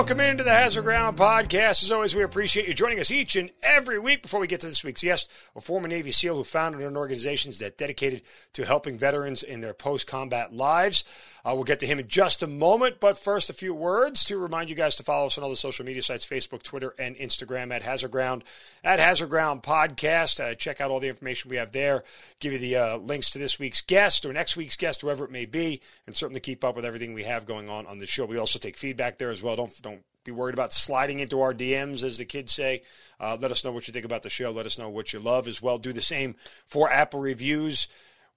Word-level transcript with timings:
Welcome 0.00 0.20
into 0.20 0.44
the 0.44 0.50
Hazard 0.50 0.84
Ground 0.84 1.18
podcast. 1.18 1.82
As 1.82 1.92
always, 1.92 2.14
we 2.14 2.22
appreciate 2.22 2.66
you 2.66 2.72
joining 2.72 3.00
us 3.00 3.10
each 3.10 3.36
and 3.36 3.50
every 3.62 3.98
week. 3.98 4.22
Before 4.22 4.40
we 4.40 4.46
get 4.46 4.60
to 4.60 4.66
this 4.66 4.82
week's 4.82 5.02
guest, 5.02 5.30
a 5.54 5.60
former 5.60 5.88
Navy 5.88 6.10
SEAL 6.10 6.36
who 6.36 6.42
founded 6.42 6.80
an 6.80 6.96
organization 6.96 7.52
that 7.60 7.76
dedicated 7.76 8.22
to 8.54 8.64
helping 8.64 8.96
veterans 8.96 9.42
in 9.42 9.60
their 9.60 9.74
post-combat 9.74 10.54
lives. 10.54 11.04
Uh, 11.42 11.52
we'll 11.54 11.64
get 11.64 11.80
to 11.80 11.86
him 11.86 11.98
in 11.98 12.06
just 12.06 12.42
a 12.42 12.46
moment, 12.46 13.00
but 13.00 13.18
first, 13.18 13.48
a 13.48 13.54
few 13.54 13.72
words 13.72 14.24
to 14.24 14.36
remind 14.36 14.68
you 14.68 14.76
guys 14.76 14.96
to 14.96 15.02
follow 15.02 15.24
us 15.24 15.38
on 15.38 15.44
all 15.44 15.48
the 15.48 15.56
social 15.56 15.86
media 15.86 16.02
sites 16.02 16.26
Facebook, 16.26 16.62
Twitter, 16.62 16.94
and 16.98 17.16
Instagram 17.16 17.72
at 17.72 17.80
Hazard 17.80 18.10
Ground, 18.10 18.44
at 18.84 19.00
Hazard 19.00 19.30
Ground 19.30 19.62
Podcast. 19.62 20.38
Uh, 20.38 20.54
check 20.54 20.82
out 20.82 20.90
all 20.90 21.00
the 21.00 21.08
information 21.08 21.48
we 21.48 21.56
have 21.56 21.72
there, 21.72 22.04
give 22.40 22.52
you 22.52 22.58
the 22.58 22.76
uh, 22.76 22.96
links 22.98 23.30
to 23.30 23.38
this 23.38 23.58
week's 23.58 23.80
guest 23.80 24.26
or 24.26 24.34
next 24.34 24.54
week's 24.54 24.76
guest, 24.76 25.00
whoever 25.00 25.24
it 25.24 25.30
may 25.30 25.46
be, 25.46 25.80
and 26.06 26.14
certainly 26.14 26.40
keep 26.40 26.62
up 26.62 26.76
with 26.76 26.84
everything 26.84 27.14
we 27.14 27.24
have 27.24 27.46
going 27.46 27.70
on 27.70 27.86
on 27.86 28.00
the 28.00 28.06
show. 28.06 28.26
We 28.26 28.36
also 28.36 28.58
take 28.58 28.76
feedback 28.76 29.16
there 29.16 29.30
as 29.30 29.42
well. 29.42 29.56
Don't, 29.56 29.80
don't 29.80 29.89
be 30.24 30.32
worried 30.32 30.54
about 30.54 30.72
sliding 30.72 31.20
into 31.20 31.40
our 31.40 31.54
DMs, 31.54 32.02
as 32.02 32.18
the 32.18 32.24
kids 32.24 32.52
say. 32.52 32.82
Uh, 33.18 33.36
let 33.40 33.50
us 33.50 33.64
know 33.64 33.72
what 33.72 33.86
you 33.86 33.92
think 33.92 34.04
about 34.04 34.22
the 34.22 34.30
show. 34.30 34.50
Let 34.50 34.66
us 34.66 34.78
know 34.78 34.88
what 34.88 35.12
you 35.12 35.20
love 35.20 35.48
as 35.48 35.60
well. 35.60 35.78
Do 35.78 35.92
the 35.92 36.02
same 36.02 36.34
for 36.66 36.90
Apple 36.90 37.20
reviews 37.20 37.88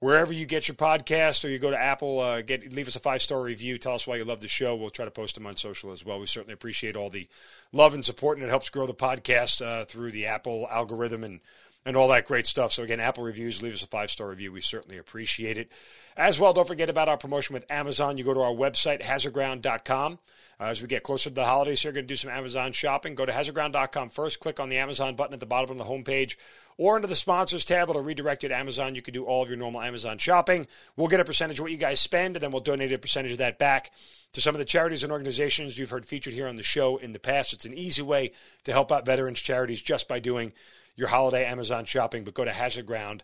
wherever 0.03 0.34
you 0.34 0.45
get 0.45 0.67
your 0.67 0.75
podcast 0.75 1.45
or 1.45 1.48
you 1.48 1.58
go 1.58 1.72
to 1.72 1.81
Apple, 1.81 2.20
uh, 2.20 2.42
get 2.42 2.73
leave 2.73 2.90
us 2.90 2.95
a 2.98 3.00
five 3.00 3.22
star 3.22 3.42
review. 3.42 3.78
Tell 3.78 3.95
us 3.95 4.06
why 4.06 4.17
you 4.17 4.25
love 4.25 4.42
the 4.42 4.50
show. 4.50 4.75
We'll 4.75 4.90
try 4.90 5.06
to 5.06 5.12
post 5.12 5.36
them 5.36 5.48
on 5.48 5.56
social 5.56 5.94
as 5.94 6.03
well. 6.03 6.20
We 6.20 6.25
certainly 6.25 6.53
appreciate 6.53 6.98
all 6.98 7.09
the 7.09 7.30
love 7.72 7.94
and 7.94 8.03
support, 8.03 8.38
and 8.38 8.45
it 8.45 8.50
helps 8.50 8.70
grow 8.70 8.86
the 8.86 8.94
podcast 8.94 9.66
uh, 9.66 9.86
through 9.86 10.12
the 10.12 10.25
Apple 10.25 10.68
algorithm 10.70 11.23
and 11.23 11.40
and 11.86 11.95
all 11.95 12.09
that 12.09 12.25
great 12.25 12.47
stuff. 12.47 12.73
So 12.73 12.84
again, 12.84 13.00
Apple 13.00 13.23
reviews, 13.23 13.62
leave 13.62 13.73
us 13.73 13.84
a 13.84 13.88
five 13.88 14.12
star 14.12 14.28
review. 14.28 14.52
We 14.52 14.59
certainly 14.59 14.97
appreciate 14.97 15.58
it. 15.58 15.72
As 16.18 16.38
well, 16.38 16.52
don't 16.52 16.68
forget 16.68 16.90
about 16.90 17.08
our 17.08 17.18
promotion 17.18 17.53
with 17.53 17.70
Amazon. 17.72 18.18
You 18.18 18.25
go 18.25 18.34
to 18.34 18.42
our 18.42 18.52
website, 18.52 19.02
hazardground.com. 19.02 20.20
Uh, 20.59 20.66
as 20.66 20.82
we 20.82 20.88
get 20.88 21.04
closer 21.04 21.30
to 21.30 21.36
the 21.36 21.46
holidays 21.46 21.82
here, 21.82 21.92
going 21.92 22.06
to 22.06 22.08
do 22.08 22.16
some 22.16 22.32
Amazon 22.32 22.72
shopping. 22.72 23.16
Go 23.16 23.26
to 23.26 23.32
hazardground.com 23.32 24.09
first. 24.09 24.40
Click 24.40 24.59
on 24.59 24.70
the 24.70 24.78
Amazon 24.78 25.16
button 25.16 25.34
at 25.34 25.40
the 25.40 25.46
bottom 25.46 25.72
of 25.72 25.78
the 25.78 25.84
homepage 25.84 26.36
or 26.78 26.96
into 26.96 27.08
the 27.08 27.16
sponsors 27.16 27.66
tab. 27.66 27.90
It'll 27.90 28.02
redirect 28.02 28.44
you 28.44 28.50
to 28.50 28.56
Amazon. 28.56 28.96
You 28.96 29.02
can 29.02 29.14
do 29.14 29.26
all 29.26 29.42
of 29.42 29.50
your 29.50 29.58
normal 29.58 29.81
Amazon 29.81 30.18
shopping. 30.18 30.68
We'll 30.96 31.08
get 31.08 31.20
a 31.20 31.26
percentage 31.26 31.59
of 31.59 31.64
what 31.64 31.72
you 31.72 31.78
guys 31.78 32.00
spend, 32.00 32.36
and 32.36 32.44
then 32.44 32.52
we'll 32.52 32.62
donate 32.62 32.92
a 32.92 32.98
percentage 32.98 33.31
of 33.31 33.38
that 33.40 33.59
back 33.59 33.92
to 34.34 34.42
some 34.42 34.56
of 34.56 34.59
the 34.59 34.66
charities 34.66 35.04
and 35.04 35.12
organizations 35.12 35.78
you've 35.78 35.90
heard 35.90 36.06
featured 36.06 36.34
here 36.34 36.48
on 36.48 36.56
the 36.56 36.64
show 36.64 36.98
in 36.98 37.12
the 37.12 37.20
past. 37.20 37.54
It's 37.54 37.66
an 37.66 37.74
easy 37.74 38.02
way 38.02 38.31
to 38.64 38.72
help 38.72 38.92
out 38.92 39.06
veterans 39.06 39.40
charities 39.40 39.81
just 39.81 40.08
by 40.08 40.20
doing 40.20 40.54
your 40.96 41.08
holiday 41.08 41.46
Amazon 41.46 41.86
shopping, 41.86 42.24
but 42.24 42.34
go 42.34 42.46
to 42.46 42.52
hazardground.com 42.52 43.22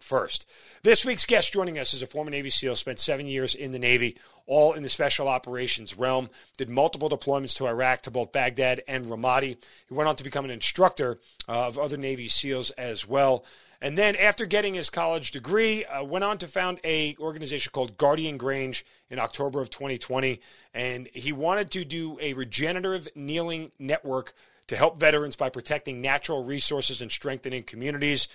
first. 0.00 0.46
This 0.82 1.04
week's 1.04 1.24
guest 1.24 1.52
joining 1.52 1.78
us 1.78 1.94
is 1.94 2.02
a 2.02 2.06
former 2.06 2.30
Navy 2.30 2.50
SEAL, 2.50 2.76
spent 2.76 2.98
seven 2.98 3.26
years 3.26 3.54
in 3.54 3.72
the 3.72 3.78
Navy, 3.78 4.16
all 4.46 4.72
in 4.72 4.82
the 4.82 4.88
special 4.88 5.28
operations 5.28 5.96
realm, 5.96 6.28
did 6.56 6.68
multiple 6.68 7.08
deployments 7.08 7.56
to 7.56 7.66
Iraq 7.66 8.02
to 8.02 8.10
both 8.10 8.32
Baghdad 8.32 8.82
and 8.88 9.06
Ramadi. 9.06 9.56
He 9.88 9.94
went 9.94 10.08
on 10.08 10.16
to 10.16 10.24
become 10.24 10.44
an 10.44 10.50
instructor 10.50 11.18
uh, 11.48 11.66
of 11.66 11.78
other 11.78 11.96
Navy 11.96 12.28
SEALs 12.28 12.70
as 12.72 13.06
well. 13.06 13.44
And 13.80 13.96
then, 13.96 14.16
after 14.16 14.44
getting 14.44 14.74
his 14.74 14.90
college 14.90 15.30
degree, 15.30 15.84
uh, 15.84 16.02
went 16.02 16.24
on 16.24 16.38
to 16.38 16.48
found 16.48 16.80
a 16.82 17.14
organization 17.20 17.70
called 17.72 17.96
Guardian 17.96 18.36
Grange 18.36 18.84
in 19.08 19.20
October 19.20 19.60
of 19.60 19.70
2020. 19.70 20.40
And 20.74 21.08
he 21.14 21.30
wanted 21.32 21.70
to 21.72 21.84
do 21.84 22.18
a 22.20 22.32
regenerative 22.32 23.08
kneeling 23.14 23.70
network 23.78 24.34
to 24.66 24.76
help 24.76 24.98
veterans 24.98 25.36
by 25.36 25.48
protecting 25.48 26.00
natural 26.00 26.44
resources 26.44 27.00
and 27.00 27.12
strengthening 27.12 27.62
communities. 27.62 28.26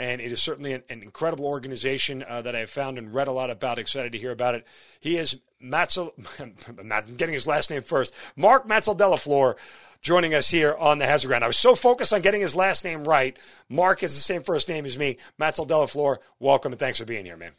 And 0.00 0.20
it 0.20 0.32
is 0.32 0.42
certainly 0.42 0.72
an, 0.72 0.82
an 0.88 1.02
incredible 1.02 1.44
organization 1.44 2.24
uh, 2.26 2.40
that 2.42 2.56
I've 2.56 2.70
found 2.70 2.96
and 2.96 3.14
read 3.14 3.28
a 3.28 3.32
lot 3.32 3.50
about. 3.50 3.78
Excited 3.78 4.12
to 4.12 4.18
hear 4.18 4.32
about 4.32 4.54
it. 4.54 4.66
He 4.98 5.18
is 5.18 5.38
Matzel, 5.62 6.12
I'm 6.80 7.16
getting 7.16 7.34
his 7.34 7.46
last 7.46 7.70
name 7.70 7.82
first, 7.82 8.14
Mark 8.34 8.66
Matzel 8.66 8.96
Delafleur 8.96 9.56
joining 10.00 10.32
us 10.34 10.48
here 10.48 10.74
on 10.78 10.98
the 10.98 11.06
Hazard 11.06 11.28
Ground. 11.28 11.44
I 11.44 11.46
was 11.46 11.58
so 11.58 11.74
focused 11.74 12.14
on 12.14 12.22
getting 12.22 12.40
his 12.40 12.56
last 12.56 12.82
name 12.82 13.04
right. 13.04 13.38
Mark 13.68 14.02
is 14.02 14.14
the 14.14 14.22
same 14.22 14.42
first 14.42 14.68
name 14.68 14.86
as 14.86 14.98
me. 14.98 15.18
Matzel 15.38 15.66
Delafleur, 15.66 16.16
welcome 16.38 16.72
and 16.72 16.78
thanks 16.78 16.98
for 16.98 17.04
being 17.04 17.26
here, 17.26 17.36
man. 17.36 17.52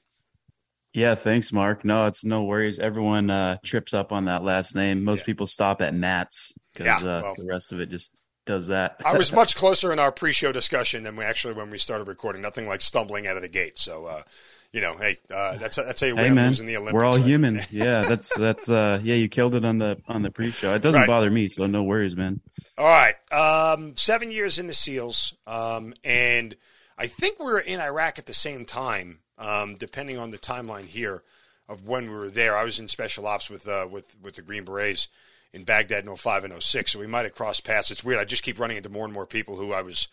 Yeah, 0.93 1.15
thanks, 1.15 1.53
Mark. 1.53 1.85
No, 1.85 2.07
it's 2.07 2.25
no 2.25 2.43
worries. 2.43 2.77
Everyone 2.77 3.29
uh, 3.29 3.57
trips 3.63 3.93
up 3.93 4.11
on 4.11 4.25
that 4.25 4.43
last 4.43 4.75
name. 4.75 5.03
Most 5.03 5.19
yeah. 5.19 5.25
people 5.25 5.47
stop 5.47 5.81
at 5.81 5.93
Nats 5.93 6.51
because 6.73 7.03
yeah, 7.03 7.09
uh, 7.09 7.21
well, 7.21 7.35
the 7.37 7.45
rest 7.45 7.71
of 7.71 7.79
it 7.79 7.89
just 7.89 8.13
does 8.45 8.67
that. 8.67 8.97
I 9.05 9.17
was 9.17 9.31
much 9.31 9.55
closer 9.55 9.91
in 9.91 9.99
our 9.99 10.11
pre-show 10.11 10.51
discussion 10.51 11.03
than 11.03 11.15
we 11.15 11.23
actually 11.23 11.53
when 11.53 11.69
we 11.69 11.77
started 11.77 12.07
recording. 12.07 12.41
Nothing 12.41 12.67
like 12.67 12.81
stumbling 12.81 13.27
out 13.27 13.35
of 13.35 13.41
the 13.41 13.49
gate. 13.49 13.77
So, 13.77 14.05
uh, 14.05 14.23
you 14.71 14.81
know, 14.81 14.97
hey, 14.97 15.17
uh, 15.29 15.57
that's 15.57 15.75
that's 15.75 16.01
you 16.01 16.15
win 16.15 16.37
hey, 16.37 16.47
losing 16.47 16.65
the 16.65 16.77
Olympics. 16.77 16.93
We're 16.93 17.05
all 17.05 17.17
right? 17.17 17.25
human. 17.25 17.61
yeah, 17.71 18.03
that's 18.03 18.35
that's 18.37 18.69
uh, 18.69 18.99
yeah, 19.03 19.15
you 19.15 19.27
killed 19.27 19.55
it 19.55 19.65
on 19.65 19.77
the 19.77 20.01
on 20.07 20.21
the 20.21 20.31
pre-show. 20.31 20.73
It 20.73 20.81
doesn't 20.81 21.01
right. 21.01 21.07
bother 21.07 21.29
me, 21.29 21.49
so 21.49 21.67
no 21.67 21.83
worries, 21.83 22.15
man. 22.15 22.39
All 22.77 22.85
right, 22.85 23.15
um, 23.31 23.95
seven 23.95 24.31
years 24.31 24.59
in 24.59 24.67
the 24.67 24.73
SEALs, 24.73 25.35
um, 25.45 25.93
and 26.03 26.55
I 26.97 27.07
think 27.07 27.39
we 27.39 27.45
were 27.45 27.59
in 27.59 27.79
Iraq 27.79 28.17
at 28.17 28.27
the 28.27 28.33
same 28.33 28.65
time, 28.65 29.19
um, 29.37 29.75
depending 29.75 30.17
on 30.17 30.31
the 30.31 30.37
timeline 30.37 30.85
here 30.85 31.23
of 31.67 31.87
when 31.87 32.09
we 32.09 32.15
were 32.15 32.29
there. 32.31 32.55
I 32.55 32.63
was 32.63 32.79
in 32.79 32.87
special 32.87 33.27
ops 33.27 33.49
with 33.49 33.67
uh, 33.67 33.87
with 33.91 34.15
with 34.21 34.35
the 34.35 34.41
Green 34.41 34.63
Berets 34.63 35.09
in 35.53 35.63
Baghdad 35.63 36.05
in 36.05 36.15
05 36.15 36.43
and 36.45 36.63
06. 36.63 36.91
So 36.91 36.99
we 36.99 37.07
might 37.07 37.25
have 37.25 37.35
crossed 37.35 37.65
paths. 37.65 37.91
It's 37.91 38.03
weird. 38.03 38.19
I 38.19 38.25
just 38.25 38.43
keep 38.43 38.59
running 38.59 38.77
into 38.77 38.89
more 38.89 39.05
and 39.05 39.13
more 39.13 39.25
people 39.25 39.57
who 39.57 39.73
I 39.73 39.81
was 39.81 40.07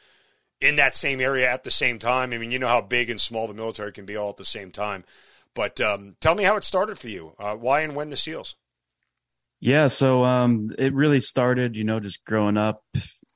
in 0.61 0.77
that 0.77 0.97
same 0.97 1.21
area 1.21 1.51
at 1.51 1.65
the 1.65 1.71
same 1.71 1.99
time. 1.99 2.33
I 2.33 2.39
mean, 2.39 2.51
you 2.51 2.59
know 2.59 2.69
how 2.69 2.81
big 2.81 3.11
and 3.11 3.21
small 3.21 3.47
the 3.47 3.55
military 3.55 3.93
can 3.93 4.05
be 4.05 4.17
all 4.17 4.31
at 4.31 4.37
the 4.37 4.45
same 4.45 4.71
time. 4.71 5.05
But 5.55 5.81
um, 5.81 6.17
tell 6.21 6.35
me 6.35 6.45
how 6.45 6.57
it 6.57 6.65
started 6.65 6.99
for 6.99 7.09
you. 7.09 7.35
Uh, 7.39 7.55
why 7.55 7.81
and 7.81 7.95
when 7.95 8.11
the 8.11 8.17
SEALs? 8.17 8.55
Yeah, 9.61 9.89
so 9.89 10.25
um, 10.25 10.71
it 10.79 10.95
really 10.95 11.21
started, 11.21 11.77
you 11.77 11.83
know, 11.85 11.99
just 11.99 12.25
growing 12.25 12.57
up 12.57 12.85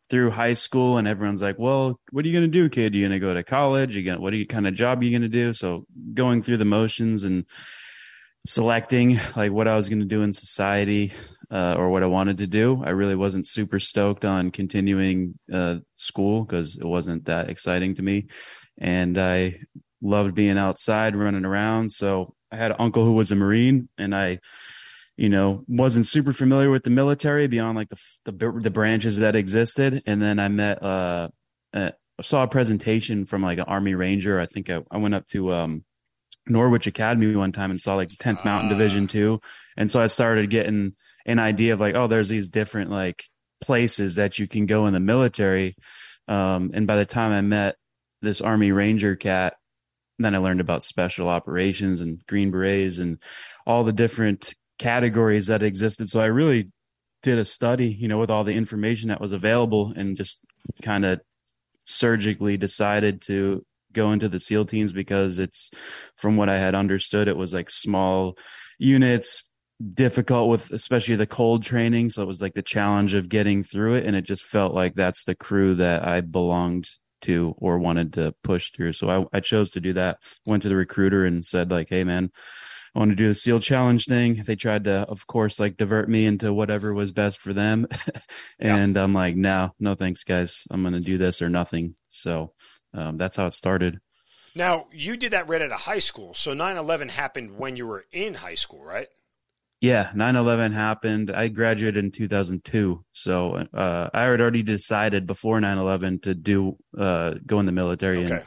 through 0.09 0.31
high 0.31 0.55
school, 0.55 0.99
and 0.99 1.09
everyone's 1.09 1.43
like, 1.43 1.59
"Well, 1.59 1.99
what 2.11 2.25
are 2.25 2.29
you 2.29 2.39
going 2.39 2.51
to 2.51 2.59
do, 2.59 2.69
kid? 2.69 2.95
Are 2.95 2.99
you 2.99 3.09
going 3.09 3.21
to 3.21 3.27
go 3.27 3.35
to 3.35 3.43
college? 3.43 3.97
You 3.97 4.05
going 4.05 4.21
what 4.21 4.33
are 4.33 4.37
you 4.37 4.47
kind 4.47 4.69
of 4.69 4.75
job 4.75 5.01
are 5.01 5.05
you 5.05 5.11
going 5.11 5.23
to 5.23 5.29
do?" 5.29 5.53
So 5.53 5.85
going 6.15 6.43
through 6.43 6.59
the 6.59 6.65
motions 6.65 7.25
and 7.25 7.45
selecting 8.47 9.19
like 9.37 9.53
what 9.53 9.67
I 9.67 9.75
was 9.75 9.89
going 9.89 10.01
to 10.01 10.05
do 10.05 10.23
in 10.23 10.33
society, 10.33 11.13
uh, 11.53 11.75
or 11.77 11.91
what 11.91 12.03
I 12.03 12.07
wanted 12.07 12.39
to 12.39 12.47
do. 12.47 12.83
I 12.85 12.91
really 12.91 13.15
wasn't 13.15 13.47
super 13.47 13.79
stoked 13.79 14.25
on 14.25 14.51
continuing 14.51 15.39
uh, 15.53 15.77
school 15.97 16.45
because 16.45 16.77
it 16.77 16.85
wasn't 16.85 17.27
that 17.27 17.51
exciting 17.51 17.95
to 17.97 18.03
me. 18.03 18.29
And 18.79 19.19
I 19.19 19.61
loved 20.01 20.35
being 20.35 20.57
outside, 20.57 21.15
running 21.15 21.45
around. 21.45 21.93
So 21.93 22.35
I 22.51 22.57
had 22.57 22.71
an 22.71 22.79
uncle 22.81 23.05
who 23.05 23.13
was 23.13 23.31
a 23.31 23.37
Marine, 23.37 23.91
and 23.99 24.15
I, 24.15 24.41
you 25.17 25.29
know, 25.29 25.63
wasn't 25.69 26.07
super 26.07 26.33
familiar 26.33 26.71
with 26.71 26.85
the 26.85 26.91
military 26.91 27.47
beyond 27.49 27.77
like 27.77 27.91
the 27.91 28.01
the, 28.25 28.61
the 28.63 28.71
branches 28.71 29.19
that 29.19 29.37
existed. 29.37 30.03
And 30.07 30.23
then 30.23 30.39
I 30.39 30.49
met, 30.49 30.83
uh, 30.83 31.29
uh, 31.75 31.91
saw 32.23 32.45
a 32.45 32.49
presentation 32.49 33.27
from 33.27 33.43
like 33.43 33.59
an 33.59 33.65
Army 33.65 33.95
Ranger. 33.95 34.41
I 34.41 34.47
think 34.47 34.71
I, 34.71 34.83
I 34.91 34.97
went 34.97 35.15
up 35.15 35.27
to 35.29 35.53
um, 35.53 35.85
Norwich 36.47 36.87
Academy 36.87 37.37
one 37.37 37.53
time 37.53 37.71
and 37.71 37.81
saw 37.81 37.95
like 37.95 38.09
10th 38.09 38.43
Mountain 38.45 38.71
Division 38.71 39.07
two, 39.07 39.41
and 39.77 39.91
so 39.91 40.01
I 40.01 40.07
started 40.07 40.49
getting 40.49 40.95
an 41.27 41.39
idea 41.39 41.75
of 41.75 41.81
like, 41.81 41.95
oh, 41.95 42.07
there's 42.07 42.29
these 42.29 42.49
different 42.49 42.91
like 42.91 43.25
places 43.61 44.17
that 44.17 44.39
you 44.39 44.47
can 44.47 44.67
go 44.67 44.87
in 44.87 44.95
the 44.95 45.01
military. 45.01 45.77
Um, 46.29 46.71
and 46.75 46.87
by 46.87 46.97
the 46.97 47.07
time 47.07 47.33
I 47.33 47.41
met 47.41 47.77
this 48.21 48.41
Army 48.41 48.73
Ranger 48.73 49.17
cat, 49.17 49.55
then 50.19 50.35
I 50.35 50.39
learned 50.39 50.61
about 50.61 50.85
special 50.85 51.29
operations 51.29 52.01
and 52.01 52.25
Green 52.27 52.51
Berets 52.51 52.99
and 52.99 53.19
all 53.67 53.85
the 53.85 53.93
different 53.93 54.55
categories 54.79 55.47
that 55.47 55.63
existed. 55.63 56.09
So 56.09 56.21
I 56.21 56.27
really 56.27 56.71
did 57.23 57.39
a 57.39 57.45
study, 57.45 57.89
you 57.89 58.09
know, 58.09 58.19
with 58.19 58.31
all 58.31 58.45
the 58.45 58.53
information 58.53 59.09
that 59.09 59.21
was 59.21 59.33
available 59.33 59.93
and 59.97 60.17
just 60.17 60.39
kind 60.83 61.05
of 61.05 61.21
surgically 61.85 62.57
decided 62.57 63.23
to 63.23 63.65
go 63.93 64.13
into 64.13 64.29
the 64.29 64.39
SEAL 64.39 64.67
teams 64.67 64.93
because 64.93 65.39
it's 65.39 65.71
from 66.17 66.37
what 66.37 66.49
I 66.49 66.59
had 66.59 66.75
understood, 66.75 67.29
it 67.29 67.37
was 67.37 67.53
like 67.53 67.71
small 67.71 68.37
units, 68.79 69.45
difficult 69.95 70.49
with 70.49 70.71
especially 70.71 71.17
the 71.17 71.27
cold 71.27 71.63
training. 71.63 72.11
So 72.11 72.23
it 72.23 72.27
was 72.27 72.43
like 72.43 72.55
the 72.55 72.63
challenge 72.63 73.15
of 73.15 73.29
getting 73.29 73.63
through 73.63 73.97
it. 73.97 74.07
And 74.07 74.17
it 74.17 74.23
just 74.23 74.45
felt 74.45 74.75
like 74.75 74.95
that's 74.95 75.25
the 75.25 75.35
crew 75.35 75.75
that 75.77 76.07
I 76.07 76.21
belonged 76.21 76.91
to 77.23 77.55
or 77.59 77.79
wanted 77.79 78.13
to 78.15 78.35
push 78.43 78.71
through. 78.71 78.93
So 78.93 79.09
I, 79.33 79.37
I 79.37 79.41
chose 79.41 79.71
to 79.73 79.81
do 79.81 79.93
that. 79.95 80.19
Went 80.47 80.63
to 80.65 80.69
the 80.69 80.77
recruiter 80.77 81.25
and 81.25 81.45
said, 81.45 81.71
like, 81.71 81.89
hey 81.89 82.05
man, 82.05 82.31
I 82.95 82.99
want 82.99 83.11
to 83.11 83.17
do 83.17 83.29
the 83.29 83.35
SEAL 83.35 83.61
challenge 83.61 84.05
thing. 84.05 84.43
They 84.45 84.57
tried 84.57 84.85
to, 84.85 85.01
of 85.09 85.27
course, 85.27 85.59
like 85.59 85.77
divert 85.77 86.09
me 86.09 86.27
into 86.27 86.53
whatever 86.53 86.93
was 86.93 87.11
best 87.11 87.41
for 87.41 87.53
them. 87.53 87.87
and 88.59 88.97
yeah. 88.97 89.03
I'm 89.03 89.15
like, 89.15 89.35
no, 89.35 89.75
no, 89.81 89.95
thanks, 89.95 90.25
guys. 90.25 90.67
I'm 90.71 90.83
going 90.83 90.95
to 90.95 91.01
do 91.01 91.17
this 91.17 91.41
or 91.41 91.49
nothing. 91.49 91.95
So 92.09 92.53
um, 92.93 93.17
that's 93.17 93.37
how 93.37 93.47
it 93.47 93.55
started. 93.55 94.01
Now, 94.55 94.89
you 94.93 95.17
did 95.17 95.33
that 95.33 95.49
right 95.49 95.63
out 95.63 95.73
of 95.73 95.81
high 95.81 96.01
school. 96.01 96.35
So 96.35 96.53
9 96.53 96.77
11 96.77 97.09
happened 97.09 97.57
when 97.57 97.77
you 97.77 97.87
were 97.87 98.05
in 98.13 98.35
high 98.35 98.55
school, 98.55 98.85
right? 98.85 99.09
Yeah, 99.83 100.13
9 100.15 100.37
11 100.37 100.73
happened. 100.73 101.33
I 101.33 101.49
graduated 101.49 102.05
in 102.05 102.13
2002. 102.13 103.05
So 103.11 103.67
uh, 103.75 104.11
I 104.15 104.23
had 104.23 104.41
already 104.41 104.63
decided 104.63 105.27
before 105.27 105.61
9 105.61 105.77
11 105.77 106.21
to 106.21 106.35
do 106.35 106.77
uh, 106.97 107.35
go 107.45 107.59
in 107.59 107.67
the 107.67 107.73
military 107.73 108.23
okay. 108.23 108.35
and 108.35 108.45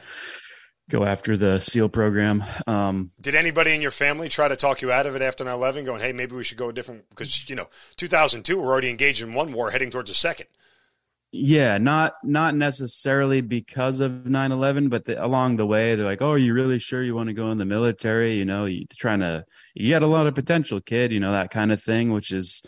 go 0.88 1.04
after 1.04 1.36
the 1.36 1.60
SEAL 1.60 1.90
program. 1.90 2.42
Um, 2.66 3.10
Did 3.20 3.34
anybody 3.34 3.74
in 3.74 3.82
your 3.82 3.90
family 3.90 4.30
try 4.30 4.48
to 4.48 4.56
talk 4.56 4.80
you 4.80 4.90
out 4.90 5.04
of 5.04 5.14
it 5.14 5.20
after 5.20 5.44
9 5.44 5.52
11, 5.52 5.84
going, 5.84 6.00
hey, 6.00 6.12
maybe 6.12 6.34
we 6.34 6.42
should 6.42 6.56
go 6.56 6.70
a 6.70 6.72
different? 6.72 7.06
Because, 7.10 7.50
you 7.50 7.54
know, 7.54 7.68
2002, 7.98 8.58
we're 8.58 8.72
already 8.72 8.88
engaged 8.88 9.22
in 9.22 9.34
one 9.34 9.52
war 9.52 9.72
heading 9.72 9.90
towards 9.90 10.10
a 10.10 10.14
second. 10.14 10.46
Yeah, 11.38 11.76
not 11.76 12.14
not 12.24 12.54
necessarily 12.54 13.42
because 13.42 14.00
of 14.00 14.10
9/11, 14.10 14.88
but 14.88 15.04
the, 15.04 15.22
along 15.22 15.56
the 15.56 15.66
way 15.66 15.94
they're 15.94 16.06
like, 16.06 16.22
"Oh, 16.22 16.32
are 16.32 16.38
you 16.38 16.54
really 16.54 16.78
sure 16.78 17.02
you 17.02 17.14
want 17.14 17.28
to 17.28 17.34
go 17.34 17.50
in 17.50 17.58
the 17.58 17.64
military?" 17.66 18.34
You 18.34 18.46
know, 18.46 18.64
you 18.64 18.86
trying 18.96 19.20
to 19.20 19.44
you 19.74 19.90
got 19.90 20.02
a 20.02 20.06
lot 20.06 20.26
of 20.26 20.34
potential, 20.34 20.80
kid. 20.80 21.12
You 21.12 21.20
know 21.20 21.32
that 21.32 21.50
kind 21.50 21.72
of 21.72 21.82
thing, 21.82 22.10
which 22.10 22.32
is 22.32 22.62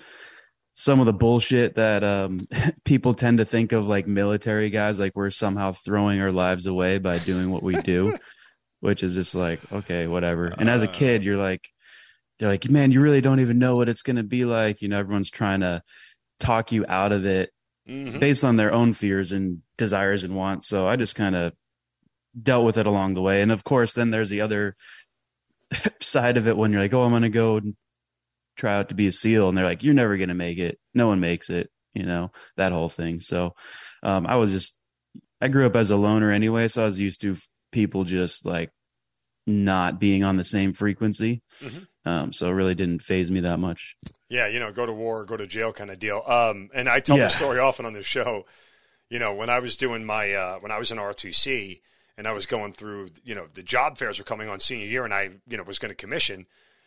some 0.74 1.00
of 1.00 1.06
the 1.06 1.12
bullshit 1.14 1.76
that 1.76 2.04
um, 2.04 2.40
people 2.84 3.14
tend 3.14 3.38
to 3.38 3.44
think 3.44 3.72
of 3.72 3.86
like 3.86 4.06
military 4.06 4.70
guys, 4.70 4.98
like 4.98 5.16
we're 5.16 5.30
somehow 5.30 5.72
throwing 5.72 6.20
our 6.20 6.32
lives 6.32 6.66
away 6.66 6.98
by 6.98 7.18
doing 7.18 7.50
what 7.50 7.62
we 7.62 7.74
do, 7.82 8.16
which 8.80 9.02
is 9.02 9.14
just 9.14 9.34
like, 9.34 9.60
okay, 9.72 10.06
whatever. 10.06 10.46
And 10.58 10.68
as 10.68 10.82
a 10.82 10.88
kid, 10.88 11.24
you're 11.24 11.38
like, 11.38 11.68
they're 12.38 12.48
like, 12.48 12.70
man, 12.70 12.92
you 12.92 13.00
really 13.00 13.20
don't 13.20 13.40
even 13.40 13.58
know 13.58 13.76
what 13.76 13.88
it's 13.88 14.02
going 14.02 14.16
to 14.16 14.22
be 14.22 14.44
like. 14.44 14.82
You 14.82 14.88
know, 14.88 14.98
everyone's 14.98 15.30
trying 15.30 15.60
to 15.60 15.82
talk 16.38 16.70
you 16.70 16.84
out 16.88 17.12
of 17.12 17.26
it 17.26 17.50
mm-hmm. 17.88 18.18
based 18.18 18.44
on 18.44 18.56
their 18.56 18.72
own 18.72 18.92
fears 18.92 19.32
and 19.32 19.62
desires 19.76 20.24
and 20.24 20.36
wants. 20.36 20.68
So 20.68 20.86
I 20.86 20.96
just 20.96 21.14
kind 21.14 21.34
of 21.34 21.52
dealt 22.40 22.64
with 22.64 22.78
it 22.78 22.86
along 22.86 23.14
the 23.14 23.22
way. 23.22 23.42
And 23.42 23.50
of 23.50 23.64
course, 23.64 23.92
then 23.92 24.10
there's 24.10 24.30
the 24.30 24.42
other 24.42 24.76
side 26.00 26.36
of 26.36 26.46
it 26.46 26.56
when 26.56 26.72
you're 26.72 26.82
like, 26.82 26.94
oh, 26.94 27.02
I'm 27.02 27.10
going 27.10 27.22
to 27.22 27.28
go 27.28 27.60
try 28.56 28.76
out 28.76 28.90
to 28.90 28.94
be 28.94 29.06
a 29.06 29.12
SEAL. 29.12 29.48
And 29.48 29.56
they're 29.56 29.64
like, 29.64 29.82
you're 29.82 29.94
never 29.94 30.16
going 30.16 30.28
to 30.28 30.34
make 30.34 30.58
it. 30.58 30.78
No 30.94 31.08
one 31.08 31.20
makes 31.20 31.50
it, 31.50 31.70
you 31.94 32.04
know, 32.04 32.30
that 32.56 32.72
whole 32.72 32.88
thing. 32.88 33.20
So 33.20 33.54
um, 34.02 34.26
I 34.26 34.36
was 34.36 34.50
just, 34.50 34.76
I 35.40 35.48
grew 35.48 35.66
up 35.66 35.76
as 35.76 35.90
a 35.90 35.96
loner 35.96 36.32
anyway. 36.32 36.68
So 36.68 36.82
I 36.82 36.86
was 36.86 36.98
used 36.98 37.20
to 37.22 37.36
people 37.70 38.04
just 38.04 38.44
like 38.44 38.70
not 39.48 39.98
being 39.98 40.22
on 40.22 40.36
the 40.36 40.44
same 40.44 40.72
frequency. 40.72 41.42
Mm-hmm. 41.60 42.08
Um, 42.08 42.32
so 42.32 42.48
it 42.48 42.52
really 42.52 42.74
didn't 42.74 43.02
faze 43.02 43.30
me 43.30 43.40
that 43.40 43.58
much. 43.58 43.96
Yeah, 44.28 44.46
you 44.46 44.60
know, 44.60 44.72
go 44.72 44.86
to 44.86 44.92
war, 44.92 45.24
go 45.24 45.36
to 45.36 45.46
jail 45.46 45.72
kind 45.72 45.90
of 45.90 45.98
deal. 45.98 46.22
Um, 46.26 46.70
and 46.74 46.88
I 46.88 47.00
tell 47.00 47.16
yeah. 47.16 47.24
the 47.24 47.30
story 47.30 47.58
often 47.58 47.86
on 47.86 47.92
this 47.92 48.06
show. 48.06 48.46
You 49.10 49.18
know, 49.18 49.34
when 49.34 49.50
I 49.50 49.58
was 49.58 49.76
doing 49.76 50.04
my 50.04 50.32
uh, 50.32 50.58
when 50.58 50.70
I 50.70 50.78
was 50.78 50.92
in 50.92 50.98
ROTC 50.98 51.80
and 52.16 52.28
I 52.28 52.32
was 52.32 52.46
going 52.46 52.72
through, 52.72 53.10
you 53.24 53.34
know, 53.34 53.46
the 53.52 53.62
job 53.62 53.96
fairs 53.96 54.18
were 54.18 54.24
coming 54.24 54.48
on 54.48 54.60
senior 54.60 54.86
year, 54.86 55.04
and 55.04 55.14
I, 55.14 55.30
you 55.48 55.56
know, 55.56 55.62
was 55.62 55.78
going 55.78 55.90
to 55.90 55.94
commission. 55.94 56.46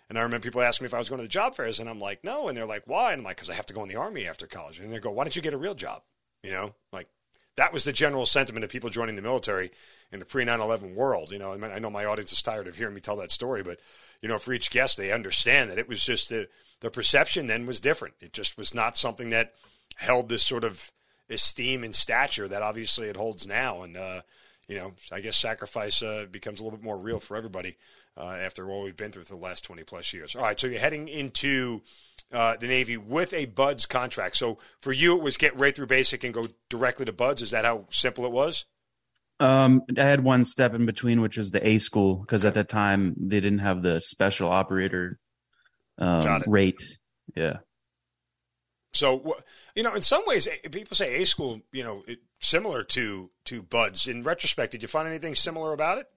And 0.10 0.20
I 0.20 0.22
remember 0.24 0.44
people 0.44 0.62
asking 0.62 0.86
me 0.86 0.88
if 0.88 0.94
I 0.94 0.98
was 0.98 1.08
going 1.08 1.20
to 1.20 1.24
the 1.24 1.30
job 1.30 1.56
fairs, 1.56 1.80
and 1.80 1.90
I'm 1.90 2.00
like, 2.00 2.24
no. 2.24 2.48
And 2.48 2.58
they're 2.58 2.66
like, 2.66 2.84
why? 2.86 3.14
And 3.14 3.22
I'm 3.22 3.26
like, 3.26 3.38
because 3.38 3.50
I 3.50 3.54
have 3.54 3.66
to 3.68 3.74
go 3.74 3.82
in 3.82 3.90
the 3.90 3.96
army 3.96 4.28
after 4.28 4.46
college. 4.46 4.80
And 4.80 4.92
they 4.92 5.00
go, 5.00 5.10
why 5.10 5.24
don't 5.24 5.36
you 5.36 5.42
get 5.42 5.54
a 5.54 5.58
real 5.58 5.74
job? 5.74 6.02
You 6.44 6.52
know, 6.52 6.76
like 6.92 7.08
that 7.58 7.74
was 7.74 7.84
the 7.84 7.94
general 7.94 8.26
sentiment 8.26 8.64
of 8.64 8.70
people 8.70 8.90
joining 8.90 9.16
the 9.16 9.22
military 9.22 9.72
in 10.12 10.20
the 10.20 10.26
pre 10.26 10.46
9 10.46 10.60
11 10.60 10.96
world. 10.96 11.32
You 11.32 11.40
know, 11.40 11.54
I, 11.54 11.58
mean, 11.58 11.72
I 11.72 11.80
know 11.80 11.90
my 11.90 12.06
audience 12.06 12.32
is 12.32 12.42
tired 12.42 12.68
of 12.68 12.76
hearing 12.76 12.96
me 12.96 13.02
tell 13.02 13.18
that 13.18 13.32
story, 13.32 13.64
but, 13.64 13.80
you 14.22 14.30
know, 14.30 14.38
for 14.38 14.54
each 14.54 14.72
guest, 14.72 14.98
they 14.98 15.12
understand 15.12 15.70
that 15.70 15.80
it 15.80 15.88
was 15.88 16.04
just 16.04 16.30
the, 16.30 16.48
the 16.80 16.90
perception 16.90 17.48
then 17.48 17.66
was 17.66 17.80
different. 17.80 18.16
It 18.22 18.34
just 18.34 18.58
was 18.58 18.74
not 18.74 18.98
something 18.98 19.30
that 19.30 19.54
held 19.96 20.30
this 20.30 20.44
sort 20.44 20.64
of 20.64 20.92
esteem 21.30 21.84
and 21.84 21.96
stature 21.96 22.48
that 22.48 22.62
obviously 22.62 23.08
it 23.08 23.16
holds 23.16 23.48
now. 23.48 23.84
And, 23.84 23.98
uh, 23.98 24.22
you 24.68 24.76
know, 24.78 24.94
I 25.12 25.22
guess 25.22 25.38
sacrifice 25.38 26.02
uh, 26.02 26.26
becomes 26.30 26.60
a 26.60 26.64
little 26.64 26.78
bit 26.78 26.86
more 26.86 26.98
real 26.98 27.20
for 27.20 27.36
everybody 27.36 27.78
uh, 28.18 28.38
after 28.42 28.66
what 28.66 28.84
we've 28.84 28.98
been 28.98 29.12
through 29.12 29.24
for 29.24 29.36
the 29.36 29.42
last 29.42 29.64
20 29.64 29.84
plus 29.84 30.14
years. 30.14 30.36
All 30.36 30.44
right, 30.44 30.60
so 30.60 30.68
you're 30.68 30.80
heading 30.80 31.08
into 31.08 31.82
uh, 32.32 32.56
the 32.58 32.68
Navy 32.68 32.98
with 32.98 33.34
a 33.34 33.46
BUD/S 33.46 33.86
contract. 33.86 34.38
So 34.38 34.58
for 34.80 34.92
you, 34.92 35.18
it 35.18 35.24
was 35.24 35.38
get 35.38 35.60
right 35.60 35.76
through 35.76 35.88
basic 35.88 36.24
and 36.24 36.34
go 36.34 36.48
directly 36.70 37.06
to 37.06 37.14
BUD/S. 37.14 37.42
Is 37.42 37.52
that 37.52 37.66
how 37.66 37.86
simple 37.90 38.26
it 38.26 38.32
was? 38.32 38.66
Um, 39.40 39.84
I 39.98 40.04
had 40.04 40.24
one 40.24 40.46
step 40.46 40.76
in 40.76 40.86
between, 40.86 41.20
which 41.22 41.38
was 41.38 41.52
the 41.52 41.68
A 41.68 41.80
school, 41.80 42.18
because 42.18 42.46
at 42.46 42.54
that 42.54 42.70
time 42.70 43.16
they 43.18 43.40
didn't 43.40 43.60
have 43.60 43.82
the 43.82 44.00
special 44.00 44.50
operator 44.50 45.20
um, 45.98 46.44
rate. 46.46 46.82
Yeah. 47.36 47.58
So 48.94 49.36
you 49.76 49.84
know, 49.84 49.96
in 49.96 50.02
some 50.02 50.24
ways, 50.26 50.48
people 50.72 50.96
say 50.96 51.22
A 51.22 51.26
school, 51.26 51.62
you 51.72 51.84
know, 51.84 52.04
similar 52.40 52.84
to 52.84 53.32
to 53.46 53.64
BUD/S. 53.64 54.08
In 54.08 54.22
retrospect, 54.24 54.74
did 54.74 54.82
you 54.82 54.88
find 54.88 55.08
anything 55.08 55.36
similar 55.36 55.74
about 55.74 55.98
it? 55.98 56.08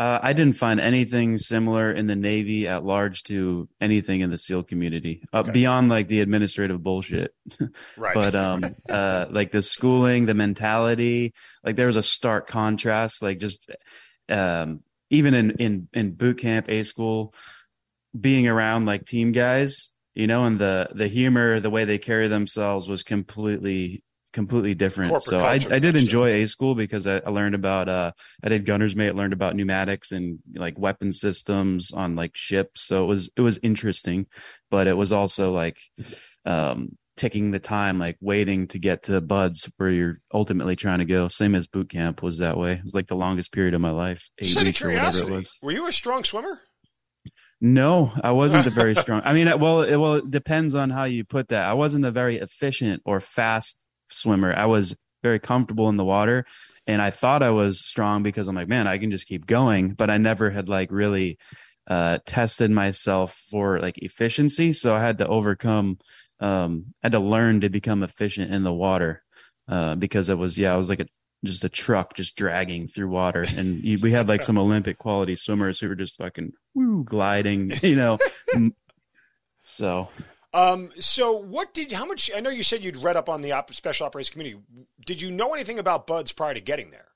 Uh, 0.00 0.18
I 0.22 0.32
didn't 0.32 0.54
find 0.54 0.80
anything 0.80 1.36
similar 1.36 1.92
in 1.92 2.06
the 2.06 2.16
Navy 2.16 2.66
at 2.66 2.82
large 2.82 3.22
to 3.24 3.68
anything 3.82 4.22
in 4.22 4.30
the 4.30 4.38
SEAL 4.38 4.62
community, 4.62 5.22
uh, 5.30 5.40
okay. 5.40 5.52
beyond 5.52 5.90
like 5.90 6.08
the 6.08 6.20
administrative 6.20 6.82
bullshit. 6.82 7.34
right. 7.98 8.14
but 8.14 8.34
um, 8.34 8.64
uh, 8.88 9.26
like 9.30 9.52
the 9.52 9.60
schooling, 9.60 10.24
the 10.24 10.32
mentality, 10.32 11.34
like 11.62 11.76
there 11.76 11.86
was 11.86 11.96
a 11.96 12.02
stark 12.02 12.48
contrast. 12.48 13.20
Like 13.20 13.40
just 13.40 13.70
um, 14.30 14.80
even 15.10 15.34
in 15.34 15.50
in 15.58 15.88
in 15.92 16.14
boot 16.14 16.38
camp, 16.38 16.70
A 16.70 16.82
school, 16.82 17.34
being 18.18 18.48
around 18.48 18.86
like 18.86 19.04
team 19.04 19.32
guys, 19.32 19.90
you 20.14 20.26
know, 20.26 20.46
and 20.46 20.58
the 20.58 20.88
the 20.94 21.08
humor, 21.08 21.60
the 21.60 21.68
way 21.68 21.84
they 21.84 21.98
carry 21.98 22.28
themselves 22.28 22.88
was 22.88 23.02
completely 23.02 24.02
completely 24.32 24.74
different. 24.74 25.10
Corporate 25.10 25.24
so 25.24 25.38
I, 25.38 25.54
I 25.74 25.78
did 25.78 25.96
enjoy 25.96 26.28
different. 26.28 26.44
A 26.44 26.48
school 26.48 26.74
because 26.74 27.06
I, 27.06 27.16
I, 27.18 27.30
learned 27.30 27.54
about 27.54 27.88
uh 27.88 28.12
I 28.42 28.48
did 28.48 28.66
gunner's 28.66 28.96
mate, 28.96 29.14
learned 29.14 29.32
about 29.32 29.56
pneumatics 29.56 30.12
and 30.12 30.38
like 30.54 30.78
weapon 30.78 31.12
systems 31.12 31.90
on 31.92 32.16
like 32.16 32.32
ships. 32.34 32.82
So 32.82 33.04
it 33.04 33.06
was 33.06 33.30
it 33.36 33.40
was 33.40 33.58
interesting, 33.62 34.26
but 34.70 34.86
it 34.86 34.94
was 34.94 35.12
also 35.12 35.52
like 35.52 35.78
um 36.44 36.96
taking 37.16 37.50
the 37.50 37.58
time, 37.58 37.98
like 37.98 38.16
waiting 38.20 38.66
to 38.68 38.78
get 38.78 39.04
to 39.04 39.20
BUD/S 39.20 39.70
where 39.76 39.90
you're 39.90 40.20
ultimately 40.32 40.76
trying 40.76 41.00
to 41.00 41.04
go. 41.04 41.28
Same 41.28 41.54
as 41.54 41.66
boot 41.66 41.90
camp 41.90 42.22
was 42.22 42.38
that 42.38 42.56
way. 42.56 42.72
It 42.72 42.84
was 42.84 42.94
like 42.94 43.08
the 43.08 43.16
longest 43.16 43.52
period 43.52 43.74
of 43.74 43.80
my 43.80 43.90
life, 43.90 44.30
eight 44.38 44.46
Just 44.46 44.62
weeks 44.62 44.82
or 44.82 44.88
whatever 44.90 45.18
it 45.18 45.28
was. 45.28 45.52
Were 45.60 45.72
you 45.72 45.86
a 45.86 45.92
strong 45.92 46.24
swimmer? 46.24 46.60
No, 47.60 48.10
I 48.24 48.30
wasn't 48.30 48.66
a 48.66 48.70
very 48.70 48.94
strong. 48.96 49.20
I 49.24 49.34
mean, 49.34 49.46
well, 49.58 49.82
it, 49.82 49.96
well, 49.96 50.14
it 50.14 50.30
depends 50.30 50.74
on 50.74 50.88
how 50.90 51.04
you 51.04 51.24
put 51.24 51.48
that. 51.48 51.64
I 51.64 51.74
wasn't 51.74 52.06
a 52.06 52.10
very 52.10 52.38
efficient 52.38 53.02
or 53.04 53.20
fast 53.20 53.76
swimmer. 54.10 54.54
I 54.54 54.66
was 54.66 54.96
very 55.22 55.38
comfortable 55.38 55.88
in 55.88 55.96
the 55.96 56.04
water 56.04 56.46
and 56.86 57.00
I 57.00 57.10
thought 57.10 57.42
I 57.42 57.50
was 57.50 57.86
strong 57.86 58.22
because 58.22 58.48
I'm 58.48 58.56
like, 58.56 58.68
man, 58.68 58.86
I 58.86 58.98
can 58.98 59.10
just 59.10 59.26
keep 59.26 59.46
going. 59.46 59.94
But 59.94 60.10
I 60.10 60.18
never 60.18 60.50
had 60.50 60.68
like 60.68 60.90
really 60.90 61.38
uh, 61.86 62.18
tested 62.26 62.70
myself 62.70 63.40
for 63.50 63.78
like 63.80 63.98
efficiency. 63.98 64.72
So 64.72 64.94
I 64.94 65.00
had 65.00 65.18
to 65.18 65.26
overcome, 65.26 65.98
um, 66.40 66.86
I 67.02 67.06
had 67.06 67.12
to 67.12 67.20
learn 67.20 67.60
to 67.60 67.68
become 67.68 68.02
efficient 68.02 68.52
in 68.52 68.62
the 68.62 68.72
water 68.72 69.22
uh, 69.68 69.94
because 69.94 70.28
it 70.28 70.38
was, 70.38 70.58
yeah, 70.58 70.72
I 70.72 70.76
was 70.76 70.88
like 70.88 71.00
a, 71.00 71.06
just 71.44 71.64
a 71.64 71.68
truck 71.68 72.14
just 72.14 72.36
dragging 72.36 72.86
through 72.86 73.08
water. 73.08 73.44
And 73.56 73.82
we 74.02 74.12
had 74.12 74.28
like 74.28 74.42
some 74.42 74.58
Olympic 74.58 74.98
quality 74.98 75.36
swimmers 75.36 75.80
who 75.80 75.88
were 75.88 75.94
just 75.94 76.18
fucking 76.18 76.52
woo, 76.74 77.04
gliding, 77.04 77.72
you 77.82 77.96
know. 77.96 78.18
so 79.62 80.08
um, 80.52 80.90
so, 80.98 81.32
what 81.32 81.72
did 81.72 81.92
how 81.92 82.04
much? 82.04 82.30
I 82.34 82.40
know 82.40 82.50
you 82.50 82.62
said 82.62 82.82
you'd 82.82 82.96
read 82.96 83.16
up 83.16 83.28
on 83.28 83.42
the 83.42 83.52
op, 83.52 83.72
special 83.72 84.06
operations 84.06 84.32
community. 84.32 84.60
Did 85.04 85.22
you 85.22 85.30
know 85.30 85.54
anything 85.54 85.78
about 85.78 86.06
BUD/S 86.06 86.32
prior 86.32 86.54
to 86.54 86.60
getting 86.60 86.90
there? 86.90 87.06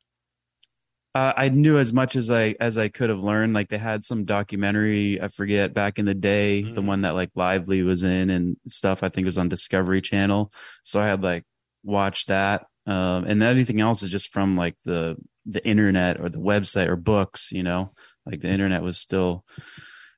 Uh, 1.16 1.32
I 1.36 1.48
knew 1.48 1.78
as 1.78 1.92
much 1.92 2.16
as 2.16 2.30
I 2.30 2.54
as 2.60 2.78
I 2.78 2.88
could 2.88 3.08
have 3.08 3.20
learned. 3.20 3.54
Like 3.54 3.68
they 3.68 3.78
had 3.78 4.04
some 4.04 4.24
documentary, 4.24 5.20
I 5.20 5.28
forget 5.28 5.74
back 5.74 5.98
in 5.98 6.06
the 6.06 6.14
day, 6.14 6.62
mm-hmm. 6.62 6.74
the 6.74 6.82
one 6.82 7.02
that 7.02 7.14
like 7.14 7.30
Lively 7.34 7.82
was 7.82 8.02
in 8.02 8.30
and 8.30 8.56
stuff. 8.68 9.02
I 9.02 9.08
think 9.08 9.24
it 9.24 9.26
was 9.26 9.38
on 9.38 9.48
Discovery 9.48 10.00
Channel. 10.00 10.52
So 10.82 11.00
I 11.00 11.06
had 11.06 11.22
like 11.22 11.44
watched 11.82 12.28
that, 12.28 12.66
um, 12.86 13.24
and 13.24 13.42
anything 13.42 13.80
else 13.80 14.02
is 14.02 14.10
just 14.10 14.32
from 14.32 14.56
like 14.56 14.76
the 14.84 15.16
the 15.46 15.64
internet 15.66 16.20
or 16.20 16.28
the 16.28 16.40
website 16.40 16.88
or 16.88 16.96
books. 16.96 17.50
You 17.52 17.64
know, 17.64 17.92
like 18.26 18.40
the 18.40 18.48
internet 18.48 18.82
was 18.82 18.98
still 18.98 19.44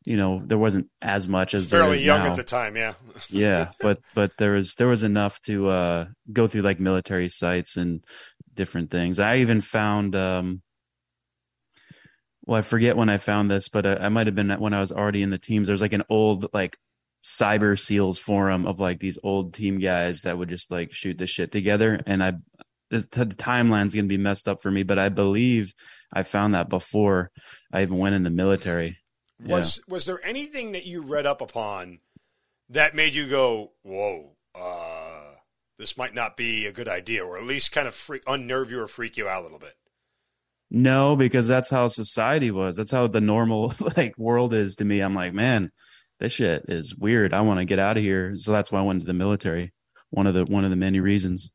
you 0.06 0.16
know 0.16 0.40
there 0.46 0.56
wasn't 0.56 0.88
as 1.02 1.28
much 1.28 1.52
as 1.52 1.68
fairly 1.68 2.02
young 2.02 2.22
now. 2.22 2.30
at 2.30 2.36
the 2.36 2.42
time 2.42 2.76
yeah. 2.76 2.94
Yeah 3.28 3.70
but 3.80 3.98
but 4.14 4.32
there 4.38 4.52
was 4.52 4.74
there 4.76 4.86
was 4.86 5.02
enough 5.02 5.42
to 5.42 5.68
uh 5.68 6.06
go 6.32 6.46
through 6.46 6.62
like 6.62 6.80
military 6.80 7.28
sites 7.28 7.76
and 7.76 8.02
different 8.54 8.90
things. 8.90 9.18
I 9.18 9.38
even 9.38 9.60
found 9.60 10.16
um 10.16 10.62
well 12.46 12.58
i 12.58 12.62
forget 12.62 12.96
when 12.96 13.08
i 13.08 13.18
found 13.18 13.50
this 13.50 13.68
but 13.68 13.84
i, 13.84 13.94
I 13.96 14.08
might 14.08 14.28
have 14.28 14.36
been 14.36 14.50
when 14.52 14.72
i 14.72 14.80
was 14.80 14.92
already 14.92 15.22
in 15.22 15.30
the 15.30 15.38
teams 15.38 15.66
there's 15.66 15.80
like 15.80 15.92
an 15.92 16.04
old 16.08 16.46
like 16.54 16.78
cyber 17.22 17.78
seals 17.78 18.20
forum 18.20 18.66
of 18.66 18.78
like 18.78 19.00
these 19.00 19.18
old 19.22 19.52
team 19.52 19.80
guys 19.80 20.22
that 20.22 20.38
would 20.38 20.48
just 20.48 20.70
like 20.70 20.92
shoot 20.92 21.18
the 21.18 21.26
shit 21.26 21.50
together 21.50 22.00
and 22.06 22.22
i 22.22 22.34
the 22.90 23.00
timeline's 23.00 23.94
going 23.94 24.04
to 24.04 24.08
be 24.08 24.16
messed 24.16 24.48
up 24.48 24.62
for 24.62 24.70
me 24.70 24.84
but 24.84 24.98
i 24.98 25.08
believe 25.08 25.74
i 26.12 26.22
found 26.22 26.54
that 26.54 26.68
before 26.68 27.32
i 27.72 27.82
even 27.82 27.98
went 27.98 28.14
in 28.14 28.22
the 28.22 28.30
military 28.30 28.96
Was 29.44 29.78
yeah. 29.78 29.92
was 29.92 30.06
there 30.06 30.20
anything 30.24 30.72
that 30.72 30.86
you 30.86 31.02
read 31.02 31.26
up 31.26 31.40
upon 31.40 32.00
that 32.70 32.94
made 32.94 33.14
you 33.14 33.28
go, 33.28 33.72
"Whoa, 33.82 34.30
uh, 34.54 35.36
this 35.78 35.96
might 35.98 36.14
not 36.14 36.36
be 36.36 36.66
a 36.66 36.72
good 36.72 36.88
idea," 36.88 37.24
or 37.24 37.36
at 37.36 37.44
least 37.44 37.72
kind 37.72 37.86
of 37.86 37.94
freak, 37.94 38.22
unnerve 38.26 38.70
you 38.70 38.80
or 38.80 38.88
freak 38.88 39.16
you 39.16 39.28
out 39.28 39.40
a 39.40 39.44
little 39.44 39.58
bit? 39.58 39.76
No, 40.70 41.16
because 41.16 41.46
that's 41.46 41.70
how 41.70 41.88
society 41.88 42.50
was. 42.50 42.76
That's 42.76 42.90
how 42.90 43.06
the 43.06 43.20
normal 43.20 43.74
like 43.96 44.16
world 44.18 44.54
is 44.54 44.76
to 44.76 44.84
me. 44.84 45.00
I'm 45.00 45.14
like, 45.14 45.32
man, 45.32 45.70
this 46.18 46.32
shit 46.32 46.64
is 46.68 46.94
weird. 46.96 47.32
I 47.32 47.42
want 47.42 47.60
to 47.60 47.64
get 47.64 47.78
out 47.78 47.96
of 47.96 48.02
here. 48.02 48.34
So 48.36 48.52
that's 48.52 48.72
why 48.72 48.80
I 48.80 48.84
went 48.84 49.00
to 49.00 49.06
the 49.06 49.12
military. 49.12 49.72
One 50.10 50.26
of 50.26 50.34
the 50.34 50.44
one 50.44 50.64
of 50.64 50.70
the 50.70 50.76
many 50.76 51.00
reasons, 51.00 51.52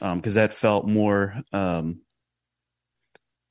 because 0.00 0.36
um, 0.36 0.40
that 0.40 0.52
felt 0.52 0.86
more 0.86 1.42
um, 1.52 2.00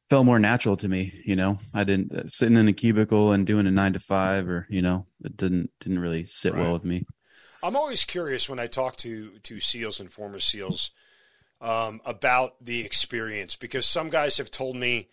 felt 0.09 0.25
more 0.25 0.39
natural 0.39 0.77
to 0.77 0.87
me. 0.87 1.13
You 1.25 1.35
know, 1.35 1.57
I 1.73 1.83
didn't 1.83 2.11
uh, 2.13 2.27
sitting 2.27 2.57
in 2.57 2.67
a 2.67 2.73
cubicle 2.73 3.31
and 3.31 3.45
doing 3.45 3.67
a 3.67 3.71
nine 3.71 3.93
to 3.93 3.99
five, 3.99 4.47
or 4.47 4.67
you 4.69 4.81
know, 4.81 5.05
it 5.23 5.37
didn't 5.37 5.71
didn't 5.79 5.99
really 5.99 6.25
sit 6.25 6.53
right. 6.53 6.61
well 6.61 6.73
with 6.73 6.83
me. 6.83 7.05
I'm 7.61 7.75
always 7.75 8.05
curious 8.05 8.49
when 8.49 8.59
I 8.59 8.67
talk 8.67 8.95
to 8.97 9.37
to 9.39 9.59
SEALs 9.59 9.99
and 9.99 10.11
former 10.11 10.39
SEAls 10.39 10.91
um, 11.61 12.01
about 12.05 12.55
the 12.63 12.85
experience 12.85 13.55
because 13.55 13.85
some 13.85 14.09
guys 14.09 14.37
have 14.37 14.51
told 14.51 14.75
me 14.75 15.09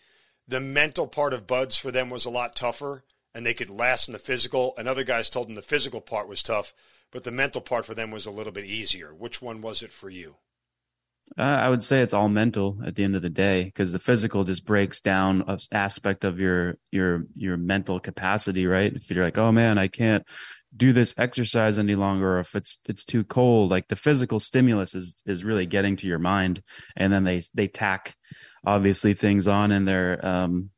the 0.47 0.59
mental 0.59 1.07
part 1.07 1.33
of 1.33 1.47
BUD/S 1.47 1.77
for 1.77 1.91
them 1.91 2.09
was 2.09 2.25
a 2.25 2.29
lot 2.29 2.55
tougher 2.55 3.03
and 3.33 3.45
they 3.45 3.53
could 3.53 3.69
last 3.69 4.07
in 4.07 4.13
the 4.13 4.19
physical. 4.19 4.73
And 4.77 4.87
other 4.87 5.03
guys 5.03 5.29
told 5.29 5.47
them 5.47 5.55
the 5.55 5.61
physical 5.61 6.01
part 6.01 6.27
was 6.27 6.41
tough, 6.41 6.73
but 7.11 7.23
the 7.23 7.31
mental 7.31 7.61
part 7.61 7.85
for 7.85 7.93
them 7.93 8.11
was 8.11 8.25
a 8.25 8.31
little 8.31 8.53
bit 8.53 8.65
easier. 8.65 9.13
Which 9.13 9.41
one 9.41 9.61
was 9.61 9.83
it 9.83 9.91
for 9.91 10.09
you? 10.09 10.37
Uh, 11.37 11.41
I 11.41 11.69
would 11.69 11.83
say 11.83 12.01
it's 12.01 12.13
all 12.13 12.29
mental 12.29 12.77
at 12.85 12.95
the 12.95 13.03
end 13.03 13.15
of 13.15 13.21
the 13.21 13.29
day 13.29 13.63
because 13.63 13.91
the 13.91 13.99
physical 13.99 14.43
just 14.43 14.65
breaks 14.65 15.01
down 15.01 15.43
an 15.47 15.59
aspect 15.71 16.23
of 16.23 16.39
your 16.39 16.77
your 16.91 17.25
your 17.35 17.57
mental 17.57 17.99
capacity, 17.99 18.65
right? 18.65 18.93
If 18.93 19.09
you're 19.09 19.25
like, 19.25 19.37
oh 19.37 19.51
man, 19.51 19.77
I 19.77 19.87
can't 19.87 20.23
do 20.75 20.93
this 20.93 21.15
exercise 21.17 21.79
any 21.79 21.95
longer, 21.95 22.37
or 22.37 22.39
if 22.39 22.55
it's 22.55 22.79
it's 22.85 23.05
too 23.05 23.23
cold, 23.23 23.71
like 23.71 23.87
the 23.87 23.95
physical 23.95 24.39
stimulus 24.39 24.95
is 24.95 25.21
is 25.25 25.43
really 25.43 25.65
getting 25.65 25.95
to 25.97 26.07
your 26.07 26.19
mind, 26.19 26.61
and 26.95 27.11
then 27.11 27.23
they 27.23 27.41
they 27.53 27.67
tack 27.67 28.15
obviously 28.65 29.13
things 29.13 29.47
on, 29.47 29.71
and 29.71 29.87
they're 29.87 30.25
um, 30.25 30.69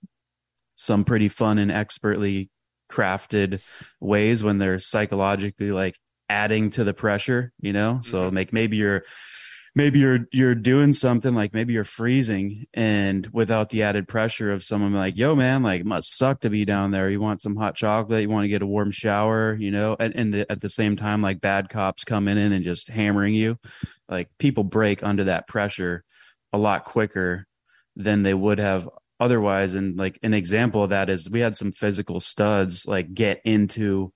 some 0.75 1.03
pretty 1.03 1.27
fun 1.27 1.59
and 1.59 1.71
expertly 1.71 2.49
crafted 2.89 3.61
ways 3.99 4.43
when 4.43 4.57
they're 4.57 4.79
psychologically 4.79 5.71
like 5.71 5.95
adding 6.29 6.69
to 6.69 6.83
the 6.83 6.93
pressure, 6.93 7.51
you 7.59 7.73
know? 7.73 7.99
So 8.01 8.27
mm-hmm. 8.27 8.35
like 8.35 8.53
maybe 8.53 8.77
you're 8.77 9.03
maybe 9.75 9.99
you're 9.99 10.19
you're 10.31 10.55
doing 10.55 10.93
something 10.93 11.33
like 11.33 11.53
maybe 11.53 11.73
you're 11.73 11.83
freezing 11.83 12.65
and 12.73 13.27
without 13.27 13.69
the 13.69 13.83
added 13.83 14.07
pressure 14.07 14.51
of 14.51 14.63
someone 14.63 14.93
like 14.93 15.17
yo 15.17 15.35
man 15.35 15.63
like 15.63 15.85
must 15.85 16.17
suck 16.17 16.41
to 16.41 16.49
be 16.49 16.65
down 16.65 16.91
there. 16.91 17.09
You 17.09 17.21
want 17.21 17.41
some 17.41 17.55
hot 17.55 17.75
chocolate. 17.75 18.21
You 18.21 18.29
want 18.29 18.45
to 18.45 18.49
get 18.49 18.61
a 18.61 18.67
warm 18.67 18.91
shower 18.91 19.55
you 19.55 19.71
know? 19.71 19.95
And, 19.99 20.15
and 20.15 20.33
the, 20.33 20.51
at 20.51 20.61
the 20.61 20.69
same 20.69 20.95
time 20.95 21.21
like 21.21 21.41
bad 21.41 21.69
cops 21.69 22.03
coming 22.03 22.37
in 22.37 22.51
and 22.51 22.63
just 22.63 22.89
hammering 22.89 23.33
you. 23.33 23.57
Like 24.07 24.29
people 24.37 24.63
break 24.63 25.03
under 25.03 25.25
that 25.25 25.47
pressure 25.47 26.03
a 26.51 26.57
lot 26.57 26.85
quicker 26.85 27.45
than 27.95 28.23
they 28.23 28.33
would 28.33 28.59
have 28.59 28.89
otherwise. 29.19 29.75
And 29.75 29.97
like 29.97 30.19
an 30.23 30.33
example 30.33 30.83
of 30.83 30.91
that 30.91 31.09
is 31.09 31.29
we 31.29 31.41
had 31.41 31.55
some 31.55 31.71
physical 31.71 32.19
studs 32.19 32.85
like 32.85 33.13
get 33.13 33.41
into 33.43 34.13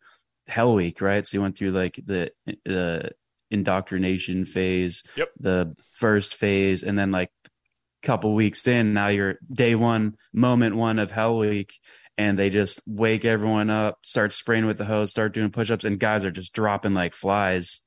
hell 0.47 0.73
week 0.73 1.01
right? 1.01 1.25
So 1.25 1.37
you 1.37 1.41
went 1.41 1.57
through 1.57 1.71
like 1.71 1.99
the 2.05 2.31
the 2.65 3.11
indoctrination 3.53 4.45
phase 4.45 5.03
yep. 5.15 5.29
the 5.39 5.75
first 5.93 6.35
phase 6.35 6.83
and 6.83 6.97
then 6.97 7.11
like 7.11 7.29
a 7.45 8.07
couple 8.07 8.33
weeks 8.33 8.67
in 8.67 8.93
now 8.93 9.07
you're 9.07 9.35
day 9.51 9.75
one 9.75 10.15
moment 10.33 10.75
one 10.75 10.99
of 10.99 11.11
hell 11.11 11.37
week 11.37 11.79
and 12.17 12.37
they 12.37 12.49
just 12.49 12.81
wake 12.85 13.25
everyone 13.25 13.69
up 13.69 13.99
start 14.03 14.33
spraying 14.33 14.65
with 14.65 14.77
the 14.77 14.85
hose 14.85 15.11
start 15.11 15.33
doing 15.33 15.51
push-ups 15.51 15.85
and 15.85 15.99
guys 15.99 16.25
are 16.25 16.31
just 16.31 16.53
dropping 16.53 16.93
like 16.93 17.13
flies 17.13 17.81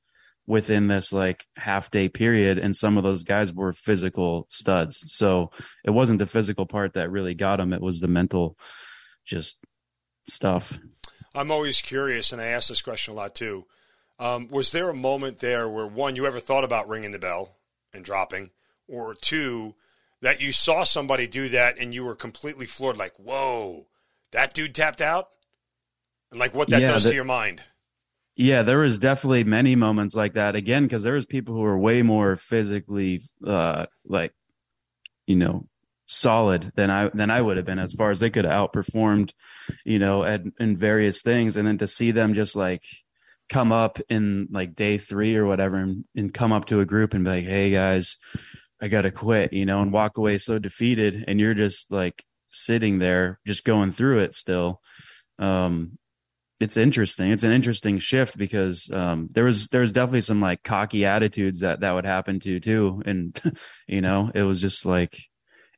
within 0.47 0.87
this 0.87 1.11
like 1.11 1.45
half 1.57 1.91
day 1.91 2.07
period 2.07 2.57
and 2.57 2.75
some 2.75 2.97
of 2.97 3.03
those 3.03 3.23
guys 3.23 3.53
were 3.53 3.73
physical 3.73 4.47
studs. 4.49 5.03
So 5.07 5.51
it 5.83 5.91
wasn't 5.91 6.19
the 6.19 6.25
physical 6.25 6.65
part 6.65 6.93
that 6.93 7.11
really 7.11 7.35
got 7.35 7.57
them 7.57 7.73
it 7.73 7.81
was 7.81 7.99
the 7.99 8.07
mental 8.07 8.57
just 9.25 9.59
stuff. 10.25 10.79
I'm 11.35 11.51
always 11.51 11.81
curious 11.81 12.31
and 12.31 12.41
i 12.41 12.45
ask 12.45 12.69
this 12.69 12.81
question 12.81 13.13
a 13.13 13.17
lot 13.17 13.35
too 13.35 13.65
um, 14.19 14.47
was 14.49 14.71
there 14.71 14.89
a 14.89 14.95
moment 14.95 15.39
there 15.39 15.69
where 15.69 15.87
one 15.87 16.15
you 16.15 16.25
ever 16.25 16.39
thought 16.39 16.63
about 16.63 16.87
ringing 16.87 17.11
the 17.11 17.19
bell 17.19 17.57
and 17.93 18.03
dropping 18.03 18.51
or 18.87 19.13
two 19.13 19.75
that 20.21 20.41
you 20.41 20.51
saw 20.51 20.83
somebody 20.83 21.27
do 21.27 21.49
that 21.49 21.77
and 21.77 21.93
you 21.93 22.03
were 22.03 22.15
completely 22.15 22.65
floored 22.65 22.97
like 22.97 23.15
whoa 23.17 23.87
that 24.31 24.53
dude 24.53 24.73
tapped 24.75 25.01
out 25.01 25.29
and 26.31 26.39
like 26.39 26.55
what 26.55 26.69
that 26.69 26.81
yeah, 26.81 26.87
does 26.87 27.05
to 27.05 27.15
your 27.15 27.23
mind 27.23 27.63
yeah, 28.37 28.61
there 28.61 28.77
was 28.77 28.99
definitely 28.99 29.43
many 29.43 29.75
moments 29.75 30.13
like 30.13 30.35
that. 30.35 30.55
Again, 30.55 30.83
because 30.83 31.01
there 31.01 31.15
was 31.15 31.25
people 31.25 31.55
who 31.55 31.61
were 31.61 31.77
way 31.77 32.03
more 32.03 32.35
physically, 32.35 33.21
uh, 33.45 33.87
like, 34.05 34.31
you 35.25 35.35
know, 35.35 35.65
solid 36.05 36.71
than 36.75 36.91
I 36.91 37.09
than 37.15 37.31
I 37.31 37.41
would 37.41 37.57
have 37.57 37.65
been 37.65 37.79
as 37.79 37.95
far 37.95 38.11
as 38.11 38.19
they 38.19 38.29
could 38.29 38.45
have 38.45 38.69
outperformed, 38.69 39.33
you 39.85 39.97
know, 39.97 40.23
at, 40.23 40.41
in 40.59 40.77
various 40.77 41.23
things. 41.23 41.57
And 41.57 41.67
then 41.67 41.79
to 41.79 41.87
see 41.87 42.11
them 42.11 42.35
just 42.35 42.55
like 42.55 42.83
come 43.49 43.71
up 43.71 43.99
in 44.09 44.47
like 44.51 44.75
day 44.75 44.97
three 44.97 45.35
or 45.35 45.45
whatever, 45.45 45.77
and, 45.77 46.05
and 46.15 46.33
come 46.33 46.51
up 46.51 46.65
to 46.65 46.79
a 46.79 46.85
group 46.85 47.13
and 47.13 47.23
be 47.23 47.29
like, 47.29 47.45
"Hey 47.45 47.71
guys, 47.71 48.17
I 48.81 48.87
gotta 48.87 49.11
quit," 49.11 49.53
you 49.53 49.65
know, 49.65 49.81
and 49.81 49.91
walk 49.91 50.17
away 50.17 50.37
so 50.37 50.59
defeated, 50.59 51.25
and 51.27 51.39
you're 51.39 51.53
just 51.53 51.91
like 51.91 52.23
sitting 52.51 52.99
there, 52.99 53.39
just 53.45 53.63
going 53.63 53.91
through 53.91 54.19
it 54.19 54.33
still. 54.33 54.81
Um, 55.39 55.97
it's 56.59 56.77
interesting. 56.77 57.31
It's 57.31 57.43
an 57.43 57.51
interesting 57.51 57.99
shift 57.99 58.37
because 58.37 58.89
um, 58.91 59.29
there 59.33 59.43
was 59.43 59.67
there 59.67 59.81
was 59.81 59.91
definitely 59.91 60.21
some 60.21 60.41
like 60.41 60.63
cocky 60.63 61.05
attitudes 61.05 61.59
that 61.59 61.81
that 61.81 61.91
would 61.91 62.05
happen 62.05 62.39
to 62.41 62.59
too, 62.59 63.01
and 63.05 63.39
you 63.87 64.01
know 64.01 64.31
it 64.33 64.43
was 64.43 64.61
just 64.61 64.85
like 64.85 65.17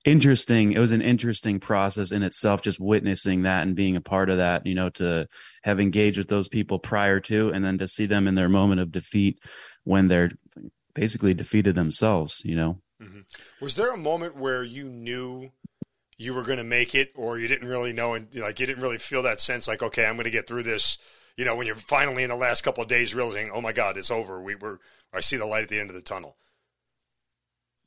interesting. 0.05 0.71
It 0.71 0.79
was 0.79 0.91
an 0.91 1.01
interesting 1.01 1.59
process 1.59 2.11
in 2.11 2.23
itself, 2.23 2.61
just 2.61 2.79
witnessing 2.79 3.43
that 3.43 3.63
and 3.63 3.75
being 3.75 3.95
a 3.95 4.01
part 4.01 4.29
of 4.29 4.37
that. 4.37 4.65
You 4.65 4.75
know, 4.75 4.89
to 4.91 5.27
have 5.63 5.79
engaged 5.79 6.17
with 6.17 6.27
those 6.27 6.47
people 6.47 6.79
prior 6.79 7.19
to, 7.21 7.49
and 7.49 7.63
then 7.63 7.77
to 7.77 7.87
see 7.87 8.05
them 8.05 8.27
in 8.27 8.35
their 8.35 8.49
moment 8.49 8.81
of 8.81 8.91
defeat 8.91 9.39
when 9.83 10.07
they're 10.07 10.31
basically 10.93 11.33
defeated 11.33 11.75
themselves. 11.75 12.41
You 12.43 12.55
know, 12.55 12.81
mm-hmm. 13.01 13.21
was 13.61 13.75
there 13.75 13.93
a 13.93 13.97
moment 13.97 14.35
where 14.35 14.63
you 14.63 14.85
knew 14.85 15.51
you 16.17 16.33
were 16.33 16.43
going 16.43 16.57
to 16.57 16.63
make 16.63 16.95
it, 16.95 17.11
or 17.15 17.39
you 17.39 17.47
didn't 17.47 17.67
really 17.67 17.93
know, 17.93 18.13
and 18.13 18.27
like 18.35 18.59
you 18.59 18.65
didn't 18.65 18.83
really 18.83 18.97
feel 18.97 19.23
that 19.23 19.39
sense, 19.39 19.67
like 19.67 19.83
okay, 19.83 20.05
I'm 20.05 20.15
going 20.15 20.25
to 20.25 20.31
get 20.31 20.47
through 20.47 20.63
this. 20.63 20.97
You 21.37 21.45
know, 21.45 21.55
when 21.55 21.67
you're 21.67 21.75
finally 21.75 22.23
in 22.23 22.29
the 22.29 22.35
last 22.35 22.63
couple 22.63 22.83
of 22.83 22.89
days 22.89 23.15
realizing, 23.15 23.49
oh 23.53 23.61
my 23.61 23.71
God, 23.71 23.95
it's 23.95 24.11
over. 24.11 24.41
We 24.41 24.55
were, 24.55 24.81
I 25.13 25.21
see 25.21 25.37
the 25.37 25.45
light 25.45 25.63
at 25.63 25.69
the 25.69 25.79
end 25.79 25.89
of 25.89 25.95
the 25.95 26.01
tunnel. 26.01 26.35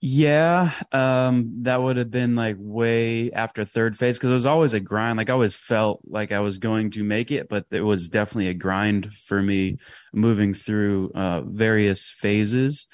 Yeah, 0.04 0.72
um, 0.90 1.62
that 1.62 1.80
would 1.80 1.96
have 1.96 2.10
been 2.10 2.34
like 2.34 2.56
way 2.58 3.30
after 3.30 3.64
third 3.64 3.96
phase 3.96 4.18
because 4.18 4.32
it 4.32 4.34
was 4.34 4.46
always 4.46 4.74
a 4.74 4.80
grind. 4.80 5.16
Like 5.16 5.30
I 5.30 5.32
always 5.32 5.54
felt 5.54 6.00
like 6.04 6.32
I 6.32 6.40
was 6.40 6.58
going 6.58 6.90
to 6.92 7.04
make 7.04 7.30
it, 7.30 7.48
but 7.48 7.66
it 7.70 7.82
was 7.82 8.08
definitely 8.08 8.48
a 8.48 8.54
grind 8.54 9.14
for 9.14 9.40
me 9.40 9.78
moving 10.12 10.54
through 10.54 11.12
uh, 11.14 11.42
various 11.42 12.10
phases. 12.10 12.88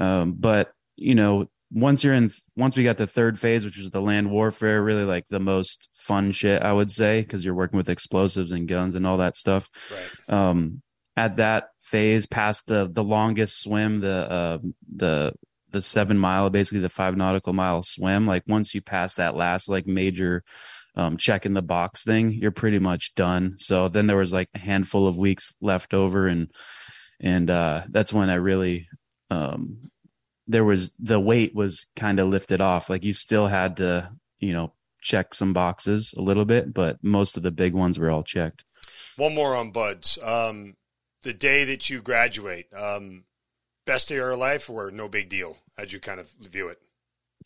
Um, 0.00 0.36
but 0.38 0.72
you 0.96 1.14
know, 1.14 1.50
once 1.70 2.02
you're 2.02 2.14
in 2.14 2.32
once 2.56 2.78
we 2.78 2.84
got 2.84 2.96
the 2.96 3.06
third 3.06 3.38
phase 3.38 3.62
which 3.62 3.76
was 3.76 3.90
the 3.90 4.00
land 4.00 4.30
warfare 4.30 4.82
really 4.82 5.04
like 5.04 5.26
the 5.28 5.38
most 5.38 5.90
fun 5.92 6.32
shit 6.32 6.62
i 6.62 6.72
would 6.72 6.90
say 6.90 7.20
because 7.20 7.44
you're 7.44 7.52
working 7.52 7.76
with 7.76 7.90
explosives 7.90 8.52
and 8.52 8.68
guns 8.68 8.94
and 8.94 9.06
all 9.06 9.18
that 9.18 9.36
stuff 9.36 9.68
right. 9.92 10.34
um 10.34 10.80
at 11.14 11.36
that 11.36 11.68
phase 11.82 12.24
past 12.24 12.66
the 12.68 12.88
the 12.90 13.04
longest 13.04 13.62
swim 13.62 14.00
the 14.00 14.08
uh 14.08 14.58
the 14.96 15.30
the 15.78 15.82
seven 15.82 16.18
mile 16.18 16.50
basically 16.50 16.80
the 16.80 16.88
five 16.88 17.16
nautical 17.16 17.52
mile 17.52 17.82
swim 17.82 18.26
like 18.26 18.42
once 18.46 18.74
you 18.74 18.80
pass 18.80 19.14
that 19.14 19.36
last 19.36 19.68
like 19.68 19.86
major 19.86 20.42
um 20.96 21.16
check 21.16 21.46
in 21.46 21.54
the 21.54 21.62
box 21.62 22.02
thing 22.02 22.32
you're 22.32 22.50
pretty 22.50 22.78
much 22.78 23.14
done 23.14 23.54
so 23.58 23.88
then 23.88 24.06
there 24.06 24.16
was 24.16 24.32
like 24.32 24.48
a 24.54 24.60
handful 24.60 25.06
of 25.06 25.16
weeks 25.16 25.54
left 25.60 25.94
over 25.94 26.26
and 26.26 26.50
and 27.20 27.50
uh 27.50 27.82
that's 27.90 28.12
when 28.12 28.28
i 28.30 28.34
really 28.34 28.88
um 29.30 29.90
there 30.48 30.64
was 30.64 30.90
the 30.98 31.20
weight 31.20 31.54
was 31.54 31.86
kind 31.94 32.18
of 32.18 32.28
lifted 32.28 32.60
off. 32.60 32.88
Like 32.90 33.04
you 33.04 33.12
still 33.12 33.46
had 33.46 33.76
to, 33.76 34.10
you 34.40 34.54
know, 34.54 34.72
check 35.00 35.34
some 35.34 35.52
boxes 35.52 36.14
a 36.16 36.22
little 36.22 36.46
bit, 36.46 36.72
but 36.72 36.96
most 37.02 37.36
of 37.36 37.42
the 37.42 37.50
big 37.50 37.74
ones 37.74 37.98
were 37.98 38.10
all 38.10 38.24
checked. 38.24 38.64
One 39.16 39.34
more 39.34 39.54
on 39.54 39.70
BUD/S. 39.70 40.18
Um, 40.22 40.76
the 41.22 41.34
day 41.34 41.64
that 41.64 41.90
you 41.90 42.00
graduate, 42.00 42.66
um, 42.74 43.24
best 43.88 44.08
day 44.08 44.16
of 44.16 44.18
your 44.18 44.36
life 44.36 44.68
or 44.68 44.90
no 44.90 45.08
big 45.08 45.28
deal? 45.28 45.56
How'd 45.76 45.92
you 45.92 45.98
kind 45.98 46.20
of 46.20 46.30
view 46.30 46.68
it? 46.68 46.78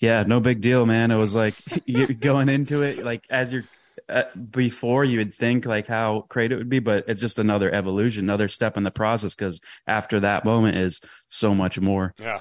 Yeah, 0.00 0.24
no 0.24 0.40
big 0.40 0.60
deal, 0.60 0.84
man. 0.84 1.10
It 1.12 1.16
was 1.16 1.34
like 1.34 1.54
you're 1.86 2.08
going 2.08 2.48
into 2.48 2.82
it, 2.82 3.04
like 3.04 3.24
as 3.30 3.52
you're 3.52 3.64
uh, 4.08 4.24
before 4.50 5.04
you 5.04 5.18
would 5.18 5.32
think 5.32 5.64
like 5.64 5.86
how 5.86 6.24
great 6.28 6.50
it 6.50 6.56
would 6.56 6.68
be, 6.68 6.80
but 6.80 7.04
it's 7.06 7.20
just 7.20 7.38
another 7.38 7.72
evolution, 7.72 8.24
another 8.24 8.48
step 8.48 8.76
in 8.76 8.82
the 8.82 8.90
process. 8.90 9.34
Because 9.34 9.60
after 9.86 10.20
that 10.20 10.44
moment 10.44 10.76
is 10.76 11.00
so 11.28 11.54
much 11.54 11.78
more. 11.78 12.14
Yeah. 12.20 12.40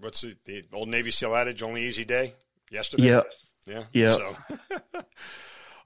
What's 0.00 0.22
the, 0.22 0.36
the 0.44 0.64
old 0.72 0.88
Navy 0.88 1.10
SEAL 1.10 1.34
adage? 1.34 1.62
Only 1.62 1.84
easy 1.84 2.04
day. 2.04 2.34
Yesterday. 2.70 3.04
Yep. 3.04 3.32
Yeah. 3.66 3.82
Yeah. 3.92 4.06
So. 4.14 4.36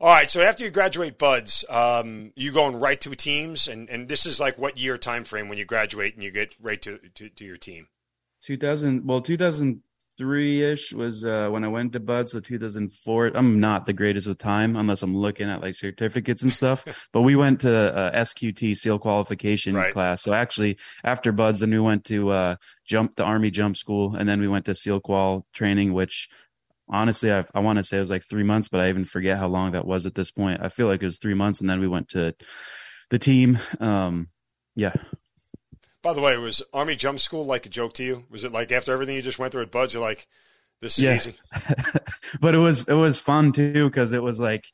All 0.00 0.09
right, 0.09 0.31
so 0.31 0.43
after 0.43 0.62
you 0.62 0.71
graduate 0.71 1.19
BUD/S, 1.19 1.64
um, 1.69 2.33
you 2.37 2.52
going 2.52 2.76
right 2.76 3.00
to 3.00 3.17
teams, 3.17 3.67
and, 3.67 3.90
and 3.90 4.09
this 4.09 4.26
is 4.26 4.38
like 4.38 4.57
what 4.57 4.78
year 4.78 4.97
time 4.97 5.25
frame 5.25 5.49
when 5.49 5.59
you 5.59 5.64
graduate 5.64 6.14
and 6.14 6.23
you 6.23 6.31
get 6.31 6.55
right 6.61 6.81
to, 6.83 6.99
to, 7.17 7.28
to 7.28 7.45
your 7.45 7.57
team? 7.57 7.88
2000, 8.45 9.05
well, 9.09 9.21
2003 9.21 10.62
ish 10.62 10.93
was 10.93 11.25
uh, 11.25 11.49
when 11.49 11.64
I 11.64 11.69
went 11.69 11.95
to 11.95 12.00
BUD/S. 12.00 12.31
So 12.31 12.38
2004, 12.38 13.33
I'm 13.35 13.59
not 13.59 13.87
the 13.87 13.93
greatest 13.93 14.28
with 14.28 14.38
time 14.38 14.76
unless 14.76 15.02
I'm 15.02 15.17
looking 15.17 15.50
at 15.50 15.62
like 15.62 15.75
certificates 15.75 16.43
and 16.43 16.52
stuff. 16.52 16.85
but 17.12 17.23
we 17.23 17.35
went 17.35 17.62
to 17.62 17.93
uh, 17.93 18.12
SQT 18.21 18.76
SEAL 18.76 19.00
qualification 19.00 19.75
Right. 19.75 19.93
class. 19.93 20.23
So 20.23 20.33
actually, 20.33 20.78
after 21.02 21.33
BUD/S, 21.33 21.59
then 21.59 21.71
we 21.71 21.81
went 21.81 22.05
to 22.05 22.31
uh, 22.31 22.57
jump 22.87 23.17
the 23.17 23.25
Army 23.25 23.50
jump 23.50 23.76
school, 23.76 24.14
and 24.14 24.28
then 24.28 24.40
we 24.40 24.47
went 24.47 24.67
to 24.67 24.76
SEAL 24.76 25.00
qual 25.00 25.45
training, 25.52 25.93
which 25.93 26.28
honestly, 26.90 27.33
I, 27.33 27.45
I 27.54 27.61
want 27.61 27.78
to 27.78 27.83
say 27.85 27.97
it 27.97 28.00
was 28.00 28.11
like 28.11 28.25
three 28.28 28.42
months, 28.45 28.68
but 28.68 28.80
I 28.80 28.88
even 28.88 29.04
forget 29.04 29.38
how 29.38 29.49
long 29.49 29.73
that 29.73 29.87
was 29.87 30.07
at 30.07 30.14
this 30.14 30.30
point. 30.30 30.61
I 30.62 30.68
feel 30.68 30.87
like 30.87 31.02
it 31.02 31.07
was 31.07 31.18
three 31.18 31.35
months, 31.35 31.61
and 31.61 31.68
then 31.68 31.80
we 31.80 31.88
went 31.88 32.09
to 32.11 32.35
the 33.11 33.18
team. 33.18 33.59
Um, 33.80 34.28
yeah, 34.76 34.92
By 36.02 36.14
the 36.14 36.21
way, 36.21 36.37
was 36.37 36.62
Army 36.73 36.97
Jump 36.97 37.18
School 37.18 37.45
like 37.45 37.66
a 37.66 37.68
joke 37.68 37.92
to 37.95 38.04
you? 38.04 38.25
Was 38.30 38.45
it 38.45 38.52
like 38.52 38.71
after 38.73 38.92
everything 38.92 39.16
you 39.16 39.23
just 39.23 39.38
went 39.38 39.52
through 39.52 39.62
at 39.62 39.71
BUD/S, 39.73 39.95
you're 39.95 40.02
like, 40.02 40.26
this 40.80 40.99
is 40.99 41.04
Yeah. 41.04 41.14
easy? 41.14 41.35
but 42.40 42.54
it 42.54 42.59
was 42.59 42.83
it 42.87 42.95
was 42.95 43.18
fun 43.18 43.52
too 43.52 43.88
because 43.88 44.12
it 44.12 44.23
was 44.23 44.38
like 44.38 44.64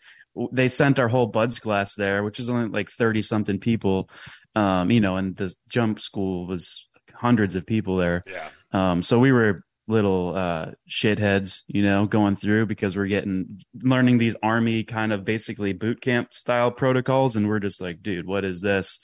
they 0.52 0.68
sent 0.68 0.98
our 0.98 1.08
whole 1.08 1.26
BUD/S 1.26 1.58
class 1.60 1.94
there 1.94 2.22
which 2.22 2.38
was 2.38 2.50
only 2.50 2.68
like 2.68 2.90
30 2.90 3.22
something 3.22 3.58
people 3.58 4.10
um 4.54 4.90
you 4.90 5.00
know 5.00 5.16
and 5.16 5.36
the 5.36 5.54
jump 5.68 6.00
school 6.00 6.46
was 6.46 6.86
hundreds 7.14 7.54
of 7.56 7.64
people 7.66 7.96
there 7.96 8.24
Yeah. 8.26 8.48
um 8.72 9.02
so 9.02 9.18
we 9.18 9.32
were 9.32 9.62
little 9.86 10.34
uh 10.34 10.66
shitheads 10.88 11.62
you 11.66 11.82
know 11.82 12.06
going 12.06 12.36
through 12.36 12.64
because 12.64 12.96
we're 12.96 13.06
getting 13.06 13.60
learning 13.82 14.16
these 14.18 14.34
army 14.42 14.82
kind 14.82 15.12
of 15.12 15.24
basically 15.24 15.72
boot 15.72 16.00
camp 16.00 16.32
style 16.32 16.70
protocols 16.70 17.36
and 17.36 17.46
we're 17.46 17.58
just 17.58 17.80
like 17.80 18.02
dude 18.02 18.26
what 18.26 18.44
is 18.44 18.62
this 18.62 18.98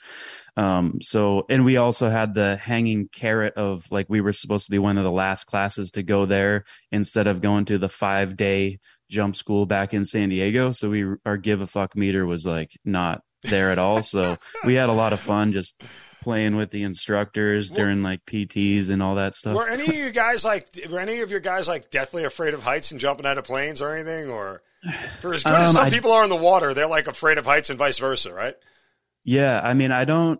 um 0.57 0.97
so 1.01 1.45
and 1.49 1.65
we 1.65 1.77
also 1.77 2.09
had 2.09 2.33
the 2.33 2.57
hanging 2.57 3.07
carrot 3.07 3.53
of 3.55 3.85
like 3.91 4.07
we 4.09 4.21
were 4.21 4.33
supposed 4.33 4.65
to 4.65 4.71
be 4.71 4.79
one 4.79 4.97
of 4.97 5.03
the 5.03 5.11
last 5.11 5.45
classes 5.45 5.91
to 5.91 6.01
go 6.01 6.25
there 6.25 6.63
instead 6.91 7.27
of 7.27 7.41
going 7.41 7.65
to 7.65 7.77
the 7.77 7.89
five 7.89 8.35
day 8.35 8.79
jump 9.11 9.35
school 9.35 9.65
back 9.67 9.93
in 9.93 10.05
San 10.05 10.29
Diego. 10.29 10.71
So 10.71 10.89
we 10.89 11.05
our 11.25 11.37
give 11.37 11.61
a 11.61 11.67
fuck 11.67 11.95
meter 11.95 12.25
was 12.25 12.45
like 12.45 12.71
not 12.83 13.21
there 13.43 13.69
at 13.69 13.77
all. 13.77 14.01
So 14.01 14.37
we 14.63 14.75
had 14.75 14.89
a 14.89 14.93
lot 14.93 15.13
of 15.13 15.19
fun 15.19 15.51
just 15.51 15.83
playing 16.21 16.55
with 16.55 16.71
the 16.71 16.83
instructors 16.83 17.69
during 17.69 18.01
like 18.03 18.25
PTs 18.25 18.89
and 18.89 19.01
all 19.03 19.15
that 19.15 19.35
stuff. 19.35 19.55
Were 19.55 19.67
any 19.67 19.83
of 19.85 19.93
you 19.93 20.11
guys 20.11 20.45
like? 20.45 20.67
Were 20.89 20.99
any 20.99 21.19
of 21.21 21.31
your 21.31 21.39
guys 21.39 21.67
like 21.67 21.89
deathly 21.91 22.23
afraid 22.23 22.53
of 22.53 22.63
heights 22.63 22.91
and 22.91 22.99
jumping 22.99 23.25
out 23.25 23.37
of 23.37 23.43
planes 23.43 23.81
or 23.81 23.93
anything? 23.95 24.29
Or 24.29 24.61
for 25.19 25.33
as 25.33 25.43
good 25.43 25.53
as 25.53 25.69
Um, 25.69 25.75
some 25.75 25.85
I- 25.87 25.89
people 25.89 26.11
are 26.11 26.23
in 26.23 26.29
the 26.29 26.35
water, 26.35 26.73
they're 26.73 26.87
like 26.87 27.07
afraid 27.07 27.37
of 27.37 27.45
heights 27.45 27.69
and 27.69 27.77
vice 27.77 27.99
versa, 27.99 28.33
right? 28.33 28.55
Yeah, 29.23 29.59
I 29.61 29.73
mean, 29.75 29.91
I 29.91 30.05
don't, 30.05 30.39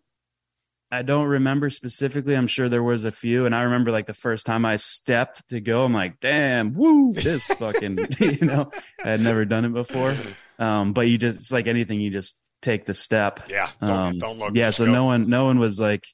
I 0.92 1.04
don't 1.04 1.28
remember 1.28 1.70
specifically. 1.70 2.36
I'm 2.36 2.48
sure 2.48 2.68
there 2.68 2.82
was 2.84 3.04
a 3.04 3.12
few, 3.12 3.46
and 3.46 3.54
I 3.56 3.62
remember 3.62 3.92
like 3.92 4.08
the 4.08 4.14
first 4.14 4.46
time 4.46 4.66
I 4.66 4.76
stepped 4.78 5.48
to 5.50 5.60
go, 5.62 5.86
I'm 5.86 5.94
like, 5.94 6.20
damn, 6.20 6.74
woo, 6.74 7.14
this 7.14 7.46
fucking, 7.48 8.08
you 8.20 8.46
know, 8.46 8.72
I 9.04 9.12
had 9.12 9.22
never 9.22 9.46
done 9.46 9.66
it 9.66 9.74
before. 9.74 10.18
Um, 10.60 10.94
but 10.94 11.02
you 11.08 11.18
just, 11.18 11.38
it's 11.40 11.52
like 11.52 11.68
anything, 11.68 12.02
you 12.02 12.10
just 12.10 12.36
take 12.62 12.86
the 12.86 12.94
step. 12.94 13.42
Yeah. 13.50 13.70
Don't, 13.80 13.90
Um, 13.90 14.18
don't 14.18 14.40
look. 14.40 14.52
yeah, 14.56 14.70
so 14.70 14.86
go. 14.86 14.92
no 14.92 15.06
one, 15.06 15.30
no 15.30 15.46
one 15.46 15.60
was 15.60 15.80
like, 15.80 16.06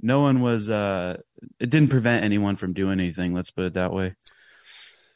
no 0.00 0.20
one 0.20 0.40
was, 0.40 0.68
uh, 0.68 1.16
it 1.58 1.70
didn't 1.70 1.90
prevent 1.90 2.24
anyone 2.24 2.56
from 2.56 2.72
doing 2.72 3.00
anything. 3.00 3.34
Let's 3.34 3.50
put 3.50 3.64
it 3.64 3.74
that 3.74 3.92
way. 3.92 4.14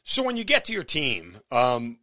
So 0.05 0.23
when 0.23 0.37
you 0.37 0.45
get 0.45 0.65
to 0.67 0.73
your 0.73 0.83
team, 0.85 1.37
um, 1.53 1.99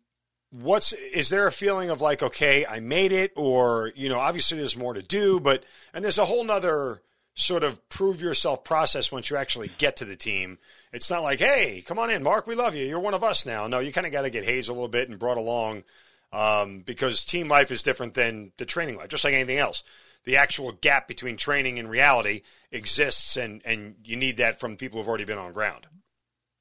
what's 0.52 0.94
is 0.94 1.30
there 1.30 1.48
a 1.48 1.52
feeling 1.52 1.90
of 1.90 2.00
like, 2.02 2.24
okay, 2.24 2.66
I 2.66 2.80
made 2.80 3.12
it, 3.12 3.32
or 3.36 3.92
you 3.96 4.08
know, 4.08 4.20
obviously 4.20 4.58
there's 4.60 4.78
more 4.78 4.94
to 4.94 5.02
do, 5.02 5.40
but 5.40 5.64
and 5.94 6.04
there's 6.06 6.20
a 6.20 6.26
whole 6.26 6.44
nother 6.44 7.02
sort 7.34 7.64
of 7.64 7.88
prove 7.90 8.22
yourself 8.22 8.64
process 8.64 9.12
once 9.12 9.30
you 9.30 9.38
actually 9.38 9.70
get 9.78 9.96
to 9.98 10.06
the 10.06 10.16
team. 10.16 10.58
It's 10.94 11.12
not 11.12 11.22
like, 11.22 11.40
hey, 11.40 11.84
come 11.86 12.00
on 12.00 12.10
in, 12.10 12.24
Mark, 12.24 12.48
we 12.48 12.56
love 12.56 12.76
you, 12.76 12.86
you're 12.86 13.00
one 13.00 13.14
of 13.14 13.24
us 13.24 13.46
now. 13.46 13.68
No, 13.68 13.80
you 13.80 13.92
kind 13.92 14.08
of 14.08 14.14
got 14.14 14.22
to 14.24 14.30
get 14.30 14.46
hazed 14.46 14.70
a 14.70 14.74
little 14.74 14.88
bit 14.88 15.10
and 15.10 15.20
brought 15.20 15.38
along 15.38 15.84
um, 16.32 16.82
because 16.82 17.24
team 17.24 17.48
life 17.48 17.72
is 17.72 17.84
different 17.84 18.14
than 18.14 18.52
the 18.58 18.66
training 18.66 18.98
life, 18.98 19.10
just 19.10 19.24
like 19.24 19.34
anything 19.34 19.58
else. 19.58 19.84
The 20.26 20.36
actual 20.36 20.74
gap 20.74 21.08
between 21.08 21.38
training 21.38 21.80
and 21.80 21.90
reality 21.90 22.42
exists, 22.72 23.38
and 23.38 23.62
and 23.64 23.96
you 24.04 24.16
need 24.16 24.38
that 24.38 24.60
from 24.60 24.76
people 24.76 25.00
who've 25.00 25.08
already 25.08 25.26
been 25.26 25.38
on 25.38 25.54
ground. 25.54 25.88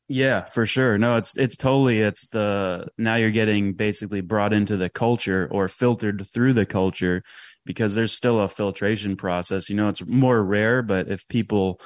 Yeah, 0.09 0.45
for 0.45 0.67
sure. 0.67 0.99
No, 0.99 1.17
it's 1.17 1.37
it's 1.37 1.57
totally 1.57 2.01
it's 2.01 2.29
the 2.29 2.87
now 2.97 3.17
you're 3.17 3.33
getting 3.33 3.73
basically 3.73 4.21
brought 4.21 4.53
into 4.53 4.77
the 4.77 4.89
culture 4.89 5.49
or 5.51 5.67
filtered 5.67 6.27
through 6.33 6.53
the 6.53 6.67
culture 6.67 7.25
because 7.65 7.97
there's 7.97 8.13
still 8.13 8.41
a 8.41 8.49
filtration 8.49 9.17
process. 9.17 9.69
You 9.69 9.75
know, 9.75 9.89
it's 9.89 10.07
more 10.07 10.41
rare, 10.43 10.83
but 10.83 11.09
if 11.09 11.27
people 11.27 11.81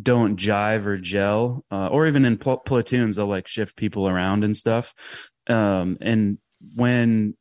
don't 0.00 0.38
jive 0.38 0.86
or 0.86 0.98
gel, 0.98 1.64
uh, 1.72 1.88
or 1.88 2.06
even 2.06 2.24
in 2.24 2.38
pl- 2.38 2.58
platoons, 2.58 3.16
they'll 3.16 3.26
like 3.26 3.48
shift 3.48 3.76
people 3.76 4.08
around 4.08 4.44
and 4.44 4.56
stuff. 4.56 4.94
Um, 5.48 5.98
and 6.00 6.38
when 6.74 7.34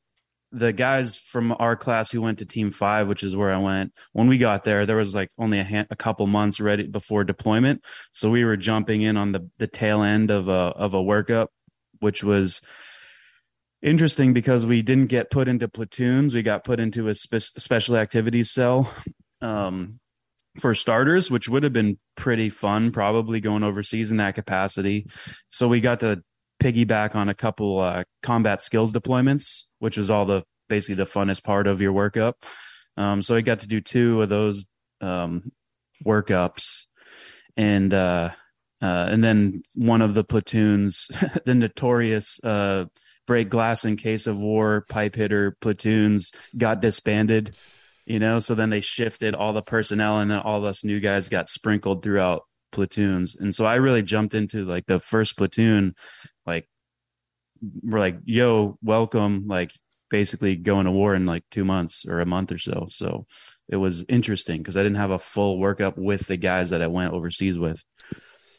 the 0.52 0.72
guys 0.72 1.18
from 1.18 1.54
our 1.60 1.76
class 1.76 2.10
who 2.10 2.22
went 2.22 2.40
to 2.40 2.46
team 2.46 2.72
five, 2.72 3.08
which 3.08 3.24
is 3.24 3.36
where 3.36 3.54
I 3.54 3.58
went, 3.58 3.94
when 4.14 4.28
we 4.28 4.38
got 4.38 4.64
there, 4.64 4.86
there 4.86 4.96
was 4.96 5.14
like 5.14 5.30
only 5.38 5.60
a, 5.60 5.64
ha- 5.64 5.88
a 5.90 5.96
couple 5.96 6.26
months 6.28 6.60
ready 6.60 6.88
before 6.88 7.24
deployment. 7.24 7.84
So 8.14 8.30
we 8.30 8.46
were 8.46 8.58
jumping 8.58 9.02
in 9.02 9.18
on 9.18 9.34
the, 9.34 9.50
the 9.58 9.68
tail 9.68 10.04
end 10.04 10.32
of 10.32 10.48
a, 10.48 10.52
of 10.52 10.94
a 10.94 11.02
workup, 11.02 11.48
which 12.00 12.24
was 12.24 12.62
interesting 13.82 14.34
because 14.34 14.66
we 14.66 14.82
didn't 14.82 15.08
get 15.08 15.32
put 15.32 15.48
into 15.48 15.68
platoons. 15.68 16.34
We 16.34 16.44
got 16.44 16.64
put 16.64 16.80
into 16.80 17.10
a 17.10 17.16
spe- 17.16 17.58
special 17.58 17.98
activities 17.98 18.52
cell. 18.52 18.92
Um, 19.42 20.00
for 20.60 20.74
starters, 20.74 21.30
which 21.30 21.48
would 21.48 21.64
have 21.64 21.74
been 21.74 22.00
pretty 22.16 22.50
fun, 22.50 22.92
probably 22.92 23.40
going 23.40 23.64
overseas 23.64 24.12
in 24.12 24.18
that 24.18 24.36
capacity. 24.36 25.06
So 25.50 25.68
we 25.68 25.82
got 25.82 26.00
to 26.00 26.24
piggyback 26.60 27.16
on 27.16 27.30
a 27.30 27.34
couple 27.34 27.80
uh, 27.80 28.04
combat 28.24 28.62
skills 28.62 28.94
deployments, 28.94 29.64
which 29.80 29.98
was 29.98 30.10
all 30.10 30.26
the 30.26 30.44
basically 30.70 30.96
the 30.96 31.10
funnest 31.10 31.44
part 31.44 31.68
of 31.68 31.82
your 31.82 31.94
workup. 31.94 32.34
Um, 32.98 33.22
so 33.22 33.36
I 33.36 33.42
got 33.42 33.62
to 33.62 33.68
do 33.68 33.80
two 33.80 34.22
of 34.22 34.30
those 34.30 34.66
um, 35.02 35.52
workups, 36.06 36.86
and 37.56 37.94
uh, 37.94 38.32
uh, 38.82 39.08
and 39.10 39.24
then 39.24 39.64
one 39.76 40.02
of 40.02 40.14
the 40.14 40.24
platoons, 40.24 41.08
the 41.46 41.56
notorious 41.56 42.40
uh, 42.44 42.86
break 43.26 43.50
glass 43.50 43.86
in 43.86 43.98
case 43.98 44.28
of 44.28 44.40
war 44.40 44.86
pipe 44.90 45.16
hitter 45.16 45.56
platoons, 45.62 46.32
got 46.58 46.82
disbanded. 46.82 47.56
You 48.06 48.20
know, 48.20 48.40
so 48.40 48.56
then 48.56 48.70
they 48.70 48.80
shifted 48.80 49.36
all 49.36 49.52
the 49.52 49.62
personnel, 49.62 50.20
and 50.20 50.32
then 50.32 50.40
all 50.40 50.66
us 50.66 50.86
new 50.86 51.00
guys 51.00 51.30
got 51.30 51.50
sprinkled 51.50 52.04
throughout 52.04 52.44
platoons. 52.72 53.36
And 53.36 53.54
so 53.54 53.66
I 53.66 53.76
really 53.76 54.02
jumped 54.02 54.34
into 54.34 54.66
like 54.66 54.86
the 54.86 55.00
first 55.00 55.38
platoon, 55.38 55.96
like 56.48 56.68
we're 57.84 58.00
like, 58.00 58.20
yo, 58.26 58.78
welcome, 58.82 59.48
like 59.48 59.72
basically 60.10 60.56
going 60.56 60.86
to 60.86 60.92
war 60.92 61.14
in 61.16 61.26
like 61.26 61.44
two 61.52 61.66
months 61.66 62.06
or 62.08 62.20
a 62.20 62.26
month 62.26 62.52
or 62.52 62.58
so. 62.58 62.88
So 62.90 63.26
it 63.68 63.76
was 63.76 64.06
interesting 64.08 64.60
because 64.60 64.78
I 64.78 64.84
didn't 64.84 64.98
have 64.98 65.12
a 65.12 65.20
full 65.20 65.60
workup 65.60 65.98
with 65.98 66.28
the 66.28 66.38
guys 66.38 66.70
that 66.70 66.82
I 66.82 66.88
went 66.88 67.14
overseas 67.14 67.58
with. 67.58 67.84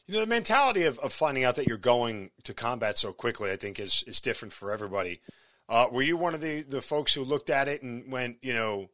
You 0.07 0.15
know, 0.15 0.21
the 0.21 0.27
mentality 0.27 0.85
of, 0.85 0.99
of 1.01 1.13
finding 1.13 1.45
out 1.45 1.57
that 1.57 1.67
you're 1.67 1.77
going 1.77 2.31
to 2.45 2.55
combat 2.55 2.97
so 2.97 3.13
quickly, 3.13 3.51
I 3.51 3.57
think, 3.57 3.79
is 3.79 4.05
is 4.07 4.21
different 4.21 4.55
for 4.55 4.73
everybody. 4.73 5.21
Uh, 5.69 5.87
were 5.91 6.03
you 6.03 6.17
one 6.17 6.35
of 6.35 6.41
the, 6.41 6.63
the 6.63 6.81
folks 6.81 7.13
who 7.13 7.23
looked 7.23 7.51
at 7.51 7.69
it 7.69 7.83
and 7.83 8.11
went, 8.11 8.39
you 8.41 8.55
know, 8.55 8.89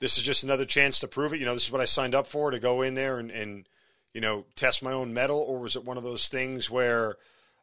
this 0.00 0.16
is 0.16 0.24
just 0.24 0.42
another 0.42 0.64
chance 0.64 1.00
to 1.00 1.08
prove 1.08 1.34
it? 1.34 1.40
You 1.40 1.44
know, 1.44 1.52
this 1.52 1.66
is 1.66 1.72
what 1.72 1.82
I 1.82 1.84
signed 1.84 2.14
up 2.14 2.26
for 2.26 2.50
to 2.50 2.58
go 2.58 2.80
in 2.80 2.94
there 2.94 3.18
and, 3.18 3.30
and 3.30 3.68
you 4.14 4.22
know, 4.22 4.46
test 4.56 4.82
my 4.82 4.92
own 4.92 5.12
mettle? 5.12 5.38
Or 5.38 5.58
was 5.58 5.76
it 5.76 5.84
one 5.84 5.98
of 5.98 6.02
those 6.02 6.28
things 6.28 6.70
where 6.70 7.16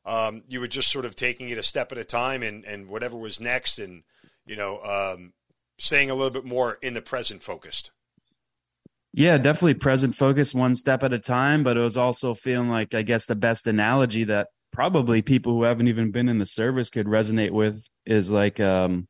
um, 0.05 0.43
you 0.47 0.59
were 0.59 0.67
just 0.67 0.91
sort 0.91 1.05
of 1.05 1.15
taking 1.15 1.49
it 1.49 1.57
a 1.57 1.63
step 1.63 1.91
at 1.91 1.97
a 1.97 2.03
time 2.03 2.43
and, 2.43 2.65
and 2.65 2.87
whatever 2.87 3.17
was 3.17 3.39
next 3.39 3.79
and, 3.79 4.03
you 4.45 4.55
know, 4.55 4.81
um, 4.81 5.33
staying 5.77 6.09
a 6.09 6.15
little 6.15 6.31
bit 6.31 6.45
more 6.45 6.77
in 6.81 6.93
the 6.93 7.01
present 7.01 7.43
focused? 7.43 7.91
Yeah, 9.13 9.37
definitely 9.37 9.73
present 9.73 10.15
focused, 10.15 10.55
one 10.55 10.75
step 10.75 11.03
at 11.03 11.11
a 11.11 11.19
time, 11.19 11.63
but 11.63 11.75
it 11.75 11.81
was 11.81 11.97
also 11.97 12.33
feeling 12.33 12.69
like 12.69 12.93
I 12.93 13.01
guess 13.01 13.25
the 13.25 13.35
best 13.35 13.67
analogy 13.67 14.23
that 14.25 14.47
probably 14.71 15.21
people 15.21 15.53
who 15.53 15.63
haven't 15.63 15.89
even 15.89 16.11
been 16.11 16.29
in 16.29 16.37
the 16.37 16.45
service 16.45 16.89
could 16.89 17.07
resonate 17.07 17.51
with 17.51 17.85
is 18.05 18.31
like 18.31 18.59
um 18.59 19.07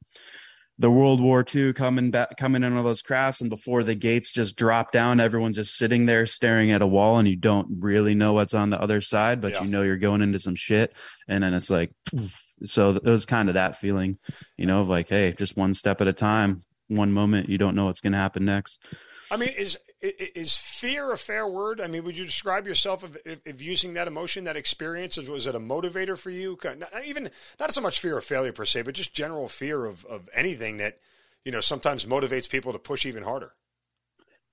the 0.81 0.89
World 0.91 1.21
War 1.21 1.45
II 1.53 1.73
coming 1.73 2.09
back 2.09 2.35
coming 2.37 2.63
in 2.63 2.73
all 2.75 2.83
those 2.83 3.03
crafts 3.03 3.39
and 3.39 3.49
before 3.51 3.83
the 3.83 3.93
gates 3.93 4.31
just 4.33 4.55
drop 4.55 4.91
down, 4.91 5.19
everyone's 5.19 5.55
just 5.57 5.75
sitting 5.77 6.07
there 6.07 6.25
staring 6.25 6.71
at 6.71 6.81
a 6.81 6.87
wall 6.87 7.19
and 7.19 7.27
you 7.27 7.35
don't 7.35 7.67
really 7.79 8.15
know 8.15 8.33
what's 8.33 8.55
on 8.55 8.71
the 8.71 8.81
other 8.81 8.99
side, 8.99 9.41
but 9.41 9.51
Yeah. 9.51 9.61
you 9.63 9.69
know 9.69 9.83
you're 9.83 9.97
going 9.97 10.21
into 10.23 10.39
some 10.39 10.55
shit. 10.55 10.93
And 11.27 11.43
then 11.43 11.53
it's 11.53 11.69
like 11.69 11.91
poof. 12.09 12.41
so 12.65 12.95
it 12.95 13.03
was 13.05 13.25
kind 13.27 13.47
of 13.47 13.53
that 13.53 13.75
feeling, 13.75 14.17
you 14.57 14.65
know, 14.65 14.79
of 14.79 14.89
like, 14.89 15.07
hey, 15.07 15.33
just 15.33 15.55
one 15.55 15.75
step 15.75 16.01
at 16.01 16.07
a 16.07 16.13
time, 16.13 16.63
one 16.87 17.11
moment, 17.11 17.47
you 17.47 17.59
don't 17.59 17.75
know 17.75 17.85
what's 17.85 18.01
gonna 18.01 18.17
happen 18.17 18.43
next. 18.45 18.83
I 19.31 19.37
mean, 19.37 19.49
is 19.57 19.77
is 20.01 20.57
fear 20.57 21.13
a 21.13 21.17
fair 21.17 21.47
word? 21.47 21.79
I 21.79 21.87
mean, 21.87 22.03
would 22.03 22.17
you 22.17 22.25
describe 22.25 22.67
yourself 22.67 23.01
of, 23.01 23.17
of 23.45 23.61
using 23.61 23.93
that 23.93 24.09
emotion, 24.09 24.43
that 24.43 24.57
experience? 24.57 25.15
Was 25.15 25.47
it 25.47 25.55
a 25.55 25.59
motivator 25.59 26.17
for 26.17 26.29
you? 26.29 26.59
Not 26.63 27.05
even 27.05 27.31
not 27.57 27.73
so 27.73 27.79
much 27.79 28.01
fear 28.01 28.17
of 28.17 28.25
failure 28.25 28.51
per 28.51 28.65
se, 28.65 28.81
but 28.81 28.93
just 28.93 29.13
general 29.13 29.47
fear 29.47 29.85
of 29.85 30.03
of 30.05 30.29
anything 30.33 30.77
that 30.77 30.99
you 31.45 31.51
know 31.53 31.61
sometimes 31.61 32.05
motivates 32.05 32.49
people 32.49 32.73
to 32.73 32.79
push 32.79 33.05
even 33.05 33.23
harder. 33.23 33.53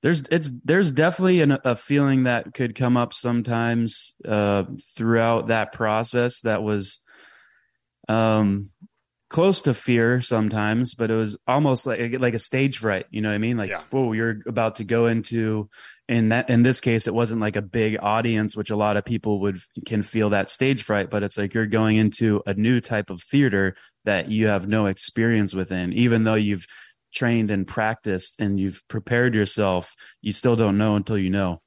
There's 0.01 0.23
it's 0.31 0.53
there's 0.64 0.93
definitely 0.93 1.41
an, 1.41 1.59
a 1.64 1.75
feeling 1.75 2.23
that 2.25 2.55
could 2.55 2.77
come 2.77 2.97
up 2.97 3.12
sometimes 3.12 4.14
uh, 4.25 4.62
throughout 4.95 5.49
that 5.49 5.73
process 5.73 6.41
that 6.43 6.62
was 6.62 7.01
um 8.09 8.71
close 9.31 9.62
to 9.62 9.75
fear 9.75 10.21
sometimes, 10.21 10.95
but 10.95 11.11
it 11.11 11.14
was 11.14 11.37
almost 11.47 11.87
like 11.87 12.19
like 12.19 12.35
a 12.35 12.38
stage 12.38 12.79
fright. 12.79 13.07
You 13.11 13.21
know 13.21 13.29
what 13.29 13.35
I 13.35 13.38
mean? 13.38 13.57
Like, 13.57 13.71
yeah. 13.71 13.83
whoa, 13.91 14.12
you're 14.12 14.38
about 14.47 14.77
to 14.77 14.85
go 14.85 15.07
into. 15.07 15.69
In 16.09 16.31
that, 16.31 16.49
in 16.49 16.62
this 16.62 16.81
case, 16.81 17.07
it 17.07 17.12
wasn't 17.12 17.43
like 17.43 17.57
a 17.57 17.62
big 17.62 17.99
audience, 18.01 18.57
which 18.57 18.71
a 18.71 18.77
lot 18.77 18.97
of 18.97 19.05
people 19.05 19.41
would 19.41 19.59
can 19.87 20.03
feel 20.03 20.31
that 20.31 20.49
stage 20.49 20.83
fright. 20.83 21.11
But 21.11 21.23
it's 21.23 21.37
like 21.37 21.53
you're 21.53 21.67
going 21.67 21.99
into 21.99 22.43
a 22.47 22.55
new 22.55 22.81
type 22.81 23.11
of 23.11 23.23
theater 23.23 23.77
that 24.05 24.31
you 24.31 24.47
have 24.47 24.67
no 24.67 24.87
experience 24.87 25.55
within, 25.55 25.93
even 25.93 26.25
though 26.25 26.35
you've 26.35 26.67
trained 27.12 27.51
and 27.51 27.67
practiced 27.67 28.37
and 28.38 28.59
you've 28.59 28.83
prepared 28.88 29.35
yourself. 29.35 29.95
You 30.23 30.33
still 30.33 30.57
don't 30.57 30.79
know 30.79 30.97
until 30.97 31.19
you 31.19 31.31
know. 31.31 31.61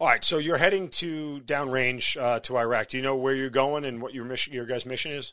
All 0.00 0.06
right, 0.06 0.22
so 0.22 0.38
you're 0.38 0.58
heading 0.58 0.90
to 0.90 1.40
downrange 1.40 2.20
uh, 2.20 2.38
to 2.40 2.56
Iraq. 2.56 2.88
Do 2.88 2.98
you 2.98 3.02
know 3.02 3.16
where 3.16 3.34
you're 3.34 3.50
going 3.50 3.84
and 3.84 4.00
what 4.00 4.14
your 4.14 4.24
mission, 4.24 4.52
your 4.52 4.64
guys' 4.64 4.86
mission 4.86 5.10
is? 5.10 5.32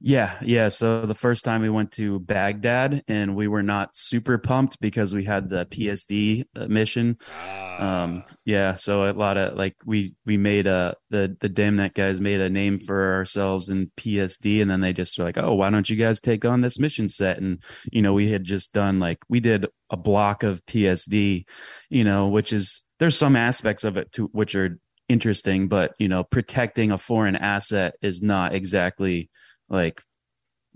Yeah, 0.00 0.38
yeah. 0.42 0.68
So 0.68 1.06
the 1.06 1.14
first 1.14 1.44
time 1.44 1.62
we 1.62 1.70
went 1.70 1.92
to 1.92 2.18
Baghdad, 2.18 3.02
and 3.08 3.34
we 3.34 3.48
were 3.48 3.62
not 3.62 3.96
super 3.96 4.36
pumped 4.36 4.78
because 4.80 5.14
we 5.14 5.24
had 5.24 5.48
the 5.48 5.64
PSD 5.66 6.44
uh, 6.54 6.66
mission. 6.66 7.16
Ah. 7.32 8.02
Um, 8.02 8.24
yeah, 8.44 8.74
so 8.74 9.10
a 9.10 9.12
lot 9.12 9.36
of 9.36 9.56
like 9.56 9.76
we 9.86 10.14
we 10.26 10.36
made 10.36 10.66
a 10.66 10.96
the 11.10 11.34
the 11.40 11.48
Dam 11.48 11.76
Neck 11.76 11.94
guys 11.94 12.20
made 12.20 12.40
a 12.40 12.50
name 12.50 12.80
for 12.80 13.14
ourselves 13.14 13.68
in 13.68 13.90
PSD, 13.96 14.60
and 14.60 14.70
then 14.70 14.80
they 14.80 14.92
just 14.92 15.18
were 15.18 15.24
like, 15.24 15.38
oh, 15.38 15.54
why 15.54 15.70
don't 15.70 15.88
you 15.88 15.96
guys 15.96 16.20
take 16.20 16.44
on 16.44 16.60
this 16.60 16.78
mission 16.78 17.08
set? 17.08 17.38
And 17.38 17.62
you 17.90 18.02
know, 18.02 18.12
we 18.12 18.28
had 18.28 18.44
just 18.44 18.72
done 18.72 18.98
like 18.98 19.18
we 19.28 19.40
did 19.40 19.66
a 19.90 19.96
block 19.96 20.42
of 20.42 20.64
PSD, 20.66 21.46
you 21.88 22.04
know, 22.04 22.28
which 22.28 22.52
is 22.52 22.82
there's 22.98 23.16
some 23.16 23.36
aspects 23.36 23.84
of 23.84 23.96
it 23.96 24.12
to 24.12 24.26
which 24.32 24.54
are 24.54 24.78
interesting, 25.08 25.68
but 25.68 25.94
you 25.98 26.08
know, 26.08 26.24
protecting 26.24 26.90
a 26.90 26.98
foreign 26.98 27.36
asset 27.36 27.94
is 28.02 28.20
not 28.22 28.54
exactly 28.54 29.30
like 29.68 30.02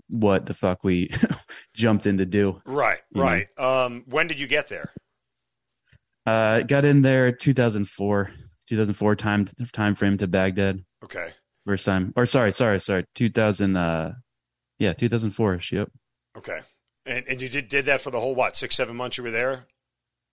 what 0.07 0.45
the 0.45 0.53
fuck 0.53 0.83
we 0.83 1.11
jumped 1.75 2.05
in 2.05 2.17
to 2.17 2.25
do. 2.25 2.61
Right, 2.65 2.99
right. 3.13 3.47
Um, 3.57 4.03
when 4.07 4.27
did 4.27 4.39
you 4.39 4.47
get 4.47 4.69
there? 4.69 4.91
Uh, 6.25 6.61
got 6.61 6.85
in 6.85 7.01
there 7.01 7.31
2004, 7.31 8.31
2004 8.67 9.15
time 9.15 9.47
time 9.71 9.95
frame 9.95 10.17
to 10.17 10.27
Baghdad. 10.27 10.83
Okay. 11.03 11.29
First 11.65 11.85
time, 11.85 12.13
or 12.15 12.25
sorry, 12.25 12.51
sorry, 12.51 12.79
sorry, 12.79 13.05
2000. 13.15 13.75
Uh, 13.75 14.13
yeah, 14.79 14.93
2004. 14.93 15.59
Yep. 15.71 15.91
Okay. 16.37 16.59
And 17.05 17.25
and 17.27 17.41
you 17.41 17.49
did 17.49 17.67
did 17.67 17.85
that 17.85 18.01
for 18.01 18.11
the 18.11 18.19
whole 18.19 18.35
what 18.35 18.55
six 18.55 18.75
seven 18.75 18.95
months 18.95 19.17
you 19.17 19.23
were 19.23 19.31
there? 19.31 19.65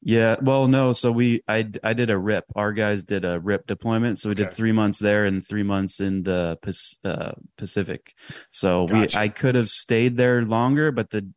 Yeah, 0.02 0.36
well, 0.40 0.68
no. 0.68 0.92
So 0.92 1.10
we, 1.10 1.42
I, 1.48 1.68
I 1.82 1.92
did 1.92 2.10
a 2.10 2.18
RIP. 2.18 2.44
Our 2.54 2.72
guys 2.72 3.02
did 3.02 3.24
a 3.24 3.40
RIP 3.40 3.66
deployment. 3.66 4.18
So 4.18 4.28
we 4.28 4.34
okay. 4.34 4.44
did 4.44 4.52
three 4.52 4.72
months 4.72 4.98
there 4.98 5.24
and 5.24 5.46
three 5.46 5.62
months 5.62 6.00
in 6.00 6.22
the 6.22 6.58
uh, 7.04 7.32
Pacific. 7.56 8.14
So 8.50 8.86
gotcha. 8.86 9.18
we, 9.18 9.22
I 9.24 9.28
could 9.28 9.54
have 9.54 9.68
stayed 9.68 10.16
there 10.16 10.42
longer, 10.42 10.92
but 10.92 11.10
the, 11.10 11.28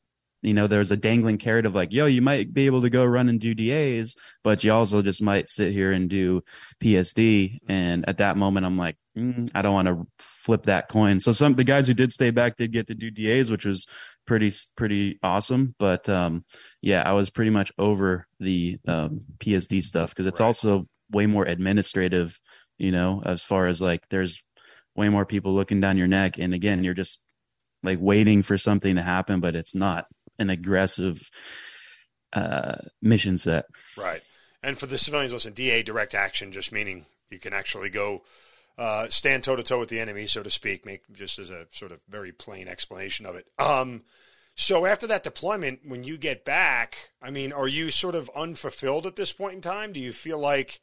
you 0.42 0.54
know, 0.54 0.68
there's 0.68 0.92
a 0.92 0.98
dangling 0.98 1.38
carrot 1.38 1.66
of 1.66 1.76
like, 1.76 1.92
yo, 1.92 2.06
you 2.06 2.22
might 2.22 2.54
be 2.54 2.66
able 2.66 2.82
to 2.84 2.90
go 2.90 3.04
run 3.04 3.28
and 3.28 3.40
do 3.40 3.54
DAs, 3.54 4.16
but 4.44 4.64
you 4.64 4.72
also 4.72 5.02
just 5.02 5.22
might 5.22 5.50
sit 5.50 5.74
here 5.74 5.92
and 5.92 6.10
do 6.10 6.44
PSD. 6.82 7.60
And 7.68 8.08
at 8.08 8.20
that 8.20 8.38
moment, 8.38 8.66
I'm 8.66 8.78
like, 8.78 8.98
mm, 9.20 9.52
I 9.54 9.62
don't 9.62 9.74
want 9.74 9.88
to 9.88 10.08
flip 10.18 10.64
that 10.64 10.90
coin. 10.90 11.20
So 11.20 11.32
some 11.32 11.56
the 11.56 11.64
guys 11.64 11.88
who 11.88 11.94
did 11.94 12.12
stay 12.12 12.32
back 12.32 12.58
did 12.58 12.72
get 12.72 12.88
to 12.88 12.96
do 12.96 13.12
DAs, 13.12 13.52
which 13.52 13.66
was 13.66 13.88
pretty 14.26 14.52
pretty 14.76 15.20
awesome. 15.24 15.76
But 15.80 16.08
um, 16.10 16.46
yeah, 16.82 17.04
I 17.06 17.14
was 17.14 17.30
pretty 17.30 17.52
much 17.52 17.72
over 17.78 18.28
the 18.40 18.78
um, 18.88 19.22
PSD 19.40 19.84
stuff 19.84 20.10
because 20.12 20.28
it's 20.28 20.40
right. 20.40 20.46
also 20.46 20.88
way 21.12 21.26
more 21.26 21.46
administrative. 21.46 22.40
You 22.78 22.92
know, 22.92 23.22
as 23.26 23.44
far 23.44 23.68
as 23.68 23.82
like 23.82 24.02
there's 24.10 24.42
way 24.96 25.10
more 25.10 25.26
people 25.26 25.54
looking 25.54 25.82
down 25.82 25.98
your 25.98 26.08
neck, 26.08 26.38
and 26.38 26.54
again, 26.54 26.84
you're 26.84 26.94
just 26.94 27.20
like 27.84 28.00
waiting 28.02 28.42
for 28.42 28.58
something 28.58 28.96
to 28.96 29.04
happen, 29.04 29.40
but 29.40 29.56
it's 29.56 29.76
not 29.76 30.06
an 30.38 30.50
aggressive 30.50 31.30
uh, 32.34 32.76
mission 33.02 33.38
set. 33.38 33.66
Right. 33.98 34.22
And 34.62 34.78
for 34.78 34.86
the 34.88 34.98
civilians, 34.98 35.34
listen, 35.34 35.54
DA 35.54 35.84
direct 35.84 36.14
action 36.14 36.52
just 36.52 36.72
meaning 36.72 37.06
you 37.30 37.40
can 37.40 37.54
actually 37.54 37.90
go 37.90 38.24
uh, 38.80 39.10
stand 39.10 39.44
toe 39.44 39.58
to 39.58 39.62
toe 39.64 39.78
with 39.78 39.90
the 39.90 40.00
enemy, 40.00 40.26
so 40.26 40.42
to 40.42 40.50
speak. 40.50 40.86
Make 40.86 41.02
just 41.12 41.38
as 41.38 41.50
a 41.50 41.68
sort 41.70 41.92
of 41.92 42.00
very 42.08 42.32
plain 42.32 42.68
explanation 42.70 43.26
of 43.26 43.36
it. 43.36 43.46
Um, 43.60 44.04
so 44.56 44.86
after 44.86 45.06
that 45.08 45.24
deployment, 45.24 45.82
when 45.86 46.04
you 46.04 46.18
get 46.18 46.46
back, 46.46 47.12
I 47.22 47.30
mean, 47.30 47.52
are 47.52 47.68
you 47.68 47.92
sort 47.92 48.16
of 48.16 48.32
unfulfilled 48.36 49.06
at 49.06 49.18
this 49.18 49.34
point 49.34 49.56
in 49.56 49.62
time? 49.62 49.92
Do 49.92 50.00
you 50.00 50.14
feel 50.14 50.40
like, 50.40 50.80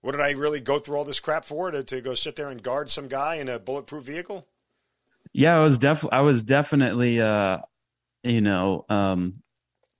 what 0.00 0.12
did 0.12 0.20
I 0.20 0.30
really 0.30 0.60
go 0.60 0.78
through 0.78 0.96
all 0.96 1.04
this 1.04 1.20
crap 1.20 1.44
for 1.44 1.70
to, 1.72 1.82
to 1.82 2.00
go 2.00 2.14
sit 2.14 2.36
there 2.36 2.48
and 2.48 2.62
guard 2.62 2.88
some 2.88 3.08
guy 3.08 3.34
in 3.36 3.48
a 3.48 3.58
bulletproof 3.58 4.04
vehicle? 4.04 4.46
Yeah, 5.32 5.56
I 5.56 5.60
was 5.60 5.78
definitely, 5.78 6.18
I 6.18 6.20
was 6.22 6.42
definitely, 6.42 7.20
uh, 7.20 7.58
you 8.22 8.40
know, 8.40 8.84
um, 8.88 9.42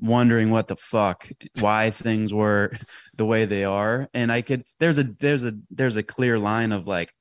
wondering 0.01 0.51
what 0.51 0.69
the 0.69 0.77
fuck, 0.77 1.29
why 1.59 1.91
things 1.91 2.33
were 2.33 2.73
the 3.17 3.25
way 3.25 3.45
they 3.45 3.65
are, 3.65 4.09
and 4.15 4.33
I 4.33 4.43
could, 4.43 4.65
there's 4.79 4.99
a, 4.99 5.05
there's 5.05 5.45
a, 5.45 5.53
there's 5.71 5.97
a 5.97 6.03
clear 6.03 6.39
line 6.39 6.73
of 6.73 6.89
like 6.89 7.13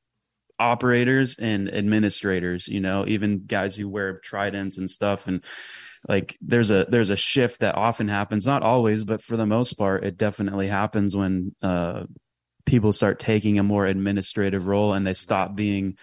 operators 0.60 1.38
and 1.38 1.74
administrators, 1.74 2.68
you 2.68 2.80
know, 2.80 3.06
even 3.08 3.46
guys 3.46 3.76
who 3.76 3.90
wear 3.90 4.20
tridents 4.20 4.78
and 4.78 4.90
stuff, 4.90 5.28
and 5.28 5.44
like 6.08 6.38
there's 6.42 6.72
a 6.72 6.86
there's 6.90 7.10
a 7.10 7.16
shift 7.16 7.60
that 7.60 7.76
often 7.76 8.08
happens 8.08 8.46
not 8.46 8.64
always 8.64 9.04
but 9.04 9.22
for 9.22 9.36
the 9.36 9.46
most 9.46 9.74
part 9.74 10.06
it 10.06 10.18
definitely 10.18 10.70
happens 10.70 11.14
when 11.14 11.54
uh, 11.62 12.04
people 12.66 12.94
start 12.94 13.20
taking 13.20 13.60
a 13.60 13.64
more 13.64 13.86
administrative 13.86 14.68
role 14.68 14.94
and 14.94 15.06
they 15.06 15.14
stop 15.14 15.56
being 15.56 15.98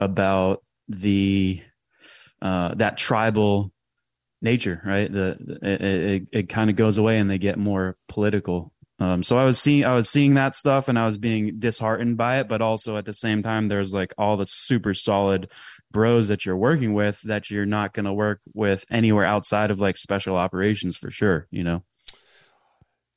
about 0.00 0.62
the 0.88 1.60
uh, 2.40 2.74
that 2.74 2.96
tribal 2.96 3.72
nature 4.40 4.80
right? 4.84 5.12
The 5.12 5.36
it, 5.62 5.82
it, 5.82 6.28
it 6.32 6.48
kind 6.48 6.70
of 6.70 6.76
goes 6.76 6.98
away 6.98 7.18
and 7.18 7.30
they 7.30 7.38
get 7.38 7.58
more 7.58 7.96
political 8.08 8.72
um, 9.02 9.24
so 9.24 9.36
I 9.36 9.44
was 9.44 9.58
seeing 9.58 9.84
I 9.84 9.94
was 9.94 10.08
seeing 10.08 10.34
that 10.34 10.54
stuff 10.54 10.86
and 10.86 10.96
I 10.96 11.06
was 11.06 11.18
being 11.18 11.58
disheartened 11.58 12.16
by 12.16 12.38
it, 12.38 12.48
but 12.48 12.62
also 12.62 12.96
at 12.96 13.04
the 13.04 13.12
same 13.12 13.42
time, 13.42 13.66
there's 13.66 13.92
like 13.92 14.14
all 14.16 14.36
the 14.36 14.44
super 14.44 14.94
solid 14.94 15.50
bros 15.90 16.28
that 16.28 16.46
you're 16.46 16.56
working 16.56 16.94
with 16.94 17.20
that 17.22 17.50
you're 17.50 17.66
not 17.66 17.94
going 17.94 18.04
to 18.04 18.12
work 18.12 18.40
with 18.54 18.84
anywhere 18.92 19.24
outside 19.24 19.72
of 19.72 19.80
like 19.80 19.96
special 19.96 20.36
operations 20.36 20.96
for 20.96 21.10
sure. 21.10 21.48
You 21.50 21.64
know, 21.64 21.82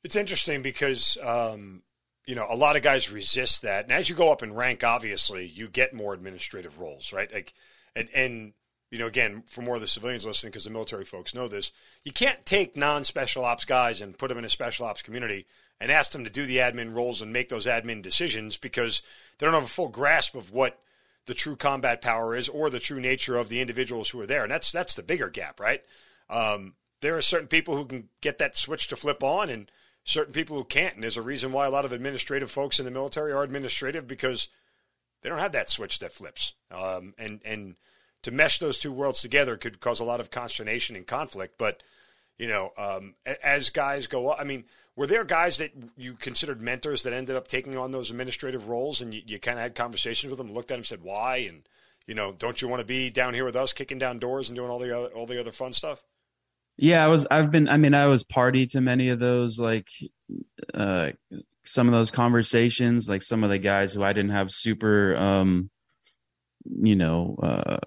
it's 0.04 0.16
interesting 0.16 0.64
because 0.64 1.20
um, 1.24 1.84
you 2.26 2.34
know 2.34 2.48
a 2.50 2.56
lot 2.56 2.76
of 2.76 2.82
guys 2.82 3.12
resist 3.12 3.62
that, 3.62 3.84
and 3.84 3.94
as 3.94 4.10
you 4.10 4.16
go 4.16 4.32
up 4.32 4.42
in 4.42 4.56
rank, 4.56 4.84
obviously 4.84 5.46
you 5.46 5.68
get 5.68 5.94
more 5.94 6.16
administrative 6.16 6.80
roles, 6.80 7.14
right? 7.14 7.32
Like, 7.32 7.54
and 7.96 8.10
and 8.16 8.54
you 8.90 8.98
know, 8.98 9.08
again, 9.08 9.44
for 9.46 9.62
more 9.62 9.76
of 9.76 9.82
the 9.82 9.88
civilians 9.88 10.26
listening, 10.26 10.50
because 10.50 10.64
the 10.64 10.72
military 10.72 11.06
folks 11.06 11.36
know 11.36 11.48
this, 11.48 11.72
you 12.04 12.12
can't 12.12 12.44
take 12.44 12.76
non-special 12.76 13.46
ops 13.46 13.66
guys 13.66 14.02
and 14.02 14.18
put 14.18 14.30
them 14.30 14.40
in 14.40 14.46
a 14.46 14.50
special 14.50 14.88
ops 14.88 15.04
community 15.04 15.46
and 15.80 15.92
ask 15.92 16.12
them 16.12 16.24
to 16.24 16.30
do 16.30 16.46
the 16.46 16.58
admin 16.58 16.94
roles 16.94 17.22
and 17.22 17.34
make 17.34 17.50
those 17.50 17.66
admin 17.66 18.02
decisions 18.02 18.58
because 18.58 19.02
they 19.38 19.46
don't 19.46 19.54
have 19.54 19.64
a 19.64 19.68
full 19.68 19.90
grasp 19.90 20.36
of 20.36 20.52
what 20.52 20.80
the 21.26 21.34
true 21.34 21.56
combat 21.56 22.02
power 22.02 22.36
is 22.36 22.48
or 22.50 22.70
the 22.70 22.80
true 22.80 23.00
nature 23.00 23.38
of 23.38 23.50
the 23.50 23.62
individuals 23.62 24.10
who 24.10 24.22
are 24.22 24.28
there. 24.28 24.44
And 24.44 24.52
that's 24.52 24.72
that's 24.72 24.94
the 24.94 25.04
bigger 25.04 25.30
gap, 25.30 25.60
right? 25.60 25.84
Um, 26.30 26.74
there 27.02 27.18
are 27.18 27.22
certain 27.22 27.48
people 27.48 27.76
who 27.76 27.86
can 27.86 28.10
get 28.22 28.38
that 28.38 28.56
switch 28.56 28.88
to 28.88 28.96
flip 28.96 29.24
on 29.24 29.50
and 29.50 29.70
certain 30.04 30.34
people 30.34 30.58
who 30.58 30.64
can't. 30.64 30.96
And 30.96 31.04
there's 31.04 31.18
a 31.18 31.22
reason 31.22 31.52
why 31.52 31.66
a 31.66 31.72
lot 31.72 31.86
of 31.86 31.92
administrative 31.92 32.52
folks 32.52 32.80
in 32.80 32.86
the 32.86 32.92
military 32.92 33.32
are 33.32 33.44
administrative 33.44 34.08
because 34.08 34.48
they 35.22 35.30
don't 35.30 35.40
have 35.40 35.52
that 35.52 35.70
switch 35.70 36.00
that 36.00 36.12
flips. 36.12 36.54
Um, 36.72 37.14
and 37.18 37.42
and 37.44 37.76
to 38.22 38.32
mesh 38.32 38.60
those 38.60 38.80
two 38.80 38.92
worlds 38.92 39.22
together 39.22 39.58
could 39.58 39.80
cause 39.80 40.00
a 40.00 40.06
lot 40.06 40.20
of 40.20 40.32
consternation 40.32 40.96
and 40.96 41.06
conflict. 41.06 41.58
But 41.58 41.84
you 42.38 42.48
know, 42.48 42.72
um, 42.78 43.16
as 43.44 43.70
guys 43.70 44.08
go 44.08 44.30
up, 44.30 44.40
I 44.40 44.44
mean, 44.44 44.66
were 44.96 45.08
there 45.08 45.24
guys 45.24 45.58
that 45.58 45.72
you 45.98 46.14
considered 46.14 46.62
mentors 46.62 47.04
that 47.04 47.14
ended 47.14 47.36
up 47.36 47.48
taking 47.48 47.78
on 47.78 47.92
those 47.92 48.10
administrative 48.10 48.68
roles, 48.68 49.02
and 49.02 49.14
you, 49.14 49.22
you 49.26 49.40
kind 49.40 49.58
of 49.58 49.64
had 49.64 49.76
conversations 49.76 50.30
with 50.30 50.38
them, 50.38 50.54
looked 50.54 50.72
at 50.72 50.76
them, 50.76 50.84
said 50.84 51.04
why, 51.04 51.38
and 51.38 51.68
you 52.08 52.16
know, 52.16 52.32
don't 52.32 52.62
you 52.62 52.68
want 52.68 52.80
to 52.80 52.86
be 52.86 53.10
down 53.10 53.34
here 53.34 53.46
with 53.46 53.56
us, 53.56 53.74
kicking 53.74 53.98
down 53.98 54.20
doors 54.20 54.50
and 54.50 54.56
doing 54.56 54.70
all 54.70 54.80
the 54.80 54.98
other, 54.98 55.08
all 55.10 55.26
the 55.26 55.40
other 55.40 55.52
fun 55.52 55.74
stuff? 55.74 56.04
Yeah, 56.78 57.04
I 57.04 57.08
was. 57.08 57.26
I've 57.32 57.52
been. 57.52 57.70
I 57.70 57.78
mean, 57.78 57.94
I 57.94 58.06
was 58.08 58.24
party 58.24 58.68
to 58.68 58.82
many 58.82 59.10
of 59.10 59.20
those, 59.20 59.58
like 59.58 59.88
uh, 60.74 61.12
some 61.66 61.88
of 61.88 61.94
those 61.94 62.12
conversations. 62.12 63.08
Like 63.08 63.22
some 63.22 63.44
of 63.44 63.50
the 63.50 63.58
guys 63.58 63.94
who 63.94 64.04
I 64.04 64.12
didn't 64.14 64.32
have 64.32 64.52
super, 64.52 65.16
um, 65.16 65.70
you 66.66 66.98
know, 66.98 67.38
uh, 67.42 67.78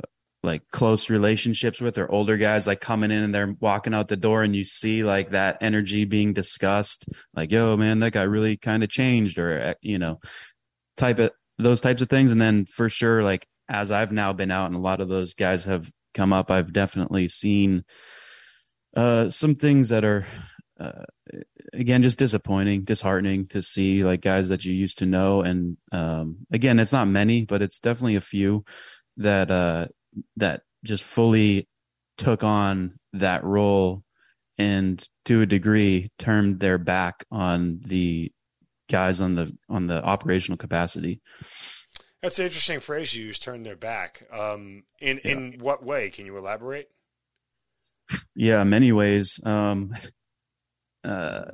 like 0.43 0.63
close 0.71 1.11
relationships 1.11 1.81
with 1.81 1.99
or 1.99 2.11
older 2.11 2.37
guys 2.37 2.67
like 2.67 2.81
coming 2.81 3.11
in 3.11 3.25
and 3.25 3.35
they're 3.35 3.57
walking 3.59 3.93
out 3.93 4.07
the 4.07 4.17
door 4.17 4.43
and 4.43 4.55
you 4.55 4.65
see 4.65 5.03
like 5.03 5.31
that 5.31 5.59
energy 5.61 6.05
being 6.05 6.33
discussed 6.33 7.07
like 7.35 7.51
yo 7.51 7.77
man 7.77 7.99
that 7.99 8.13
guy 8.13 8.23
really 8.23 8.57
kind 8.57 8.85
of 8.85 8.89
changed 8.89 9.37
or 9.37 9.61
eh, 9.61 9.75
you 9.83 9.99
know 9.99 10.21
type 10.97 11.19
of 11.19 11.31
those 11.59 11.81
types 11.81 12.03
of 12.03 12.09
things. 12.09 12.31
And 12.31 12.41
then 12.41 12.67
for 12.67 12.89
sure 12.89 13.23
like 13.23 13.47
as 13.69 13.91
I've 13.91 14.13
now 14.13 14.33
been 14.33 14.51
out 14.51 14.67
and 14.67 14.77
a 14.77 14.81
lot 14.81 15.01
of 15.01 15.09
those 15.09 15.35
guys 15.35 15.65
have 15.65 15.91
come 16.15 16.33
up 16.33 16.51
I've 16.51 16.73
definitely 16.73 17.29
seen 17.29 17.85
uh 18.97 19.29
some 19.29 19.55
things 19.55 19.91
that 19.91 20.05
are 20.05 20.27
uh, 20.81 21.05
again 21.73 22.03
just 22.03 22.19
disappointing 22.19 22.85
disheartening 22.85 23.47
to 23.49 23.61
see 23.61 24.05
like 24.05 24.21
guys 24.21 24.49
that 24.49 24.65
you 24.65 24.73
used 24.73 24.99
to 24.99 25.07
know. 25.07 25.43
And 25.43 25.77
um 25.93 26.47
again 26.53 26.79
it's 26.79 26.93
not 26.93 27.09
many 27.09 27.45
but 27.45 27.63
it's 27.63 27.79
definitely 27.79 28.17
a 28.17 28.21
few 28.21 28.65
that 29.19 29.51
uh 29.51 29.87
that 30.37 30.63
just 30.85 31.03
fully 31.03 31.69
took 32.17 32.45
on 32.45 32.99
that 33.13 33.45
role 33.45 34.03
and 34.59 35.09
to 35.25 35.41
a 35.41 35.47
degree 35.47 36.11
turned 36.19 36.61
their 36.61 36.79
back 36.79 37.25
on 37.31 37.81
the 37.85 38.33
guys 38.91 39.21
on 39.21 39.35
the 39.35 39.57
on 39.69 39.87
the 39.87 40.03
operational 40.03 40.57
capacity. 40.57 41.21
That's 42.23 42.39
an 42.39 42.47
interesting 42.47 42.81
phrase 42.81 43.15
you 43.15 43.27
use 43.27 43.39
turn 43.39 43.63
their 43.63 43.77
back. 43.77 44.27
Um 44.33 44.85
in 45.01 45.21
yeah. 45.25 45.33
in 45.33 45.59
what 45.61 45.85
way? 45.85 46.11
Can 46.11 46.27
you 46.27 46.37
elaborate? 46.37 46.89
Yeah 48.35 48.65
many 48.65 48.93
ways. 48.93 49.41
Um 49.45 49.95
uh 51.05 51.45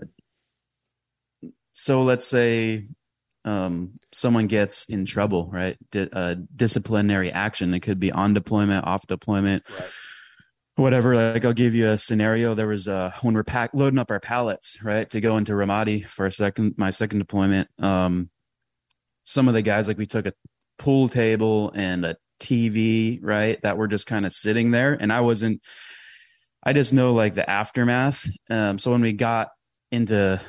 so 1.72 2.03
let's 2.03 2.27
say 2.27 2.87
um, 3.44 3.98
someone 4.12 4.46
gets 4.46 4.85
in 4.87 5.04
trouble, 5.04 5.48
right? 5.52 5.76
Di- 5.90 6.09
uh, 6.12 6.37
disciplinary 6.54 7.30
action. 7.30 7.74
It 7.74 7.80
could 7.80 8.00
be 8.00 8.11
on 8.11 8.35
deployment, 8.35 8.87
off 8.87 9.07
deployment, 9.07 9.64
right. 9.78 9.88
whatever. 10.76 11.14
Like 11.33 11.44
I'll 11.44 11.52
give 11.52 11.74
you 11.74 11.90
a 11.90 11.98
scenario. 11.98 12.54
There 12.54 12.66
was 12.66 12.88
uh, 12.88 13.12
when 13.22 13.35
we're 13.35 13.44
pack 13.44 13.70
loading 13.74 13.98
up 13.98 14.11
our 14.11 14.20
pallets, 14.20 14.83
right, 14.83 15.09
to 15.11 15.20
go 15.20 15.37
into 15.37 15.52
Ramadi 15.52 16.07
for 16.07 16.26
a 16.26 16.33
second, 16.33 16.74
my 16.76 16.90
second 16.90 17.18
deployment. 17.18 17.68
Um, 17.78 18.30
some 19.24 19.48
of 19.48 19.54
the 19.54 19.62
guys, 19.62 19.88
like 19.88 19.98
we 19.98 20.07
took 20.07 20.26
a 20.26 20.35
pool 20.78 21.09
table 21.09 21.72
and 21.74 22.04
a 22.04 22.16
TV, 22.40 23.18
right, 23.22 23.61
that 23.62 23.76
were 23.76 23.88
just 23.88 24.07
kind 24.07 24.26
of 24.26 24.33
sitting 24.33 24.70
there, 24.70 24.94
and 24.94 25.12
I 25.12 25.20
wasn't. 25.20 25.61
I 26.66 26.72
just 26.72 26.94
know 26.94 27.12
like 27.12 27.35
the 27.35 27.48
aftermath. 27.48 28.26
Um, 28.48 28.78
so 28.78 28.90
when 28.90 29.02
we 29.02 29.12
got 29.12 29.48
into 29.92 30.40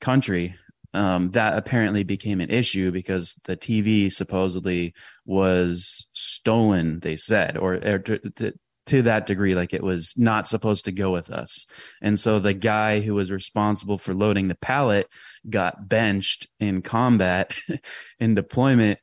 country, 0.00 0.54
um, 0.94 1.32
that 1.32 1.58
apparently 1.58 2.04
became 2.04 2.40
an 2.40 2.50
issue 2.50 2.92
because 2.92 3.38
the 3.44 3.56
TV 3.56 4.10
supposedly 4.10 4.94
was 5.26 6.08
stolen. 6.12 7.00
They 7.00 7.16
said, 7.16 7.56
or, 7.56 7.74
or 7.74 7.98
to, 7.98 8.18
to, 8.18 8.52
to, 8.86 9.02
that 9.02 9.26
degree, 9.26 9.56
like 9.56 9.74
it 9.74 9.82
was 9.82 10.14
not 10.16 10.46
supposed 10.46 10.84
to 10.84 10.92
go 10.92 11.10
with 11.10 11.30
us. 11.30 11.66
And 12.00 12.18
so 12.18 12.38
the 12.38 12.54
guy 12.54 13.00
who 13.00 13.14
was 13.14 13.32
responsible 13.32 13.98
for 13.98 14.14
loading 14.14 14.46
the 14.46 14.54
pallet 14.54 15.08
got 15.50 15.88
benched 15.88 16.48
in 16.60 16.80
combat 16.80 17.58
in 18.20 18.36
deployment. 18.36 19.00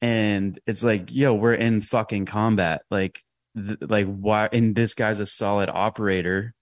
And 0.00 0.56
it's 0.66 0.84
like, 0.84 1.12
yo, 1.12 1.34
we're 1.34 1.54
in 1.54 1.80
fucking 1.80 2.26
combat. 2.26 2.82
Like, 2.88 3.20
th- 3.56 3.78
like 3.80 4.06
why? 4.06 4.48
And 4.52 4.76
this 4.76 4.94
guy's 4.94 5.18
a 5.18 5.26
solid 5.26 5.70
operator 5.70 6.54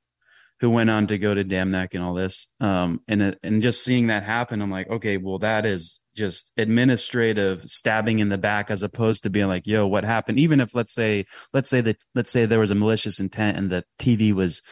who 0.65 0.71
went 0.71 0.89
on 0.89 1.07
to 1.07 1.19
go 1.19 1.35
to 1.35 1.45
Dam 1.45 1.71
Neck 1.71 1.93
and 1.93 2.03
all 2.03 2.15
this. 2.15 2.49
Um, 2.59 3.03
and 3.07 3.37
and 3.43 3.61
just 3.61 3.85
seeing 3.85 4.07
that 4.07 4.23
happen, 4.23 4.63
I'm 4.63 4.71
like, 4.71 4.89
okay, 4.89 5.19
well, 5.19 5.39
that 5.41 5.67
is 5.67 6.01
just 6.17 6.51
administrative 6.57 7.61
stabbing 7.65 8.21
in 8.21 8.31
the 8.31 8.39
back 8.39 8.71
as 8.71 8.83
opposed 8.83 9.25
to 9.25 9.31
being 9.31 9.47
like, 9.47 9.67
yo, 9.67 9.87
what 9.87 10.05
happened? 10.05 10.39
Even 10.39 10.61
if 10.61 10.75
let's 10.75 10.95
say, 10.95 11.27
let's 11.53 11.69
say 11.69 11.83
that 11.83 11.99
let's 12.15 12.31
say 12.31 12.47
there 12.47 12.61
was 12.61 12.71
a 12.71 12.75
malicious 12.75 13.21
intent 13.21 13.59
and 13.59 13.71
the 13.71 13.85
TV 13.99 14.33
was 14.33 14.63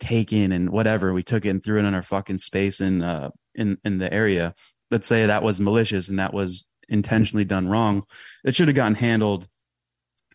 taken 0.00 0.50
and 0.50 0.70
whatever, 0.70 1.12
we 1.12 1.22
took 1.22 1.44
it 1.44 1.50
and 1.50 1.62
threw 1.62 1.78
it 1.78 1.84
in 1.84 1.94
our 1.94 2.02
fucking 2.02 2.38
space 2.38 2.80
in 2.80 3.00
uh 3.02 3.30
in 3.54 3.78
in 3.84 3.98
the 3.98 4.12
area. 4.12 4.56
Let's 4.90 5.06
say 5.06 5.26
that 5.26 5.44
was 5.44 5.60
malicious 5.60 6.08
and 6.08 6.18
that 6.18 6.34
was 6.34 6.66
intentionally 6.88 7.44
done 7.44 7.68
wrong. 7.68 8.02
It 8.42 8.56
should 8.56 8.66
have 8.66 8.74
gotten 8.74 8.96
handled 8.96 9.46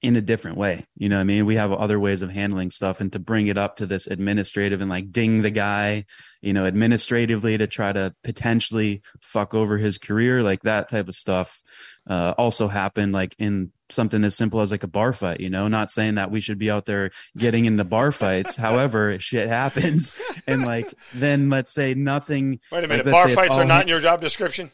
in 0.04 0.18
a 0.18 0.22
different 0.22 0.58
way. 0.58 0.86
You 0.98 1.08
know 1.08 1.20
I 1.20 1.24
mean? 1.24 1.46
We 1.46 1.56
have 1.56 1.72
other 1.72 1.98
ways 1.98 2.22
of 2.22 2.30
handling 2.30 2.70
stuff 2.70 3.00
and 3.00 3.12
to 3.14 3.20
bring 3.20 3.48
it 3.48 3.58
up 3.58 3.78
to 3.78 3.86
this 3.86 4.06
administrative 4.06 4.82
and 4.82 4.90
like 4.90 5.14
ding 5.14 5.42
the 5.42 5.50
guy, 5.50 6.06
you 6.42 6.52
know, 6.52 6.66
administratively 6.66 7.58
to 7.58 7.68
try 7.68 7.94
to 7.94 8.14
potentially 8.22 9.02
fuck 9.22 9.54
over 9.54 9.78
his 9.78 9.98
career, 9.98 10.44
like 10.44 10.62
that 10.64 10.90
type 10.90 11.08
of 11.08 11.16
stuff 11.16 11.64
uh, 12.10 12.34
also 12.38 12.68
happened 12.68 13.14
like 13.14 13.34
in 13.40 13.72
something 13.90 14.26
as 14.26 14.36
simple 14.36 14.60
as 14.60 14.72
like 14.72 14.84
a 14.84 14.88
bar 14.88 15.14
fight, 15.14 15.40
you 15.40 15.50
know, 15.50 15.70
not 15.70 15.90
saying 15.90 16.16
that 16.16 16.30
we 16.30 16.42
should 16.42 16.60
be 16.60 16.70
out 16.70 16.86
there 16.86 17.12
getting 17.38 17.64
into 17.64 17.86
bar 17.86 18.12
fights. 18.12 18.56
However, 18.58 19.18
shit 19.20 19.48
happens. 19.48 20.12
And 20.46 20.66
like, 20.66 20.94
then 21.16 21.50
let's 21.50 21.72
say 21.72 21.94
nothing. 21.94 22.60
Wait 22.74 22.84
a 22.84 22.88
minute. 22.90 23.06
Like, 23.06 23.14
bar 23.14 23.30
fights 23.30 23.58
are 23.58 23.64
not 23.64 23.84
in 23.84 23.88
your 23.88 24.02
job 24.02 24.20
description? 24.20 24.70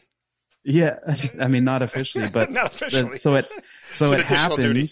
Yeah. 0.64 0.98
I 1.40 1.46
mean, 1.46 1.64
not 1.64 1.82
officially, 1.82 2.28
but 2.28 2.50
not 2.50 2.74
officially. 2.74 3.18
so 3.18 3.36
it, 3.36 3.48
so 3.92 4.06
it 4.06 4.24
happens. 4.24 4.58
Duty. 4.58 4.88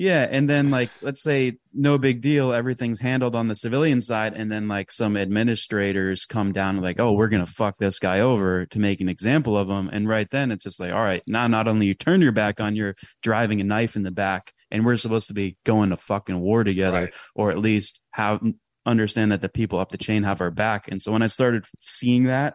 Yeah, 0.00 0.28
and 0.30 0.48
then 0.48 0.70
like 0.70 0.90
let's 1.02 1.20
say 1.20 1.58
no 1.74 1.98
big 1.98 2.20
deal, 2.20 2.52
everything's 2.52 3.00
handled 3.00 3.34
on 3.34 3.48
the 3.48 3.56
civilian 3.56 4.00
side, 4.00 4.32
and 4.32 4.50
then 4.50 4.68
like 4.68 4.92
some 4.92 5.16
administrators 5.16 6.24
come 6.24 6.52
down 6.52 6.76
and 6.76 6.84
like, 6.84 7.00
oh, 7.00 7.14
we're 7.14 7.26
gonna 7.26 7.46
fuck 7.46 7.78
this 7.78 7.98
guy 7.98 8.20
over 8.20 8.64
to 8.66 8.78
make 8.78 9.00
an 9.00 9.08
example 9.08 9.58
of 9.58 9.68
him, 9.68 9.90
and 9.92 10.08
right 10.08 10.30
then 10.30 10.52
it's 10.52 10.62
just 10.62 10.78
like, 10.78 10.92
all 10.92 11.02
right, 11.02 11.24
now 11.26 11.48
not 11.48 11.66
only 11.66 11.86
you 11.86 11.94
turn 11.94 12.20
your 12.20 12.30
back 12.30 12.60
on, 12.60 12.76
you're 12.76 12.94
driving 13.22 13.60
a 13.60 13.64
knife 13.64 13.96
in 13.96 14.04
the 14.04 14.12
back, 14.12 14.52
and 14.70 14.86
we're 14.86 14.98
supposed 14.98 15.26
to 15.26 15.34
be 15.34 15.56
going 15.66 15.90
to 15.90 15.96
fucking 15.96 16.38
war 16.38 16.62
together, 16.62 17.00
right. 17.00 17.14
or 17.34 17.50
at 17.50 17.58
least 17.58 18.00
have 18.12 18.40
understand 18.86 19.32
that 19.32 19.42
the 19.42 19.48
people 19.48 19.80
up 19.80 19.90
the 19.90 19.98
chain 19.98 20.22
have 20.22 20.40
our 20.40 20.52
back. 20.52 20.86
And 20.86 21.02
so 21.02 21.10
when 21.10 21.22
I 21.22 21.26
started 21.26 21.66
seeing 21.80 22.22
that, 22.24 22.54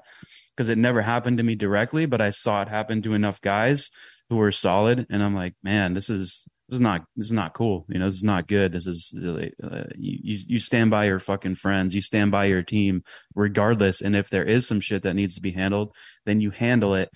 because 0.55 0.69
it 0.69 0.77
never 0.77 1.01
happened 1.01 1.39
to 1.39 1.43
me 1.43 1.55
directly, 1.55 2.05
but 2.05 2.21
I 2.21 2.29
saw 2.29 2.61
it 2.61 2.69
happen 2.69 3.01
to 3.01 3.13
enough 3.13 3.41
guys 3.41 3.89
who 4.29 4.37
were 4.37 4.53
solid, 4.53 5.07
and 5.09 5.21
I'm 5.21 5.35
like, 5.35 5.55
man, 5.61 5.93
this 5.93 6.09
is 6.09 6.47
this 6.73 6.77
is 6.77 6.81
not 6.81 7.05
this 7.15 7.27
is 7.27 7.33
not 7.33 7.53
cool. 7.53 7.85
You 7.87 7.99
know 7.99 8.05
this 8.05 8.15
is 8.15 8.23
not 8.23 8.47
good. 8.47 8.71
This 8.71 8.87
is 8.87 9.13
uh, 9.15 9.83
you 9.95 10.39
you 10.47 10.57
stand 10.57 10.89
by 10.89 11.05
your 11.05 11.19
fucking 11.19 11.53
friends. 11.53 11.93
You 11.93 12.01
stand 12.01 12.31
by 12.31 12.45
your 12.45 12.63
team 12.63 13.03
regardless. 13.35 14.01
And 14.01 14.15
if 14.15 14.31
there 14.31 14.43
is 14.43 14.67
some 14.67 14.79
shit 14.79 15.03
that 15.03 15.13
needs 15.13 15.35
to 15.35 15.41
be 15.41 15.51
handled 15.51 15.93
then 16.25 16.41
you 16.41 16.49
handle 16.49 16.95
it 16.95 17.09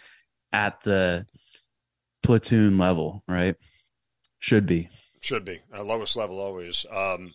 at 0.54 0.82
the 0.82 1.26
platoon 2.22 2.78
level 2.78 3.24
right? 3.28 3.56
Should 4.38 4.68
be. 4.68 4.90
Should 5.22 5.44
be. 5.44 5.62
At 5.74 5.88
lowest 5.88 6.16
level 6.16 6.40
always. 6.40 6.86
Um 6.92 7.34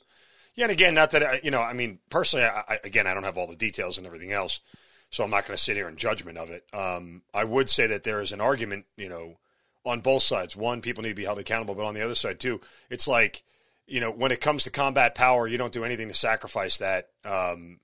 yeah 0.54 0.66
and 0.66 0.72
again 0.72 0.94
not 0.94 1.10
that 1.10 1.22
I, 1.22 1.40
you 1.42 1.50
know 1.50 1.62
i 1.62 1.72
mean 1.72 1.98
personally 2.10 2.44
I, 2.44 2.62
I, 2.68 2.78
again 2.84 3.06
i 3.06 3.14
don't 3.14 3.22
have 3.24 3.38
all 3.38 3.46
the 3.46 3.56
details 3.56 3.96
and 3.96 4.06
everything 4.06 4.32
else 4.32 4.60
so 5.08 5.24
i'm 5.24 5.30
not 5.30 5.46
going 5.46 5.56
to 5.56 5.62
sit 5.62 5.76
here 5.76 5.88
in 5.88 5.96
judgment 5.96 6.36
of 6.36 6.50
it. 6.50 6.64
Um 6.74 7.22
i 7.32 7.42
would 7.42 7.70
say 7.70 7.86
that 7.86 8.04
there 8.04 8.20
is 8.20 8.32
an 8.32 8.40
argument 8.42 8.84
you 8.98 9.08
know 9.08 9.38
on 9.84 10.00
both 10.00 10.22
sides. 10.22 10.56
One, 10.56 10.80
people 10.80 11.02
need 11.02 11.10
to 11.10 11.14
be 11.14 11.24
held 11.24 11.38
accountable, 11.38 11.74
but 11.74 11.84
on 11.84 11.94
the 11.94 12.04
other 12.04 12.14
side 12.14 12.40
too, 12.40 12.60
it's 12.90 13.08
like 13.08 13.42
you 13.86 14.00
know 14.00 14.10
when 14.10 14.32
it 14.32 14.40
comes 14.40 14.64
to 14.64 14.70
combat 14.70 15.14
power, 15.14 15.46
you 15.46 15.58
don't 15.58 15.72
do 15.72 15.84
anything 15.84 16.08
to 16.08 16.14
sacrifice 16.14 16.78
that. 16.78 17.08
Um, 17.24 17.80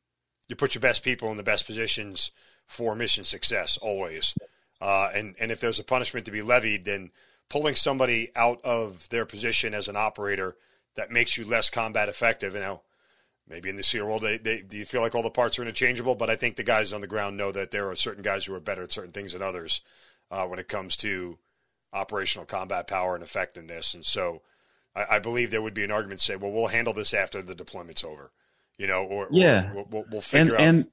you 0.48 0.56
put 0.56 0.74
your 0.74 0.80
best 0.80 1.02
people 1.02 1.30
in 1.30 1.36
the 1.36 1.42
best 1.42 1.66
positions 1.66 2.30
for 2.66 2.94
mission 2.94 3.24
success 3.24 3.76
always. 3.78 4.34
Uh, 4.80 5.10
and 5.14 5.34
and 5.38 5.50
if 5.50 5.60
there's 5.60 5.80
a 5.80 5.84
punishment 5.84 6.26
to 6.26 6.32
be 6.32 6.42
levied, 6.42 6.84
then 6.84 7.10
pulling 7.48 7.74
somebody 7.74 8.30
out 8.36 8.60
of 8.64 9.08
their 9.08 9.24
position 9.24 9.74
as 9.74 9.88
an 9.88 9.96
operator 9.96 10.56
that 10.94 11.10
makes 11.10 11.36
you 11.36 11.44
less 11.44 11.70
combat 11.70 12.08
effective. 12.08 12.54
You 12.54 12.60
know, 12.60 12.82
maybe 13.48 13.68
in 13.68 13.76
the 13.76 13.82
SEAL 13.82 14.06
world, 14.06 14.22
they, 14.22 14.38
they, 14.38 14.62
do 14.62 14.78
you 14.78 14.84
feel 14.84 15.00
like 15.00 15.14
all 15.14 15.22
the 15.22 15.30
parts 15.30 15.58
are 15.58 15.62
interchangeable? 15.62 16.14
But 16.14 16.30
I 16.30 16.36
think 16.36 16.56
the 16.56 16.62
guys 16.62 16.92
on 16.92 17.00
the 17.00 17.06
ground 17.06 17.36
know 17.36 17.50
that 17.52 17.70
there 17.70 17.88
are 17.90 17.96
certain 17.96 18.22
guys 18.22 18.44
who 18.44 18.54
are 18.54 18.60
better 18.60 18.82
at 18.82 18.92
certain 18.92 19.12
things 19.12 19.32
than 19.32 19.42
others 19.42 19.80
uh, 20.30 20.44
when 20.44 20.58
it 20.58 20.68
comes 20.68 20.96
to 20.98 21.38
operational 21.92 22.46
combat 22.46 22.86
power 22.86 23.14
and 23.14 23.22
effectiveness. 23.22 23.94
And 23.94 24.04
so 24.04 24.42
I, 24.94 25.16
I, 25.16 25.18
believe 25.18 25.50
there 25.50 25.62
would 25.62 25.74
be 25.74 25.84
an 25.84 25.90
argument 25.90 26.20
to 26.20 26.24
say, 26.24 26.36
well, 26.36 26.50
we'll 26.50 26.68
handle 26.68 26.92
this 26.92 27.14
after 27.14 27.42
the 27.42 27.54
deployment's 27.54 28.04
over, 28.04 28.32
you 28.76 28.86
know, 28.86 29.04
or, 29.04 29.28
yeah, 29.30 29.72
or 29.72 29.86
we'll, 29.90 30.04
we'll, 30.10 30.20
figure 30.20 30.54
and, 30.54 30.60
out. 30.60 30.60
And, 30.60 30.90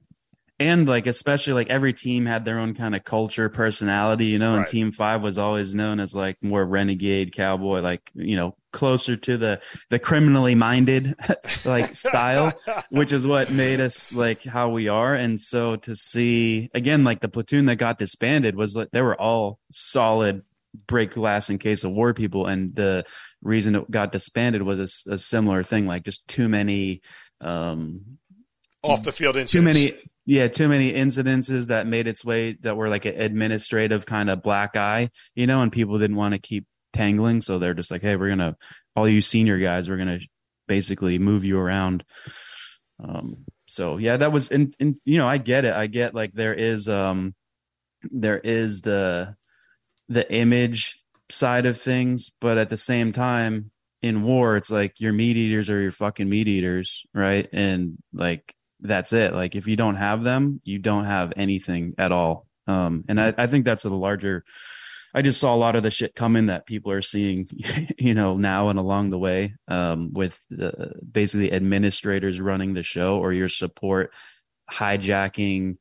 and 0.58 0.88
like, 0.88 1.06
especially 1.06 1.52
like 1.52 1.70
every 1.70 1.92
team 1.92 2.26
had 2.26 2.46
their 2.46 2.60
own 2.60 2.76
kind 2.76 2.96
of 2.96 3.04
culture, 3.04 3.50
personality, 3.50 4.28
you 4.28 4.40
know, 4.40 4.54
and 4.54 4.62
right. 4.62 4.70
team 4.70 4.94
five 4.94 5.22
was 5.22 5.38
always 5.38 5.76
known 5.76 6.00
as 6.00 6.16
like 6.16 6.38
more 6.42 6.64
renegade 6.64 7.34
cowboy, 7.34 7.82
like, 7.82 8.10
you 8.14 8.38
know, 8.38 8.56
closer 8.72 9.18
to 9.18 9.38
the, 9.38 9.60
the 9.90 10.00
criminally 10.00 10.56
minded 10.56 11.14
like 11.66 11.94
style, 11.94 12.54
which 12.90 13.12
is 13.12 13.28
what 13.28 13.52
made 13.52 13.82
us 13.82 14.14
like 14.14 14.44
how 14.44 14.70
we 14.70 14.88
are. 14.88 15.14
And 15.14 15.42
so 15.42 15.76
to 15.78 15.94
see 15.94 16.70
again, 16.74 17.04
like 17.04 17.20
the 17.20 17.28
platoon 17.28 17.66
that 17.66 17.76
got 17.76 18.00
disbanded 18.00 18.56
was 18.56 18.78
like, 18.78 18.92
they 18.92 19.02
were 19.02 19.20
all 19.20 19.60
solid 19.74 20.44
break 20.88 21.14
glass 21.14 21.50
in 21.50 21.58
case 21.58 21.84
of 21.84 21.92
war 21.92 22.14
people 22.14 22.48
and 22.48 22.76
the 22.76 23.06
reason 23.42 23.76
it 23.76 23.90
got 23.90 24.12
disbanded 24.12 24.62
was 24.62 24.80
a, 24.80 25.14
a 25.14 25.18
similar 25.18 25.64
thing 25.64 25.86
like 25.86 26.04
just 26.04 26.28
too 26.28 26.50
many 26.50 27.02
um 27.42 28.18
off 28.84 29.04
the 29.04 29.12
field 29.12 29.36
incidents 29.36 29.52
too 29.52 29.62
many 29.62 29.94
yeah 30.26 30.48
too 30.48 30.68
many 30.68 30.94
incidences 30.94 31.68
that 31.68 31.88
made 31.88 32.08
its 32.08 32.24
way 32.24 32.58
that 32.62 32.78
were 32.78 32.90
like 32.90 33.06
an 33.06 33.20
administrative 33.20 34.06
kind 34.06 34.30
of 34.30 34.44
black 34.44 34.76
eye 34.76 35.10
you 35.36 35.48
know 35.48 35.62
and 35.62 35.72
people 35.72 35.98
didn't 35.98 36.16
want 36.16 36.34
to 36.34 36.40
keep 36.40 36.66
tangling. 36.96 37.42
So 37.42 37.60
they're 37.60 37.74
just 37.74 37.92
like, 37.92 38.02
hey, 38.02 38.16
we're 38.16 38.30
gonna 38.30 38.58
all 38.96 39.08
you 39.08 39.22
senior 39.22 39.60
guys, 39.60 39.90
we're 39.90 39.98
gonna 39.98 40.20
basically 40.68 41.20
move 41.20 41.44
you 41.46 41.60
around. 41.60 42.04
Um, 43.04 43.46
so 43.68 43.98
yeah, 43.98 44.18
that 44.18 44.32
was 44.32 44.50
and, 44.50 44.74
and 44.80 44.96
you 45.06 45.18
know 45.18 45.28
I 45.28 45.38
get 45.38 45.66
it. 45.66 45.74
I 45.74 45.88
get 45.88 46.16
like 46.16 46.34
there 46.34 46.54
is 46.54 46.90
um 46.90 47.36
there 48.04 48.40
is 48.40 48.82
the 48.82 49.36
the 50.10 50.32
image 50.32 51.02
side 51.30 51.66
of 51.66 51.80
things, 51.80 52.32
but 52.40 52.58
at 52.58 52.70
the 52.70 52.78
same 52.78 53.12
time 53.12 53.72
in 54.02 54.22
war 54.22 54.56
it's 54.56 54.70
like 54.70 55.00
your 55.00 55.14
meat 55.14 55.36
eaters 55.36 55.70
are 55.70 55.82
your 55.82 55.92
fucking 55.92 56.30
meat 56.30 56.48
eaters, 56.48 57.06
right? 57.14 57.50
And 57.52 57.98
like 58.14 58.54
that's 58.80 59.14
it. 59.14 59.34
Like 59.34 59.56
if 59.56 59.68
you 59.68 59.76
don't 59.76 59.96
have 59.96 60.24
them, 60.24 60.62
you 60.64 60.78
don't 60.78 61.06
have 61.06 61.34
anything 61.36 61.96
at 61.98 62.12
all. 62.12 62.46
Um 62.68 63.06
and 63.08 63.20
I, 63.20 63.34
I 63.38 63.48
think 63.48 63.66
that's 63.66 63.86
a 63.86 63.90
larger 63.90 64.44
I 65.16 65.22
just 65.22 65.40
saw 65.40 65.56
a 65.56 65.58
lot 65.58 65.78
of 65.78 65.84
the 65.84 65.92
shit 65.92 66.14
coming 66.14 66.48
that 66.48 66.66
people 66.66 66.92
are 66.92 67.02
seeing, 67.02 67.48
you 67.98 68.14
know, 68.14 68.36
now 68.36 68.68
and 68.68 68.78
along 68.78 69.12
the 69.12 69.18
way, 69.18 69.56
um, 69.70 70.12
with 70.12 70.38
the, 70.50 70.92
basically 71.10 71.54
administrators 71.54 72.42
running 72.42 72.74
the 72.74 72.84
show 72.84 73.18
or 73.18 73.32
your 73.32 73.48
support 73.48 74.12
hijacking 74.70 75.78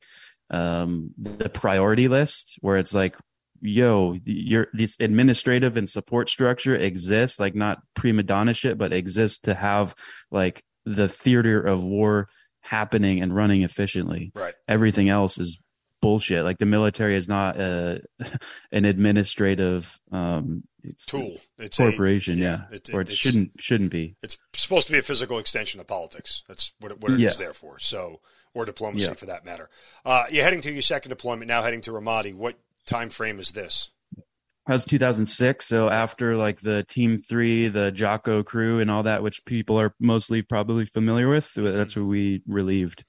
um, 0.51 1.09
the 1.17 1.49
priority 1.49 2.07
list, 2.07 2.55
where 2.61 2.77
it's 2.77 2.93
like, 2.93 3.17
yo, 3.61 4.15
your 4.25 4.67
this 4.73 4.95
administrative 4.99 5.77
and 5.77 5.89
support 5.89 6.29
structure 6.29 6.75
exists, 6.75 7.39
like 7.39 7.55
not 7.55 7.79
prima 7.93 8.23
donna 8.23 8.53
shit, 8.53 8.77
but 8.77 8.93
exists 8.93 9.39
to 9.39 9.53
have 9.53 9.95
like 10.31 10.63
the 10.85 11.07
theater 11.07 11.61
of 11.61 11.83
war 11.83 12.29
happening 12.61 13.21
and 13.21 13.35
running 13.35 13.63
efficiently. 13.63 14.31
Right. 14.35 14.53
Everything 14.67 15.09
else 15.09 15.39
is 15.39 15.59
bullshit. 16.01 16.43
Like 16.43 16.57
the 16.57 16.65
military 16.65 17.15
is 17.15 17.27
not 17.27 17.59
a, 17.59 18.01
an 18.71 18.85
administrative 18.85 19.99
um, 20.11 20.63
tool. 21.07 21.37
It's 21.57 21.77
corporation, 21.77 22.39
a, 22.39 22.41
yeah, 22.41 22.61
yeah. 22.69 22.75
It, 22.75 22.89
it, 22.89 22.95
or 22.95 23.01
it 23.01 23.11
shouldn't 23.11 23.51
shouldn't 23.59 23.91
be. 23.91 24.15
It's 24.21 24.37
supposed 24.53 24.87
to 24.87 24.93
be 24.93 24.99
a 24.99 25.03
physical 25.03 25.39
extension 25.39 25.79
of 25.79 25.87
politics. 25.87 26.43
That's 26.47 26.73
what 26.79 26.91
it, 26.91 27.01
what 27.01 27.13
it 27.13 27.19
yeah. 27.19 27.29
is 27.29 27.37
there 27.37 27.53
for. 27.53 27.79
So, 27.79 28.21
or 28.53 28.65
diplomacy 28.65 29.05
yeah. 29.05 29.13
for 29.13 29.25
that 29.25 29.45
matter. 29.45 29.69
Uh, 30.05 30.25
you're 30.29 30.43
heading 30.43 30.61
to 30.61 30.71
your 30.71 30.81
second 30.81 31.09
deployment 31.09 31.47
now, 31.47 31.61
heading 31.61 31.81
to 31.81 31.91
Ramadi. 31.91 32.33
What 32.33 32.57
time 32.85 33.09
frame 33.09 33.39
is 33.39 33.51
this? 33.51 33.89
That 34.67 34.73
was 34.73 34.85
2006. 34.85 35.65
So 35.65 35.89
after 35.89 36.35
like 36.35 36.59
the 36.59 36.83
Team 36.83 37.21
Three, 37.21 37.67
the 37.67 37.91
Jocko 37.91 38.43
crew, 38.43 38.79
and 38.79 38.89
all 38.89 39.03
that, 39.03 39.21
which 39.21 39.45
people 39.45 39.79
are 39.79 39.93
mostly 39.99 40.41
probably 40.41 40.85
familiar 40.85 41.29
with, 41.29 41.51
that's 41.55 41.95
where 41.95 42.05
we 42.05 42.41
relieved. 42.47 43.05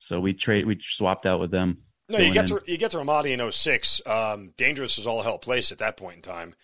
So 0.00 0.20
we 0.20 0.32
trade, 0.32 0.66
we 0.66 0.78
swapped 0.80 1.26
out 1.26 1.40
with 1.40 1.50
them. 1.50 1.78
No, 2.08 2.18
you 2.18 2.32
get 2.32 2.50
in. 2.50 2.58
to 2.58 2.62
you 2.66 2.78
get 2.78 2.92
to 2.92 2.98
Ramadi 2.98 3.38
in 3.38 3.52
06. 3.52 4.00
Um, 4.06 4.52
dangerous 4.56 4.98
as 4.98 5.06
all 5.06 5.22
hell 5.22 5.38
place 5.38 5.70
at 5.70 5.78
that 5.78 5.96
point 5.96 6.16
in 6.16 6.22
time. 6.22 6.54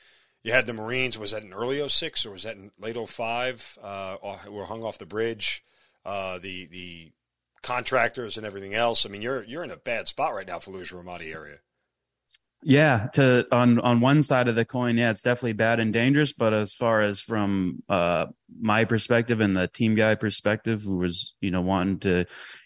You 0.42 0.52
had 0.52 0.66
the 0.66 0.72
Marines. 0.72 1.18
Was 1.18 1.30
that 1.30 1.42
in 1.42 1.52
early 1.52 1.86
06 1.86 2.26
or 2.26 2.30
was 2.30 2.42
that 2.42 2.56
in 2.56 2.70
late 2.78 2.96
05? 2.96 3.78
Uh, 3.82 4.16
were 4.48 4.66
hung 4.66 4.82
off 4.82 4.98
the 4.98 5.06
bridge. 5.06 5.64
Uh, 6.04 6.38
the 6.38 6.66
the 6.66 7.12
contractors 7.62 8.36
and 8.36 8.46
everything 8.46 8.74
else. 8.74 9.04
I 9.04 9.08
mean, 9.08 9.22
you're 9.22 9.44
you're 9.44 9.64
in 9.64 9.70
a 9.70 9.76
bad 9.76 10.08
spot 10.08 10.34
right 10.34 10.46
now, 10.46 10.58
for 10.58 10.70
Fallujah 10.70 11.02
Ramadi 11.02 11.34
area. 11.34 11.58
Yeah, 12.66 13.08
to 13.12 13.44
on 13.52 13.78
on 13.78 14.00
one 14.00 14.22
side 14.22 14.48
of 14.48 14.54
the 14.54 14.64
coin, 14.64 14.96
yeah, 14.96 15.10
it's 15.10 15.20
definitely 15.20 15.52
bad 15.52 15.80
and 15.80 15.92
dangerous. 15.92 16.32
But 16.32 16.54
as 16.54 16.72
far 16.72 17.02
as 17.02 17.20
from 17.20 17.82
uh, 17.90 18.26
my 18.58 18.86
perspective 18.86 19.42
and 19.42 19.54
the 19.54 19.68
team 19.68 19.94
guy 19.94 20.14
perspective, 20.14 20.80
who 20.80 20.96
was 20.96 21.34
you 21.42 21.50
know 21.50 21.60
wanting 21.60 21.98
to 22.00 22.24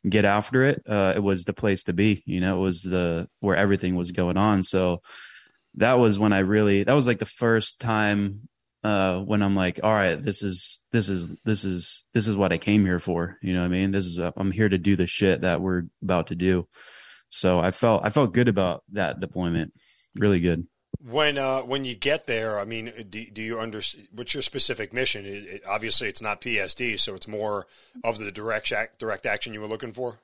get 0.09 0.25
after 0.25 0.65
it, 0.67 0.85
uh, 0.89 1.15
it 1.17 1.19
was 1.19 1.45
the 1.45 1.53
place 1.53 1.83
to 1.85 1.93
be. 1.93 2.23
You 2.27 2.41
know, 2.41 2.59
it 2.59 2.61
was 2.61 2.83
the 2.83 3.29
where 3.41 3.57
everything 3.57 3.97
was 3.97 4.13
going 4.13 4.37
on. 4.37 4.63
So 4.63 5.03
that 5.75 5.95
was 5.95 6.17
when 6.17 6.33
I 6.33 6.41
really 6.41 6.85
that 6.85 6.95
was 6.95 7.09
like 7.09 7.19
the 7.19 7.27
first 7.27 7.81
time 7.81 8.49
uh, 8.85 9.19
when 9.19 9.43
I'm 9.43 9.57
like, 9.57 9.81
all 9.83 9.93
right, 9.93 10.23
this 10.23 10.45
is 10.45 10.81
this 10.93 11.09
is 11.09 11.27
this 11.45 11.65
is 11.65 12.05
this 12.15 12.29
is 12.29 12.37
what 12.37 12.53
I 12.53 12.59
came 12.59 12.85
here 12.85 13.01
for. 13.01 13.37
You 13.43 13.53
know 13.53 13.65
I 13.65 13.69
mean? 13.69 13.91
This 13.91 14.07
is 14.07 14.19
I'm 14.19 14.53
here 14.53 14.69
to 14.69 14.79
do 14.79 14.95
the 14.95 15.07
shit 15.07 15.41
that 15.41 15.61
we're 15.61 15.83
about 16.05 16.29
to 16.29 16.37
do. 16.37 16.69
So 17.31 17.59
I 17.61 17.71
felt 17.71 18.03
I 18.05 18.11
felt 18.11 18.33
good 18.33 18.49
about 18.49 18.85
that 18.93 19.21
deployment. 19.21 19.75
Really 20.19 20.41
good. 20.41 20.67
When 21.01 21.39
uh, 21.39 21.61
when 21.61 21.85
you 21.85 21.95
get 21.95 22.27
there, 22.27 22.59
I 22.59 22.65
mean, 22.65 22.93
do, 23.09 23.25
do 23.31 23.43
you 23.43 23.61
understand 23.61 24.09
what's 24.11 24.35
your 24.35 24.43
specific 24.43 24.93
mission? 24.93 25.27
It, 25.27 25.45
it, 25.45 25.63
obviously, 25.67 26.09
it's 26.09 26.23
not 26.23 26.41
PSD, 26.41 26.99
so 26.99 27.15
it's 27.15 27.29
more 27.29 27.67
of 28.03 28.19
the 28.19 28.33
direct 28.33 28.73
direct 28.99 29.27
action 29.27 29.55
you 29.55 29.61
were 29.61 29.69
looking 29.69 29.93
for. 29.93 30.19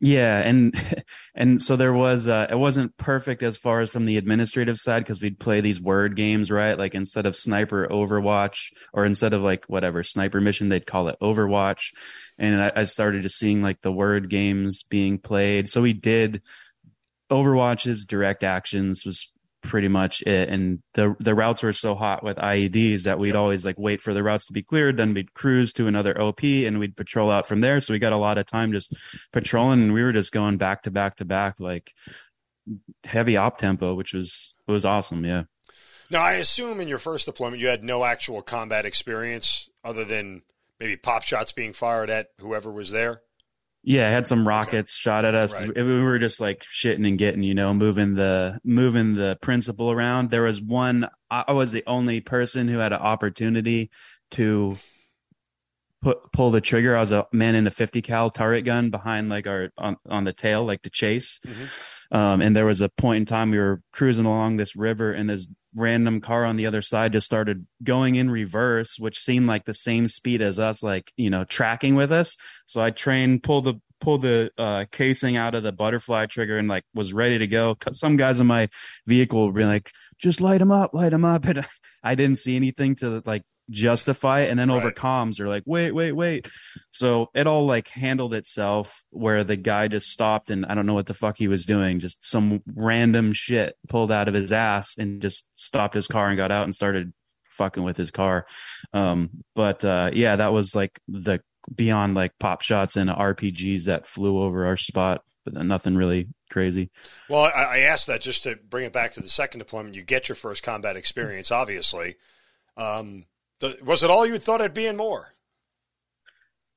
Yeah, 0.00 0.38
and 0.38 0.74
and 1.34 1.62
so 1.62 1.76
there 1.76 1.92
was 1.92 2.26
uh 2.26 2.46
it 2.50 2.58
wasn't 2.58 2.96
perfect 2.96 3.42
as 3.42 3.56
far 3.56 3.80
as 3.80 3.90
from 3.90 4.06
the 4.06 4.16
administrative 4.16 4.78
side 4.78 5.00
because 5.00 5.20
we'd 5.20 5.38
play 5.38 5.60
these 5.60 5.80
word 5.80 6.16
games, 6.16 6.50
right? 6.50 6.78
Like 6.78 6.94
instead 6.94 7.26
of 7.26 7.36
sniper 7.36 7.86
Overwatch 7.88 8.72
or 8.94 9.04
instead 9.04 9.34
of 9.34 9.42
like 9.42 9.66
whatever 9.66 10.02
sniper 10.02 10.40
mission, 10.40 10.70
they'd 10.70 10.86
call 10.86 11.08
it 11.08 11.18
Overwatch. 11.20 11.92
And 12.38 12.62
I, 12.62 12.72
I 12.76 12.82
started 12.84 13.22
just 13.22 13.38
seeing 13.38 13.62
like 13.62 13.82
the 13.82 13.92
word 13.92 14.30
games 14.30 14.82
being 14.82 15.18
played. 15.18 15.68
So 15.68 15.82
we 15.82 15.92
did 15.92 16.42
Overwatch's 17.30 18.04
direct 18.04 18.44
actions 18.44 19.04
was 19.04 19.30
pretty 19.62 19.88
much 19.88 20.22
it. 20.22 20.48
And 20.48 20.82
the 20.94 21.14
the 21.20 21.34
routes 21.34 21.62
were 21.62 21.72
so 21.72 21.94
hot 21.94 22.24
with 22.24 22.36
IEDs 22.36 23.02
that 23.04 23.18
we'd 23.18 23.36
always 23.36 23.64
like 23.64 23.78
wait 23.78 24.00
for 24.00 24.14
the 24.14 24.22
routes 24.22 24.46
to 24.46 24.52
be 24.52 24.62
cleared, 24.62 24.96
then 24.96 25.14
we'd 25.14 25.34
cruise 25.34 25.72
to 25.74 25.86
another 25.86 26.18
OP 26.20 26.42
and 26.42 26.78
we'd 26.78 26.96
patrol 26.96 27.30
out 27.30 27.46
from 27.46 27.60
there. 27.60 27.80
So 27.80 27.92
we 27.92 27.98
got 27.98 28.12
a 28.12 28.18
lot 28.18 28.38
of 28.38 28.46
time 28.46 28.72
just 28.72 28.94
patrolling 29.32 29.82
and 29.82 29.92
we 29.92 30.02
were 30.02 30.12
just 30.12 30.32
going 30.32 30.56
back 30.56 30.82
to 30.82 30.90
back 30.90 31.16
to 31.16 31.24
back 31.24 31.60
like 31.60 31.92
heavy 33.04 33.36
op 33.36 33.58
tempo, 33.58 33.94
which 33.94 34.14
was 34.14 34.54
was 34.66 34.84
awesome, 34.84 35.24
yeah. 35.24 35.44
Now 36.10 36.22
I 36.22 36.32
assume 36.32 36.80
in 36.80 36.88
your 36.88 36.98
first 36.98 37.26
deployment 37.26 37.60
you 37.60 37.68
had 37.68 37.84
no 37.84 38.04
actual 38.04 38.42
combat 38.42 38.86
experience 38.86 39.68
other 39.84 40.04
than 40.04 40.42
maybe 40.78 40.96
pop 40.96 41.22
shots 41.22 41.52
being 41.52 41.72
fired 41.72 42.10
at 42.10 42.28
whoever 42.38 42.72
was 42.72 42.90
there. 42.90 43.22
Yeah, 43.82 44.06
I 44.06 44.10
had 44.10 44.26
some 44.26 44.46
rockets 44.46 44.94
okay. 44.94 45.00
shot 45.00 45.24
at 45.24 45.34
us. 45.34 45.54
Right. 45.54 45.74
We 45.74 46.02
were 46.02 46.18
just 46.18 46.38
like 46.38 46.64
shitting 46.64 47.06
and 47.06 47.18
getting, 47.18 47.42
you 47.42 47.54
know, 47.54 47.72
moving 47.72 48.14
the 48.14 48.60
moving 48.62 49.14
the 49.14 49.38
principal 49.40 49.90
around. 49.90 50.30
There 50.30 50.42
was 50.42 50.60
one. 50.60 51.08
I 51.30 51.52
was 51.52 51.72
the 51.72 51.84
only 51.86 52.20
person 52.20 52.68
who 52.68 52.78
had 52.78 52.92
an 52.92 53.00
opportunity 53.00 53.90
to 54.32 54.76
put 56.02 56.32
pull 56.32 56.50
the 56.50 56.60
trigger. 56.60 56.96
I 56.96 57.00
was 57.00 57.12
a 57.12 57.26
man 57.32 57.54
in 57.54 57.66
a 57.66 57.70
50 57.70 58.02
cal 58.02 58.30
turret 58.30 58.62
gun 58.62 58.90
behind 58.90 59.28
like 59.28 59.46
our 59.46 59.70
on 59.78 59.96
on 60.08 60.24
the 60.24 60.32
tail, 60.32 60.64
like 60.64 60.82
to 60.82 60.90
chase. 60.90 61.40
Mm-hmm. 61.46 61.64
Um, 62.12 62.40
and 62.40 62.56
there 62.56 62.66
was 62.66 62.80
a 62.80 62.88
point 62.88 63.18
in 63.18 63.26
time 63.26 63.50
we 63.50 63.58
were 63.58 63.82
cruising 63.92 64.26
along 64.26 64.56
this 64.56 64.74
river, 64.74 65.12
and 65.12 65.30
this 65.30 65.46
random 65.74 66.20
car 66.20 66.44
on 66.44 66.56
the 66.56 66.66
other 66.66 66.82
side 66.82 67.12
just 67.12 67.26
started 67.26 67.66
going 67.84 68.16
in 68.16 68.30
reverse, 68.30 68.98
which 68.98 69.18
seemed 69.18 69.46
like 69.46 69.64
the 69.64 69.74
same 69.74 70.08
speed 70.08 70.42
as 70.42 70.58
us, 70.58 70.82
like 70.82 71.12
you 71.16 71.30
know, 71.30 71.44
tracking 71.44 71.94
with 71.94 72.10
us. 72.10 72.36
So 72.66 72.82
I 72.82 72.90
trained, 72.90 73.42
pulled 73.42 73.64
the 73.66 73.80
pull 74.00 74.18
the 74.18 74.50
uh, 74.58 74.86
casing 74.90 75.36
out 75.36 75.54
of 75.54 75.62
the 75.62 75.72
butterfly 75.72 76.26
trigger, 76.26 76.58
and 76.58 76.68
like 76.68 76.84
was 76.94 77.12
ready 77.12 77.38
to 77.38 77.46
go. 77.46 77.74
Cause 77.76 78.00
some 78.00 78.16
guys 78.16 78.40
in 78.40 78.46
my 78.46 78.68
vehicle 79.06 79.52
were 79.52 79.64
like, 79.64 79.92
"Just 80.18 80.40
light 80.40 80.58
them 80.58 80.72
up, 80.72 80.92
light 80.94 81.10
them 81.10 81.24
up," 81.24 81.44
and 81.46 81.64
I 82.02 82.14
didn't 82.16 82.38
see 82.38 82.56
anything 82.56 82.96
to 82.96 83.22
like 83.24 83.42
justify 83.70 84.40
it 84.40 84.50
and 84.50 84.58
then 84.58 84.68
right. 84.68 84.76
over 84.76 84.90
comms 84.90 85.40
are 85.40 85.48
like 85.48 85.62
wait 85.66 85.92
wait 85.92 86.12
wait 86.12 86.48
so 86.90 87.28
it 87.34 87.46
all 87.46 87.64
like 87.64 87.88
handled 87.88 88.34
itself 88.34 89.04
where 89.10 89.44
the 89.44 89.56
guy 89.56 89.88
just 89.88 90.08
stopped 90.08 90.50
and 90.50 90.66
i 90.66 90.74
don't 90.74 90.86
know 90.86 90.94
what 90.94 91.06
the 91.06 91.14
fuck 91.14 91.36
he 91.36 91.48
was 91.48 91.64
doing 91.64 92.00
just 92.00 92.18
some 92.24 92.62
random 92.74 93.32
shit 93.32 93.76
pulled 93.88 94.10
out 94.10 94.28
of 94.28 94.34
his 94.34 94.52
ass 94.52 94.96
and 94.98 95.22
just 95.22 95.48
stopped 95.54 95.94
his 95.94 96.08
car 96.08 96.28
and 96.28 96.36
got 96.36 96.50
out 96.50 96.64
and 96.64 96.74
started 96.74 97.12
fucking 97.48 97.82
with 97.82 97.96
his 97.96 98.10
car 98.10 98.46
um 98.92 99.30
but 99.54 99.84
uh 99.84 100.10
yeah 100.12 100.36
that 100.36 100.52
was 100.52 100.74
like 100.74 100.98
the 101.08 101.40
beyond 101.74 102.14
like 102.14 102.32
pop 102.38 102.62
shots 102.62 102.96
and 102.96 103.10
rpgs 103.10 103.84
that 103.84 104.06
flew 104.06 104.42
over 104.42 104.66
our 104.66 104.76
spot 104.76 105.22
but 105.44 105.54
nothing 105.54 105.96
really 105.96 106.28
crazy. 106.50 106.90
Well, 107.28 107.44
I, 107.44 107.48
I, 107.62 107.78
asked 107.78 108.06
that 108.08 108.20
just 108.20 108.42
to 108.42 108.56
bring 108.56 108.84
it 108.84 108.92
back 108.92 109.12
to 109.12 109.20
the 109.20 109.28
second 109.28 109.60
deployment. 109.60 109.94
You 109.94 110.02
get 110.02 110.28
your 110.28 110.36
first 110.36 110.62
combat 110.62 110.96
experience, 110.96 111.50
obviously. 111.50 112.16
Um, 112.76 113.24
was 113.82 114.02
it 114.02 114.10
all 114.10 114.26
you 114.26 114.38
thought 114.38 114.60
it'd 114.60 114.74
be 114.74 114.86
and 114.86 114.98
more? 114.98 115.34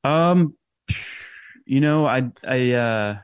Um, 0.03 0.55
you 1.65 1.79
know, 1.79 2.05
I 2.05 2.31
I 2.45 2.71
uh, 2.71 3.17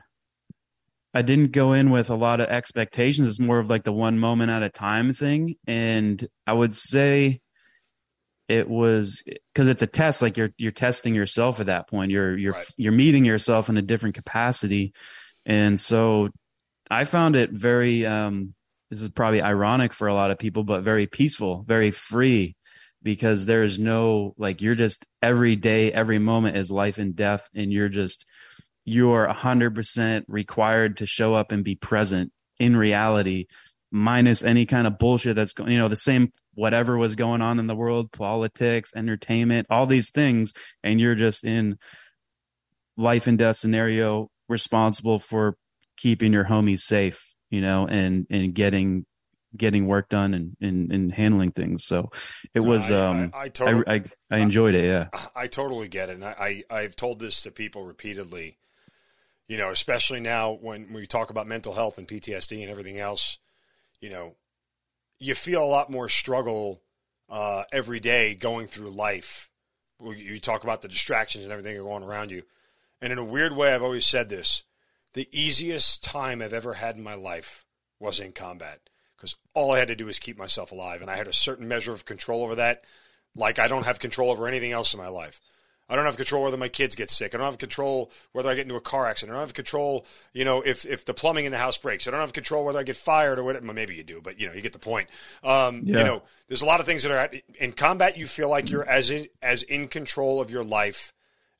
I 1.12 1.22
didn't 1.22 1.52
go 1.52 1.72
in 1.72 1.90
with 1.90 2.10
a 2.10 2.14
lot 2.14 2.40
of 2.40 2.48
expectations. 2.48 3.28
It's 3.28 3.40
more 3.40 3.58
of 3.58 3.68
like 3.68 3.84
the 3.84 3.92
one 3.92 4.18
moment 4.18 4.50
at 4.50 4.62
a 4.62 4.70
time 4.70 5.12
thing, 5.12 5.56
and 5.66 6.26
I 6.46 6.52
would 6.52 6.74
say 6.74 7.40
it 8.48 8.68
was 8.68 9.22
because 9.52 9.68
it's 9.68 9.82
a 9.82 9.86
test. 9.86 10.22
Like 10.22 10.36
you're 10.36 10.50
you're 10.56 10.72
testing 10.72 11.14
yourself 11.14 11.60
at 11.60 11.66
that 11.66 11.88
point. 11.88 12.12
You're 12.12 12.36
you're 12.36 12.52
right. 12.52 12.66
you're 12.76 12.92
meeting 12.92 13.24
yourself 13.24 13.68
in 13.68 13.76
a 13.76 13.82
different 13.82 14.14
capacity, 14.14 14.92
and 15.44 15.78
so 15.78 16.30
I 16.90 17.04
found 17.04 17.36
it 17.36 17.50
very. 17.50 18.06
um 18.06 18.54
This 18.90 19.02
is 19.02 19.10
probably 19.10 19.42
ironic 19.42 19.92
for 19.92 20.08
a 20.08 20.14
lot 20.14 20.30
of 20.30 20.38
people, 20.38 20.64
but 20.64 20.82
very 20.82 21.06
peaceful, 21.06 21.64
very 21.66 21.90
free 21.90 22.56
because 23.02 23.46
there's 23.46 23.78
no 23.78 24.34
like 24.36 24.60
you're 24.60 24.74
just 24.74 25.06
every 25.22 25.56
day 25.56 25.92
every 25.92 26.18
moment 26.18 26.56
is 26.56 26.70
life 26.70 26.98
and 26.98 27.16
death 27.16 27.48
and 27.54 27.72
you're 27.72 27.88
just 27.88 28.26
you're 28.84 29.26
100% 29.26 30.24
required 30.26 30.96
to 30.96 31.06
show 31.06 31.34
up 31.34 31.52
and 31.52 31.64
be 31.64 31.76
present 31.76 32.32
in 32.58 32.76
reality 32.76 33.46
minus 33.92 34.42
any 34.42 34.66
kind 34.66 34.86
of 34.86 34.98
bullshit 34.98 35.36
that's 35.36 35.52
going 35.52 35.70
you 35.72 35.78
know 35.78 35.88
the 35.88 35.96
same 35.96 36.30
whatever 36.54 36.98
was 36.98 37.14
going 37.14 37.40
on 37.40 37.58
in 37.58 37.66
the 37.66 37.74
world, 37.74 38.12
politics, 38.12 38.90
entertainment, 38.94 39.66
all 39.70 39.86
these 39.86 40.10
things, 40.10 40.52
and 40.82 41.00
you're 41.00 41.14
just 41.14 41.44
in 41.44 41.78
life 42.96 43.26
and 43.26 43.38
death 43.38 43.56
scenario 43.56 44.28
responsible 44.48 45.18
for 45.18 45.56
keeping 45.96 46.32
your 46.32 46.44
homies 46.44 46.80
safe, 46.80 47.34
you 47.50 47.60
know, 47.60 47.86
and 47.86 48.26
and 48.30 48.54
getting 48.54 49.06
getting 49.56 49.86
work 49.86 50.08
done 50.08 50.34
and 50.34 50.56
and, 50.60 50.92
and 50.92 51.12
handling 51.12 51.52
things. 51.52 51.84
So 51.84 52.10
it 52.54 52.60
was 52.60 52.90
I, 52.90 53.06
um 53.06 53.30
I, 53.34 53.42
I, 53.42 53.48
totally, 53.48 53.84
I, 53.86 54.02
I, 54.30 54.38
enjoyed 54.38 54.74
it, 54.74 54.84
yeah. 54.84 55.08
I 55.34 55.46
totally 55.46 55.88
get 55.88 56.08
it. 56.08 56.14
And 56.14 56.24
I, 56.24 56.62
I 56.70 56.78
I've 56.78 56.96
told 56.96 57.18
this 57.18 57.42
to 57.42 57.50
people 57.50 57.84
repeatedly. 57.84 58.58
You 59.48 59.56
know, 59.56 59.70
especially 59.70 60.20
now 60.20 60.52
when 60.52 60.92
we 60.92 61.06
talk 61.06 61.30
about 61.30 61.48
mental 61.48 61.72
health 61.72 61.98
and 61.98 62.06
PTSD 62.06 62.60
and 62.60 62.70
everything 62.70 63.00
else, 63.00 63.38
you 64.00 64.08
know, 64.08 64.36
you 65.18 65.34
feel 65.34 65.64
a 65.64 65.66
lot 65.66 65.90
more 65.90 66.08
struggle 66.08 66.82
uh, 67.28 67.64
every 67.72 67.98
day 67.98 68.34
going 68.36 68.68
through 68.68 68.90
life. 68.90 69.50
You 70.00 70.38
talk 70.38 70.62
about 70.62 70.82
the 70.82 70.88
distractions 70.88 71.42
and 71.42 71.52
everything 71.52 71.76
going 71.76 72.04
around 72.04 72.30
you. 72.30 72.44
And 73.02 73.12
in 73.12 73.18
a 73.18 73.24
weird 73.24 73.56
way, 73.56 73.74
I've 73.74 73.82
always 73.82 74.06
said 74.06 74.28
this 74.28 74.62
the 75.14 75.28
easiest 75.32 76.04
time 76.04 76.40
I've 76.40 76.52
ever 76.52 76.74
had 76.74 76.96
in 76.96 77.02
my 77.02 77.14
life 77.14 77.64
was 77.98 78.20
in 78.20 78.32
combat 78.32 78.89
because 79.20 79.36
all 79.52 79.72
I 79.72 79.78
had 79.78 79.88
to 79.88 79.96
do 79.96 80.06
was 80.06 80.18
keep 80.18 80.38
myself 80.38 80.72
alive. 80.72 81.02
And 81.02 81.10
I 81.10 81.16
had 81.16 81.28
a 81.28 81.32
certain 81.32 81.68
measure 81.68 81.92
of 81.92 82.06
control 82.06 82.42
over 82.42 82.54
that, 82.54 82.84
like 83.36 83.58
I 83.58 83.68
don't 83.68 83.84
have 83.84 84.00
control 84.00 84.30
over 84.30 84.48
anything 84.48 84.72
else 84.72 84.94
in 84.94 84.98
my 84.98 85.08
life. 85.08 85.40
I 85.90 85.96
don't 85.96 86.04
have 86.04 86.16
control 86.16 86.44
whether 86.44 86.56
my 86.56 86.68
kids 86.68 86.94
get 86.94 87.10
sick. 87.10 87.34
I 87.34 87.38
don't 87.38 87.46
have 87.46 87.58
control 87.58 88.12
whether 88.32 88.48
I 88.48 88.54
get 88.54 88.62
into 88.62 88.76
a 88.76 88.80
car 88.80 89.08
accident. 89.08 89.34
I 89.34 89.38
don't 89.38 89.48
have 89.48 89.54
control, 89.54 90.06
you 90.32 90.44
know, 90.44 90.62
if, 90.62 90.86
if 90.86 91.04
the 91.04 91.12
plumbing 91.12 91.46
in 91.46 91.52
the 91.52 91.58
house 91.58 91.78
breaks. 91.78 92.06
I 92.06 92.12
don't 92.12 92.20
have 92.20 92.32
control 92.32 92.64
whether 92.64 92.78
I 92.78 92.84
get 92.84 92.96
fired 92.96 93.40
or 93.40 93.42
whatever. 93.42 93.66
Well, 93.66 93.74
maybe 93.74 93.96
you 93.96 94.04
do, 94.04 94.20
but 94.22 94.40
you 94.40 94.46
know, 94.46 94.52
you 94.52 94.62
get 94.62 94.72
the 94.72 94.78
point. 94.78 95.08
Um, 95.42 95.82
yeah. 95.84 95.98
You 95.98 96.04
know, 96.04 96.22
there's 96.46 96.62
a 96.62 96.66
lot 96.66 96.78
of 96.78 96.86
things 96.86 97.02
that 97.02 97.10
are 97.12 97.28
in 97.58 97.72
combat. 97.72 98.16
You 98.16 98.26
feel 98.26 98.48
like 98.48 98.70
you're 98.70 98.88
as 98.88 99.10
in, 99.10 99.26
as 99.42 99.64
in 99.64 99.88
control 99.88 100.40
of 100.40 100.48
your 100.48 100.62
life 100.62 101.12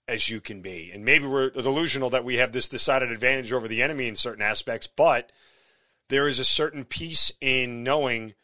as 0.06 0.30
you 0.30 0.40
can 0.40 0.60
be, 0.60 0.90
and 0.92 1.04
maybe 1.04 1.26
we're 1.26 1.50
delusional 1.50 2.10
that 2.10 2.24
we 2.24 2.36
have 2.36 2.50
this 2.50 2.68
decided 2.68 3.12
advantage 3.12 3.52
over 3.52 3.68
the 3.68 3.80
enemy 3.80 4.08
in 4.08 4.16
certain 4.16 4.42
aspects, 4.42 4.88
but 4.88 5.30
there 6.10 6.28
is 6.28 6.38
a 6.38 6.44
certain 6.44 6.84
peace 6.84 7.32
in 7.40 7.82
knowing 7.82 8.34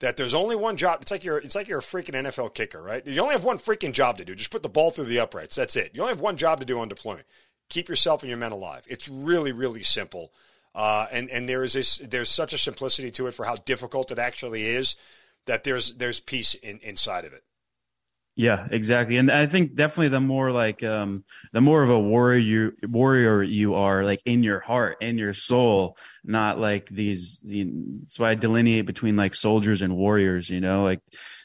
that 0.00 0.16
there's 0.16 0.34
only 0.34 0.56
one 0.56 0.76
job. 0.76 0.98
It's 1.00 1.10
like 1.10 1.24
you're 1.24 1.38
it's 1.38 1.54
like 1.54 1.68
you're 1.68 1.78
a 1.78 1.82
freaking 1.82 2.14
NFL 2.14 2.54
kicker, 2.54 2.82
right? 2.82 3.06
You 3.06 3.22
only 3.22 3.34
have 3.34 3.44
one 3.44 3.58
freaking 3.58 3.92
job 3.92 4.18
to 4.18 4.24
do. 4.24 4.34
Just 4.34 4.50
put 4.50 4.62
the 4.62 4.68
ball 4.68 4.90
through 4.90 5.06
the 5.06 5.20
uprights. 5.20 5.54
That's 5.54 5.76
it. 5.76 5.92
You 5.94 6.02
only 6.02 6.12
have 6.12 6.20
one 6.20 6.36
job 6.36 6.60
to 6.60 6.66
do 6.66 6.78
on 6.80 6.88
deployment. 6.88 7.26
Keep 7.70 7.88
yourself 7.88 8.22
and 8.22 8.28
your 8.28 8.38
men 8.38 8.52
alive. 8.52 8.84
It's 8.88 9.08
really 9.08 9.52
really 9.52 9.84
simple. 9.84 10.32
Uh, 10.74 11.06
and 11.12 11.30
and 11.30 11.48
there 11.48 11.62
is 11.62 11.74
this 11.74 11.98
there's 11.98 12.28
such 12.28 12.52
a 12.52 12.58
simplicity 12.58 13.10
to 13.12 13.28
it 13.28 13.34
for 13.34 13.46
how 13.46 13.54
difficult 13.54 14.10
it 14.10 14.18
actually 14.18 14.66
is 14.66 14.96
that 15.46 15.64
there's 15.64 15.94
there's 15.94 16.20
peace 16.20 16.54
in, 16.54 16.80
inside 16.82 17.24
of 17.24 17.32
it. 17.32 17.44
Yeah, 18.34 18.66
exactly. 18.70 19.18
And 19.18 19.30
I 19.30 19.46
think 19.46 19.74
definitely 19.74 20.08
the 20.08 20.20
more 20.20 20.52
like 20.52 20.82
um 20.82 21.24
the 21.52 21.60
more 21.60 21.82
of 21.82 21.90
a 21.90 22.00
warrior 22.00 22.38
you 22.38 22.72
warrior 22.88 23.42
you 23.42 23.74
are 23.74 24.04
like 24.04 24.22
in 24.24 24.42
your 24.42 24.60
heart 24.60 24.96
and 25.02 25.18
your 25.18 25.34
soul, 25.34 25.98
not 26.24 26.58
like 26.58 26.88
these 26.88 27.40
the 27.44 27.70
that's 28.00 28.18
why 28.18 28.30
I 28.30 28.34
delineate 28.34 28.86
between 28.86 29.16
like 29.16 29.34
soldiers 29.34 29.82
and 29.82 29.96
warriors, 29.96 30.48
you 30.48 30.60
know, 30.60 30.82
like 30.82 31.00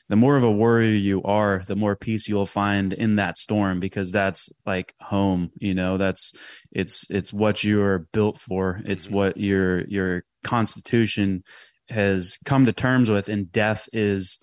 the 0.07 0.15
more 0.15 0.37
of 0.37 0.45
a 0.45 0.51
warrior 0.51 0.95
you 0.95 1.21
are, 1.23 1.63
the 1.67 1.75
more 1.75 1.97
peace 1.97 2.29
you'll 2.29 2.45
find 2.45 2.93
in 2.93 3.17
that 3.17 3.37
storm 3.37 3.81
because 3.81 4.13
that's 4.13 4.49
like 4.65 4.93
home, 5.01 5.51
you 5.59 5.73
know, 5.73 5.97
that's 5.97 6.33
it's 6.71 7.05
it's 7.09 7.33
what 7.33 7.65
you 7.65 7.81
are 7.81 8.07
built 8.13 8.39
for. 8.39 8.79
It's 8.85 9.07
mm-hmm. 9.07 9.15
what 9.15 9.37
your 9.37 9.85
your 9.87 10.23
constitution 10.45 11.43
has 11.89 12.37
come 12.45 12.65
to 12.65 12.71
terms 12.71 13.09
with 13.09 13.27
and 13.27 13.51
death 13.51 13.89
is 13.91 14.39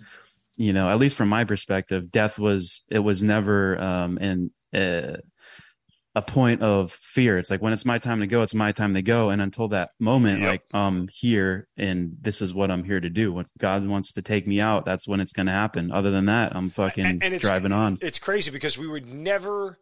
you 0.57 0.72
know, 0.72 0.90
at 0.90 0.98
least 0.98 1.16
from 1.16 1.28
my 1.28 1.44
perspective, 1.44 2.11
death 2.11 2.38
was 2.38 2.82
it 2.88 3.00
was 3.00 3.22
never 3.22 3.80
um 3.80 4.18
in 4.18 4.50
uh, 4.72 5.18
a 6.16 6.22
point 6.22 6.62
of 6.62 6.92
fear. 6.92 7.38
It's 7.38 7.50
like 7.50 7.61
when 7.61 7.72
it's 7.72 7.84
my 7.84 7.98
time 7.98 8.20
to 8.20 8.26
go, 8.26 8.42
it's 8.42 8.55
my 8.55 8.70
time 8.72 8.94
to 8.94 9.02
go. 9.02 9.30
And 9.30 9.42
until 9.42 9.68
that 9.68 9.90
moment, 9.98 10.40
yep. 10.40 10.50
like 10.50 10.62
I'm 10.72 11.09
here 11.09 11.66
and 11.76 12.16
this 12.20 12.40
is 12.40 12.55
what 12.55 12.70
I'm 12.70 12.84
here 12.84 13.00
to 13.00 13.11
do. 13.11 13.32
When 13.32 13.46
God 13.59 13.86
wants 13.86 14.12
to 14.12 14.22
take 14.22 14.46
me 14.46 14.61
out, 14.61 14.84
that's 14.84 15.09
when 15.09 15.20
it's 15.20 15.32
going 15.32 15.46
to 15.46 15.52
happen. 15.52 15.90
Other 15.90 16.12
than 16.12 16.26
that, 16.26 16.55
I'm 16.55 16.70
fucking 16.70 17.05
and, 17.05 17.22
and 17.22 17.40
driving 17.40 17.72
on. 17.72 17.98
It's 18.00 18.20
crazy 18.20 18.52
because 18.52 18.78
we 18.78 18.86
would 18.86 19.12
never 19.12 19.78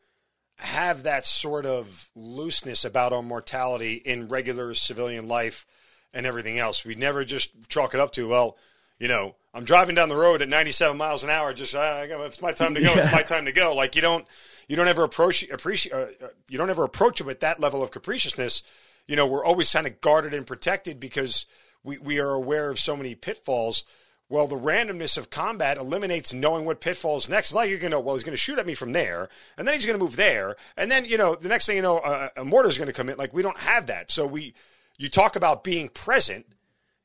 have 0.57 1.03
that 1.03 1.27
sort 1.27 1.67
of 1.67 2.11
looseness 2.15 2.85
about 2.85 3.13
our 3.13 3.23
mortality 3.23 3.95
in 3.95 4.29
regular 4.29 4.73
civilian 4.73 5.29
life 5.29 5.67
and 6.15 6.25
everything 6.25 6.59
else. 6.59 6.85
We'd 6.85 6.99
never 6.99 7.25
just 7.25 7.69
chalk 7.69 7.93
it 7.93 8.01
up 8.01 8.13
to, 8.13 8.29
well, 8.29 8.57
you 8.99 9.09
know, 9.09 9.35
I'm 9.55 9.65
driving 9.65 9.95
down 9.95 10.09
the 10.09 10.17
road 10.17 10.41
at 10.41 10.49
97 10.49 10.97
miles 10.97 11.25
an 11.25 11.31
hour. 11.31 11.53
Just 11.53 11.75
uh, 11.75 12.05
it's 12.09 12.41
my 12.41 12.53
time 12.53 12.75
to 12.75 12.81
go. 12.81 12.95
Yeah. 12.95 13.01
It's 13.01 13.13
my 13.13 13.23
time 13.23 13.45
to 13.45 13.53
go. 13.53 13.75
Like 13.75 13.95
you 13.95 14.03
don't 14.03 14.27
you 14.69 14.77
don't 14.77 14.89
ever 14.89 15.05
approach 15.05 15.49
appreciate 15.51 15.93
uh, 15.93 16.07
uh, 16.25 16.29
you 16.49 16.59
don't 16.59 16.71
ever 16.71 16.85
approach 16.85 17.21
it 17.21 17.27
with 17.27 17.41
that 17.41 17.61
level 17.61 17.83
of 17.83 17.91
capriciousness. 17.91 18.63
You 19.07 19.17
know, 19.17 19.27
we're 19.27 19.45
always 19.45 19.71
kind 19.73 19.87
of 19.87 20.01
guarded 20.01 20.33
and 20.33 20.47
protected 20.47 20.99
because 20.99 21.45
we 21.85 21.99
we 21.99 22.19
are 22.19 22.31
aware 22.31 22.71
of 22.71 22.79
so 22.79 22.97
many 22.97 23.15
pitfalls. 23.15 23.85
Well, 24.29 24.47
the 24.47 24.57
randomness 24.57 25.19
of 25.19 25.29
combat 25.29 25.77
eliminates 25.77 26.33
knowing 26.33 26.65
what 26.65 26.81
pitfalls 26.81 27.29
next. 27.29 27.53
Like 27.53 27.69
you're 27.69 27.79
going 27.79 27.91
to, 27.91 28.01
well, 28.01 28.15
he's 28.15 28.25
going 28.25 28.33
to 28.33 28.39
shoot 28.39 28.59
at 28.59 28.65
me 28.65 28.73
from 28.73 28.93
there, 28.93 29.29
and 29.59 29.69
then 29.69 29.75
he's 29.75 29.85
going 29.85 29.99
to 29.99 30.03
move 30.03 30.17
there, 30.17 30.57
and 30.75 30.91
then 30.91 31.05
you 31.05 31.19
know, 31.19 31.35
the 31.35 31.51
next 31.51 31.67
thing 31.67 31.77
you 31.77 31.83
know, 31.83 31.99
a, 31.99 32.31
a 32.39 32.45
mortar's 32.45 32.79
going 32.79 32.87
to 32.87 32.95
come 32.95 33.11
in. 33.11 33.19
Like 33.19 33.35
we 33.35 33.43
don't 33.43 33.59
have 33.59 33.87
that, 33.87 34.11
so 34.11 34.25
we, 34.25 34.55
you 34.97 35.11
talk 35.11 35.37
about 35.37 35.63
being 35.63 35.91
present 35.91 36.47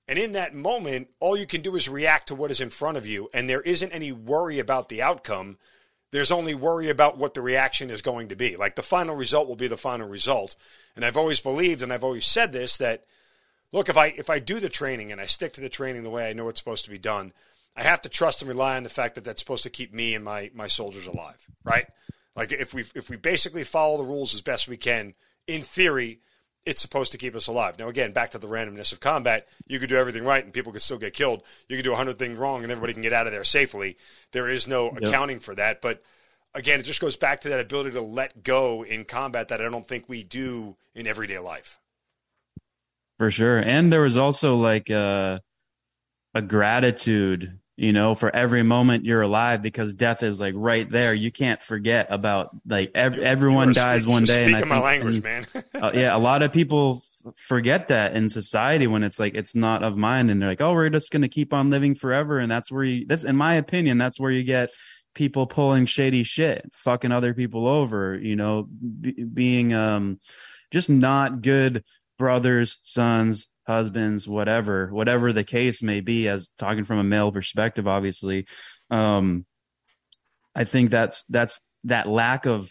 and 0.08 0.18
in 0.18 0.32
that 0.34 0.54
moment, 0.54 1.10
all 1.20 1.36
you 1.36 1.46
can 1.46 1.62
do 1.62 1.76
is 1.76 1.90
react 1.90 2.28
to 2.28 2.36
what 2.36 2.52
is 2.52 2.62
in 2.62 2.70
front 2.70 2.98
of 2.98 3.06
you, 3.06 3.30
and 3.34 3.50
there 3.50 3.62
isn't 3.62 3.92
any 3.92 4.12
worry 4.12 4.60
about 4.60 4.90
the 4.90 5.02
outcome. 5.02 5.58
There's 6.12 6.32
only 6.32 6.56
worry 6.56 6.90
about 6.90 7.18
what 7.18 7.34
the 7.34 7.42
reaction 7.42 7.90
is 7.90 8.02
going 8.02 8.30
to 8.30 8.36
be. 8.36 8.56
Like 8.56 8.76
the 8.76 8.82
final 8.82 9.16
result 9.16 9.48
will 9.48 9.58
be 9.58 9.68
the 9.68 9.76
final 9.76 10.08
result. 10.08 10.56
And 10.96 11.04
I've 11.04 11.18
always 11.18 11.42
believed, 11.42 11.84
and 11.84 11.92
I've 11.92 12.06
always 12.06 12.26
said 12.26 12.54
this, 12.54 12.78
that 12.78 13.04
look, 13.74 13.90
if 13.90 13.98
I 13.98 14.08
if 14.08 14.30
I 14.30 14.40
do 14.40 14.62
the 14.62 14.70
training 14.70 15.12
and 15.12 15.20
I 15.20 15.26
stick 15.26 15.54
to 15.54 15.62
the 15.62 15.70
training 15.70 16.04
the 16.04 16.10
way 16.10 16.30
I 16.30 16.34
know 16.34 16.48
it's 16.48 16.60
supposed 16.60 16.86
to 16.86 16.92
be 16.92 16.98
done, 16.98 17.34
I 17.76 17.84
have 17.84 18.02
to 18.04 18.10
trust 18.10 18.42
and 18.42 18.50
rely 18.50 18.78
on 18.78 18.84
the 18.84 18.90
fact 18.90 19.16
that 19.16 19.26
that's 19.26 19.42
supposed 19.42 19.64
to 19.64 19.70
keep 19.70 19.94
me 19.94 20.16
and 20.16 20.24
my 20.24 20.50
my 20.54 20.68
soldiers 20.68 21.06
alive, 21.06 21.46
right? 21.66 21.88
Like 22.36 22.54
if 22.54 22.74
we 22.74 22.86
if 22.96 23.10
we 23.10 23.18
basically 23.18 23.66
follow 23.66 23.98
the 23.98 24.06
rules 24.06 24.34
as 24.34 24.42
best 24.42 24.70
we 24.70 24.78
can, 24.78 25.16
in 25.48 25.62
theory, 25.64 26.20
it's 26.68 26.82
supposed 26.82 27.14
to 27.14 27.18
keep 27.18 27.34
us 27.34 27.48
alive. 27.48 27.80
Now, 27.80 27.88
again, 27.88 28.12
back 28.12 28.32
to 28.32 28.38
the 28.38 28.48
randomness 28.48 28.92
of 28.92 29.00
combat, 29.00 29.48
you 29.68 29.80
could 29.80 29.88
do 29.88 29.96
everything 29.96 30.26
right 30.26 30.44
and 30.44 30.54
people 30.54 30.74
could 30.74 30.82
still 30.82 30.98
get 30.98 31.14
killed. 31.14 31.42
You 31.70 31.78
could 31.78 31.86
do 31.86 31.94
a 31.94 31.96
hundred 31.96 32.20
things 32.20 32.38
wrong 32.38 32.64
and 32.64 32.72
everybody 32.72 32.92
can 32.92 33.02
get 33.02 33.14
out 33.14 33.26
of 33.26 33.32
there 33.32 33.46
safely. 33.46 33.96
There 34.34 34.50
is 34.50 34.68
no 34.68 34.92
yep. 34.92 35.04
accounting 35.04 35.40
for 35.40 35.56
that. 35.56 35.82
But 35.82 36.04
again, 36.54 36.82
it 36.82 36.84
just 36.84 37.00
goes 37.00 37.16
back 37.16 37.40
to 37.42 37.50
that 37.50 37.62
ability 37.62 37.92
to 37.92 38.02
let 38.02 38.44
go 38.44 38.84
in 38.84 39.06
combat 39.06 39.48
that 39.48 39.62
I 39.62 39.70
don't 39.70 39.88
think 39.88 40.10
we 40.10 40.24
do 40.24 40.76
in 40.94 41.08
everyday 41.08 41.40
life. 41.40 41.80
For 43.18 43.32
sure. 43.32 43.60
And 43.60 43.92
there 43.92 44.02
was 44.02 44.18
also 44.18 44.58
like 44.58 44.90
a, 44.90 45.42
a 46.34 46.42
gratitude 46.42 47.60
you 47.78 47.94
know, 47.94 48.16
for 48.16 48.36
every 48.36 48.64
moment 48.64 49.06
you're 49.06 49.22
alive 49.22 49.62
because 49.62 49.94
death 49.94 50.24
is 50.24 50.40
like 50.40 50.56
right 50.58 50.90
there. 50.90 51.14
You 51.14 51.32
can't 51.32 51.62
forget 51.62 52.08
about 52.10 52.50
like 52.66 52.92
ev- 52.96 53.20
everyone 53.20 53.72
dies 53.72 54.02
speak, 54.02 54.12
one 54.12 54.24
day. 54.24 54.46
and 54.46 54.56
I 54.56 54.64
my 54.64 54.80
language, 54.80 55.16
and, 55.16 55.24
man. 55.24 55.46
uh, 55.76 55.92
yeah, 55.94 56.16
a 56.16 56.18
lot 56.18 56.42
of 56.42 56.52
people 56.52 57.04
f- 57.28 57.34
forget 57.38 57.90
that 57.90 58.16
in 58.16 58.30
society 58.30 58.88
when 58.88 59.04
it's 59.04 59.20
like 59.20 59.36
it's 59.36 59.54
not 59.54 59.84
of 59.84 59.96
mine, 59.96 60.32
and 60.32 60.42
they're 60.42 60.50
like, 60.50 60.60
oh, 60.60 60.74
we're 60.74 60.90
just 60.90 61.12
going 61.12 61.22
to 61.22 61.28
keep 61.28 61.54
on 61.54 61.70
living 61.70 61.94
forever, 61.94 62.40
and 62.40 62.52
that's 62.52 62.72
where 62.72 62.84
you. 62.84 63.06
That's 63.06 63.24
in 63.24 63.38
my 63.38 63.56
opinion, 63.56 64.00
that's 64.00 64.20
where 64.20 64.32
you 64.32 64.44
get 64.44 64.72
people 65.14 65.46
pulling 65.46 65.86
shady 65.86 66.24
shit, 66.24 66.68
fucking 66.74 67.12
other 67.12 67.36
people 67.36 67.68
over. 67.68 68.16
You 68.16 68.36
know, 68.36 68.68
b- 69.02 69.24
being 69.24 69.76
um 69.76 70.20
just 70.72 70.90
not 70.90 71.44
good 71.44 71.84
brothers, 72.18 72.80
sons, 72.82 73.50
husbands, 73.68 74.28
whatever, 74.28 74.88
whatever 74.88 75.34
the 75.34 75.44
case 75.44 75.84
may 75.84 76.00
be, 76.00 76.28
as 76.28 76.52
talking 76.58 76.86
from 76.86 77.00
a 77.00 77.04
male 77.04 77.32
perspective, 77.32 77.88
obviously. 77.88 78.48
Um, 78.90 79.46
I 80.56 80.64
think 80.64 80.90
that's 80.90 81.24
that's 81.30 81.60
that 81.84 82.08
lack 82.08 82.46
of 82.46 82.70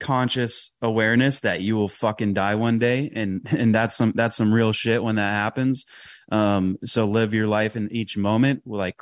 conscious 0.00 0.70
awareness 0.82 1.40
that 1.40 1.60
you 1.60 1.76
will 1.76 1.88
fucking 1.88 2.34
die 2.34 2.54
one 2.54 2.78
day 2.78 3.10
and 3.14 3.46
and 3.56 3.74
that's 3.74 3.96
some 3.96 4.12
that's 4.12 4.36
some 4.36 4.52
real 4.52 4.72
shit 4.72 5.02
when 5.02 5.16
that 5.16 5.32
happens 5.32 5.84
um 6.32 6.76
so 6.84 7.06
live 7.06 7.32
your 7.32 7.46
life 7.46 7.76
in 7.76 7.90
each 7.92 8.16
moment 8.16 8.62
like 8.66 9.00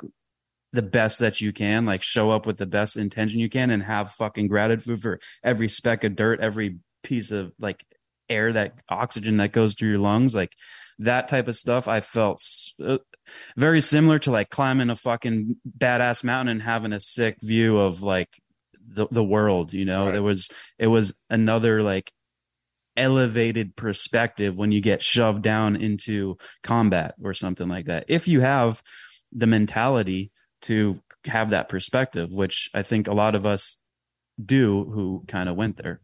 the 0.71 0.81
best 0.81 1.19
that 1.19 1.41
you 1.41 1.51
can 1.51 1.85
like 1.85 2.03
show 2.03 2.31
up 2.31 2.45
with 2.45 2.57
the 2.57 2.65
best 2.65 2.95
intention 2.95 3.39
you 3.39 3.49
can 3.49 3.69
and 3.69 3.83
have 3.83 4.11
fucking 4.11 4.47
gratitude 4.47 5.01
for 5.01 5.19
every 5.43 5.67
speck 5.67 6.03
of 6.03 6.15
dirt 6.15 6.39
every 6.39 6.77
piece 7.03 7.31
of 7.31 7.51
like 7.59 7.83
air 8.29 8.53
that 8.53 8.73
oxygen 8.89 9.37
that 9.37 9.51
goes 9.51 9.75
through 9.75 9.89
your 9.89 9.99
lungs 9.99 10.33
like 10.33 10.53
that 10.99 11.27
type 11.27 11.47
of 11.47 11.55
stuff 11.55 11.87
i 11.87 11.99
felt 11.99 12.41
uh, 12.83 12.97
very 13.57 13.81
similar 13.81 14.19
to 14.19 14.31
like 14.31 14.49
climbing 14.49 14.89
a 14.89 14.95
fucking 14.95 15.55
badass 15.77 16.23
mountain 16.23 16.53
and 16.53 16.61
having 16.61 16.93
a 16.93 16.99
sick 16.99 17.37
view 17.41 17.77
of 17.77 18.01
like 18.01 18.29
the, 18.85 19.07
the 19.11 19.23
world 19.23 19.73
you 19.73 19.85
know 19.85 20.05
right. 20.05 20.11
there 20.11 20.23
was 20.23 20.49
it 20.77 20.87
was 20.87 21.13
another 21.29 21.81
like 21.81 22.11
elevated 22.95 23.75
perspective 23.75 24.55
when 24.55 24.71
you 24.71 24.79
get 24.79 25.01
shoved 25.01 25.41
down 25.41 25.75
into 25.75 26.37
combat 26.61 27.15
or 27.23 27.33
something 27.33 27.67
like 27.67 27.87
that 27.87 28.05
if 28.07 28.27
you 28.27 28.41
have 28.41 28.83
the 29.31 29.47
mentality 29.47 30.31
to 30.61 31.01
have 31.25 31.51
that 31.51 31.69
perspective, 31.69 32.31
which 32.31 32.69
I 32.73 32.83
think 32.83 33.07
a 33.07 33.13
lot 33.13 33.35
of 33.35 33.45
us 33.45 33.77
do 34.43 34.85
who 34.85 35.23
kind 35.27 35.49
of 35.49 35.55
went 35.55 35.77
there. 35.77 36.01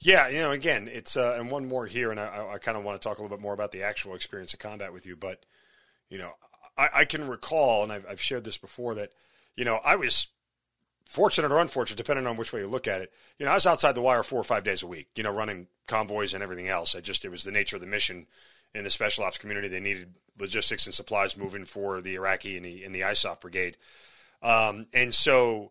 Yeah, 0.00 0.28
you 0.28 0.38
know, 0.38 0.50
again, 0.50 0.88
it's 0.92 1.16
uh, 1.16 1.36
and 1.38 1.50
one 1.50 1.66
more 1.66 1.86
here, 1.86 2.10
and 2.10 2.18
I, 2.18 2.54
I 2.54 2.58
kind 2.58 2.76
of 2.76 2.84
want 2.84 3.00
to 3.00 3.08
talk 3.08 3.18
a 3.18 3.22
little 3.22 3.36
bit 3.36 3.42
more 3.42 3.54
about 3.54 3.70
the 3.70 3.84
actual 3.84 4.14
experience 4.14 4.52
of 4.52 4.58
combat 4.58 4.92
with 4.92 5.06
you. 5.06 5.16
But 5.16 5.44
you 6.10 6.18
know, 6.18 6.32
I, 6.76 6.88
I 6.94 7.04
can 7.04 7.28
recall, 7.28 7.84
and 7.84 7.92
I've, 7.92 8.04
I've 8.08 8.20
shared 8.20 8.44
this 8.44 8.58
before, 8.58 8.94
that 8.96 9.12
you 9.56 9.64
know 9.64 9.80
I 9.84 9.96
was 9.96 10.26
fortunate 11.06 11.52
or 11.52 11.58
unfortunate, 11.58 11.96
depending 11.96 12.26
on 12.26 12.36
which 12.36 12.52
way 12.52 12.60
you 12.60 12.66
look 12.66 12.88
at 12.88 13.00
it. 13.00 13.12
You 13.38 13.46
know, 13.46 13.52
I 13.52 13.54
was 13.54 13.66
outside 13.66 13.94
the 13.94 14.02
wire 14.02 14.22
four 14.22 14.40
or 14.40 14.44
five 14.44 14.64
days 14.64 14.82
a 14.82 14.86
week. 14.88 15.08
You 15.14 15.22
know, 15.22 15.32
running 15.32 15.68
convoys 15.86 16.34
and 16.34 16.42
everything 16.42 16.68
else. 16.68 16.96
I 16.96 17.00
just 17.00 17.24
it 17.24 17.30
was 17.30 17.44
the 17.44 17.52
nature 17.52 17.76
of 17.76 17.82
the 17.82 17.86
mission 17.86 18.26
in 18.74 18.84
the 18.84 18.90
special 18.90 19.24
ops 19.24 19.38
community. 19.38 19.68
They 19.68 19.80
needed 19.80 20.14
logistics 20.38 20.86
and 20.86 20.94
supplies 20.94 21.36
moving 21.36 21.64
for 21.64 22.00
the 22.00 22.16
Iraqi 22.16 22.56
and 22.56 22.66
the 22.66 22.82
in 22.82 22.90
the 22.90 23.02
ISOF 23.02 23.40
brigade, 23.40 23.76
um, 24.42 24.86
and 24.92 25.14
so 25.14 25.70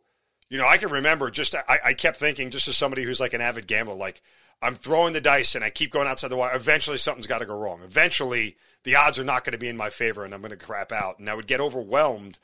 you 0.51 0.57
know, 0.57 0.67
I 0.67 0.77
can 0.77 0.91
remember 0.91 1.31
just 1.31 1.55
I, 1.55 1.79
I 1.81 1.93
kept 1.93 2.17
thinking, 2.17 2.49
just 2.49 2.67
as 2.67 2.75
somebody 2.75 3.03
who's 3.03 3.21
like 3.21 3.33
an 3.33 3.39
avid 3.39 3.67
gambler, 3.67 3.95
like 3.95 4.21
I'm 4.61 4.75
throwing 4.75 5.13
the 5.13 5.21
dice 5.21 5.55
and 5.55 5.63
I 5.63 5.69
keep 5.69 5.91
going 5.91 6.09
outside 6.09 6.27
the 6.27 6.35
wire. 6.35 6.53
Eventually, 6.53 6.97
something's 6.97 7.25
got 7.25 7.37
to 7.37 7.45
go 7.45 7.57
wrong. 7.57 7.79
Eventually, 7.85 8.57
the 8.83 8.95
odds 8.95 9.17
are 9.17 9.23
not 9.23 9.45
going 9.45 9.53
to 9.53 9.57
be 9.57 9.69
in 9.69 9.77
my 9.77 9.89
favor, 9.89 10.25
and 10.25 10.33
I'm 10.33 10.41
going 10.41 10.51
to 10.51 10.57
crap 10.57 10.91
out. 10.91 11.19
And 11.19 11.29
I 11.29 11.35
would 11.35 11.47
get 11.47 11.61
overwhelmed 11.61 12.37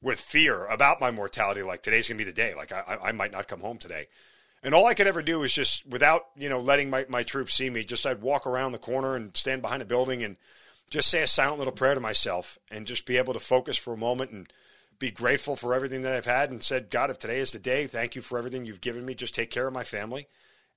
with 0.00 0.18
fear 0.18 0.64
about 0.68 1.02
my 1.02 1.10
mortality. 1.10 1.62
Like 1.62 1.82
today's 1.82 2.08
going 2.08 2.16
to 2.16 2.24
be 2.24 2.30
the 2.30 2.34
day. 2.34 2.54
Like 2.54 2.72
I, 2.72 2.96
I 3.02 3.12
might 3.12 3.30
not 3.30 3.46
come 3.46 3.60
home 3.60 3.76
today. 3.76 4.08
And 4.62 4.74
all 4.74 4.86
I 4.86 4.94
could 4.94 5.06
ever 5.06 5.20
do 5.20 5.40
was 5.40 5.52
just, 5.52 5.86
without 5.86 6.28
you 6.38 6.48
know 6.48 6.60
letting 6.60 6.88
my, 6.88 7.04
my 7.10 7.24
troops 7.24 7.52
see 7.52 7.68
me, 7.68 7.84
just 7.84 8.06
I'd 8.06 8.22
walk 8.22 8.46
around 8.46 8.72
the 8.72 8.78
corner 8.78 9.16
and 9.16 9.36
stand 9.36 9.60
behind 9.60 9.82
a 9.82 9.86
building 9.86 10.22
and 10.22 10.36
just 10.88 11.08
say 11.08 11.20
a 11.20 11.26
silent 11.26 11.58
little 11.58 11.74
prayer 11.74 11.94
to 11.94 12.00
myself 12.00 12.58
and 12.70 12.86
just 12.86 13.04
be 13.04 13.18
able 13.18 13.34
to 13.34 13.38
focus 13.38 13.76
for 13.76 13.92
a 13.92 13.98
moment 13.98 14.30
and 14.30 14.50
be 15.00 15.10
grateful 15.10 15.56
for 15.56 15.74
everything 15.74 16.02
that 16.02 16.12
I've 16.12 16.26
had 16.26 16.50
and 16.50 16.62
said, 16.62 16.90
God, 16.90 17.10
if 17.10 17.18
today 17.18 17.40
is 17.40 17.50
the 17.50 17.58
day, 17.58 17.86
thank 17.86 18.14
you 18.14 18.22
for 18.22 18.38
everything 18.38 18.64
you've 18.64 18.82
given 18.82 19.04
me. 19.04 19.14
Just 19.14 19.34
take 19.34 19.50
care 19.50 19.66
of 19.66 19.74
my 19.74 19.82
family 19.82 20.28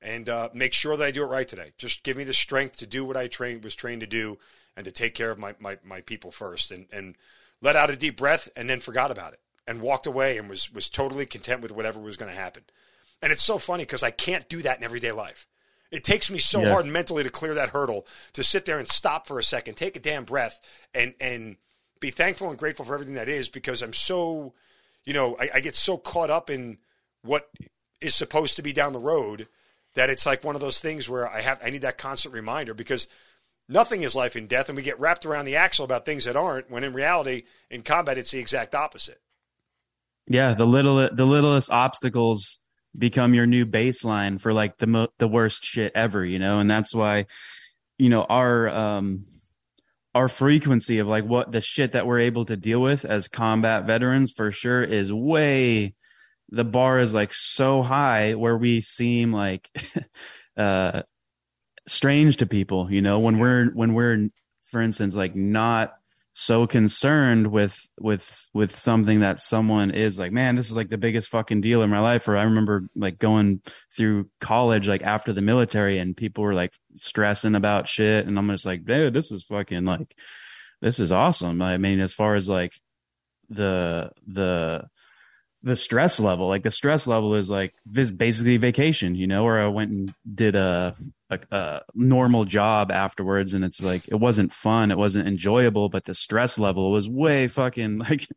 and 0.01 0.27
uh, 0.29 0.49
make 0.53 0.73
sure 0.73 0.97
that 0.97 1.05
I 1.05 1.11
do 1.11 1.23
it 1.23 1.27
right 1.27 1.47
today. 1.47 1.73
Just 1.77 2.03
give 2.03 2.17
me 2.17 2.23
the 2.23 2.33
strength 2.33 2.77
to 2.77 2.87
do 2.87 3.05
what 3.05 3.17
I 3.17 3.27
trained 3.27 3.63
was 3.63 3.75
trained 3.75 3.99
to 3.99 4.07
do 4.07 4.39
and 4.75 4.85
to 4.85 4.91
take 4.91 5.13
care 5.13 5.29
of 5.29 5.37
my, 5.37 5.53
my, 5.59 5.77
my 5.83 6.01
people 6.01 6.31
first 6.31 6.71
and, 6.71 6.87
and 6.91 7.15
let 7.61 7.75
out 7.75 7.89
a 7.89 7.97
deep 7.97 8.17
breath 8.17 8.49
and 8.55 8.69
then 8.69 8.79
forgot 8.79 9.11
about 9.11 9.33
it 9.33 9.41
and 9.67 9.81
walked 9.81 10.07
away 10.07 10.37
and 10.37 10.49
was, 10.49 10.73
was 10.73 10.89
totally 10.89 11.25
content 11.25 11.61
with 11.61 11.71
whatever 11.71 11.99
was 11.99 12.17
going 12.17 12.31
to 12.31 12.37
happen. 12.37 12.63
And 13.21 13.31
it's 13.31 13.43
so 13.43 13.57
funny 13.57 13.83
because 13.83 14.03
I 14.03 14.11
can't 14.11 14.47
do 14.47 14.61
that 14.61 14.77
in 14.77 14.83
everyday 14.83 15.11
life. 15.11 15.47
It 15.91 16.03
takes 16.03 16.31
me 16.31 16.39
so 16.39 16.61
yeah. 16.61 16.71
hard 16.71 16.85
mentally 16.85 17.23
to 17.23 17.29
clear 17.29 17.53
that 17.53 17.69
hurdle 17.69 18.07
to 18.33 18.43
sit 18.43 18.65
there 18.65 18.79
and 18.79 18.87
stop 18.87 19.27
for 19.27 19.37
a 19.37 19.43
second, 19.43 19.75
take 19.75 19.95
a 19.95 19.99
damn 19.99 20.23
breath, 20.23 20.59
and 20.93 21.13
and 21.21 21.57
be 22.03 22.11
thankful 22.11 22.49
and 22.49 22.59
grateful 22.59 22.85
for 22.85 22.93
everything 22.93 23.15
that 23.15 23.29
is 23.29 23.49
because 23.49 23.81
I'm 23.81 23.93
so, 23.93 24.53
you 25.05 25.13
know, 25.13 25.35
I, 25.39 25.49
I 25.55 25.59
get 25.61 25.75
so 25.75 25.97
caught 25.97 26.29
up 26.29 26.49
in 26.49 26.77
what 27.23 27.49
is 28.01 28.13
supposed 28.13 28.57
to 28.57 28.61
be 28.61 28.73
down 28.73 28.91
the 28.91 28.99
road 28.99 29.47
that 29.95 30.09
it's 30.09 30.25
like 30.25 30.43
one 30.43 30.53
of 30.53 30.61
those 30.61 30.79
things 30.79 31.07
where 31.07 31.27
I 31.27 31.41
have 31.41 31.59
I 31.63 31.69
need 31.69 31.81
that 31.81 31.97
constant 31.97 32.33
reminder 32.33 32.73
because 32.73 33.07
nothing 33.69 34.01
is 34.01 34.15
life 34.15 34.35
and 34.35 34.49
death, 34.49 34.67
and 34.67 34.75
we 34.75 34.83
get 34.83 34.99
wrapped 34.99 35.25
around 35.25 35.45
the 35.45 35.55
axle 35.55 35.85
about 35.85 36.05
things 36.05 36.25
that 36.25 36.35
aren't. 36.35 36.69
When 36.69 36.83
in 36.83 36.93
reality, 36.93 37.43
in 37.69 37.81
combat, 37.81 38.17
it's 38.17 38.31
the 38.31 38.39
exact 38.39 38.75
opposite. 38.75 39.21
Yeah, 40.27 40.53
the 40.53 40.65
little 40.65 41.09
the 41.09 41.25
littlest 41.25 41.71
obstacles 41.71 42.59
become 42.97 43.33
your 43.33 43.45
new 43.45 43.65
baseline 43.65 44.41
for 44.41 44.51
like 44.51 44.77
the 44.77 44.87
mo- 44.87 45.13
the 45.19 45.27
worst 45.27 45.63
shit 45.63 45.93
ever, 45.95 46.25
you 46.25 46.39
know, 46.39 46.59
and 46.59 46.69
that's 46.69 46.93
why, 46.93 47.27
you 47.97 48.09
know, 48.09 48.23
our 48.23 48.67
um 48.67 49.25
our 50.15 50.27
frequency 50.27 50.99
of 50.99 51.07
like 51.07 51.25
what 51.25 51.51
the 51.51 51.61
shit 51.61 51.93
that 51.93 52.05
we're 52.05 52.19
able 52.19 52.45
to 52.45 52.55
deal 52.55 52.79
with 52.79 53.05
as 53.05 53.27
combat 53.27 53.85
veterans 53.85 54.31
for 54.31 54.51
sure 54.51 54.83
is 54.83 55.11
way 55.11 55.95
the 56.49 56.63
bar 56.63 56.99
is 56.99 57.13
like 57.13 57.33
so 57.33 57.81
high 57.81 58.33
where 58.35 58.57
we 58.57 58.81
seem 58.81 59.33
like 59.33 59.69
uh 60.57 61.01
strange 61.87 62.37
to 62.37 62.45
people 62.45 62.91
you 62.91 63.01
know 63.01 63.19
when 63.19 63.39
we're 63.39 63.65
when 63.73 63.93
we're 63.93 64.29
for 64.63 64.81
instance 64.81 65.15
like 65.15 65.35
not 65.35 65.93
so 66.33 66.65
concerned 66.65 67.47
with 67.47 67.79
with 67.99 68.47
with 68.53 68.75
something 68.75 69.19
that 69.19 69.39
someone 69.39 69.91
is 69.91 70.17
like 70.17 70.31
man 70.31 70.55
this 70.55 70.65
is 70.65 70.75
like 70.75 70.89
the 70.89 70.97
biggest 70.97 71.29
fucking 71.29 71.61
deal 71.61 71.83
in 71.83 71.89
my 71.91 71.99
life. 71.99 72.27
Or 72.27 72.35
i 72.35 72.43
remember 72.43 72.87
like 72.95 73.19
going 73.19 73.61
through 73.95 74.29
college 74.41 74.87
like 74.87 75.03
after 75.03 75.31
the 75.31 75.41
military 75.41 75.99
and 75.99 76.17
people 76.17 76.43
were 76.43 76.55
like 76.55 76.73
stressing 76.95 77.53
about 77.53 77.87
shit. 77.87 78.25
And 78.25 78.37
i'm 78.37 78.49
just 78.49 78.65
like 78.65 78.83
dude 78.83 79.13
this 79.13 79.31
is 79.31 79.43
fucking 79.43 79.85
like 79.85 80.15
this 80.81 80.99
is 80.99 81.11
awesome. 81.11 81.61
I 81.61 81.77
mean 81.77 81.99
as 81.99 82.13
far 82.13 82.35
as 82.35 82.49
like 82.49 82.73
the 83.49 84.09
the 84.27 84.87
the 85.63 85.75
stress 85.75 86.19
level 86.19 86.47
like 86.47 86.63
the 86.63 86.71
stress 86.71 87.07
level 87.07 87.35
is 87.35 87.49
like 87.49 87.73
this 87.85 88.11
basically 88.11 88.57
vacation 88.57 89.15
you 89.15 89.25
know 89.25 89.45
or 89.45 89.59
i 89.59 89.67
went 89.67 89.91
and 89.91 90.13
did 90.35 90.55
a, 90.55 90.95
a, 91.29 91.39
a 91.51 91.81
normal 91.95 92.43
job 92.43 92.91
afterwards 92.91 93.53
and 93.53 93.63
it's 93.63 93.81
like 93.81 94.07
it 94.09 94.15
wasn't 94.15 94.51
fun 94.51 94.91
it 94.91 94.97
wasn't 94.97 95.25
enjoyable 95.25 95.87
but 95.87 96.03
the 96.03 96.13
stress 96.13 96.59
level 96.59 96.91
was 96.91 97.07
way 97.07 97.47
fucking 97.47 97.97
like 98.09 98.27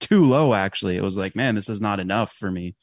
too 0.00 0.24
low 0.24 0.54
actually. 0.54 0.96
It 0.96 1.02
was 1.02 1.16
like 1.16 1.36
man 1.36 1.54
this 1.54 1.68
is 1.68 1.80
not 1.80 2.00
enough 2.00 2.32
for 2.32 2.50
me. 2.50 2.74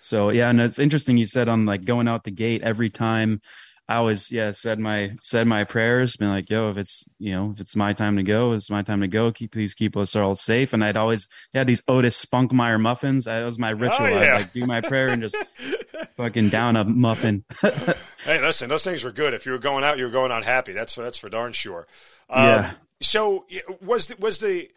So 0.00 0.30
yeah 0.30 0.50
and 0.50 0.60
it's 0.60 0.78
interesting 0.78 1.16
you 1.16 1.26
said 1.26 1.48
on 1.48 1.66
like 1.66 1.84
going 1.84 2.08
out 2.08 2.24
the 2.24 2.30
gate 2.30 2.62
every 2.62 2.90
time 2.90 3.40
I 3.86 3.96
always 3.96 4.30
yeah 4.30 4.52
said 4.52 4.78
my 4.78 5.16
said 5.22 5.46
my 5.46 5.64
prayers, 5.64 6.16
been 6.16 6.30
like, 6.30 6.48
yo, 6.48 6.70
if 6.70 6.78
it's 6.78 7.04
you 7.18 7.32
know 7.32 7.52
if 7.52 7.60
it's 7.60 7.76
my 7.76 7.92
time 7.92 8.16
to 8.16 8.22
go, 8.22 8.52
it's 8.52 8.70
my 8.70 8.82
time 8.82 9.02
to 9.02 9.08
go. 9.08 9.30
Keep 9.30 9.52
please 9.52 9.74
keep 9.74 9.96
us 9.96 10.16
all 10.16 10.34
safe. 10.34 10.72
And 10.72 10.82
I'd 10.82 10.96
always 10.96 11.28
had 11.52 11.66
these 11.66 11.82
Otis 11.86 12.24
Spunkmeyer 12.24 12.80
muffins. 12.80 13.26
That 13.26 13.44
was 13.44 13.58
my 13.58 13.72
oh, 13.72 13.76
ritual. 13.76 14.06
Oh, 14.06 14.08
yeah. 14.08 14.36
I'd 14.36 14.40
like 14.40 14.52
do 14.52 14.66
my 14.66 14.80
prayer 14.80 15.08
and 15.08 15.20
just 15.20 15.36
fucking 16.16 16.48
down 16.48 16.76
a 16.76 16.84
muffin. 16.84 17.44
hey, 17.60 18.40
listen, 18.40 18.70
those 18.70 18.84
things 18.84 19.04
were 19.04 19.12
good. 19.12 19.34
If 19.34 19.44
you 19.44 19.52
were 19.52 19.58
going 19.58 19.84
out, 19.84 19.98
you 19.98 20.04
were 20.04 20.10
going 20.10 20.32
out 20.32 20.44
happy. 20.44 20.72
That's 20.72 20.94
for, 20.94 21.02
that's 21.02 21.18
for 21.18 21.28
darn 21.28 21.52
sure. 21.52 21.86
Um, 22.30 22.42
yeah. 22.42 22.72
So 23.02 23.44
was 23.82 24.06
the, 24.06 24.16
was 24.16 24.38
the 24.38 24.70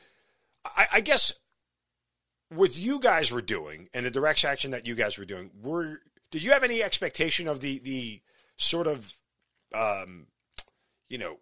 I, 0.65 0.87
I 0.93 1.01
guess 1.01 1.31
what 2.49 2.77
you 2.77 2.99
guys 2.99 3.31
were 3.31 3.41
doing 3.41 3.89
and 3.93 4.05
the 4.05 4.11
direct 4.11 4.43
action 4.43 4.71
that 4.71 4.87
you 4.87 4.95
guys 4.95 5.17
were 5.17 5.25
doing 5.25 5.51
were 5.61 6.01
did 6.31 6.43
you 6.43 6.51
have 6.51 6.63
any 6.63 6.83
expectation 6.83 7.47
of 7.47 7.61
the 7.61 7.79
the 7.79 8.21
sort 8.57 8.87
of, 8.87 9.13
um, 9.73 10.27
you 11.09 11.17
know, 11.17 11.37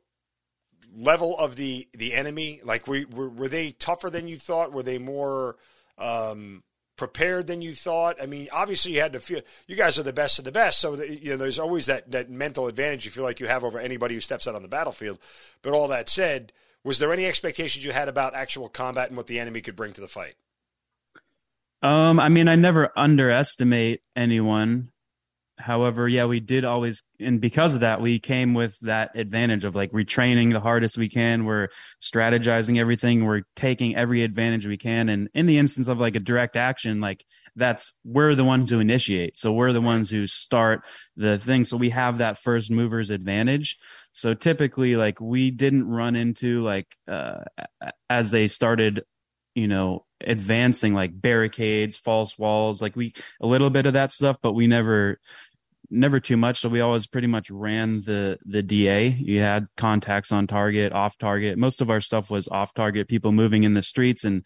level 0.96 1.38
of 1.38 1.56
the 1.56 1.88
the 1.94 2.14
enemy? 2.14 2.62
Like, 2.64 2.88
were, 2.88 3.06
were, 3.10 3.48
they 3.48 3.72
tougher 3.72 4.10
than 4.10 4.28
you 4.28 4.38
thought? 4.38 4.72
Were 4.72 4.84
they 4.84 4.98
more 4.98 5.58
um, 5.98 6.64
prepared 6.98 7.48
than 7.48 7.62
you 7.62 7.74
thought? 7.74 8.22
I 8.22 8.26
mean, 8.26 8.48
obviously 8.52 8.94
you 8.94 9.02
had 9.02 9.14
to 9.14 9.20
feel 9.20 9.42
you 9.68 9.76
guys 9.76 9.98
are 10.00 10.04
the 10.04 10.14
best 10.14 10.40
of 10.40 10.46
the 10.46 10.52
best, 10.52 10.80
so 10.80 10.96
that, 10.96 11.10
you 11.22 11.32
know 11.32 11.38
there's 11.38 11.60
always 11.60 11.88
that 11.88 12.12
that 12.12 12.30
mental 12.30 12.68
advantage 12.68 13.06
you 13.06 13.12
feel 13.12 13.24
like 13.24 13.40
you 13.40 13.48
have 13.48 13.64
over 13.64 13.80
anybody 13.80 14.16
who 14.16 14.22
steps 14.22 14.48
out 14.48 14.56
on 14.56 14.62
the 14.62 14.68
battlefield. 14.68 15.20
But 15.62 15.74
all 15.74 15.88
that 15.90 16.10
said, 16.10 16.52
was 16.84 17.00
there 17.00 17.12
any 17.12 17.26
expectations 17.26 17.84
you 17.84 17.92
had 17.92 18.08
about 18.08 18.36
actual 18.36 18.70
combat 18.70 19.08
and 19.10 19.18
what 19.18 19.28
the 19.28 19.40
enemy 19.40 19.62
could 19.62 19.76
bring 19.76 19.94
to 19.94 20.02
the 20.02 20.08
fight? 20.08 20.36
Um, 21.82 22.20
I 22.20 22.30
mean, 22.30 22.48
I 22.48 22.56
never 22.56 22.92
underestimate 22.98 24.02
anyone. 24.16 24.90
However, 25.58 26.08
yeah, 26.08 26.26
we 26.26 26.42
did 26.42 26.66
always, 26.66 27.02
and 27.20 27.40
because 27.40 27.76
of 27.76 27.80
that, 27.80 28.02
we 28.02 28.20
came 28.20 28.54
with 28.54 28.78
that 28.82 29.12
advantage 29.16 29.64
of 29.64 29.74
like 29.74 29.92
retraining 29.92 30.52
the 30.52 30.60
hardest 30.60 30.98
we 30.98 31.08
can. 31.08 31.46
We're 31.46 31.70
strategizing 32.02 32.78
everything. 32.78 33.24
We're 33.24 33.44
taking 33.56 33.96
every 33.96 34.24
advantage 34.24 34.68
we 34.68 34.78
can. 34.78 35.08
And 35.08 35.30
in 35.34 35.46
the 35.46 35.58
instance 35.58 35.88
of 35.88 35.98
like 35.98 36.16
a 36.16 36.20
direct 36.20 36.58
action, 36.58 37.00
like 37.00 37.24
that's, 37.56 37.94
we're 38.04 38.36
the 38.36 38.44
ones 38.44 38.70
who 38.70 38.82
initiate. 38.82 39.38
So 39.38 39.54
we're 39.54 39.72
the 39.72 39.80
ones 39.80 40.10
who 40.10 40.28
start 40.28 40.82
the 41.16 41.40
thing. 41.40 41.64
So 41.64 41.78
we 41.78 41.92
have 41.92 42.18
that 42.18 42.38
first 42.38 42.70
movers 42.70 43.10
advantage. 43.10 43.78
So 44.12 44.34
typically, 44.34 44.98
like 44.98 45.22
we 45.22 45.52
didn't 45.52 45.88
run 45.88 46.18
into 46.18 46.64
like, 46.64 46.98
uh, 47.08 47.46
as 48.10 48.30
they 48.30 48.50
started 48.50 49.04
you 49.56 49.68
know 49.68 50.06
advancing 50.22 50.94
like 50.94 51.20
barricades 51.20 51.98
false 51.98 52.38
walls 52.38 52.82
like 52.82 52.96
we 52.96 53.14
a 53.42 53.48
little 53.48 53.70
bit 53.70 53.86
of 53.86 53.94
that 53.94 54.12
stuff 54.12 54.38
but 54.42 54.54
we 54.54 54.68
never 54.68 55.20
never 55.90 56.20
too 56.20 56.38
much. 56.38 56.60
So 56.60 56.70
we 56.70 56.82
always 56.82 57.08
pretty 57.08 57.28
much 57.28 57.50
ran 57.50 58.02
the 58.02 58.38
the 58.46 58.64
DA. 58.64 59.10
You 59.10 59.42
had 59.42 59.68
contacts 59.78 60.32
on 60.32 60.48
target, 60.48 60.94
off 60.94 61.18
target. 61.18 61.58
Most 61.58 61.82
of 61.82 61.90
our 61.90 62.02
stuff 62.02 62.30
was 62.30 62.48
off 62.48 62.74
target, 62.74 63.08
people 63.08 63.32
moving 63.32 63.64
in 63.64 63.74
the 63.74 63.82
streets, 63.82 64.24
and 64.24 64.46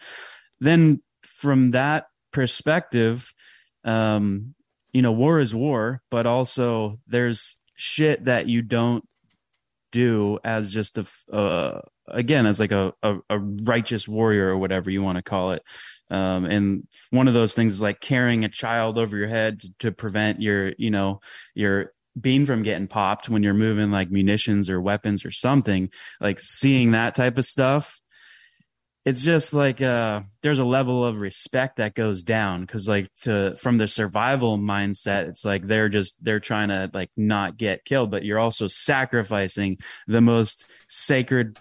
then 0.59 1.01
from 1.23 1.71
that 1.71 2.05
perspective, 2.31 3.33
um, 3.83 4.53
you 4.91 5.01
know, 5.01 5.11
war 5.11 5.39
is 5.39 5.53
war, 5.53 6.01
but 6.09 6.25
also 6.25 6.99
there's 7.07 7.57
shit 7.75 8.25
that 8.25 8.47
you 8.47 8.61
don't 8.61 9.05
do 9.91 10.39
as 10.43 10.71
just 10.71 10.97
a 10.97 11.05
uh, 11.33 11.81
again 12.07 12.45
as 12.45 12.59
like 12.59 12.71
a, 12.71 12.93
a, 13.03 13.17
a 13.29 13.39
righteous 13.39 14.07
warrior 14.07 14.49
or 14.49 14.57
whatever 14.57 14.89
you 14.89 15.01
want 15.01 15.17
to 15.17 15.21
call 15.21 15.51
it 15.51 15.63
um, 16.11 16.45
and 16.45 16.87
one 17.11 17.27
of 17.27 17.33
those 17.33 17.53
things 17.53 17.73
is 17.73 17.81
like 17.81 17.99
carrying 17.99 18.43
a 18.43 18.49
child 18.49 18.97
over 18.97 19.15
your 19.15 19.27
head 19.27 19.61
to, 19.61 19.73
to 19.79 19.91
prevent 19.91 20.41
your, 20.41 20.73
you 20.77 20.89
know, 20.89 21.21
your 21.53 21.93
bean 22.19 22.45
from 22.45 22.63
getting 22.63 22.87
popped 22.87 23.29
when 23.29 23.43
you're 23.43 23.53
moving 23.53 23.91
like 23.91 24.09
munitions 24.09 24.69
or 24.69 24.81
weapons 24.81 25.23
or 25.23 25.31
something. 25.31 25.89
Like 26.19 26.39
seeing 26.39 26.91
that 26.91 27.15
type 27.15 27.37
of 27.37 27.45
stuff 27.45 27.99
it's 29.09 29.23
just 29.23 29.53
like 29.53 29.81
uh 29.81 30.21
there's 30.43 30.59
a 30.59 30.63
level 30.65 31.03
of 31.03 31.19
respect 31.19 31.77
that 31.77 31.95
goes 31.95 32.21
down 32.21 32.61
because 32.61 32.87
like 32.87 33.11
to 33.21 33.55
from 33.57 33.77
the 33.77 33.87
survival 33.87 34.57
mindset 34.57 35.27
it's 35.27 35.43
like 35.43 35.63
they're 35.63 35.89
just 35.89 36.15
they're 36.23 36.39
trying 36.39 36.69
to 36.69 36.89
like 36.93 37.09
not 37.17 37.57
get 37.57 37.83
killed 37.85 38.11
but 38.11 38.23
you're 38.23 38.37
also 38.39 38.67
sacrificing 38.67 39.77
the 40.07 40.21
most 40.21 40.65
sacred 40.87 41.57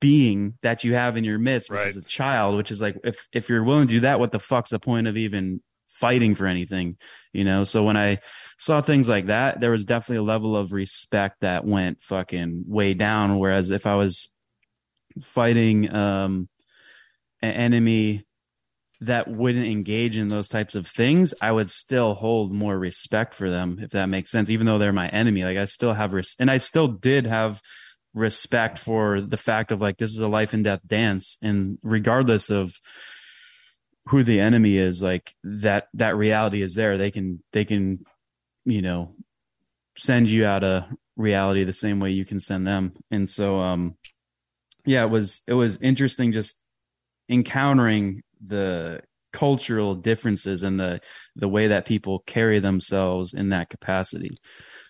being 0.00 0.54
that 0.62 0.84
you 0.84 0.92
have 0.94 1.16
in 1.16 1.24
your 1.24 1.38
midst 1.38 1.70
which 1.70 1.80
Right. 1.80 1.88
is 1.88 1.96
a 1.96 2.02
child 2.02 2.56
which 2.56 2.70
is 2.70 2.80
like 2.80 2.96
if 3.04 3.26
if 3.32 3.48
you're 3.48 3.64
willing 3.64 3.86
to 3.86 3.94
do 3.94 4.00
that 4.00 4.20
what 4.20 4.32
the 4.32 4.38
fuck's 4.38 4.70
the 4.70 4.78
point 4.78 5.06
of 5.06 5.16
even 5.16 5.62
fighting 5.88 6.34
for 6.34 6.46
anything 6.46 6.96
you 7.32 7.44
know 7.44 7.64
so 7.64 7.84
when 7.84 7.96
i 7.96 8.18
saw 8.58 8.82
things 8.82 9.08
like 9.08 9.26
that 9.26 9.60
there 9.60 9.70
was 9.70 9.84
definitely 9.84 10.16
a 10.16 10.22
level 10.22 10.56
of 10.56 10.72
respect 10.72 11.36
that 11.40 11.64
went 11.64 12.02
fucking 12.02 12.64
way 12.66 12.92
down 12.92 13.38
whereas 13.38 13.70
if 13.70 13.86
i 13.86 13.94
was 13.94 14.28
fighting 15.22 15.92
um 15.94 16.48
an 17.42 17.52
enemy 17.52 18.24
that 19.00 19.28
wouldn't 19.28 19.66
engage 19.66 20.16
in 20.16 20.28
those 20.28 20.48
types 20.48 20.74
of 20.74 20.86
things 20.86 21.34
i 21.40 21.50
would 21.50 21.70
still 21.70 22.14
hold 22.14 22.52
more 22.52 22.78
respect 22.78 23.34
for 23.34 23.50
them 23.50 23.78
if 23.80 23.90
that 23.90 24.06
makes 24.06 24.30
sense 24.30 24.50
even 24.50 24.66
though 24.66 24.78
they're 24.78 24.92
my 24.92 25.08
enemy. 25.08 25.44
Like 25.44 25.58
i 25.58 25.64
still 25.64 25.92
have 25.92 26.12
res- 26.12 26.36
and 26.38 26.50
i 26.50 26.58
still 26.58 26.88
did 26.88 27.26
have 27.26 27.60
respect 28.14 28.78
for 28.78 29.20
the 29.20 29.36
fact 29.36 29.72
of 29.72 29.80
like 29.80 29.98
this 29.98 30.10
is 30.10 30.18
a 30.18 30.28
life 30.28 30.54
and 30.54 30.62
death 30.62 30.80
dance 30.86 31.36
and 31.42 31.78
regardless 31.82 32.48
of 32.48 32.72
who 34.08 34.22
the 34.22 34.40
enemy 34.40 34.76
is 34.76 35.02
like 35.02 35.34
that 35.42 35.88
that 35.94 36.16
reality 36.16 36.62
is 36.62 36.74
there. 36.74 36.98
They 36.98 37.10
can 37.10 37.42
they 37.52 37.64
can 37.64 38.04
you 38.64 38.82
know 38.82 39.14
send 39.96 40.28
you 40.28 40.44
out 40.44 40.64
of 40.64 40.84
reality 41.16 41.64
the 41.64 41.72
same 41.72 42.00
way 42.00 42.10
you 42.10 42.24
can 42.24 42.40
send 42.40 42.66
them. 42.66 42.94
And 43.10 43.28
so 43.28 43.60
um 43.60 43.96
yeah 44.86 45.02
it 45.04 45.10
was 45.10 45.40
it 45.46 45.54
was 45.54 45.78
interesting 45.80 46.32
just 46.32 46.56
encountering 47.28 48.22
the 48.46 49.00
cultural 49.32 49.94
differences 49.94 50.62
and 50.62 50.78
the 50.78 51.00
the 51.36 51.48
way 51.48 51.68
that 51.68 51.86
people 51.86 52.20
carry 52.26 52.60
themselves 52.60 53.34
in 53.34 53.50
that 53.50 53.70
capacity 53.70 54.38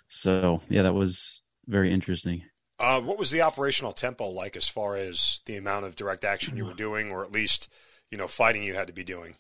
so 0.09 0.61
yeah 0.69 0.83
that 0.83 0.95
was 0.95 1.43
very 1.67 1.93
interesting 1.93 2.43
Uh, 2.79 3.01
what 3.01 3.19
was 3.19 3.31
the 3.31 3.41
operational 3.43 3.93
tempo 3.93 4.29
like 4.29 4.57
as 4.57 4.69
far 4.69 4.97
as 4.97 5.41
the 5.47 5.57
amount 5.57 5.85
of 5.87 5.97
direct 5.97 6.25
action 6.25 6.57
you 6.57 6.65
were 6.65 6.75
doing, 6.75 7.11
or 7.11 7.25
at 7.25 7.33
least 7.33 7.69
you 8.11 8.19
know 8.19 8.29
fighting 8.29 8.63
you 8.63 8.75
had 8.75 8.87
to 8.87 8.93
be 8.93 9.05
doing? 9.05 9.37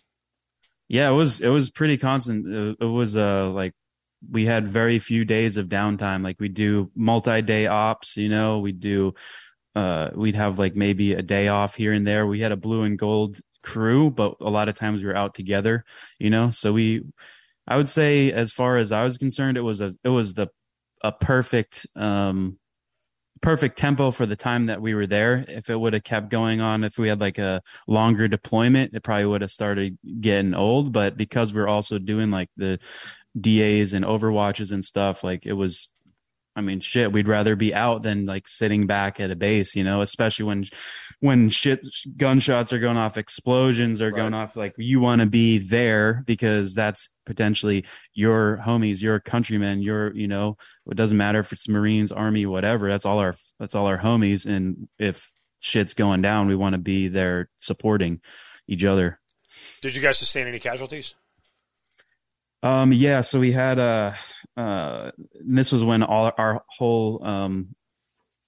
Yeah, 0.89 1.09
it 1.11 1.13
was 1.15 1.41
it 1.41 1.49
was 1.49 1.71
pretty 1.71 1.97
constant. 1.97 2.47
It, 2.47 2.77
it 2.81 2.85
was 2.87 3.17
uh 3.17 3.51
like 3.51 3.73
we 4.31 4.47
had 4.47 4.69
very 4.69 4.99
few 4.99 5.25
days 5.25 5.57
of 5.57 5.67
downtime. 5.69 6.23
Like 6.23 6.37
we 6.41 6.49
do 6.49 6.91
multi-day 6.95 7.67
ops, 7.67 8.17
you 8.17 8.29
know, 8.29 8.59
we 8.59 8.73
do 8.73 9.15
uh 9.75 10.11
we'd 10.14 10.35
have 10.35 10.59
like 10.59 10.77
maybe 10.77 11.14
a 11.14 11.22
day 11.22 11.49
off 11.49 11.75
here 11.75 11.93
and 11.93 12.07
there. 12.07 12.27
We 12.27 12.41
had 12.41 12.53
a 12.53 12.57
blue 12.57 12.83
and 12.83 12.99
gold 12.99 13.41
crew, 13.62 14.11
but 14.11 14.37
a 14.41 14.51
lot 14.51 14.68
of 14.68 14.77
times 14.77 15.03
we 15.03 15.09
were 15.09 15.16
out 15.16 15.35
together, 15.35 15.85
you 16.18 16.31
know. 16.31 16.51
So 16.51 16.72
we 16.72 17.03
I 17.66 17.77
would 17.77 17.89
say 17.89 18.31
as 18.33 18.53
far 18.53 18.77
as 18.77 18.93
I 18.93 19.05
was 19.05 19.18
concerned, 19.18 19.57
it 19.57 19.62
was 19.62 19.81
a 19.81 19.95
it 20.05 20.11
was 20.11 20.35
the 20.35 20.49
a 21.03 21.12
perfect 21.12 21.87
um 21.97 22.59
perfect 23.43 23.77
tempo 23.77 24.11
for 24.11 24.25
the 24.25 24.37
time 24.37 24.66
that 24.66 24.81
we 24.81 24.95
were 24.95 25.07
there. 25.07 25.45
If 25.49 25.68
it 25.68 25.77
would 25.77 25.93
have 25.93 26.05
kept 26.05 26.31
going 26.31 26.61
on, 26.62 26.83
if 26.83 26.99
we 26.99 27.09
had 27.09 27.20
like 27.20 27.39
a 27.39 27.62
longer 27.87 28.27
deployment, 28.27 28.95
it 28.95 29.03
probably 29.03 29.27
would 29.27 29.43
have 29.43 29.53
started 29.53 29.99
getting 30.20 30.55
old. 30.55 30.93
But 30.93 31.16
because 31.16 31.53
we're 31.53 31.68
also 31.68 31.99
doing 31.99 32.31
like 32.31 32.49
the 32.57 32.79
DAs 33.39 33.93
and 33.93 34.05
overwatches 34.05 34.72
and 34.72 34.85
stuff, 34.85 35.22
like 35.22 35.45
it 35.45 35.53
was 35.53 35.89
I 36.57 36.61
mean, 36.61 36.81
shit, 36.81 37.13
we'd 37.13 37.27
rather 37.27 37.57
be 37.57 37.75
out 37.75 38.03
than 38.03 38.27
like 38.27 38.47
sitting 38.47 38.87
back 38.87 39.19
at 39.19 39.31
a 39.31 39.37
base, 39.37 39.75
you 39.75 39.83
know, 39.83 40.03
especially 40.03 40.45
when 40.45 40.65
when 41.21 41.49
shit 41.49 41.85
gunshots 42.17 42.73
are 42.73 42.79
going 42.79 42.97
off, 42.97 43.17
explosions 43.17 44.01
are 44.01 44.13
going 44.13 44.35
off, 44.35 44.55
like 44.55 44.75
you 44.79 45.01
want 45.01 45.21
to 45.21 45.27
be 45.27 45.59
there 45.59 46.23
because 46.27 46.75
that's 46.75 47.09
potentially 47.27 47.85
your 48.13 48.61
homies, 48.65 49.03
your 49.03 49.19
countrymen, 49.19 49.83
your, 49.83 50.15
you 50.15 50.29
know, 50.29 50.57
it 50.89 50.97
doesn't 50.97 51.19
matter 51.19 51.41
if 51.41 51.53
it's 51.53 51.69
Marines, 51.69 52.13
Army, 52.13 52.47
whatever. 52.47 52.89
That's 52.89 53.07
all 53.07 53.19
our 53.19 53.35
that's 53.59 53.75
all 53.75 53.87
our 53.87 53.99
homies. 53.99 54.47
And 54.47 54.89
if 54.99 55.31
shit's 55.61 55.95
going 55.95 56.23
down, 56.23 56.47
we 56.47 56.55
want 56.55 56.75
to 56.75 56.79
be 56.79 57.09
there 57.09 57.49
supporting 57.57 58.21
each 58.69 58.85
other. 58.85 59.19
Did 59.81 59.97
you 59.97 60.03
guys 60.03 60.19
sustain 60.19 60.47
any 60.47 60.61
casualties? 60.61 61.15
Um, 62.65 62.95
yeah, 62.95 63.21
so 63.21 63.39
we 63.41 63.53
had 63.53 63.79
uh 63.79 64.15
uh 64.57 65.11
this 65.47 65.71
was 65.71 65.85
when 65.85 66.03
all 66.03 66.33
our 66.39 66.65
whole 66.67 67.23
um 67.23 67.75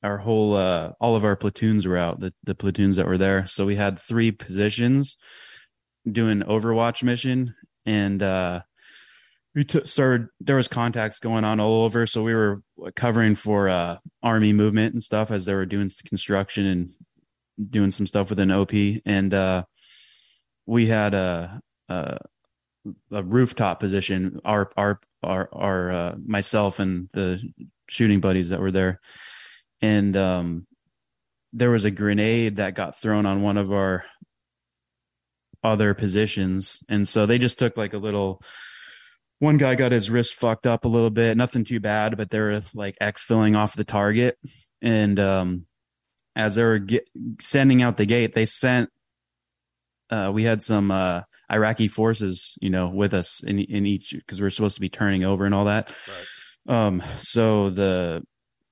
our 0.03 0.17
whole 0.17 0.57
uh 0.57 0.93
all 0.99 1.17
of 1.17 1.25
our 1.27 1.37
platoons 1.37 1.87
were 1.87 1.99
out, 1.99 2.19
the 2.19 2.33
the 2.43 2.55
platoons 2.55 2.97
that 2.97 3.07
were 3.07 3.19
there. 3.19 3.47
So 3.47 3.67
we 3.67 3.77
had 3.77 3.99
three 3.99 4.31
positions 4.31 5.19
doing 6.11 6.41
Overwatch 6.41 7.03
mission 7.03 7.55
and 7.85 8.23
uh 8.23 8.61
we 9.55 9.65
took 9.65 9.87
started 9.87 10.29
there 10.41 10.57
was 10.57 10.69
contacts 10.69 11.19
going 11.19 11.45
on 11.45 11.61
all 11.61 11.85
over 11.85 12.07
so 12.07 12.23
we 12.23 12.35
were 12.35 12.63
covering 12.95 13.35
for 13.35 13.69
uh 13.69 13.99
army 14.23 14.55
movement 14.55 14.95
and 14.95 15.03
stuff 15.03 15.31
as 15.31 15.45
they 15.45 15.55
were 15.55 15.67
doing 15.67 15.91
construction 16.07 16.65
and 16.65 16.95
doing 17.71 17.91
some 17.91 18.07
stuff 18.07 18.31
with 18.31 18.39
an 18.39 18.51
op 18.51 18.73
and 19.05 19.35
uh 19.35 19.65
we 20.65 20.87
had 20.87 21.13
a 21.13 21.61
a, 21.89 22.19
a 23.11 23.23
rooftop 23.23 23.81
position. 23.81 24.41
Our 24.45 24.71
our 24.77 25.01
our 25.23 25.49
our 25.53 25.91
uh 25.91 26.15
myself 26.25 26.79
and 26.79 27.09
the 27.13 27.41
shooting 27.89 28.21
buddies 28.21 28.51
that 28.51 28.61
were 28.61 28.73
there. 28.73 29.01
And 29.81 30.17
um 30.17 30.67
there 31.53 31.71
was 31.71 31.85
a 31.85 31.91
grenade 31.91 32.57
that 32.57 32.75
got 32.75 33.01
thrown 33.01 33.25
on 33.27 33.43
one 33.43 33.57
of 33.57 33.73
our 33.73 34.05
other 35.65 35.95
positions. 35.95 36.83
And 36.89 37.09
so 37.09 37.27
they 37.27 37.39
just 37.39 37.59
took 37.59 37.77
like 37.77 37.95
a 37.95 37.99
little 37.99 38.43
one 39.39 39.59
guy 39.59 39.75
got 39.75 39.93
his 39.93 40.11
wrist 40.11 40.35
fucked 40.35 40.67
up 40.67 40.85
a 40.85 40.89
little 40.89 41.11
bit. 41.11 41.37
Nothing 41.37 41.65
too 41.65 41.81
bad 41.81 42.17
but 42.17 42.31
they 42.31 42.41
were 42.41 42.63
like 42.75 42.97
exfilling 43.01 43.57
off 43.57 43.77
the 43.77 43.85
target. 43.85 44.39
And 44.83 45.19
um 45.19 45.67
as 46.35 46.57
they 46.57 46.65
were 46.65 46.79
get, 46.79 47.09
sending 47.41 47.83
out 47.83 47.97
the 47.97 48.07
gate 48.07 48.35
they 48.35 48.47
sent 48.47 48.91
uh 50.11 50.31
we 50.33 50.45
had 50.45 50.63
some 50.63 50.91
uh 50.91 51.23
iraqi 51.51 51.89
forces 51.89 52.55
you 52.61 52.71
know 52.71 52.89
with 52.89 53.15
us 53.15 53.43
in 53.43 53.59
in 53.59 53.87
each 53.87 54.11
because 54.13 54.41
we 54.41 54.47
are 54.47 54.51
supposed 54.51 54.75
to 54.77 54.81
be 54.81 54.89
turning 54.89 55.25
over 55.25 55.45
and 55.45 55.55
all 55.55 55.67
that. 55.67 55.91
Right. 56.67 56.87
um 56.87 57.03
so 57.19 57.71
the 57.71 58.23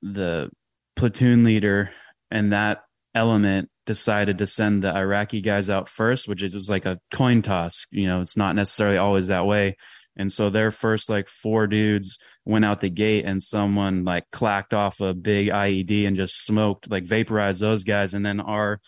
the 0.03 0.51
platoon 0.97 1.45
leader 1.45 1.91
and 2.31 2.53
that 2.53 2.83
element 3.15 3.71
decided 3.87 4.39
to 4.39 4.47
send 4.47 4.83
the 4.83 4.95
iraqi 4.95 5.41
guys 5.41 5.71
out 5.71 5.89
first 5.89 6.27
which 6.27 6.43
is 6.43 6.55
was 6.55 6.71
like 6.71 6.87
a 6.87 6.99
coin 7.13 7.43
toss 7.43 7.87
you 7.91 8.07
know 8.07 8.21
it's 8.21 8.37
not 8.37 8.57
necessarily 8.57 8.99
always 8.99 9.29
that 9.29 9.47
way. 9.47 9.77
And 10.17 10.33
so 10.33 10.49
their 10.51 10.71
first 10.71 11.11
like 11.11 11.29
four 11.29 11.67
dudes 11.67 12.19
went 12.45 12.65
out 12.65 12.81
the 12.81 12.89
gate 12.89 13.25
and 13.25 13.43
someone 13.43 14.05
like 14.05 14.31
clacked 14.31 14.73
off 14.73 15.01
a 15.01 15.13
big 15.13 15.49
ied 15.49 16.07
and 16.07 16.17
just 16.17 16.45
smoked 16.45 16.91
like 16.91 17.05
vaporized 17.05 17.61
those 17.61 17.85
guys. 17.85 18.15
And 18.15 18.25
then 18.25 18.41
our 18.41 18.81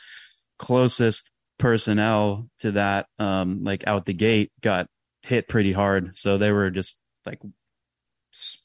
closest 0.59 1.29
personnel 1.59 2.49
to 2.59 2.73
that 2.73 3.07
um 3.19 3.65
like 3.65 3.87
out 3.87 4.05
the 4.07 4.13
gate 4.13 4.53
got 4.61 4.87
hit 5.23 5.49
pretty 5.49 5.73
hard. 5.73 6.17
So 6.17 6.39
they 6.39 6.51
were 6.51 6.71
just 6.71 6.99
like 7.25 7.41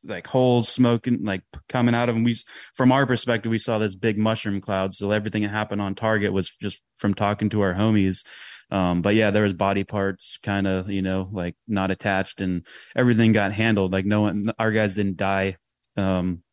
like 0.03 0.27
holes 0.27 0.67
smoking 0.67 1.23
like 1.23 1.43
coming 1.69 1.95
out 1.95 2.09
of 2.09 2.15
them 2.15 2.25
we 2.25 2.35
from 2.75 2.91
our 2.91 3.05
perspective 3.05 3.49
we 3.49 3.57
saw 3.57 3.77
this 3.77 3.95
big 3.95 4.17
mushroom 4.17 4.61
cloud. 4.61 4.93
So 4.93 5.11
everything 5.11 5.43
that 5.43 5.51
happened 5.51 5.81
on 5.81 5.95
target 5.95 6.33
was 6.33 6.51
just 6.61 6.81
from 6.97 7.13
talking 7.13 7.49
to 7.49 7.61
our 7.61 7.73
homies. 7.73 8.25
Um 8.69 9.01
but 9.01 9.15
yeah 9.15 9.31
there 9.31 9.43
was 9.43 9.53
body 9.53 9.83
parts 9.83 10.37
kind 10.43 10.67
of 10.67 10.89
you 10.89 11.01
know 11.01 11.29
like 11.31 11.55
not 11.67 11.91
attached 11.91 12.41
and 12.41 12.65
everything 12.95 13.31
got 13.31 13.53
handled. 13.53 13.93
Like 13.93 14.05
no 14.05 14.21
one 14.21 14.51
our 14.59 14.71
guys 14.71 14.95
didn't 14.95 15.17
die. 15.17 15.57
Um 15.95 16.43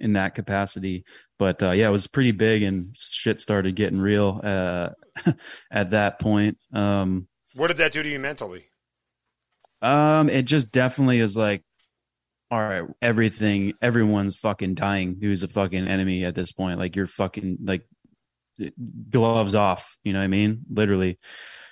in 0.00 0.12
that 0.14 0.34
capacity 0.34 1.04
but 1.38 1.62
uh 1.62 1.70
yeah 1.72 1.88
it 1.88 1.92
was 1.92 2.06
pretty 2.06 2.32
big 2.32 2.62
and 2.62 2.94
shit 2.96 3.40
started 3.40 3.74
getting 3.74 3.98
real 3.98 4.40
uh 4.44 4.88
at 5.70 5.90
that 5.90 6.18
point 6.20 6.58
um 6.72 7.26
What 7.54 7.68
did 7.68 7.78
that 7.78 7.92
do 7.92 8.02
to 8.02 8.08
you 8.08 8.18
mentally? 8.18 8.66
um, 9.82 10.28
it 10.30 10.42
just 10.44 10.70
definitely 10.72 11.20
is 11.20 11.36
like, 11.36 11.62
all 12.50 12.58
right, 12.58 12.84
everything, 13.02 13.74
everyone's 13.82 14.36
fucking 14.36 14.74
dying. 14.74 15.18
Who's 15.20 15.42
a 15.42 15.48
fucking 15.48 15.86
enemy 15.86 16.24
at 16.24 16.34
this 16.34 16.50
point? 16.52 16.78
Like 16.78 16.96
you're 16.96 17.06
fucking 17.06 17.58
like 17.62 17.86
gloves 19.10 19.54
off. 19.54 19.96
You 20.02 20.12
know 20.12 20.20
what 20.20 20.24
I 20.24 20.28
mean? 20.28 20.62
Literally. 20.70 21.18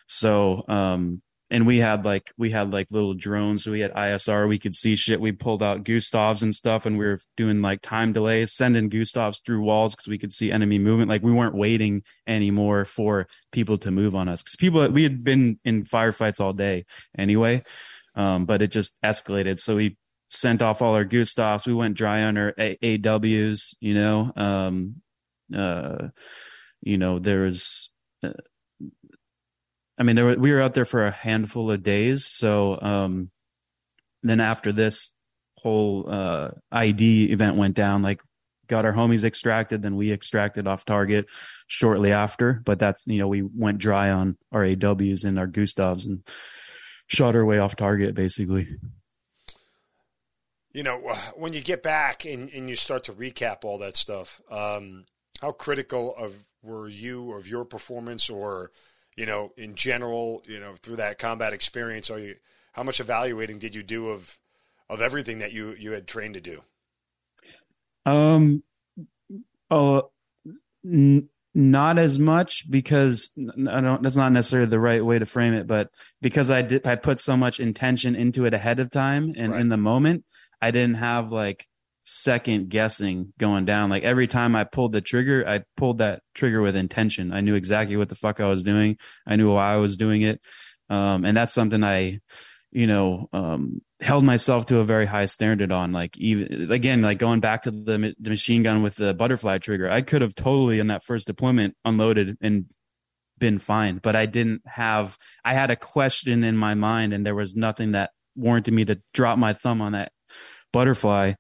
So, 0.07 0.64
um, 0.68 1.22
and 1.51 1.66
we 1.66 1.78
had 1.78 2.05
like 2.05 2.32
we 2.36 2.51
had 2.51 2.72
like 2.72 2.88
little 2.90 3.14
drones, 3.14 3.64
so 3.64 3.72
we 3.72 3.80
had 3.80 3.92
ISR. 3.95 4.49
We 4.49 4.59
could 4.59 4.74
see 4.74 4.97
shit. 4.97 5.20
We 5.20 5.32
pulled 5.32 5.62
out 5.62 5.84
Gustavs 5.84 6.42
and 6.42 6.55
stuff, 6.55 6.86
and 6.86 6.99
we 6.99 7.05
were 7.05 7.20
doing 7.36 7.62
like 7.62 7.82
time 7.82 8.12
delays, 8.12 8.53
sending 8.53 8.90
Gustavs 8.90 9.42
through 9.45 9.62
walls 9.62 9.95
because 9.95 10.09
we 10.09 10.18
could 10.18 10.32
see 10.32 10.51
enemy 10.51 10.78
movement. 10.78 11.11
Like 11.11 11.22
we 11.22 11.32
weren't 11.32 11.55
waiting 11.55 12.03
anymore 12.26 12.84
for 12.84 13.26
people 13.53 13.78
to 13.78 13.90
move 13.90 14.14
on 14.14 14.28
us 14.28 14.42
because 14.42 14.57
people 14.57 14.88
we 14.90 15.03
had 15.03 15.22
been 15.22 15.59
in 15.64 15.84
firefights 15.84 16.40
all 16.40 16.53
day 16.53 16.86
anyway 17.16 17.62
um, 18.14 18.47
but 18.47 18.62
it 18.62 18.68
just 18.68 18.95
escalated. 19.03 19.59
So 19.59 19.76
we 19.76 19.97
sent 20.28 20.62
off 20.62 20.82
all 20.82 20.95
our 20.95 21.05
Gustavs. 21.05 21.66
We 21.66 21.74
went 21.74 21.97
dry 21.97 22.22
on 22.22 22.36
our 22.36 22.55
A- 22.59 22.99
AWs, 22.99 23.74
you 23.80 23.95
know. 23.95 24.32
Um, 24.36 24.97
uh, 25.55 26.09
you 26.80 26.99
know, 26.99 27.18
there 27.18 27.42
was 27.42 27.90
I 29.99 30.03
mean, 30.03 30.22
were, 30.22 30.36
we 30.36 30.53
were 30.53 30.61
out 30.61 30.74
there 30.74 30.84
for 30.84 31.07
a 31.07 31.11
handful 31.11 31.70
of 31.70 31.82
days. 31.82 32.26
So 32.26 32.78
um, 32.80 33.30
then 34.22 34.40
after 34.40 34.72
this 34.72 35.12
whole 35.59 36.07
uh, 36.09 36.51
ID 36.72 37.30
event 37.32 37.57
went 37.57 37.74
down, 37.74 38.03
like 38.03 38.20
got 38.66 38.84
our 38.84 38.92
homies 38.92 39.24
extracted, 39.24 39.82
then 39.82 39.97
we 39.97 40.12
extracted 40.12 40.66
off 40.66 40.84
target 40.84 41.26
shortly 41.66 42.12
after. 42.12 42.61
But 42.64 42.78
that's 42.78 43.07
you 43.07 43.18
know 43.18 43.28
we 43.28 43.42
went 43.42 43.78
dry 43.78 44.11
on 44.11 44.36
our 44.53 44.62
AWs 44.66 45.24
and 45.24 45.38
our 45.38 45.47
Gustavs 45.47 46.07
and 46.07 46.26
shot 47.07 47.36
our 47.36 47.45
way 47.45 47.59
off 47.59 47.76
target 47.76 48.14
basically. 48.14 48.68
You 50.72 50.82
know, 50.82 50.99
when 51.36 51.53
you 51.53 51.61
get 51.61 51.84
back 51.84 52.24
and, 52.24 52.51
and 52.51 52.68
you 52.68 52.74
start 52.74 53.05
to 53.05 53.12
recap 53.12 53.64
all 53.64 53.78
that 53.78 53.97
stuff, 53.97 54.40
um, 54.51 55.05
how 55.40 55.53
critical 55.53 56.16
of 56.16 56.34
were 56.64 56.88
you 56.88 57.32
of 57.32 57.47
your 57.47 57.64
performance 57.64 58.28
or 58.28 58.72
you 59.17 59.27
know, 59.27 59.53
in 59.57 59.75
general, 59.75 60.43
you 60.47 60.59
know, 60.59 60.75
through 60.81 60.97
that 60.97 61.19
combat 61.19 61.53
experience, 61.53 62.11
are 62.11 62.19
you 62.19 62.37
how 62.73 62.83
much 62.83 63.01
evaluating 63.01 63.59
did 63.59 63.75
you 63.75 63.83
do 63.83 64.09
of 64.09 64.39
of 64.89 65.01
everything 65.01 65.39
that 65.39 65.53
you 65.53 65.75
you 65.79 65.93
had 65.93 66.07
trained 66.07 66.35
to 66.35 66.41
do? 66.41 66.62
Um, 68.07 68.62
oh, 69.71 70.11
n- 70.85 71.29
not 71.55 71.99
as 71.99 72.19
much 72.19 72.69
because 72.69 73.31
I 73.39 73.81
don't. 73.81 74.03
That's 74.03 74.17
not 74.17 74.33
necessarily 74.33 74.69
the 74.69 74.81
right 74.81 75.05
way 75.05 75.19
to 75.19 75.27
frame 75.27 75.55
it, 75.55 75.67
but 75.67 75.91
because 76.21 76.51
I 76.51 76.62
did, 76.62 76.87
I 76.87 76.97
put 76.97 77.21
so 77.21 77.37
much 77.37 77.61
intention 77.61 78.17
into 78.17 78.45
it 78.45 78.55
ahead 78.55 78.81
of 78.81 78.91
time 78.91 79.33
and 79.37 79.53
right. 79.53 79.61
in 79.61 79.69
the 79.69 79.77
moment, 79.77 80.25
I 80.61 80.73
didn't 80.73 80.97
have 80.97 81.31
like 81.31 81.69
second 82.05 82.69
guessing 82.69 83.33
going 83.39 83.65
down. 83.65 83.91
Like 83.91 84.03
every 84.03 84.27
time 84.27 84.55
I 84.55 84.65
pulled 84.65 84.93
the 84.93 85.01
trigger, 85.01 85.45
I 85.49 85.63
pulled 85.77 85.99
that 85.99 86.23
trigger 86.35 86.61
with 86.61 86.77
intention. 86.77 87.33
I 87.33 87.41
knew 87.41 87.55
exactly 87.55 87.97
what 87.97 88.09
the 88.09 88.15
fuck 88.15 88.41
I 88.41 88.47
was 88.47 88.63
doing. 88.63 88.99
I 89.27 89.37
knew 89.37 89.53
why 89.53 89.73
I 89.73 89.77
was 89.77 89.97
doing 89.97 90.23
it. 90.23 90.41
Um, 90.91 91.25
and 91.25 91.37
that's 91.37 91.55
something 91.55 91.83
I, 91.83 92.21
you 92.71 92.87
know, 92.87 93.29
um, 93.33 93.81
held 94.01 94.23
myself 94.23 94.67
to 94.67 94.81
a 94.81 94.85
very 94.85 95.07
high 95.07 95.25
standard 95.25 95.73
on. 95.73 95.93
Like 95.93 96.17
even 96.19 96.71
again, 96.71 97.01
like 97.01 97.19
going 97.19 97.41
back 97.41 97.63
to 97.63 97.71
the, 97.71 98.15
the 98.21 98.31
machine 98.31 98.63
gun 98.63 98.83
with 98.83 98.97
the 98.97 99.15
butterfly 99.15 99.59
trigger, 99.59 99.91
I 99.91 100.03
could 100.03 100.21
have 100.21 100.35
totally 100.35 100.79
in 100.79 100.89
that 100.89 101.05
first 101.05 101.27
deployment 101.27 101.75
unloaded 101.87 102.37
and 102.43 102.67
been 103.39 103.59
fine, 103.59 103.99
but 104.03 104.15
I 104.15 104.27
didn't 104.27 104.63
have. 104.67 105.17
I 105.45 105.55
had 105.55 105.71
a 105.71 105.77
question 105.77 106.45
in 106.45 106.57
my 106.57 106.75
mind, 106.75 107.13
and 107.13 107.27
there 107.27 107.35
was 107.35 107.57
nothing 107.57 107.93
that 107.93 108.11
warranted 108.37 108.75
me 108.75 108.85
to 108.85 109.01
drop 109.13 109.39
my 109.39 109.55
thumb 109.55 109.81
on 109.81 109.93
that 109.93 110.13
butterfly 110.73 111.33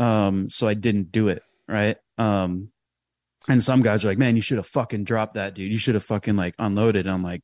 um, 0.00 0.48
so 0.48 0.66
I 0.66 0.74
didn't 0.74 1.12
do 1.12 1.28
it. 1.28 1.42
Right. 1.68 1.98
Um, 2.18 2.70
and 3.48 3.62
some 3.62 3.82
guys 3.82 4.04
are 4.04 4.08
like, 4.08 4.18
man, 4.18 4.34
you 4.34 4.42
should 4.42 4.56
have 4.56 4.66
fucking 4.66 5.04
dropped 5.04 5.34
that, 5.34 5.54
dude. 5.54 5.70
You 5.70 5.78
should 5.78 5.94
have 5.94 6.04
fucking 6.04 6.36
like 6.36 6.54
unloaded. 6.58 7.06
And 7.06 7.14
I'm 7.14 7.22
like, 7.22 7.42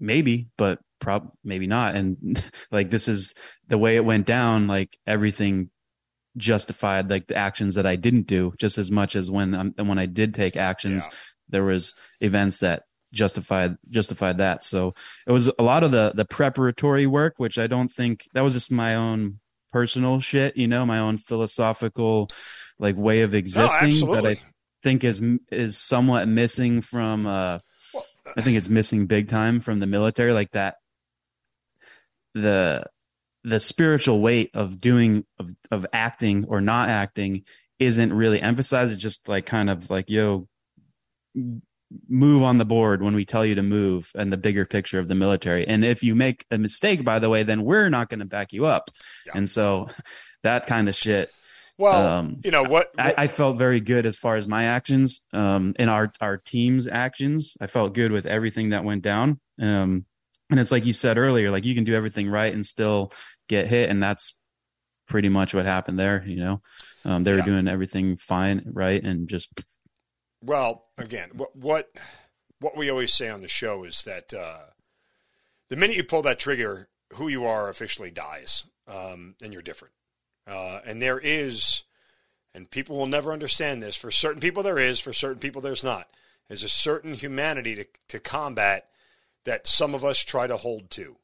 maybe, 0.00 0.48
but 0.56 0.78
prob 1.00 1.30
maybe 1.44 1.66
not. 1.66 1.94
And 1.94 2.42
like, 2.72 2.90
this 2.90 3.08
is 3.08 3.34
the 3.68 3.78
way 3.78 3.96
it 3.96 4.04
went 4.04 4.26
down. 4.26 4.66
Like 4.66 4.98
everything 5.06 5.70
justified 6.36 7.10
like 7.10 7.26
the 7.26 7.36
actions 7.36 7.74
that 7.74 7.86
I 7.86 7.96
didn't 7.96 8.26
do 8.26 8.54
just 8.58 8.78
as 8.78 8.90
much 8.90 9.14
as 9.14 9.30
when 9.30 9.54
I'm, 9.54 9.74
when 9.86 9.98
I 9.98 10.06
did 10.06 10.34
take 10.34 10.56
actions, 10.56 11.06
yeah. 11.10 11.16
there 11.50 11.64
was 11.64 11.92
events 12.20 12.58
that 12.58 12.84
justified 13.12 13.76
justified 13.90 14.38
that. 14.38 14.64
So 14.64 14.94
it 15.26 15.32
was 15.32 15.50
a 15.58 15.62
lot 15.62 15.84
of 15.84 15.90
the 15.90 16.12
the 16.14 16.24
preparatory 16.24 17.06
work, 17.06 17.34
which 17.36 17.58
I 17.58 17.66
don't 17.66 17.90
think 17.90 18.26
that 18.32 18.40
was 18.40 18.54
just 18.54 18.70
my 18.70 18.94
own 18.94 19.40
personal 19.72 20.20
shit, 20.20 20.56
you 20.56 20.68
know, 20.68 20.86
my 20.86 20.98
own 20.98 21.16
philosophical 21.16 22.28
like 22.78 22.96
way 22.96 23.22
of 23.22 23.34
existing 23.34 24.10
that 24.10 24.26
I 24.26 24.36
think 24.82 25.04
is 25.04 25.22
is 25.50 25.78
somewhat 25.78 26.26
missing 26.28 26.80
from 26.80 27.26
uh 27.26 27.58
well, 27.94 28.06
I 28.36 28.40
think 28.40 28.56
it's 28.56 28.68
missing 28.68 29.06
big 29.06 29.28
time 29.28 29.60
from 29.60 29.80
the 29.80 29.86
military 29.86 30.32
like 30.32 30.50
that 30.52 30.76
the 32.34 32.84
the 33.44 33.60
spiritual 33.60 34.20
weight 34.20 34.50
of 34.54 34.80
doing 34.80 35.24
of 35.38 35.50
of 35.70 35.86
acting 35.92 36.44
or 36.48 36.60
not 36.60 36.88
acting 36.88 37.44
isn't 37.78 38.12
really 38.12 38.40
emphasized. 38.40 38.92
It's 38.92 39.02
just 39.02 39.28
like 39.28 39.46
kind 39.46 39.68
of 39.68 39.90
like 39.90 40.08
yo 40.08 40.48
move 42.08 42.42
on 42.42 42.58
the 42.58 42.64
board 42.64 43.02
when 43.02 43.14
we 43.14 43.24
tell 43.24 43.44
you 43.44 43.54
to 43.56 43.62
move 43.62 44.10
and 44.14 44.32
the 44.32 44.36
bigger 44.36 44.64
picture 44.64 44.98
of 44.98 45.08
the 45.08 45.14
military. 45.14 45.66
And 45.66 45.84
if 45.84 46.02
you 46.02 46.14
make 46.14 46.46
a 46.50 46.58
mistake, 46.58 47.04
by 47.04 47.18
the 47.18 47.28
way, 47.28 47.42
then 47.42 47.64
we're 47.64 47.88
not 47.88 48.08
going 48.08 48.20
to 48.20 48.26
back 48.26 48.52
you 48.52 48.66
up. 48.66 48.90
Yeah. 49.26 49.32
And 49.36 49.48
so 49.48 49.88
that 50.42 50.66
kind 50.66 50.88
of 50.88 50.94
shit. 50.94 51.32
Well, 51.78 52.06
um, 52.06 52.40
you 52.44 52.50
know 52.50 52.62
what, 52.62 52.90
what? 52.94 53.00
I, 53.00 53.14
I, 53.24 53.26
felt 53.26 53.58
very 53.58 53.80
good 53.80 54.04
as 54.06 54.16
far 54.16 54.36
as 54.36 54.46
my 54.46 54.64
actions, 54.66 55.22
um, 55.32 55.74
and 55.78 55.88
our 55.88 56.12
our 56.20 56.36
team's 56.36 56.86
actions. 56.86 57.56
I 57.60 57.66
felt 57.66 57.94
good 57.94 58.12
with 58.12 58.26
everything 58.26 58.70
that 58.70 58.84
went 58.84 59.02
down. 59.02 59.40
Um, 59.60 60.04
and 60.50 60.60
it's 60.60 60.70
like 60.70 60.84
you 60.84 60.92
said 60.92 61.16
earlier, 61.16 61.50
like 61.50 61.64
you 61.64 61.74
can 61.74 61.84
do 61.84 61.94
everything 61.94 62.28
right 62.28 62.52
and 62.52 62.64
still 62.64 63.10
get 63.48 63.66
hit, 63.66 63.88
and 63.88 64.02
that's 64.02 64.34
pretty 65.08 65.30
much 65.30 65.54
what 65.54 65.64
happened 65.64 65.98
there. 65.98 66.22
You 66.24 66.36
know, 66.36 66.62
um, 67.06 67.22
they 67.22 67.32
were 67.32 67.38
yeah. 67.38 67.44
doing 67.44 67.68
everything 67.68 68.18
fine, 68.18 68.62
right, 68.66 69.02
and 69.02 69.26
just 69.26 69.50
well, 70.42 70.84
again, 70.98 71.30
what 71.34 71.54
what 71.56 71.90
what 72.60 72.76
we 72.76 72.90
always 72.90 73.12
say 73.12 73.28
on 73.28 73.40
the 73.40 73.48
show 73.48 73.84
is 73.84 74.02
that 74.02 74.34
uh, 74.34 74.64
the 75.68 75.76
minute 75.76 75.96
you 75.96 76.04
pull 76.04 76.22
that 76.22 76.38
trigger, 76.38 76.88
who 77.14 77.28
you 77.28 77.44
are 77.44 77.68
officially 77.68 78.10
dies, 78.10 78.64
um, 78.86 79.34
and 79.42 79.52
you're 79.52 79.62
different. 79.62 79.94
Uh, 80.46 80.80
and 80.84 81.00
there 81.00 81.18
is, 81.18 81.84
and 82.54 82.70
people 82.70 82.96
will 82.96 83.06
never 83.06 83.32
understand 83.32 83.82
this. 83.82 83.96
For 83.96 84.10
certain 84.10 84.40
people, 84.40 84.62
there 84.62 84.78
is. 84.78 85.00
For 85.00 85.12
certain 85.12 85.38
people, 85.38 85.62
there's 85.62 85.84
not. 85.84 86.08
There's 86.48 86.64
a 86.64 86.68
certain 86.68 87.14
humanity 87.14 87.74
to, 87.76 87.86
to 88.08 88.18
combat 88.18 88.88
that 89.44 89.66
some 89.66 89.94
of 89.94 90.04
us 90.04 90.20
try 90.20 90.46
to 90.46 90.56
hold 90.56 90.90
to. 90.90 91.16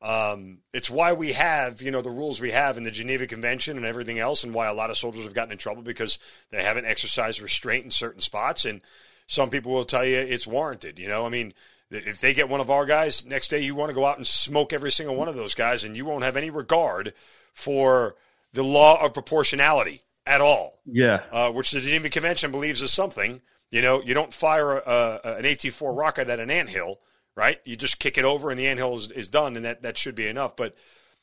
Um, 0.00 0.58
it's 0.72 0.88
why 0.88 1.12
we 1.12 1.32
have, 1.32 1.82
you 1.82 1.90
know, 1.90 2.02
the 2.02 2.10
rules 2.10 2.40
we 2.40 2.52
have 2.52 2.76
in 2.76 2.84
the 2.84 2.90
Geneva 2.90 3.26
Convention 3.26 3.76
and 3.76 3.84
everything 3.84 4.18
else, 4.18 4.44
and 4.44 4.54
why 4.54 4.68
a 4.68 4.74
lot 4.74 4.90
of 4.90 4.96
soldiers 4.96 5.24
have 5.24 5.34
gotten 5.34 5.52
in 5.52 5.58
trouble 5.58 5.82
because 5.82 6.18
they 6.50 6.62
haven't 6.62 6.86
exercised 6.86 7.40
restraint 7.40 7.84
in 7.84 7.90
certain 7.90 8.20
spots. 8.20 8.64
And 8.64 8.80
some 9.26 9.50
people 9.50 9.72
will 9.72 9.84
tell 9.84 10.04
you 10.04 10.18
it's 10.18 10.46
warranted. 10.46 10.98
You 10.98 11.08
know, 11.08 11.26
I 11.26 11.30
mean, 11.30 11.52
if 11.90 12.20
they 12.20 12.32
get 12.32 12.48
one 12.48 12.60
of 12.60 12.70
our 12.70 12.86
guys, 12.86 13.24
next 13.24 13.48
day 13.48 13.60
you 13.60 13.74
want 13.74 13.90
to 13.90 13.94
go 13.94 14.06
out 14.06 14.18
and 14.18 14.26
smoke 14.26 14.72
every 14.72 14.90
single 14.90 15.16
one 15.16 15.28
of 15.28 15.34
those 15.34 15.54
guys, 15.54 15.84
and 15.84 15.96
you 15.96 16.04
won't 16.04 16.24
have 16.24 16.36
any 16.36 16.50
regard 16.50 17.12
for 17.52 18.14
the 18.52 18.62
law 18.62 19.04
of 19.04 19.14
proportionality 19.14 20.02
at 20.26 20.40
all. 20.40 20.78
Yeah. 20.86 21.22
Uh, 21.32 21.50
which 21.50 21.72
the 21.72 21.80
Geneva 21.80 22.08
Convention 22.08 22.52
believes 22.52 22.82
is 22.82 22.92
something. 22.92 23.40
You 23.70 23.82
know, 23.82 24.00
you 24.02 24.14
don't 24.14 24.32
fire 24.32 24.78
a, 24.78 25.20
a, 25.24 25.34
an 25.38 25.44
AT-4 25.44 25.96
rocket 25.96 26.28
at 26.28 26.38
an 26.38 26.50
anthill 26.50 27.00
right? 27.38 27.60
You 27.64 27.76
just 27.76 28.00
kick 28.00 28.18
it 28.18 28.24
over 28.24 28.50
and 28.50 28.58
the 28.58 28.66
anthill 28.66 28.96
is, 28.96 29.12
is 29.12 29.28
done, 29.28 29.54
and 29.54 29.64
that, 29.64 29.82
that 29.82 29.96
should 29.96 30.16
be 30.16 30.26
enough. 30.26 30.56
But, 30.56 30.74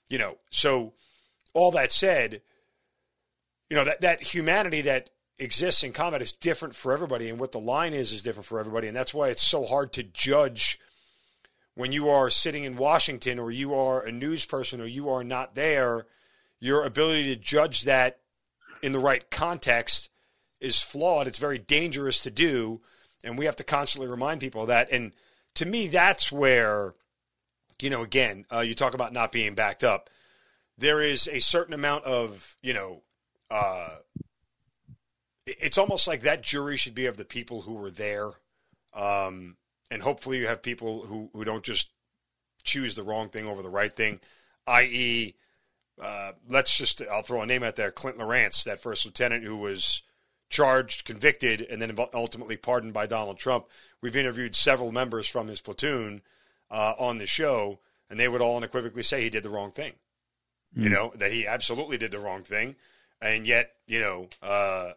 you 0.09 0.17
know, 0.17 0.37
so 0.49 0.93
all 1.53 1.71
that 1.71 1.91
said, 1.91 2.41
you 3.69 3.75
know, 3.75 3.83
that, 3.83 3.99
that 3.99 4.23
humanity 4.23 4.79
that 4.83 5.09
exists 5.37 5.83
in 5.83 5.91
combat 5.91 6.21
is 6.21 6.31
different 6.31 6.73
for 6.73 6.93
everybody, 6.93 7.29
and 7.29 7.37
what 7.37 7.51
the 7.51 7.59
line 7.59 7.93
is 7.93 8.13
is 8.13 8.23
different 8.23 8.45
for 8.45 8.61
everybody. 8.61 8.87
And 8.87 8.95
that's 8.95 9.13
why 9.13 9.27
it's 9.27 9.43
so 9.43 9.65
hard 9.65 9.91
to 9.93 10.03
judge 10.03 10.79
when 11.73 11.91
you 11.91 12.09
are 12.09 12.29
sitting 12.29 12.63
in 12.63 12.77
Washington 12.77 13.37
or 13.37 13.51
you 13.51 13.75
are 13.75 14.01
a 14.01 14.11
news 14.11 14.45
person 14.45 14.79
or 14.79 14.85
you 14.85 15.09
are 15.09 15.25
not 15.25 15.53
there, 15.53 16.05
your 16.61 16.85
ability 16.85 17.25
to 17.25 17.35
judge 17.35 17.81
that 17.81 18.19
in 18.81 18.93
the 18.93 18.99
right 18.99 19.29
context 19.29 20.09
is 20.61 20.81
flawed. 20.81 21.27
It's 21.27 21.39
very 21.39 21.59
dangerous 21.59 22.23
to 22.23 22.31
do. 22.31 22.79
And 23.21 23.37
we 23.37 23.43
have 23.43 23.57
to 23.57 23.65
constantly 23.65 24.09
remind 24.09 24.39
people 24.39 24.61
of 24.61 24.69
that. 24.69 24.89
And 24.89 25.13
to 25.55 25.65
me, 25.65 25.87
that's 25.87 26.31
where, 26.31 26.93
you 27.81 27.89
know, 27.89 28.03
again, 28.03 28.45
uh, 28.51 28.59
you 28.59 28.75
talk 28.75 28.93
about 28.93 29.13
not 29.13 29.31
being 29.31 29.55
backed 29.55 29.83
up. 29.83 30.09
There 30.77 31.01
is 31.01 31.27
a 31.27 31.39
certain 31.39 31.73
amount 31.73 32.05
of, 32.05 32.55
you 32.61 32.73
know, 32.73 33.01
uh, 33.49 33.89
it's 35.45 35.77
almost 35.77 36.07
like 36.07 36.21
that 36.21 36.43
jury 36.43 36.77
should 36.77 36.95
be 36.95 37.05
of 37.05 37.17
the 37.17 37.25
people 37.25 37.61
who 37.61 37.73
were 37.73 37.91
there. 37.91 38.31
Um, 38.93 39.57
and 39.91 40.01
hopefully 40.01 40.39
you 40.39 40.47
have 40.47 40.61
people 40.61 41.05
who, 41.05 41.29
who 41.33 41.43
don't 41.43 41.63
just 41.63 41.89
choose 42.63 42.95
the 42.95 43.03
wrong 43.03 43.29
thing 43.29 43.45
over 43.45 43.61
the 43.61 43.69
right 43.69 43.95
thing, 43.95 44.19
i.e., 44.67 45.35
uh, 46.01 46.31
let's 46.49 46.77
just, 46.77 47.01
I'll 47.09 47.21
throw 47.21 47.41
a 47.41 47.45
name 47.45 47.63
out 47.63 47.77
there 47.77 47.91
Clint 47.91 48.17
Lorance, 48.17 48.65
that 48.65 48.81
first 48.81 49.05
lieutenant 49.05 49.45
who 49.45 49.55
was 49.55 50.01
charged, 50.49 51.05
convicted, 51.05 51.61
and 51.61 51.81
then 51.81 51.97
ultimately 52.13 52.57
pardoned 52.57 52.93
by 52.93 53.05
Donald 53.05 53.37
Trump. 53.37 53.65
We've 54.01 54.15
interviewed 54.15 54.55
several 54.55 54.91
members 54.91 55.27
from 55.27 55.47
his 55.47 55.61
platoon 55.61 56.21
uh, 56.69 56.93
on 56.97 57.17
the 57.17 57.27
show, 57.27 57.79
and 58.09 58.19
they 58.19 58.27
would 58.27 58.41
all 58.41 58.57
unequivocally 58.57 59.03
say 59.03 59.23
he 59.23 59.29
did 59.29 59.43
the 59.43 59.49
wrong 59.49 59.71
thing. 59.71 59.93
Mm. 60.77 60.83
You 60.83 60.87
hmm. 60.87 60.93
know 60.93 61.13
that 61.15 61.31
he 61.31 61.47
absolutely 61.47 61.97
did 61.97 62.11
the 62.11 62.19
wrong 62.19 62.43
thing, 62.43 62.75
and 63.21 63.47
yet 63.47 63.73
you 63.87 63.99
know 63.99 64.29
uh, 64.41 64.91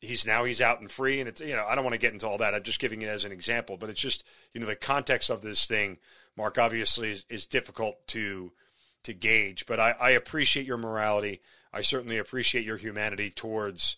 he's 0.00 0.26
now 0.26 0.44
he's 0.44 0.60
out 0.60 0.80
and 0.80 0.90
free, 0.90 1.20
and 1.20 1.28
it's 1.28 1.40
you 1.40 1.56
know 1.56 1.64
I 1.66 1.74
don't 1.74 1.84
want 1.84 1.94
to 1.94 2.00
get 2.00 2.12
into 2.12 2.28
all 2.28 2.38
that. 2.38 2.54
I'm 2.54 2.62
just 2.62 2.80
giving 2.80 3.02
it 3.02 3.08
as 3.08 3.24
an 3.24 3.32
example, 3.32 3.76
but 3.76 3.90
it's 3.90 4.00
just 4.00 4.24
you 4.52 4.60
know 4.60 4.66
the 4.66 4.76
context 4.76 5.30
of 5.30 5.42
this 5.42 5.66
thing. 5.66 5.98
Mark 6.36 6.58
obviously 6.58 7.12
is, 7.12 7.24
is 7.28 7.46
difficult 7.46 8.06
to 8.08 8.52
to 9.04 9.14
gauge, 9.14 9.66
but 9.66 9.80
I, 9.80 9.94
I 10.00 10.10
appreciate 10.10 10.66
your 10.66 10.78
morality. 10.78 11.40
I 11.72 11.80
certainly 11.80 12.18
appreciate 12.18 12.64
your 12.64 12.76
humanity 12.76 13.30
towards 13.30 13.96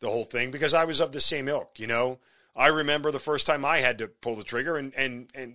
the 0.00 0.10
whole 0.10 0.24
thing 0.24 0.50
because 0.50 0.74
I 0.74 0.84
was 0.84 1.00
of 1.00 1.12
the 1.12 1.20
same 1.20 1.48
ilk, 1.48 1.78
you 1.78 1.86
know. 1.86 2.18
I 2.54 2.68
remember 2.68 3.10
the 3.10 3.18
first 3.18 3.46
time 3.46 3.64
I 3.64 3.78
had 3.78 3.98
to 3.98 4.08
pull 4.08 4.36
the 4.36 4.44
trigger, 4.44 4.76
and 4.76 4.94
and 4.94 5.28
and 5.34 5.54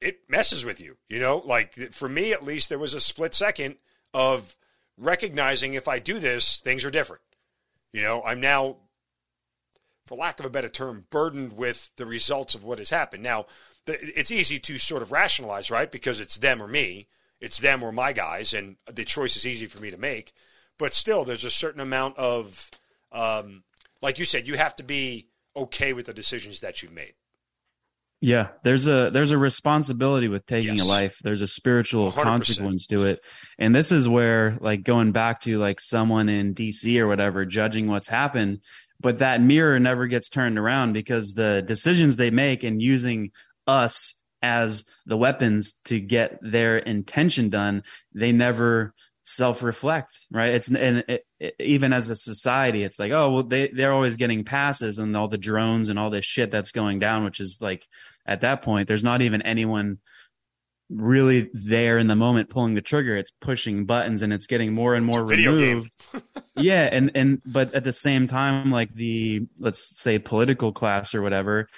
it 0.00 0.20
messes 0.28 0.64
with 0.64 0.80
you. 0.80 0.96
You 1.08 1.18
know, 1.18 1.42
like 1.44 1.74
for 1.92 2.08
me 2.08 2.32
at 2.32 2.44
least, 2.44 2.68
there 2.68 2.78
was 2.78 2.94
a 2.94 3.00
split 3.00 3.34
second 3.34 3.76
of 4.14 4.56
recognizing 4.96 5.74
if 5.74 5.88
I 5.88 5.98
do 5.98 6.18
this, 6.18 6.58
things 6.58 6.84
are 6.84 6.90
different. 6.90 7.22
You 7.92 8.02
know, 8.02 8.22
I'm 8.22 8.40
now, 8.40 8.76
for 10.06 10.16
lack 10.16 10.38
of 10.38 10.46
a 10.46 10.50
better 10.50 10.68
term, 10.68 11.06
burdened 11.10 11.54
with 11.54 11.90
the 11.96 12.06
results 12.06 12.54
of 12.54 12.62
what 12.62 12.78
has 12.78 12.90
happened. 12.90 13.22
Now, 13.22 13.46
it's 13.86 14.30
easy 14.30 14.58
to 14.60 14.78
sort 14.78 15.02
of 15.02 15.10
rationalize, 15.10 15.70
right? 15.70 15.90
Because 15.90 16.20
it's 16.20 16.36
them 16.36 16.62
or 16.62 16.68
me, 16.68 17.08
it's 17.40 17.58
them 17.58 17.82
or 17.82 17.90
my 17.90 18.12
guys, 18.12 18.52
and 18.52 18.76
the 18.86 19.04
choice 19.04 19.34
is 19.34 19.46
easy 19.46 19.66
for 19.66 19.80
me 19.80 19.90
to 19.90 19.96
make. 19.96 20.32
But 20.78 20.94
still, 20.94 21.24
there's 21.24 21.44
a 21.44 21.50
certain 21.50 21.80
amount 21.80 22.16
of, 22.16 22.70
um, 23.12 23.64
like 24.02 24.18
you 24.18 24.24
said, 24.24 24.46
you 24.46 24.56
have 24.56 24.76
to 24.76 24.82
be 24.82 25.28
okay 25.56 25.92
with 25.92 26.06
the 26.06 26.14
decisions 26.14 26.60
that 26.60 26.82
you've 26.82 26.92
made. 26.92 27.14
Yeah, 28.22 28.48
there's 28.64 28.86
a 28.86 29.10
there's 29.10 29.30
a 29.30 29.38
responsibility 29.38 30.28
with 30.28 30.44
taking 30.44 30.76
yes. 30.76 30.86
a 30.86 30.88
life. 30.88 31.18
There's 31.22 31.40
a 31.40 31.46
spiritual 31.46 32.12
100%. 32.12 32.22
consequence 32.22 32.86
to 32.88 33.06
it. 33.06 33.24
And 33.58 33.74
this 33.74 33.92
is 33.92 34.06
where 34.06 34.58
like 34.60 34.82
going 34.82 35.12
back 35.12 35.40
to 35.42 35.58
like 35.58 35.80
someone 35.80 36.28
in 36.28 36.54
DC 36.54 36.98
or 37.00 37.08
whatever 37.08 37.46
judging 37.46 37.88
what's 37.88 38.08
happened, 38.08 38.60
but 39.00 39.18
that 39.18 39.40
mirror 39.40 39.80
never 39.80 40.06
gets 40.06 40.28
turned 40.28 40.58
around 40.58 40.92
because 40.92 41.32
the 41.32 41.64
decisions 41.66 42.16
they 42.16 42.30
make 42.30 42.62
and 42.62 42.82
using 42.82 43.30
us 43.66 44.14
as 44.42 44.84
the 45.06 45.16
weapons 45.16 45.74
to 45.84 45.98
get 45.98 46.38
their 46.42 46.76
intention 46.76 47.48
done, 47.48 47.82
they 48.14 48.32
never 48.32 48.94
self-reflect 49.30 50.26
right? 50.30 50.54
It's 50.54 50.68
and 50.68 51.04
it, 51.08 51.26
it, 51.38 51.54
even 51.58 51.92
as 51.92 52.10
a 52.10 52.16
society 52.16 52.82
it's 52.82 52.98
like 52.98 53.12
oh 53.12 53.32
well 53.32 53.42
they 53.42 53.68
they're 53.68 53.92
always 53.92 54.16
getting 54.16 54.44
passes 54.44 54.98
and 54.98 55.16
all 55.16 55.28
the 55.28 55.38
drones 55.38 55.88
and 55.88 55.98
all 55.98 56.10
this 56.10 56.24
shit 56.24 56.50
that's 56.50 56.72
going 56.72 56.98
down 56.98 57.24
which 57.24 57.40
is 57.40 57.58
like 57.60 57.86
at 58.26 58.42
that 58.42 58.62
point 58.62 58.88
there's 58.88 59.04
not 59.04 59.22
even 59.22 59.42
anyone 59.42 59.98
really 60.90 61.48
there 61.54 61.98
in 61.98 62.08
the 62.08 62.16
moment 62.16 62.50
pulling 62.50 62.74
the 62.74 62.82
trigger. 62.82 63.16
It's 63.16 63.32
pushing 63.40 63.86
buttons 63.86 64.22
and 64.22 64.32
it's 64.32 64.46
getting 64.46 64.74
more 64.74 64.94
and 64.94 65.06
more 65.06 65.24
removed. 65.24 65.90
Yeah 66.56 66.90
and 66.92 67.12
and 67.14 67.40
but 67.46 67.72
at 67.74 67.84
the 67.84 67.92
same 67.92 68.26
time 68.26 68.70
like 68.70 68.92
the 68.92 69.46
let's 69.58 69.98
say 69.98 70.18
political 70.18 70.72
class 70.72 71.14
or 71.14 71.22
whatever 71.22 71.68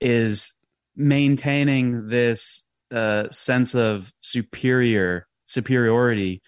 is 0.00 0.52
maintaining 0.94 2.06
this 2.08 2.64
uh, 2.92 3.30
sense 3.30 3.74
of 3.74 4.12
superior 4.20 5.26
superiority 5.46 6.40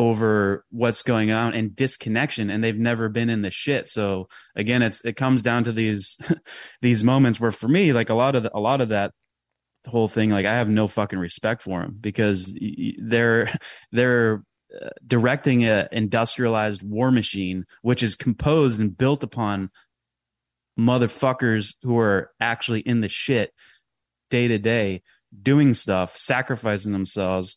over 0.00 0.64
what's 0.70 1.02
going 1.02 1.30
on 1.30 1.52
and 1.52 1.76
disconnection 1.76 2.48
and 2.48 2.64
they've 2.64 2.78
never 2.78 3.10
been 3.10 3.28
in 3.28 3.42
the 3.42 3.50
shit. 3.50 3.88
So 3.88 4.28
again 4.56 4.80
it's 4.80 5.00
it 5.04 5.16
comes 5.16 5.42
down 5.42 5.64
to 5.64 5.72
these 5.72 6.16
these 6.82 7.04
moments 7.04 7.38
where 7.38 7.52
for 7.52 7.68
me 7.68 7.92
like 7.92 8.08
a 8.08 8.14
lot 8.14 8.34
of 8.34 8.44
the, 8.44 8.56
a 8.56 8.60
lot 8.60 8.80
of 8.80 8.88
that 8.88 9.12
whole 9.86 10.08
thing 10.08 10.28
like 10.28 10.44
i 10.44 10.56
have 10.56 10.68
no 10.68 10.86
fucking 10.86 11.18
respect 11.18 11.62
for 11.62 11.80
them 11.80 11.96
because 11.98 12.54
they're 13.02 13.50
they're 13.92 14.42
uh, 14.74 14.90
directing 15.06 15.64
a 15.64 15.88
industrialized 15.90 16.82
war 16.82 17.10
machine 17.10 17.64
which 17.82 18.02
is 18.02 18.14
composed 18.14 18.78
and 18.78 18.96
built 18.96 19.22
upon 19.22 19.70
motherfuckers 20.78 21.74
who 21.82 21.98
are 21.98 22.30
actually 22.40 22.80
in 22.80 23.00
the 23.00 23.08
shit 23.08 23.52
day 24.30 24.48
to 24.48 24.58
day 24.58 25.02
doing 25.42 25.74
stuff 25.74 26.16
sacrificing 26.18 26.92
themselves 26.92 27.56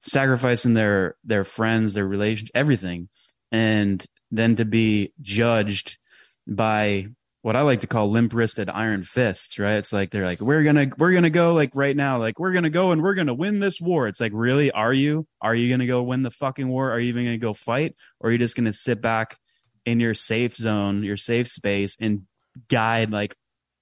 sacrificing 0.00 0.74
their 0.74 1.16
their 1.24 1.44
friends, 1.44 1.94
their 1.94 2.06
relations, 2.06 2.50
everything, 2.54 3.08
and 3.50 4.04
then 4.30 4.56
to 4.56 4.64
be 4.64 5.12
judged 5.20 5.98
by 6.46 7.08
what 7.42 7.56
I 7.56 7.62
like 7.62 7.80
to 7.80 7.86
call 7.86 8.10
limp 8.10 8.34
wristed 8.34 8.68
iron 8.68 9.02
fists, 9.02 9.58
right? 9.58 9.76
It's 9.76 9.92
like 9.92 10.10
they're 10.10 10.24
like, 10.24 10.40
we're 10.40 10.64
gonna 10.64 10.90
we're 10.98 11.12
gonna 11.12 11.30
go 11.30 11.54
like 11.54 11.70
right 11.74 11.96
now, 11.96 12.18
like 12.18 12.38
we're 12.38 12.52
gonna 12.52 12.70
go 12.70 12.90
and 12.90 13.02
we're 13.02 13.14
gonna 13.14 13.34
win 13.34 13.60
this 13.60 13.80
war. 13.80 14.08
It's 14.08 14.20
like, 14.20 14.32
really, 14.34 14.70
are 14.70 14.92
you? 14.92 15.26
Are 15.40 15.54
you 15.54 15.70
gonna 15.70 15.86
go 15.86 16.02
win 16.02 16.22
the 16.22 16.30
fucking 16.30 16.68
war? 16.68 16.90
Are 16.90 16.98
you 16.98 17.08
even 17.08 17.24
gonna 17.24 17.38
go 17.38 17.54
fight? 17.54 17.94
Or 18.20 18.28
are 18.28 18.32
you 18.32 18.38
just 18.38 18.56
gonna 18.56 18.72
sit 18.72 19.00
back 19.00 19.38
in 19.86 20.00
your 20.00 20.14
safe 20.14 20.56
zone, 20.56 21.04
your 21.04 21.16
safe 21.16 21.48
space, 21.48 21.96
and 22.00 22.22
guide 22.68 23.12
like 23.12 23.36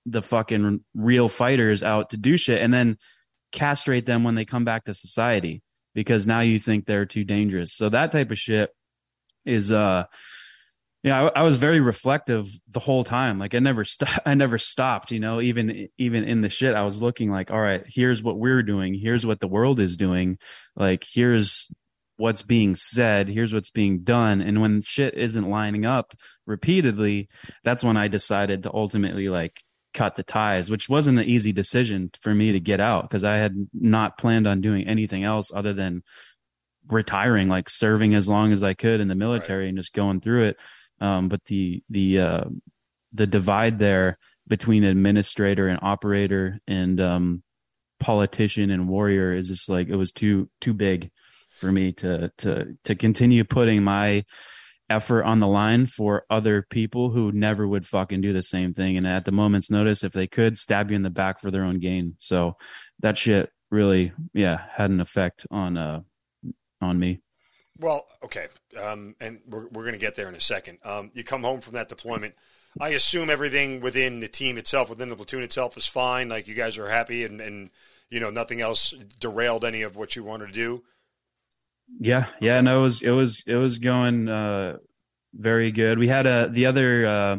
the 0.05 0.23
fucking 0.23 0.85
real 0.95 1.29
fighters 1.29 1.83
out 1.83 2.11
to 2.11 2.17
do 2.17 2.37
shit 2.37 2.63
and 2.63 2.73
then 2.73 2.99
castrate 3.53 4.07
them 4.07 4.23
when 4.23 4.35
they 4.35 4.45
come 4.45 4.65
back 4.65 4.85
to 4.85 4.95
society? 4.95 5.63
Because 5.97 6.27
now 6.27 6.41
you 6.41 6.61
think 6.61 6.85
they're 6.85 7.07
too 7.07 7.25
dangerous. 7.25 7.75
So 7.75 7.89
that 7.89 8.13
type 8.13 8.31
of 8.31 8.39
shit 8.39 8.71
is 9.47 9.73
uh 9.73 10.05
yeah, 11.03 11.23
I, 11.23 11.41
I, 11.41 11.43
was 11.43 11.57
very 11.57 11.79
reflective 11.79 12.49
the 12.69 12.81
whole 12.81 13.05
time. 13.05 13.39
Like 13.39 13.55
I 13.55 13.61
never 13.61 13.85
st- 13.85 14.11
I 14.27 14.35
never 14.35 14.59
stopped, 14.59 15.11
you 15.11 15.21
know, 15.21 15.41
even 15.41 15.89
even 15.99 16.25
in 16.25 16.43
the 16.43 16.49
shit 16.49 16.75
I 16.75 16.83
was 16.83 17.01
looking 17.01 17.31
like, 17.31 17.51
all 17.51 17.61
right, 17.61 17.85
here's 17.87 18.23
what 18.23 18.39
we're 18.39 18.63
doing, 18.63 18.95
here's 18.95 19.25
what 19.25 19.41
the 19.41 19.49
world 19.49 19.81
is 19.81 19.97
doing. 19.97 20.39
Like 20.77 21.05
here's 21.11 21.69
what's 22.19 22.43
being 22.43 22.77
said, 22.77 23.29
here's 23.29 23.55
what's 23.55 23.71
being 23.71 24.01
done. 24.01 24.41
And 24.41 24.61
when 24.61 24.83
shit 24.83 25.15
isn't 25.15 25.49
lining 25.49 25.87
up 25.87 26.15
repeatedly, 26.47 27.29
that's 27.65 27.85
when 27.85 27.97
I 27.97 28.09
decided 28.09 28.65
to 28.65 28.75
ultimately 28.75 29.29
like 29.29 29.63
cut 29.97 30.15
the 30.15 30.23
ties, 30.23 30.71
which 30.71 30.89
wasn't 30.89 31.19
an 31.19 31.25
easy 31.25 31.53
decision 31.53 32.11
for 32.21 32.35
me 32.35 32.53
to 32.53 32.61
get 32.61 32.81
out 32.81 33.03
because 33.03 33.25
I 33.25 33.37
had 33.37 33.55
not 33.73 34.19
planned 34.19 34.47
on 34.47 34.61
doing 34.61 34.87
anything 34.87 35.25
else 35.25 35.51
other 35.53 35.73
than 35.73 36.03
retiring, 36.87 37.49
like 37.49 37.69
serving 37.69 38.15
as 38.15 38.29
long 38.29 38.53
as 38.53 38.63
I 38.63 38.75
could 38.75 39.01
in 39.01 39.09
the 39.09 39.15
military 39.15 39.65
right. 39.65 39.69
and 39.71 39.79
just 39.79 39.95
going 39.95 40.21
through 40.21 40.45
it. 40.45 40.57
Um, 41.01 41.29
but 41.29 41.45
the 41.47 41.83
the 41.91 42.21
uh, 42.21 42.45
the 43.13 43.27
divide 43.27 43.79
there 43.79 44.19
between 44.47 44.85
administrator 44.85 45.67
and 45.67 45.81
operator 45.83 46.59
and 46.69 47.01
um, 47.01 47.43
politician 47.99 48.71
and 48.71 48.89
warrior 48.89 49.33
is 49.33 49.49
just 49.49 49.69
like 49.69 49.89
it 49.89 49.97
was 49.97 50.13
too 50.13 50.49
too 50.61 50.75
big 50.75 51.11
for 51.59 51.73
me 51.73 51.93
to 51.93 52.31
to 52.39 52.77
to 52.85 52.95
continue 52.95 53.45
putting 53.45 53.83
my 53.83 54.25
effort 54.89 55.25
on 55.25 55.41
the 55.41 55.47
line 55.47 55.87
for 55.87 56.25
other 56.31 56.63
people 56.63 57.11
who 57.11 57.33
never 57.33 57.67
would 57.67 57.87
fucking 57.87 58.21
do 58.21 58.33
the 58.33 58.43
same 58.43 58.73
thing. 58.73 58.97
And 58.97 59.07
at 59.07 59.25
the 59.25 59.33
moment's 59.33 59.71
notice, 59.71 60.05
if 60.05 60.13
they 60.13 60.27
could 60.27 60.57
stab 60.57 60.91
you 60.91 60.97
in 60.97 61.03
the 61.03 61.11
back 61.11 61.41
for 61.41 61.51
their 61.51 61.65
own 61.65 61.79
gain. 61.79 62.17
So 62.19 62.57
that 63.01 63.19
shit 63.19 63.51
really, 63.71 64.13
yeah, 64.33 64.63
had 64.71 64.91
an 64.91 65.01
effect 65.01 65.47
on, 65.51 65.77
uh, 65.77 66.03
on 66.81 66.99
me. 66.99 67.21
Well, 67.79 68.07
okay. 68.23 68.47
Um, 68.81 69.17
and 69.21 69.41
we're, 69.47 69.67
we're 69.69 69.83
going 69.83 69.93
to 69.93 69.99
get 69.99 70.15
there 70.15 70.29
in 70.29 70.35
a 70.35 70.41
second. 70.41 70.79
Um, 70.85 71.11
you 71.15 71.25
come 71.25 71.43
home 71.43 71.61
from 71.61 71.75
that 71.75 71.89
deployment. 71.89 72.35
I 72.81 72.91
assume 72.91 73.29
everything 73.29 73.81
within 73.81 74.21
the 74.21 74.29
team 74.29 74.57
itself, 74.59 74.89
within 74.91 75.09
the 75.09 75.17
platoon 75.17 75.43
itself 75.43 75.77
is 75.77 75.87
fine. 75.87 76.29
Like 76.29 76.47
you 76.47 76.55
guys 76.55 76.79
are 76.79 76.89
happy 76.89 77.25
and, 77.25 77.41
and, 77.41 77.71
you 78.09 78.21
know, 78.21 78.31
nothing 78.31 78.61
else 78.61 78.95
derailed 79.19 79.65
any 79.65 79.83
of 79.83 79.97
what 79.97 80.15
you 80.15 80.23
wanted 80.23 80.47
to 80.47 80.53
do. 80.53 80.85
Yeah, 81.99 82.27
yeah, 82.41 82.61
no, 82.61 82.81
it 82.81 82.83
was 82.83 83.03
it 83.03 83.11
was 83.11 83.45
it 83.47 83.55
was 83.55 83.79
going 83.79 84.29
uh, 84.29 84.79
very 85.35 85.71
good. 85.71 85.99
We 85.99 86.09
had 86.09 86.27
a 86.27 86.49
the 86.51 86.67
other 86.67 87.07
uh, 87.07 87.37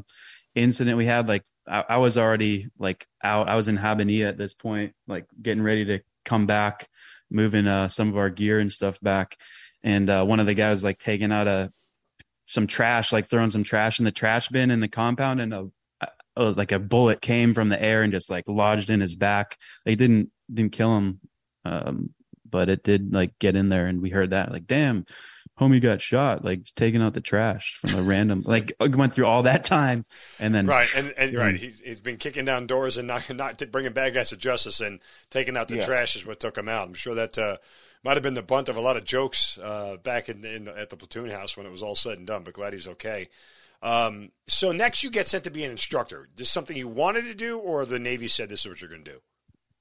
incident 0.56 0.98
we 0.98 1.06
had 1.06 1.28
like 1.28 1.44
I, 1.68 1.84
I, 1.90 1.98
was 1.98 2.18
already 2.18 2.70
like 2.80 3.06
out. 3.24 3.50
I 3.50 3.56
was 3.56 3.68
in 3.68 3.78
Habbaniyah 3.78 4.30
at 4.30 4.38
this 4.38 4.54
point, 4.54 4.94
like 5.08 5.26
getting 5.42 5.64
ready 5.64 5.86
to 5.86 6.00
come 6.26 6.46
back, 6.46 6.88
moving 7.30 7.68
uh, 7.68 7.88
some 7.90 8.10
of 8.10 8.18
our 8.18 8.30
gear 8.30 8.60
and 8.60 8.72
stuff 8.72 9.00
back, 9.02 9.38
and 9.84 10.10
uh, 10.10 10.24
one 10.24 10.40
of 10.40 10.46
the 10.46 10.54
guys 10.54 10.84
like 10.84 11.00
taking 11.00 11.32
out 11.32 11.48
a 11.48 11.72
some 12.48 12.68
trash, 12.68 13.12
like 13.12 13.28
throwing 13.28 13.50
some 13.50 13.64
trash 13.64 14.00
in 14.00 14.06
the 14.06 14.12
trash 14.12 14.48
bin 14.50 14.72
in 14.72 14.80
the 14.80 14.88
compound, 14.88 15.42
and 15.42 15.54
a, 15.54 15.68
a 16.36 16.44
like 16.52 16.72
a 16.72 16.80
bullet 16.80 17.22
came 17.22 17.54
from 17.54 17.70
the 17.70 17.82
air 17.82 18.02
and 18.04 18.14
just 18.14 18.30
like 18.30 18.46
lodged 18.48 18.90
in 18.90 19.02
his 19.02 19.16
back. 19.16 19.58
Like 19.86 19.98
didn't 19.98 20.32
didn't 20.52 20.72
kill 20.72 20.98
him. 20.98 21.20
Um, 21.66 22.12
but 22.50 22.70
it 22.70 22.84
did 22.84 23.14
like 23.14 23.38
get 23.40 23.56
in 23.56 23.70
there 23.70 23.88
and 23.88 24.02
we 24.02 24.10
heard 24.10 24.32
that 24.32 24.52
like 24.52 24.68
damn 24.68 25.06
homie 25.60 25.82
got 25.82 26.02
shot 26.02 26.46
like 26.46 26.64
taking 26.76 27.02
out 27.02 27.14
the 27.14 27.22
trash 27.22 27.78
from 27.82 27.96
a 27.96 28.02
random 28.02 28.44
like 28.46 28.72
went 28.80 29.14
through 29.14 29.26
all 29.26 29.44
that 29.44 29.64
time 29.64 30.06
and 30.40 30.54
then 30.54 30.68
right 30.68 30.90
and, 30.96 31.14
and 31.18 31.34
right 31.34 31.58
he's, 31.58 31.80
he's 31.80 32.02
been 32.02 32.18
kicking 32.18 32.46
down 32.46 32.68
doors 32.68 32.98
and 32.98 33.08
not 33.08 33.28
not 33.34 33.62
bringing 33.72 33.94
bad 33.94 34.14
guys 34.14 34.30
to 34.30 34.38
justice 34.38 34.80
and 34.82 35.00
taking 35.30 35.58
out 35.58 35.68
the 35.68 35.78
yeah. 35.78 35.86
trash 35.86 36.16
is 36.16 36.26
what 36.26 36.40
took 36.40 36.58
him 36.58 36.70
out. 36.70 36.88
I'm 36.88 36.94
sure 36.94 37.16
that 37.16 37.38
uh, 37.38 37.58
might 38.04 38.16
have 38.16 38.24
been 38.24 38.36
the 38.36 38.44
bunt 38.44 38.70
of 38.70 38.78
a 38.78 38.82
lot 38.82 38.98
of 38.98 39.04
jokes 39.04 39.58
uh, 39.58 39.98
back 40.04 40.30
in, 40.30 40.46
in 40.46 40.66
the, 40.66 40.78
at 40.78 40.90
the 40.90 40.98
platoon 40.98 41.32
house 41.32 41.58
when 41.58 41.66
it 41.66 41.72
was 41.72 41.84
all 41.84 41.96
said 41.96 42.18
and 42.18 42.28
done 42.28 42.44
but 42.44 42.54
glad 42.54 42.74
he's 42.74 42.88
okay. 42.88 43.30
Um, 43.82 44.32
so 44.48 44.72
next 44.72 45.04
you 45.04 45.12
get 45.12 45.28
sent 45.28 45.44
to 45.44 45.52
be 45.52 45.64
an 45.64 45.72
instructor. 45.72 46.30
This 46.36 46.50
something 46.50 46.76
you 46.76 46.88
wanted 46.88 47.24
to 47.24 47.36
do 47.36 47.60
or 47.60 47.86
the 47.86 48.00
navy 48.00 48.28
said 48.28 48.50
this 48.50 48.62
is 48.62 48.68
what 48.68 48.82
you're 48.82 48.90
going 48.90 49.04
to 49.04 49.12
do? 49.12 49.20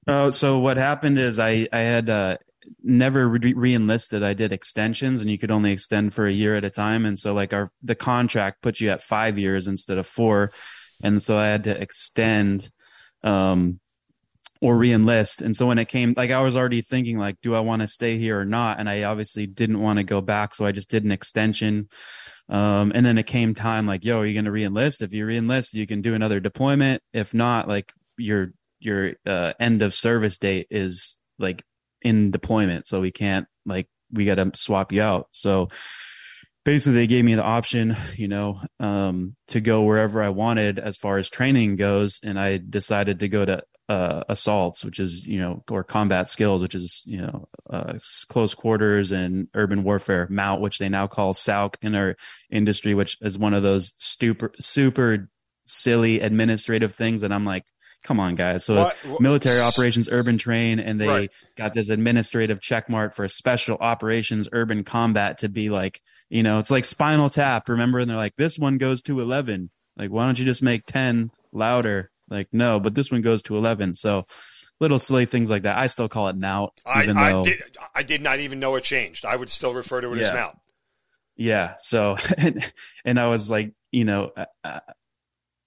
Oh, 0.08 0.30
so 0.30 0.58
what 0.58 0.76
happened 0.76 1.18
is 1.18 1.38
I 1.38 1.66
I 1.72 1.80
had 1.80 2.08
uh, 2.08 2.36
never 2.82 3.28
re 3.28 3.74
enlisted. 3.74 4.22
I 4.22 4.34
did 4.34 4.52
extensions, 4.52 5.20
and 5.20 5.30
you 5.30 5.38
could 5.38 5.50
only 5.50 5.72
extend 5.72 6.14
for 6.14 6.26
a 6.26 6.32
year 6.32 6.56
at 6.56 6.64
a 6.64 6.70
time. 6.70 7.06
And 7.06 7.18
so, 7.18 7.34
like 7.34 7.52
our 7.52 7.70
the 7.82 7.94
contract 7.94 8.62
put 8.62 8.80
you 8.80 8.90
at 8.90 9.02
five 9.02 9.38
years 9.38 9.66
instead 9.66 9.98
of 9.98 10.06
four, 10.06 10.52
and 11.02 11.22
so 11.22 11.38
I 11.38 11.46
had 11.46 11.64
to 11.64 11.80
extend, 11.80 12.70
um, 13.22 13.80
or 14.60 14.76
re-enlist. 14.76 15.42
And 15.42 15.54
so 15.54 15.66
when 15.66 15.78
it 15.78 15.88
came, 15.88 16.14
like 16.16 16.30
I 16.30 16.40
was 16.40 16.56
already 16.56 16.82
thinking, 16.82 17.18
like, 17.18 17.40
do 17.42 17.54
I 17.54 17.60
want 17.60 17.82
to 17.82 17.88
stay 17.88 18.18
here 18.18 18.40
or 18.40 18.44
not? 18.44 18.80
And 18.80 18.88
I 18.88 19.02
obviously 19.04 19.46
didn't 19.46 19.80
want 19.80 19.98
to 19.98 20.04
go 20.04 20.20
back, 20.20 20.54
so 20.54 20.64
I 20.64 20.72
just 20.72 20.90
did 20.90 21.04
an 21.04 21.12
extension. 21.12 21.88
Um, 22.48 22.92
and 22.94 23.04
then 23.04 23.18
it 23.18 23.26
came 23.26 23.54
time, 23.54 23.86
like, 23.86 24.04
yo, 24.04 24.20
are 24.20 24.26
you 24.26 24.34
going 24.34 24.44
to 24.44 24.52
re-enlist? 24.52 25.02
If 25.02 25.12
you 25.12 25.26
re-enlist, 25.26 25.74
you 25.74 25.86
can 25.86 26.00
do 26.00 26.14
another 26.14 26.40
deployment. 26.40 27.02
If 27.12 27.34
not, 27.34 27.68
like 27.68 27.92
your 28.18 28.52
your 28.78 29.12
uh, 29.26 29.52
end 29.58 29.82
of 29.82 29.94
service 29.94 30.38
date 30.38 30.66
is 30.70 31.16
like 31.38 31.64
in 32.06 32.30
deployment, 32.30 32.86
so 32.86 33.00
we 33.00 33.10
can't 33.10 33.46
like 33.64 33.88
we 34.12 34.24
got 34.24 34.36
to 34.36 34.52
swap 34.54 34.92
you 34.92 35.02
out. 35.02 35.26
So 35.32 35.68
basically 36.64 36.94
they 36.94 37.06
gave 37.06 37.24
me 37.24 37.34
the 37.34 37.42
option, 37.42 37.96
you 38.16 38.28
know, 38.28 38.60
um, 38.78 39.36
to 39.48 39.60
go 39.60 39.82
wherever 39.82 40.22
I 40.22 40.28
wanted 40.28 40.78
as 40.78 40.96
far 40.96 41.18
as 41.18 41.28
training 41.28 41.76
goes. 41.76 42.20
And 42.22 42.38
I 42.38 42.58
decided 42.58 43.20
to 43.20 43.28
go 43.28 43.44
to 43.44 43.62
uh, 43.88 44.24
assaults, 44.28 44.84
which 44.84 44.98
is 44.98 45.26
you 45.26 45.40
know, 45.40 45.64
or 45.70 45.84
combat 45.84 46.28
skills, 46.28 46.62
which 46.62 46.74
is 46.74 47.02
you 47.06 47.18
know, 47.18 47.48
uh, 47.70 47.94
close 48.28 48.54
quarters 48.54 49.12
and 49.12 49.48
urban 49.54 49.84
warfare. 49.84 50.26
MOUT, 50.30 50.60
which 50.60 50.78
they 50.78 50.88
now 50.88 51.06
call 51.06 51.34
SOUC 51.34 51.76
in 51.82 51.94
our 51.94 52.16
industry, 52.50 52.94
which 52.94 53.16
is 53.20 53.38
one 53.38 53.54
of 53.54 53.62
those 53.62 53.92
super 53.98 54.52
super 54.60 55.28
silly 55.66 56.20
administrative 56.20 56.94
things 56.94 57.20
that 57.20 57.32
I'm 57.32 57.44
like, 57.44 57.64
come 58.02 58.20
on, 58.20 58.34
guys. 58.34 58.64
So 58.64 58.76
what, 58.76 58.96
what, 59.06 59.20
military 59.20 59.60
operations 59.60 60.08
urban 60.10 60.38
terrain, 60.38 60.78
and 60.78 61.00
they 61.00 61.08
right. 61.08 61.30
got 61.56 61.74
this 61.74 61.88
administrative 61.88 62.60
check 62.60 62.88
mark 62.88 63.14
for 63.14 63.28
special 63.28 63.76
operations 63.80 64.48
urban 64.52 64.84
combat 64.84 65.38
to 65.38 65.48
be 65.48 65.70
like, 65.70 66.00
you 66.28 66.42
know, 66.42 66.58
it's 66.58 66.70
like 66.70 66.84
Spinal 66.84 67.30
Tap. 67.30 67.68
Remember, 67.68 67.98
and 67.98 68.08
they're 68.08 68.16
like, 68.16 68.36
this 68.36 68.58
one 68.58 68.78
goes 68.78 69.02
to 69.02 69.20
eleven. 69.20 69.70
Like, 69.96 70.10
why 70.10 70.26
don't 70.26 70.38
you 70.38 70.44
just 70.44 70.62
make 70.62 70.86
ten 70.86 71.30
louder? 71.52 72.10
Like, 72.28 72.48
no, 72.52 72.80
but 72.80 72.94
this 72.94 73.10
one 73.10 73.22
goes 73.22 73.42
to 73.42 73.56
11. 73.56 73.94
So 73.94 74.26
little 74.80 74.98
silly 74.98 75.26
things 75.26 75.50
like 75.50 75.62
that. 75.62 75.78
I 75.78 75.86
still 75.86 76.08
call 76.08 76.28
it 76.28 76.36
MOUT. 76.36 76.72
I, 76.84 77.08
I 77.10 77.42
did, 77.42 77.62
I 77.94 78.02
did 78.02 78.22
not 78.22 78.40
even 78.40 78.60
know 78.60 78.74
it 78.76 78.84
changed. 78.84 79.24
I 79.24 79.36
would 79.36 79.50
still 79.50 79.72
refer 79.72 80.00
to 80.00 80.12
it 80.12 80.18
yeah. 80.18 80.24
as 80.24 80.32
MOUT. 80.32 80.58
Yeah. 81.36 81.74
So, 81.78 82.16
and, 82.38 82.72
and 83.04 83.20
I 83.20 83.28
was 83.28 83.48
like, 83.48 83.72
you 83.90 84.04
know, 84.04 84.32
I, 84.64 84.80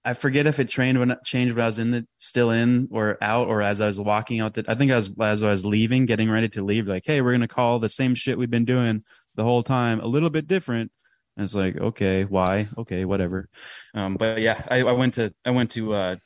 I 0.04 0.14
forget 0.14 0.46
if 0.46 0.60
it 0.60 0.68
trained 0.68 0.98
when 0.98 1.14
changed 1.24 1.54
when 1.54 1.62
I 1.62 1.66
was 1.66 1.78
in 1.78 1.90
the 1.90 2.06
still 2.16 2.50
in 2.50 2.88
or 2.90 3.18
out 3.20 3.48
or 3.48 3.60
as 3.60 3.80
I 3.80 3.86
was 3.86 4.00
walking 4.00 4.40
out. 4.40 4.54
That 4.54 4.68
I 4.68 4.74
think 4.74 4.90
I 4.90 4.96
was 4.96 5.10
as 5.20 5.44
I 5.44 5.50
was 5.50 5.64
leaving, 5.64 6.06
getting 6.06 6.30
ready 6.30 6.48
to 6.50 6.64
leave. 6.64 6.88
Like, 6.88 7.04
hey, 7.04 7.20
we're 7.20 7.32
gonna 7.32 7.48
call 7.48 7.78
the 7.78 7.88
same 7.88 8.14
shit 8.14 8.38
we've 8.38 8.50
been 8.50 8.64
doing 8.64 9.04
the 9.34 9.44
whole 9.44 9.62
time, 9.62 10.00
a 10.00 10.06
little 10.06 10.30
bit 10.30 10.46
different. 10.46 10.90
And 11.36 11.44
it's 11.44 11.54
like, 11.54 11.76
okay, 11.76 12.24
why? 12.24 12.68
Okay, 12.78 13.04
whatever. 13.04 13.48
Um, 13.94 14.16
but 14.16 14.40
yeah, 14.40 14.64
I, 14.68 14.80
I 14.80 14.92
went 14.92 15.14
to 15.14 15.34
I 15.44 15.50
went 15.50 15.72
to 15.72 15.94
uh, 15.94 16.16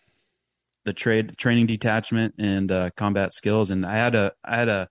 the 0.85 0.93
trade 0.93 1.37
training 1.37 1.67
detachment 1.67 2.35
and 2.39 2.71
uh, 2.71 2.91
combat 2.97 3.35
skills, 3.35 3.71
and 3.71 3.85
I 3.85 3.97
had 3.97 4.15
a 4.15 4.33
I 4.45 4.57
had 4.57 4.69
a 4.69 4.89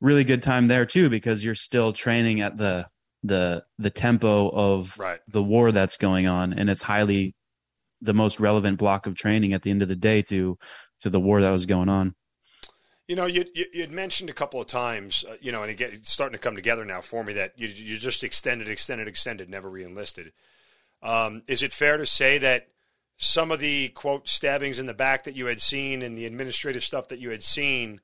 really 0.00 0.24
good 0.24 0.42
time 0.42 0.68
there 0.68 0.86
too 0.86 1.10
because 1.10 1.44
you're 1.44 1.54
still 1.54 1.92
training 1.92 2.40
at 2.40 2.56
the 2.56 2.86
the 3.22 3.64
the 3.78 3.90
tempo 3.90 4.48
of 4.48 4.98
right. 4.98 5.20
the 5.28 5.42
war 5.42 5.72
that's 5.72 5.96
going 5.98 6.26
on, 6.26 6.52
and 6.52 6.70
it's 6.70 6.82
highly 6.82 7.34
the 8.04 8.14
most 8.14 8.38
relevant 8.38 8.78
block 8.78 9.06
of 9.06 9.14
training 9.14 9.52
at 9.52 9.62
the 9.62 9.70
end 9.70 9.82
of 9.82 9.88
the 9.88 9.96
day 9.96 10.22
to 10.22 10.58
to 11.00 11.10
the 11.10 11.20
war 11.20 11.40
that 11.40 11.50
was 11.50 11.66
going 11.66 11.88
on. 11.88 12.14
You 13.08 13.16
know, 13.16 13.26
you 13.26 13.44
you 13.54 13.80
had 13.80 13.90
mentioned 13.90 14.30
a 14.30 14.34
couple 14.34 14.60
of 14.60 14.66
times, 14.66 15.24
uh, 15.28 15.34
you 15.40 15.52
know, 15.52 15.62
and 15.62 15.70
again, 15.70 15.90
it's 15.92 16.10
starting 16.10 16.34
to 16.34 16.42
come 16.42 16.54
together 16.54 16.84
now 16.84 17.00
for 17.00 17.24
me 17.24 17.32
that 17.34 17.52
you 17.56 17.68
you 17.68 17.98
just 17.98 18.24
extended, 18.24 18.68
extended, 18.68 19.08
extended, 19.08 19.50
never 19.50 19.68
reenlisted. 19.68 20.32
Um, 21.02 21.42
is 21.46 21.62
it 21.62 21.72
fair 21.72 21.96
to 21.96 22.06
say 22.06 22.38
that 22.38 22.68
some 23.16 23.52
of 23.52 23.60
the 23.60 23.88
quote 23.90 24.28
stabbings 24.28 24.78
in 24.78 24.86
the 24.86 24.94
back 24.94 25.24
that 25.24 25.36
you 25.36 25.46
had 25.46 25.60
seen 25.60 26.02
and 26.02 26.16
the 26.16 26.26
administrative 26.26 26.82
stuff 26.82 27.08
that 27.08 27.20
you 27.20 27.30
had 27.30 27.42
seen 27.42 28.00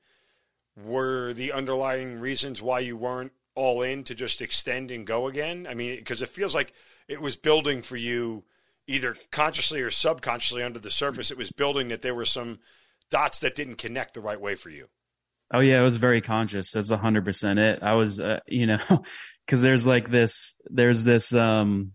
were 0.77 1.33
the 1.33 1.51
underlying 1.51 2.19
reasons 2.19 2.61
why 2.61 2.79
you 2.79 2.95
weren't 2.95 3.33
all 3.55 3.81
in 3.81 4.03
to 4.05 4.15
just 4.15 4.41
extend 4.41 4.91
and 4.91 5.05
go 5.05 5.27
again? 5.27 5.67
I 5.69 5.73
mean, 5.73 5.95
because 5.95 6.21
it 6.21 6.29
feels 6.29 6.55
like 6.55 6.73
it 7.07 7.21
was 7.21 7.35
building 7.35 7.81
for 7.81 7.97
you 7.97 8.43
either 8.91 9.15
consciously 9.31 9.81
or 9.81 9.89
subconsciously 9.89 10.63
under 10.63 10.79
the 10.79 10.91
surface. 10.91 11.31
It 11.31 11.37
was 11.37 11.51
building 11.51 11.87
that 11.89 12.01
there 12.01 12.15
were 12.15 12.25
some 12.25 12.59
dots 13.09 13.39
that 13.39 13.55
didn't 13.55 13.75
connect 13.75 14.13
the 14.13 14.21
right 14.21 14.39
way 14.39 14.55
for 14.55 14.69
you. 14.69 14.87
Oh 15.53 15.59
yeah, 15.59 15.79
it 15.79 15.83
was 15.83 15.97
very 15.97 16.21
conscious. 16.21 16.71
That's 16.71 16.91
a 16.91 16.97
hundred 16.97 17.25
percent 17.25 17.59
it. 17.59 17.79
I 17.81 17.93
was, 17.93 18.19
uh, 18.19 18.39
you 18.47 18.67
know, 18.67 18.79
because 19.45 19.61
there's 19.61 19.85
like 19.85 20.09
this, 20.09 20.55
there's 20.65 21.03
this 21.03 21.33
um 21.33 21.91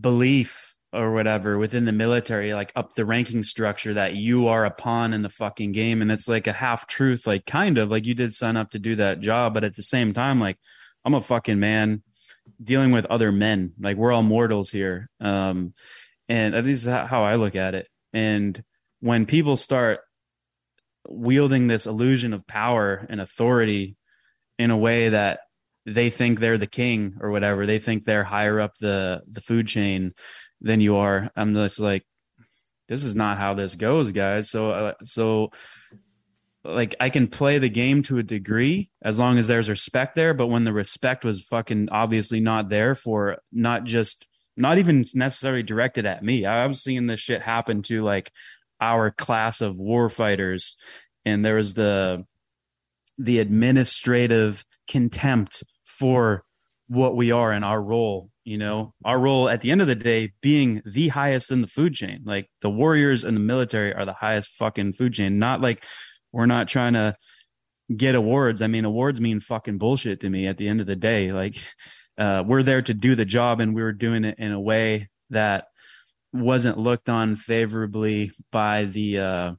belief 0.00 0.76
or 0.92 1.12
whatever 1.12 1.58
within 1.58 1.84
the 1.84 1.92
military, 1.92 2.54
like 2.54 2.72
up 2.74 2.94
the 2.94 3.04
ranking 3.04 3.42
structure 3.42 3.92
that 3.92 4.14
you 4.14 4.48
are 4.48 4.64
a 4.64 4.70
pawn 4.70 5.12
in 5.12 5.20
the 5.20 5.28
fucking 5.28 5.72
game. 5.72 6.00
And 6.00 6.10
it's 6.10 6.28
like 6.28 6.46
a 6.46 6.52
half 6.52 6.86
truth, 6.86 7.26
like 7.26 7.44
kind 7.44 7.76
of 7.76 7.90
like 7.90 8.06
you 8.06 8.14
did 8.14 8.34
sign 8.34 8.56
up 8.56 8.70
to 8.70 8.78
do 8.78 8.96
that 8.96 9.20
job. 9.20 9.52
But 9.52 9.64
at 9.64 9.76
the 9.76 9.82
same 9.82 10.14
time, 10.14 10.40
like 10.40 10.56
I'm 11.04 11.14
a 11.14 11.20
fucking 11.20 11.58
man 11.58 12.02
dealing 12.62 12.90
with 12.90 13.06
other 13.06 13.32
men. 13.32 13.72
Like 13.78 13.96
we're 13.96 14.12
all 14.12 14.22
mortals 14.22 14.70
here. 14.70 15.08
Um, 15.20 15.74
and 16.28 16.54
this 16.66 16.84
is 16.84 16.86
how 16.86 17.24
I 17.24 17.36
look 17.36 17.56
at 17.56 17.74
it. 17.74 17.86
And 18.12 18.62
when 19.00 19.26
people 19.26 19.56
start 19.56 20.00
wielding 21.08 21.66
this 21.66 21.86
illusion 21.86 22.32
of 22.32 22.46
power 22.46 23.06
and 23.08 23.20
authority 23.20 23.96
in 24.58 24.70
a 24.70 24.76
way 24.76 25.10
that 25.10 25.40
they 25.86 26.10
think 26.10 26.38
they're 26.38 26.58
the 26.58 26.66
king 26.66 27.16
or 27.20 27.30
whatever, 27.30 27.64
they 27.64 27.78
think 27.78 28.04
they're 28.04 28.24
higher 28.24 28.60
up 28.60 28.72
the 28.80 29.22
the 29.30 29.40
food 29.40 29.66
chain 29.68 30.12
than 30.60 30.80
you 30.80 30.96
are. 30.96 31.30
I'm 31.36 31.54
just 31.54 31.80
like, 31.80 32.04
this 32.88 33.04
is 33.04 33.14
not 33.14 33.38
how 33.38 33.54
this 33.54 33.74
goes, 33.74 34.12
guys. 34.12 34.50
So, 34.50 34.70
uh, 34.70 34.92
so 35.04 35.50
like 36.64 36.94
I 37.00 37.10
can 37.10 37.28
play 37.28 37.58
the 37.58 37.68
game 37.68 38.02
to 38.04 38.18
a 38.18 38.22
degree 38.22 38.90
as 39.02 39.18
long 39.18 39.38
as 39.38 39.46
there's 39.46 39.68
respect 39.68 40.14
there. 40.14 40.34
But 40.34 40.48
when 40.48 40.64
the 40.64 40.72
respect 40.72 41.24
was 41.24 41.42
fucking 41.42 41.88
obviously 41.90 42.40
not 42.40 42.68
there 42.68 42.94
for 42.94 43.38
not 43.52 43.84
just, 43.84 44.26
not 44.56 44.78
even 44.78 45.04
necessarily 45.14 45.62
directed 45.62 46.04
at 46.04 46.22
me, 46.22 46.44
I 46.44 46.66
was 46.66 46.82
seeing 46.82 47.06
this 47.06 47.20
shit 47.20 47.42
happen 47.42 47.82
to 47.84 48.02
like 48.02 48.32
our 48.80 49.10
class 49.10 49.60
of 49.60 49.78
war 49.78 50.08
fighters. 50.08 50.76
And 51.24 51.44
there 51.44 51.56
was 51.56 51.74
the, 51.74 52.24
the 53.18 53.38
administrative 53.38 54.64
contempt 54.88 55.62
for 55.84 56.44
what 56.88 57.16
we 57.16 57.30
are 57.30 57.52
and 57.52 57.64
our 57.64 57.80
role 57.80 58.30
you 58.44 58.56
know 58.56 58.94
our 59.04 59.18
role 59.18 59.46
at 59.46 59.60
the 59.60 59.70
end 59.70 59.82
of 59.82 59.86
the 59.86 59.94
day 59.94 60.32
being 60.40 60.80
the 60.86 61.08
highest 61.08 61.52
in 61.52 61.60
the 61.60 61.66
food 61.66 61.92
chain 61.92 62.22
like 62.24 62.48
the 62.62 62.70
warriors 62.70 63.22
and 63.22 63.36
the 63.36 63.40
military 63.40 63.92
are 63.92 64.06
the 64.06 64.14
highest 64.14 64.50
fucking 64.52 64.94
food 64.94 65.12
chain 65.12 65.38
not 65.38 65.60
like 65.60 65.84
we're 66.32 66.46
not 66.46 66.68
trying 66.68 66.94
to 66.94 67.16
get 67.94 68.14
awards. 68.14 68.62
I 68.62 68.66
mean 68.66 68.84
awards 68.84 69.20
mean 69.20 69.40
fucking 69.40 69.78
bullshit 69.78 70.20
to 70.20 70.30
me 70.30 70.46
at 70.46 70.58
the 70.58 70.68
end 70.68 70.80
of 70.80 70.86
the 70.86 70.96
day. 70.96 71.32
Like 71.32 71.56
uh, 72.18 72.44
we're 72.46 72.62
there 72.62 72.82
to 72.82 72.94
do 72.94 73.14
the 73.14 73.24
job 73.24 73.60
and 73.60 73.74
we 73.74 73.82
were 73.82 73.92
doing 73.92 74.24
it 74.24 74.38
in 74.38 74.52
a 74.52 74.60
way 74.60 75.08
that 75.30 75.66
wasn't 76.32 76.78
looked 76.78 77.08
on 77.08 77.36
favorably 77.36 78.32
by 78.52 78.84
the 78.84 79.18
uh 79.18 79.52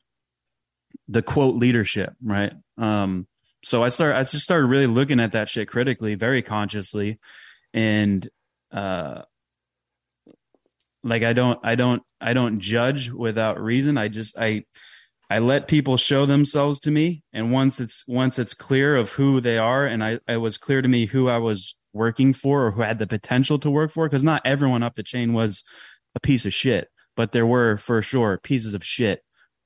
the 1.08 1.24
quote 1.24 1.56
leadership 1.56 2.14
right? 2.22 2.54
Um 2.78 3.28
so 3.64 3.84
I 3.84 3.90
started, 3.90 4.18
I 4.18 4.24
just 4.24 4.44
started 4.44 4.68
really 4.68 4.88
looking 4.88 5.20
at 5.20 5.34
that 5.34 5.50
shit 5.50 5.68
critically, 5.68 6.16
very 6.16 6.42
consciously, 6.42 7.20
and 7.74 8.28
uh, 8.72 9.24
like 11.04 11.24
I 11.24 11.34
don't, 11.34 11.60
I 11.64 11.76
don't, 11.76 12.02
I 12.22 12.34
don't 12.34 12.60
judge 12.60 13.10
without 13.10 13.62
reason. 13.62 13.98
I 13.98 14.08
just, 14.08 14.38
I, 14.38 14.64
I 15.30 15.40
let 15.40 15.68
people 15.68 15.98
show 15.98 16.26
themselves 16.26 16.80
to 16.82 16.92
me, 16.92 17.24
and 17.32 17.52
once 17.52 17.80
it's 17.80 18.04
once 18.08 18.40
it's 18.40 18.54
clear 18.56 18.96
of 18.96 19.12
who 19.12 19.40
they 19.40 19.58
are, 19.58 19.86
and 19.86 20.04
I, 20.04 20.20
it 20.28 20.38
was 20.38 20.58
clear 20.58 20.82
to 20.82 20.88
me 20.88 21.06
who 21.06 21.30
I 21.30 21.38
was 21.38 21.76
working 21.94 22.34
for 22.34 22.68
or 22.68 22.72
who 22.72 22.82
had 22.82 23.00
the 23.00 23.08
potential 23.08 23.60
to 23.60 23.70
work 23.70 23.92
for, 23.92 24.08
because 24.08 24.24
not 24.24 24.42
everyone 24.44 24.82
up 24.82 24.96
the 24.96 25.04
chain 25.04 25.34
was 25.34 25.64
a 26.16 26.20
piece 26.20 26.46
of 26.46 26.54
shit, 26.54 26.90
but 27.16 27.32
there 27.32 27.46
were 27.46 27.78
for 27.78 28.02
sure 28.02 28.40
pieces 28.42 28.74
of 28.74 28.84
shit 28.84 29.22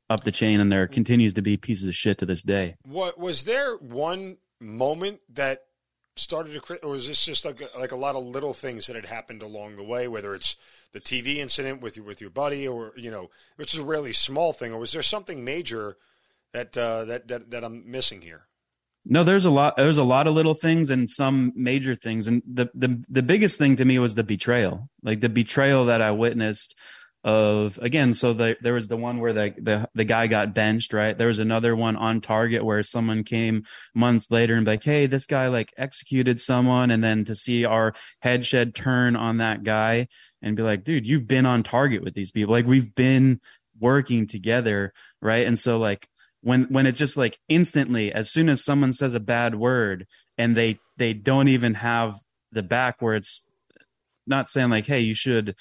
up 0.09 0.25
the 0.25 0.31
chain, 0.31 0.59
and 0.59 0.71
there 0.71 0.87
continues 0.87 1.33
to 1.33 1.41
be 1.41 1.55
pieces 1.55 1.87
of 1.87 1.95
shit 1.95 2.17
to 2.17 2.25
this 2.25 2.43
day. 2.43 2.75
What 2.85 3.17
was 3.17 3.45
there 3.45 3.77
one 3.77 4.37
moment 4.59 5.19
that 5.29 5.59
started 6.15 6.61
to, 6.61 6.75
or 6.83 6.91
was 6.91 7.07
this 7.07 7.25
just 7.25 7.45
like 7.45 7.61
a, 7.61 7.79
like 7.79 7.91
a 7.91 7.97
lot 7.97 8.15
of 8.15 8.25
little 8.25 8.53
things 8.53 8.87
that 8.87 8.95
had 8.95 9.05
happened 9.05 9.41
along 9.41 9.75
the 9.75 9.83
way? 9.83 10.07
Whether 10.07 10.35
it's 10.35 10.55
the 10.91 10.99
TV 10.99 11.37
incident 11.37 11.81
with 11.81 11.97
your 11.97 12.05
with 12.05 12.21
your 12.21 12.29
buddy, 12.29 12.67
or 12.67 12.93
you 12.95 13.11
know, 13.11 13.29
which 13.55 13.73
is 13.73 13.79
a 13.79 13.85
really 13.85 14.13
small 14.13 14.53
thing, 14.53 14.71
or 14.71 14.79
was 14.79 14.91
there 14.91 15.01
something 15.01 15.43
major 15.43 15.97
that 16.51 16.77
uh, 16.77 17.05
that 17.05 17.27
that 17.27 17.51
that 17.51 17.63
I'm 17.63 17.89
missing 17.89 18.21
here? 18.21 18.47
No, 19.05 19.23
there's 19.23 19.45
a 19.45 19.49
lot. 19.49 19.75
There's 19.75 19.97
a 19.97 20.03
lot 20.03 20.27
of 20.27 20.33
little 20.33 20.53
things 20.53 20.89
and 20.89 21.09
some 21.09 21.51
major 21.55 21.95
things, 21.95 22.27
and 22.27 22.41
the 22.45 22.69
the 22.73 23.03
the 23.09 23.23
biggest 23.23 23.57
thing 23.59 23.75
to 23.75 23.85
me 23.85 23.99
was 23.99 24.15
the 24.15 24.23
betrayal, 24.23 24.89
like 25.01 25.19
the 25.19 25.29
betrayal 25.29 25.85
that 25.85 26.01
I 26.01 26.11
witnessed 26.11 26.75
of 27.23 27.79
again 27.81 28.13
so 28.13 28.33
the, 28.33 28.57
there 28.59 28.73
was 28.73 28.89
the 28.89 28.97
one 28.97 29.19
where 29.19 29.31
the, 29.31 29.53
the 29.57 29.89
the 29.95 30.03
guy 30.03 30.27
got 30.27 30.53
benched 30.53 30.91
right? 30.91 31.17
There 31.17 31.27
was 31.27 31.39
another 31.39 31.75
one 31.75 31.95
on 31.95 32.19
target 32.19 32.65
where 32.65 32.83
someone 32.83 33.23
came 33.23 33.63
months 33.95 34.29
later 34.29 34.55
and 34.55 34.65
be 34.65 34.71
like 34.71 34.83
hey 34.83 35.05
this 35.05 35.25
guy 35.25 35.47
like 35.47 35.73
executed 35.77 36.41
someone. 36.41 36.91
And 36.91 37.03
then 37.03 37.23
to 37.25 37.35
see 37.35 37.63
our 37.63 37.93
head 38.21 38.45
shed 38.45 38.75
turn 38.75 39.15
on 39.15 39.37
that 39.37 39.63
guy 39.63 40.07
and 40.41 40.57
be 40.57 40.63
like 40.63 40.83
dude 40.83 41.07
you've 41.07 41.27
been 41.27 41.45
on 41.45 41.63
target 41.63 42.03
with 42.03 42.13
these 42.13 42.31
people. 42.31 42.53
Like 42.53 42.67
we've 42.67 42.93
been 42.93 43.39
working 43.79 44.27
together 44.27 44.93
right? 45.21 45.47
And 45.47 45.57
so 45.57 45.77
like 45.77 46.09
when 46.41 46.63
when 46.63 46.85
it's 46.85 46.99
just 46.99 47.15
like 47.15 47.39
instantly 47.47 48.11
as 48.11 48.29
soon 48.29 48.49
as 48.49 48.63
someone 48.63 48.91
says 48.91 49.13
a 49.13 49.19
bad 49.19 49.55
word 49.55 50.05
and 50.37 50.57
they 50.57 50.77
they 50.97 51.13
don't 51.13 51.47
even 51.47 51.75
have 51.75 52.19
the 52.51 52.63
back 52.63 53.01
where 53.01 53.15
it's 53.15 53.45
not 54.27 54.49
saying 54.49 54.69
like 54.69 54.85
hey 54.85 54.99
you 54.99 55.15
should 55.15 55.55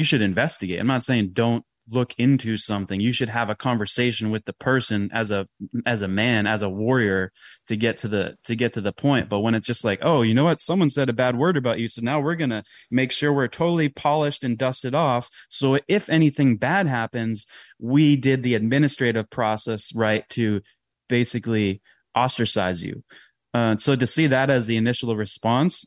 you 0.00 0.04
should 0.04 0.22
investigate. 0.22 0.80
I'm 0.80 0.86
not 0.86 1.04
saying 1.04 1.32
don't 1.34 1.62
look 1.90 2.14
into 2.16 2.56
something. 2.56 3.00
You 3.00 3.12
should 3.12 3.28
have 3.28 3.50
a 3.50 3.54
conversation 3.54 4.30
with 4.30 4.46
the 4.46 4.54
person 4.54 5.10
as 5.12 5.30
a 5.30 5.46
as 5.84 6.00
a 6.00 6.08
man 6.08 6.46
as 6.46 6.62
a 6.62 6.70
warrior 6.70 7.32
to 7.66 7.76
get 7.76 7.98
to 7.98 8.08
the 8.08 8.36
to 8.44 8.56
get 8.56 8.72
to 8.74 8.80
the 8.80 8.94
point. 8.94 9.28
But 9.28 9.40
when 9.40 9.54
it's 9.54 9.66
just 9.66 9.84
like 9.84 9.98
oh 10.00 10.22
you 10.22 10.32
know 10.32 10.44
what? 10.44 10.58
Someone 10.58 10.88
said 10.88 11.10
a 11.10 11.12
bad 11.12 11.36
word 11.36 11.58
about 11.58 11.80
you. 11.80 11.86
So 11.86 12.00
now 12.00 12.18
we're 12.18 12.34
going 12.34 12.48
to 12.48 12.64
make 12.90 13.12
sure 13.12 13.30
we're 13.30 13.46
totally 13.46 13.90
polished 13.90 14.42
and 14.42 14.56
dusted 14.56 14.94
off. 14.94 15.28
So 15.50 15.78
if 15.86 16.08
anything 16.08 16.56
bad 16.56 16.86
happens 16.86 17.46
we 17.78 18.16
did 18.16 18.42
the 18.42 18.54
administrative 18.54 19.28
process 19.28 19.94
right 19.94 20.26
to 20.30 20.62
basically 21.10 21.82
ostracize 22.16 22.82
you. 22.82 23.04
Uh, 23.52 23.76
so 23.76 23.96
to 23.96 24.06
see 24.06 24.28
that 24.28 24.48
as 24.48 24.64
the 24.64 24.78
initial 24.78 25.14
response 25.14 25.84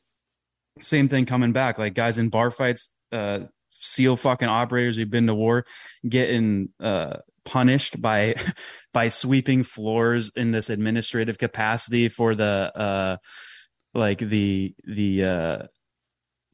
same 0.81 1.09
thing 1.09 1.25
coming 1.25 1.51
back. 1.51 1.79
Like 1.79 1.95
guys 1.95 2.19
in 2.19 2.29
bar 2.29 2.51
fights 2.51 2.89
uh, 3.11 3.39
SEAL 3.83 4.17
fucking 4.17 4.47
operators 4.47 4.95
who've 4.95 5.09
been 5.09 5.27
to 5.27 5.35
war 5.35 5.65
getting 6.07 6.69
uh, 6.79 7.17
punished 7.45 8.01
by 8.01 8.35
by 8.93 9.09
sweeping 9.09 9.63
floors 9.63 10.31
in 10.35 10.51
this 10.51 10.69
administrative 10.69 11.37
capacity 11.37 12.09
for 12.09 12.35
the 12.35 12.71
uh, 12.75 13.17
like 13.93 14.19
the 14.19 14.73
the 14.85 15.23
uh, 15.23 15.57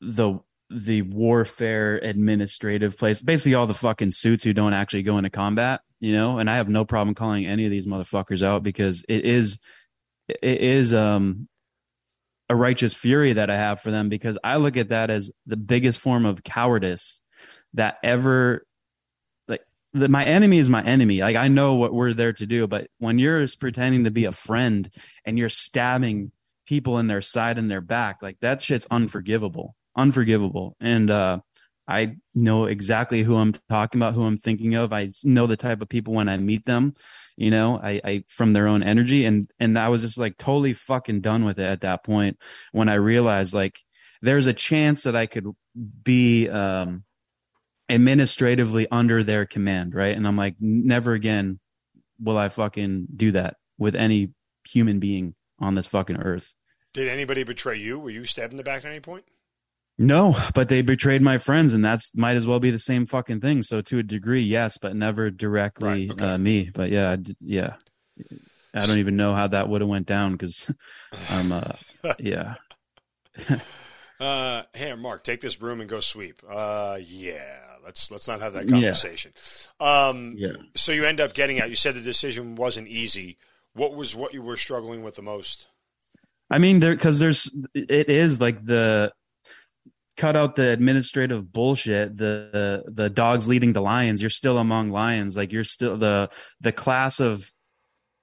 the 0.01 0.39
the 0.69 1.01
warfare 1.01 1.97
administrative 1.97 2.97
place. 2.97 3.21
Basically 3.21 3.55
all 3.55 3.67
the 3.67 3.73
fucking 3.73 4.11
suits 4.11 4.43
who 4.43 4.53
don't 4.53 4.73
actually 4.73 5.03
go 5.03 5.17
into 5.17 5.30
combat 5.30 5.82
you 5.99 6.13
know? 6.13 6.39
And 6.39 6.49
i 6.49 6.55
have 6.55 6.69
no 6.69 6.86
problem 6.86 7.15
calling 7.15 7.45
any 7.45 7.65
of 7.65 7.71
these 7.71 7.86
motherfuckers 7.86 8.41
out 8.43 8.63
because 8.63 9.03
it 9.07 9.25
is 9.25 9.59
it 10.27 10.61
is 10.61 10.93
um 10.93 11.47
a 12.50 12.56
righteous 12.56 12.93
fury 12.93 13.34
that 13.34 13.50
I 13.50 13.56
have 13.56 13.80
for 13.80 13.91
them 13.91 14.10
because 14.10 14.38
I 14.43 14.58
look 14.58 14.76
at 14.76 14.89
that 14.89 15.10
as 15.10 15.30
the 15.45 15.58
biggest 15.58 16.00
form 16.00 16.26
of 16.26 16.43
cowardice 16.43 17.20
that 17.76 17.97
ever 18.04 18.66
like 19.47 19.62
the, 19.93 20.10
my 20.10 20.26
enemy 20.26 20.58
is 20.58 20.70
my 20.70 20.84
enemy. 20.84 21.20
Like 21.20 21.36
I 21.36 21.47
know 21.47 21.76
what 21.76 21.93
we're 21.93 22.14
there 22.14 22.34
to 22.34 22.45
do, 22.45 22.66
but 22.66 22.88
when 22.97 23.20
you're 23.20 23.47
pretending 23.60 24.06
to 24.06 24.12
be 24.12 24.26
a 24.26 24.32
friend 24.32 24.89
and 25.26 25.38
you're 25.38 25.50
stabbing 25.50 26.32
people 26.66 26.97
in 26.97 27.08
their 27.08 27.22
side 27.22 27.58
and 27.58 27.70
their 27.70 27.82
back, 27.82 28.18
like 28.22 28.38
that 28.41 28.62
shit's 28.62 28.88
unforgivable, 28.89 29.76
unforgivable. 29.95 30.76
And 30.80 31.12
uh, 31.12 31.39
I 31.90 32.18
know 32.36 32.66
exactly 32.66 33.24
who 33.24 33.36
I'm 33.36 33.54
talking 33.68 34.00
about, 34.00 34.14
who 34.14 34.24
I'm 34.24 34.38
thinking 34.38 34.76
of. 34.76 34.94
I 34.94 35.12
know 35.24 35.48
the 35.48 35.58
type 35.58 35.82
of 35.82 35.90
people 35.90 36.14
when 36.14 36.30
I 36.30 36.38
meet 36.38 36.66
them, 36.66 36.94
you 37.36 37.50
know, 37.50 37.80
I, 37.82 38.00
I 38.04 38.24
from 38.28 38.54
their 38.54 38.68
own 38.68 38.84
energy. 38.84 39.26
And 39.26 39.50
and 39.60 39.78
I 39.78 39.90
was 39.90 40.04
just 40.04 40.18
like 40.18 40.38
totally 40.38 40.74
fucking 40.74 41.22
done 41.22 41.46
with 41.46 41.58
it 41.58 41.66
at 41.66 41.82
that 41.82 42.04
point 42.04 42.38
when 42.72 42.90
I 42.90 42.94
realized 42.94 43.56
like 43.56 43.80
there's 44.22 44.46
a 44.46 44.54
chance 44.54 45.04
that 45.04 45.16
I 45.16 45.26
could 45.26 45.48
be 46.04 46.48
um 46.48 47.06
administratively 47.90 48.88
under 48.92 49.24
their 49.24 49.48
command, 49.48 49.96
right? 49.96 50.16
And 50.16 50.28
I'm 50.28 50.38
like, 50.38 50.56
never 50.60 51.14
again 51.14 51.60
will 52.20 52.38
I 52.38 52.50
fucking 52.50 53.08
do 53.16 53.32
that 53.32 53.56
with 53.80 53.96
any 53.96 54.30
human 54.68 55.00
being 55.00 55.34
on 55.60 55.74
this 55.74 55.88
fucking 55.88 56.18
earth. 56.18 56.54
Did 56.94 57.08
anybody 57.08 57.44
betray 57.44 57.78
you? 57.78 57.98
Were 57.98 58.10
you 58.12 58.26
stabbed 58.26 58.54
in 58.54 58.58
the 58.58 58.64
back 58.64 58.86
at 58.86 58.92
any 58.92 59.00
point? 59.00 59.26
No, 60.02 60.34
but 60.56 60.70
they 60.70 60.82
betrayed 60.82 61.22
my 61.22 61.38
friends, 61.38 61.74
and 61.74 61.84
that's 61.84 62.16
might 62.16 62.38
as 62.38 62.47
well 62.47 62.62
be 62.62 62.72
the 62.72 62.80
same 62.80 63.06
fucking 63.06 63.41
thing. 63.41 63.64
So 63.64 63.82
to 63.82 64.00
a 64.00 64.04
degree, 64.04 64.41
yes, 64.41 64.78
but 64.78 64.95
never 64.95 65.30
directly 65.30 66.08
right, 66.08 66.12
okay. 66.12 66.26
uh, 66.26 66.38
me. 66.38 66.72
But 66.74 66.89
yeah, 66.89 67.18
yeah, 67.41 67.74
I 68.74 68.86
don't 68.86 69.00
even 69.00 69.18
know 69.18 69.36
how 69.36 69.47
that 69.47 69.68
would 69.68 69.82
have 69.82 69.89
went 69.89 70.08
down 70.08 70.32
because 70.32 70.72
I'm, 71.30 71.52
uh, 71.52 71.74
yeah. 72.18 72.56
uh, 74.22 74.64
hey, 74.74 74.95
Mark, 74.95 75.26
take 75.26 75.41
this 75.41 75.58
broom 75.58 75.82
and 75.82 75.89
go 75.89 76.00
sweep. 76.00 76.41
Uh, 76.50 76.97
yeah, 77.06 77.60
let's 77.84 78.10
let's 78.10 78.28
not 78.30 78.39
have 78.39 78.54
that 78.54 78.70
conversation. 78.70 79.34
Yeah. 79.82 80.08
Um, 80.08 80.36
yeah. 80.38 80.54
So 80.78 80.93
you 80.93 81.04
end 81.04 81.20
up 81.20 81.34
getting 81.34 81.60
out. 81.60 81.70
You 81.70 81.76
said 81.76 81.95
the 81.95 82.02
decision 82.02 82.56
wasn't 82.56 82.88
easy. 82.88 83.38
What 83.74 83.93
was 83.93 84.16
what 84.16 84.34
you 84.34 84.43
were 84.43 84.56
struggling 84.56 85.04
with 85.04 85.16
the 85.16 85.24
most? 85.24 85.68
I 86.50 86.58
mean, 86.58 86.80
there 86.80 86.95
because 86.95 87.20
there's 87.20 87.52
it 87.74 88.10
is 88.10 88.39
like 88.39 88.66
the 88.66 89.12
cut 90.20 90.36
out 90.36 90.57
the 90.57 90.70
administrative 90.70 91.49
bullshit 91.49 92.17
the, 92.17 92.84
the, 92.86 92.91
the 92.91 93.09
dogs 93.09 93.47
leading 93.47 93.72
the 93.72 93.82
lions 93.82 94.22
you're 94.22 94.30
still 94.30 94.57
among 94.57 94.91
lions. 94.91 95.38
Like 95.38 95.53
you're 95.53 95.63
still 95.63 95.97
the 95.97 96.30
the 96.59 96.74
class 96.74 97.22
of 97.22 97.49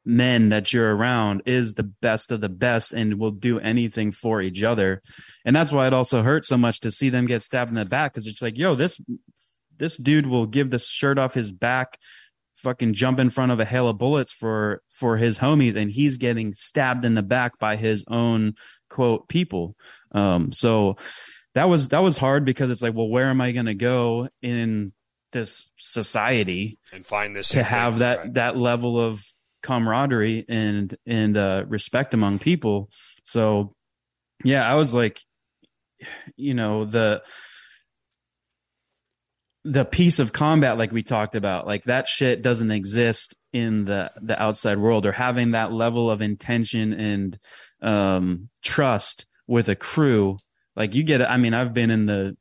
men 0.05 0.51
that 0.51 0.75
you're 0.75 0.95
around 0.95 1.43
is 1.47 1.73
the 1.73 1.83
best 1.83 2.31
of 2.31 2.43
the 2.43 2.51
best 2.51 2.93
and 2.93 3.19
will 3.19 3.31
do 3.31 3.59
anything 3.59 4.13
for 4.13 4.43
each 4.43 4.63
other. 4.63 5.03
And 5.45 5.57
that's 5.57 5.73
why 5.73 5.87
it 5.87 5.95
also 5.95 6.23
hurts 6.23 6.49
so 6.49 6.59
much 6.59 6.81
to 6.81 6.91
see 6.91 7.09
them 7.09 7.27
get 7.27 7.43
stabbed 7.43 7.71
in 7.71 7.77
the 7.77 7.87
back 7.87 8.13
because 8.13 8.27
it's 8.27 8.43
like 8.43 8.59
yo 8.59 8.75
this 8.75 9.01
this 9.79 9.97
dude 9.97 10.27
will 10.27 10.47
give 10.47 10.69
the 10.71 10.79
shirt 10.79 11.19
off 11.19 11.33
his 11.33 11.51
back 11.51 11.99
fucking 12.57 12.93
jump 12.93 13.19
in 13.19 13.31
front 13.31 13.53
of 13.53 13.61
a 13.61 13.65
hail 13.65 13.89
of 13.89 13.97
bullets 13.97 14.35
for 14.35 14.83
for 14.91 15.17
his 15.17 15.39
homies 15.39 15.77
and 15.77 15.91
he's 15.91 16.19
getting 16.19 16.55
stabbed 16.55 17.07
in 17.07 17.15
the 17.15 17.23
back 17.23 17.59
by 17.59 17.77
his 17.77 18.05
own 18.09 18.53
quote 18.91 19.29
people. 19.29 19.75
Um 20.13 20.53
so 20.53 20.99
that 21.57 21.71
was 21.71 21.89
that 21.89 22.01
was 22.01 22.19
hard 22.19 22.45
because 22.45 22.71
it's 22.71 22.83
like, 22.83 22.95
well, 22.95 23.09
where 23.09 23.31
am 23.31 23.41
I 23.41 23.53
going 23.53 23.65
to 23.65 23.75
go 23.75 24.29
in 24.43 24.93
this 25.33 25.71
society 25.79 26.79
and 26.93 27.05
find 27.05 27.35
this 27.35 27.49
to 27.49 27.63
have 27.63 27.95
things, 27.95 28.01
that 28.01 28.19
right. 28.19 28.35
that 28.35 28.57
level 28.59 29.01
of 29.01 29.25
camaraderie 29.63 30.45
and 30.51 30.95
and 31.07 31.35
uh, 31.35 31.65
respect 31.67 32.13
among 32.13 32.41
people? 32.41 32.91
So, 33.23 33.75
yeah, 34.45 34.71
I 34.71 34.75
was 34.75 34.93
like, 34.93 35.19
you 36.37 36.53
know, 36.53 36.85
the 36.85 37.23
the 39.65 39.87
piece 39.87 40.19
of 40.19 40.35
combat 40.35 40.77
like 40.77 40.93
we 40.93 41.03
talked 41.03 41.37
about 41.37 41.67
like 41.67 41.85
that 41.85 42.07
shit 42.07 42.43
doesn't 42.43 42.71
exist 42.71 43.35
in 43.55 43.87
the 43.87 44.13
the 44.21 44.41
outside 44.41 44.77
world 44.77 45.07
or 45.07 45.13
having 45.13 45.53
that 45.53 45.73
level 45.73 46.11
of 46.11 46.21
intention 46.21 46.93
and 46.93 47.39
um 47.81 48.51
trust 48.63 49.25
with 49.47 49.71
a 49.71 49.75
crew 49.75 50.39
like 50.77 50.95
you 50.95 51.03
get 51.03 51.23
i 51.23 51.37
mean 51.37 51.55
i've 51.55 51.75
been 51.75 51.91
in 51.91 52.07
the 52.07 52.37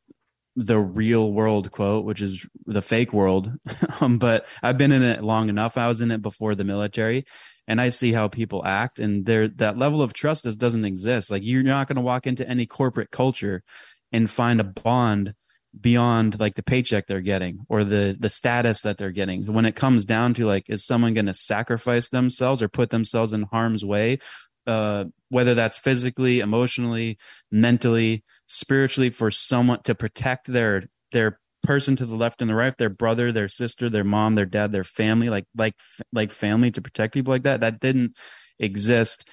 the 0.56 0.80
real 0.80 1.32
world 1.32 1.72
quote 1.72 2.06
which 2.06 2.22
is 2.22 2.46
the 2.66 2.82
fake 2.82 3.14
world. 3.14 3.52
Um, 4.02 4.18
but 4.18 4.46
i've 4.62 4.78
been 4.78 4.92
in 4.92 5.04
it 5.04 5.24
long 5.24 5.48
enough. 5.48 5.78
I 5.78 5.88
was 5.88 6.02
in 6.02 6.12
it 6.12 6.22
before 6.22 6.54
the 6.54 6.66
military 6.66 7.26
and 7.66 7.80
i 7.80 7.90
see 7.90 8.12
how 8.12 8.28
people 8.28 8.66
act 8.66 9.00
and 9.00 9.26
there 9.26 9.48
that 9.48 9.78
level 9.78 10.02
of 10.02 10.14
trust 10.14 10.44
just 10.44 10.60
doesn't 10.60 10.86
exist. 10.86 11.32
Like 11.32 11.44
you're 11.44 11.64
not 11.64 11.88
going 11.88 11.96
to 11.96 12.02
walk 12.02 12.28
into 12.28 12.48
any 12.48 12.66
corporate 12.66 13.12
culture 13.12 13.64
and 14.12 14.30
find 14.30 14.60
a 14.60 14.66
bond 14.66 15.34
beyond 15.80 16.40
like 16.40 16.56
the 16.56 16.64
paycheck 16.64 17.08
they're 17.08 17.22
getting 17.22 17.60
or 17.70 17.84
the 17.84 18.16
the 18.20 18.30
status 18.30 18.82
that 18.82 18.98
they're 18.98 19.12
getting. 19.12 19.46
When 19.46 19.66
it 19.66 19.76
comes 19.76 20.06
down 20.06 20.34
to 20.36 20.46
like 20.46 20.70
is 20.70 20.86
someone 20.86 21.14
going 21.14 21.26
to 21.28 21.34
sacrifice 21.34 22.10
themselves 22.10 22.62
or 22.62 22.68
put 22.68 22.90
themselves 22.90 23.32
in 23.34 23.44
harm's 23.44 23.86
way 23.86 24.20
uh, 24.68 25.05
whether 25.30 25.55
that's 25.55 25.78
physically, 25.78 26.39
emotionally, 26.39 27.18
mentally, 27.51 28.24
spiritually, 28.47 29.09
for 29.09 29.32
someone 29.32 29.82
to 29.84 29.95
protect 29.95 30.47
their 30.47 30.84
their 31.11 31.39
person 31.63 31.95
to 31.95 32.05
the 32.05 32.16
left 32.16 32.41
and 32.41 32.49
the 32.49 32.55
right, 32.55 32.78
their 32.78 32.89
brother, 32.89 33.32
their 33.32 33.49
sister, 33.49 33.89
their 33.89 34.03
mom, 34.03 34.36
their 34.36 34.45
dad, 34.45 34.72
their 34.72 34.84
family, 34.84 35.30
like 35.30 35.45
like 35.55 35.76
like 36.13 36.32
family 36.32 36.72
to 36.72 36.82
protect 36.82 37.13
people 37.13 37.34
like 37.34 37.43
that. 37.43 37.61
That 37.61 37.80
didn't 37.80 38.16
exist 38.59 39.28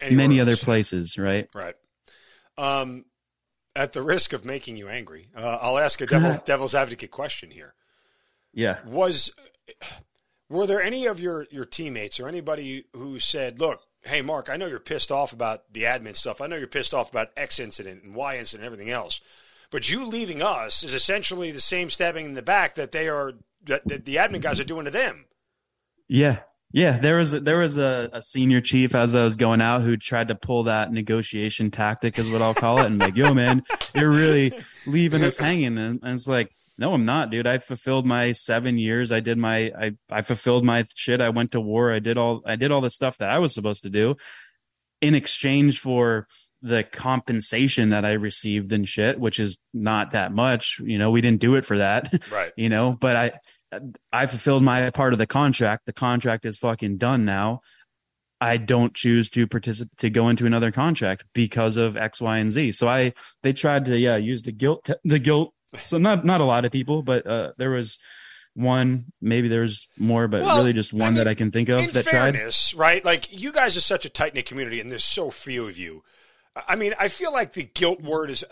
Anywhere 0.00 0.16
many 0.16 0.38
else. 0.40 0.48
other 0.48 0.56
places, 0.56 1.18
right? 1.18 1.48
Right. 1.54 1.74
Um, 2.56 3.04
at 3.76 3.92
the 3.92 4.02
risk 4.02 4.32
of 4.32 4.44
making 4.44 4.76
you 4.76 4.88
angry, 4.88 5.28
uh, 5.36 5.58
I'll 5.60 5.78
ask 5.78 6.00
a 6.00 6.06
devil, 6.06 6.36
devil's 6.44 6.74
advocate 6.74 7.10
question 7.10 7.50
here. 7.50 7.74
Yeah. 8.52 8.78
Was 8.84 9.32
were 10.48 10.66
there 10.66 10.82
any 10.82 11.06
of 11.06 11.20
your 11.20 11.46
your 11.50 11.64
teammates 11.64 12.18
or 12.18 12.28
anybody 12.28 12.84
who 12.92 13.18
said, 13.18 13.60
"Look, 13.60 13.82
hey, 14.02 14.22
Mark, 14.22 14.48
I 14.48 14.56
know 14.56 14.66
you're 14.66 14.80
pissed 14.80 15.12
off 15.12 15.32
about 15.32 15.72
the 15.72 15.82
admin 15.82 16.16
stuff. 16.16 16.40
I 16.40 16.46
know 16.46 16.56
you're 16.56 16.66
pissed 16.66 16.94
off 16.94 17.10
about 17.10 17.30
X 17.36 17.58
incident 17.58 18.02
and 18.02 18.14
Y 18.14 18.38
incident 18.38 18.64
and 18.64 18.72
everything 18.72 18.92
else. 18.92 19.20
But 19.70 19.90
you 19.90 20.04
leaving 20.04 20.42
us 20.42 20.82
is 20.82 20.94
essentially 20.94 21.52
the 21.52 21.60
same 21.60 21.90
stabbing 21.90 22.26
in 22.26 22.32
the 22.32 22.42
back 22.42 22.74
that 22.74 22.92
they 22.92 23.08
are 23.08 23.34
that, 23.66 23.86
that 23.86 24.04
the 24.04 24.16
admin 24.16 24.40
guys 24.40 24.58
are 24.58 24.64
doing 24.64 24.84
to 24.86 24.90
them. 24.90 25.26
Yeah. 26.08 26.40
Yeah, 26.72 26.98
there 26.98 27.16
was 27.16 27.32
a, 27.32 27.40
there 27.40 27.58
was 27.58 27.76
a, 27.76 28.10
a, 28.12 28.22
senior 28.22 28.60
chief 28.60 28.94
as 28.94 29.16
I 29.16 29.24
was 29.24 29.34
going 29.34 29.60
out 29.60 29.82
who 29.82 29.96
tried 29.96 30.28
to 30.28 30.36
pull 30.36 30.64
that 30.64 30.92
negotiation 30.92 31.72
tactic, 31.72 32.16
is 32.16 32.30
what 32.30 32.42
I'll 32.42 32.54
call 32.54 32.78
it, 32.78 32.86
and 32.86 33.00
like, 33.00 33.16
yo, 33.16 33.34
man, 33.34 33.64
you're 33.92 34.12
really 34.12 34.52
leaving 34.86 35.24
us 35.24 35.36
hanging, 35.36 35.78
and, 35.78 35.98
and 36.00 36.14
it's 36.14 36.28
like, 36.28 36.52
no, 36.80 36.94
I'm 36.94 37.04
not, 37.04 37.30
dude. 37.30 37.46
I 37.46 37.58
fulfilled 37.58 38.06
my 38.06 38.32
seven 38.32 38.78
years. 38.78 39.12
I 39.12 39.20
did 39.20 39.36
my, 39.36 39.70
I, 39.78 39.90
I 40.10 40.22
fulfilled 40.22 40.64
my 40.64 40.86
shit. 40.94 41.20
I 41.20 41.28
went 41.28 41.52
to 41.52 41.60
war. 41.60 41.92
I 41.92 41.98
did 41.98 42.16
all, 42.16 42.40
I 42.46 42.56
did 42.56 42.72
all 42.72 42.80
the 42.80 42.88
stuff 42.88 43.18
that 43.18 43.28
I 43.28 43.38
was 43.38 43.54
supposed 43.54 43.82
to 43.82 43.90
do 43.90 44.16
in 45.02 45.14
exchange 45.14 45.78
for 45.78 46.26
the 46.62 46.82
compensation 46.82 47.90
that 47.90 48.06
I 48.06 48.12
received 48.12 48.72
and 48.72 48.88
shit, 48.88 49.20
which 49.20 49.38
is 49.38 49.58
not 49.74 50.12
that 50.12 50.32
much. 50.32 50.80
You 50.82 50.98
know, 50.98 51.10
we 51.10 51.20
didn't 51.20 51.40
do 51.40 51.54
it 51.54 51.66
for 51.66 51.78
that. 51.78 52.12
Right. 52.32 52.52
you 52.56 52.70
know, 52.70 52.96
but 52.98 53.16
I, 53.16 53.32
I 54.10 54.26
fulfilled 54.26 54.62
my 54.62 54.88
part 54.90 55.12
of 55.12 55.18
the 55.18 55.26
contract. 55.26 55.84
The 55.84 55.92
contract 55.92 56.46
is 56.46 56.56
fucking 56.56 56.96
done 56.96 57.26
now. 57.26 57.60
I 58.40 58.56
don't 58.56 58.94
choose 58.94 59.28
to 59.30 59.46
participate 59.46 59.98
to 59.98 60.08
go 60.08 60.30
into 60.30 60.46
another 60.46 60.72
contract 60.72 61.24
because 61.34 61.76
of 61.76 61.96
X, 61.96 62.22
Y, 62.22 62.38
and 62.38 62.50
Z. 62.50 62.72
So 62.72 62.88
I 62.88 63.12
they 63.42 63.52
tried 63.52 63.84
to 63.84 63.98
yeah 63.98 64.16
use 64.16 64.42
the 64.42 64.52
guilt 64.52 64.88
the 65.04 65.18
guilt. 65.18 65.52
So 65.78 65.98
not 65.98 66.24
not 66.24 66.40
a 66.40 66.44
lot 66.44 66.64
of 66.64 66.72
people, 66.72 67.02
but 67.02 67.26
uh, 67.26 67.52
there 67.56 67.70
was 67.70 67.98
one 68.54 69.04
maybe 69.20 69.46
there's 69.46 69.88
more 69.96 70.26
but 70.26 70.42
well, 70.42 70.58
really 70.58 70.72
just 70.72 70.92
one 70.92 71.02
I 71.02 71.10
mean, 71.10 71.14
that 71.18 71.28
i 71.28 71.34
can 71.34 71.52
think 71.52 71.68
of 71.68 71.92
that 71.92 72.04
fairness, 72.04 72.70
tried 72.70 72.80
right 72.80 73.04
like 73.04 73.32
you 73.32 73.52
guys 73.52 73.76
are 73.76 73.80
such 73.80 74.04
a 74.04 74.08
tight-knit 74.08 74.44
community 74.44 74.80
and 74.80 74.90
there's 74.90 75.04
so 75.04 75.30
few 75.30 75.68
of 75.68 75.78
you 75.78 76.02
i 76.66 76.74
mean 76.74 76.92
i 76.98 77.06
feel 77.06 77.32
like 77.32 77.52
the 77.52 77.62
guilt 77.62 78.02
word 78.02 78.28
is 78.28 78.44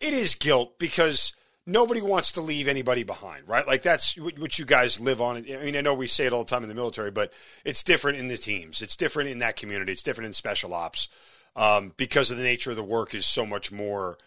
it 0.00 0.12
is 0.12 0.34
guilt 0.34 0.80
because 0.80 1.32
nobody 1.66 2.02
wants 2.02 2.32
to 2.32 2.40
leave 2.40 2.68
anybody 2.68 3.02
behind, 3.02 3.48
right? 3.48 3.66
Like 3.66 3.82
that's 3.82 4.16
what 4.18 4.58
you 4.58 4.64
guys 4.64 5.00
live 5.00 5.20
on. 5.20 5.36
I 5.36 5.64
mean, 5.64 5.76
I 5.76 5.80
know 5.80 5.94
we 5.94 6.06
say 6.06 6.26
it 6.26 6.32
all 6.32 6.44
the 6.44 6.50
time 6.50 6.62
in 6.62 6.68
the 6.68 6.74
military, 6.74 7.10
but 7.10 7.32
it's 7.64 7.82
different 7.82 8.18
in 8.18 8.28
the 8.28 8.36
teams. 8.36 8.82
It's 8.82 8.96
different 8.96 9.30
in 9.30 9.38
that 9.38 9.56
community. 9.56 9.92
It's 9.92 10.02
different 10.02 10.26
in 10.26 10.32
special 10.32 10.74
ops 10.74 11.08
um, 11.56 11.92
because 11.96 12.30
of 12.30 12.36
the 12.36 12.42
nature 12.42 12.70
of 12.70 12.76
the 12.76 12.84
work 12.84 13.14
is 13.14 13.26
so 13.26 13.46
much 13.46 13.72
more 13.72 14.18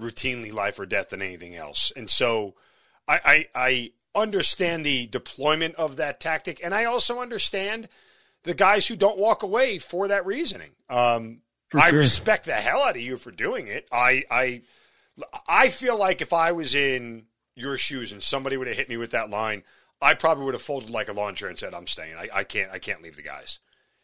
routinely 0.00 0.52
life 0.52 0.78
or 0.78 0.86
death 0.86 1.10
than 1.10 1.22
anything 1.22 1.54
else. 1.54 1.92
And 1.96 2.08
so 2.10 2.54
I, 3.08 3.20
I, 3.24 3.46
I 3.54 3.92
understand 4.14 4.84
the 4.84 5.06
deployment 5.06 5.74
of 5.76 5.96
that 5.96 6.20
tactic, 6.20 6.60
and 6.62 6.74
I 6.74 6.84
also 6.84 7.20
understand 7.20 7.88
the 8.42 8.54
guys 8.54 8.86
who 8.86 8.96
don't 8.96 9.18
walk 9.18 9.42
away 9.42 9.78
for 9.78 10.08
that 10.08 10.26
reasoning. 10.26 10.70
Um, 10.88 11.40
I 11.74 11.90
sure. 11.90 11.98
respect 11.98 12.46
the 12.46 12.52
hell 12.52 12.82
out 12.82 12.96
of 12.96 13.02
you 13.02 13.16
for 13.16 13.30
doing 13.30 13.66
it. 13.66 13.88
I, 13.90 14.24
I 14.30 14.62
I 15.48 15.70
feel 15.70 15.98
like 15.98 16.20
if 16.20 16.32
I 16.32 16.52
was 16.52 16.74
in 16.74 17.24
your 17.54 17.78
shoes 17.78 18.12
and 18.12 18.22
somebody 18.22 18.56
would 18.56 18.66
have 18.66 18.76
hit 18.76 18.88
me 18.88 18.96
with 18.96 19.10
that 19.12 19.30
line, 19.30 19.62
I 20.00 20.14
probably 20.14 20.44
would 20.44 20.54
have 20.54 20.62
folded 20.62 20.90
like 20.90 21.08
a 21.08 21.12
lawn 21.12 21.34
chair 21.34 21.48
and 21.48 21.58
said, 21.58 21.74
"I'm 21.74 21.86
staying. 21.86 22.16
I, 22.16 22.28
I 22.32 22.44
can't. 22.44 22.70
I 22.70 22.78
can't 22.78 23.02
leave 23.02 23.16
the 23.16 23.22
guys." 23.22 23.58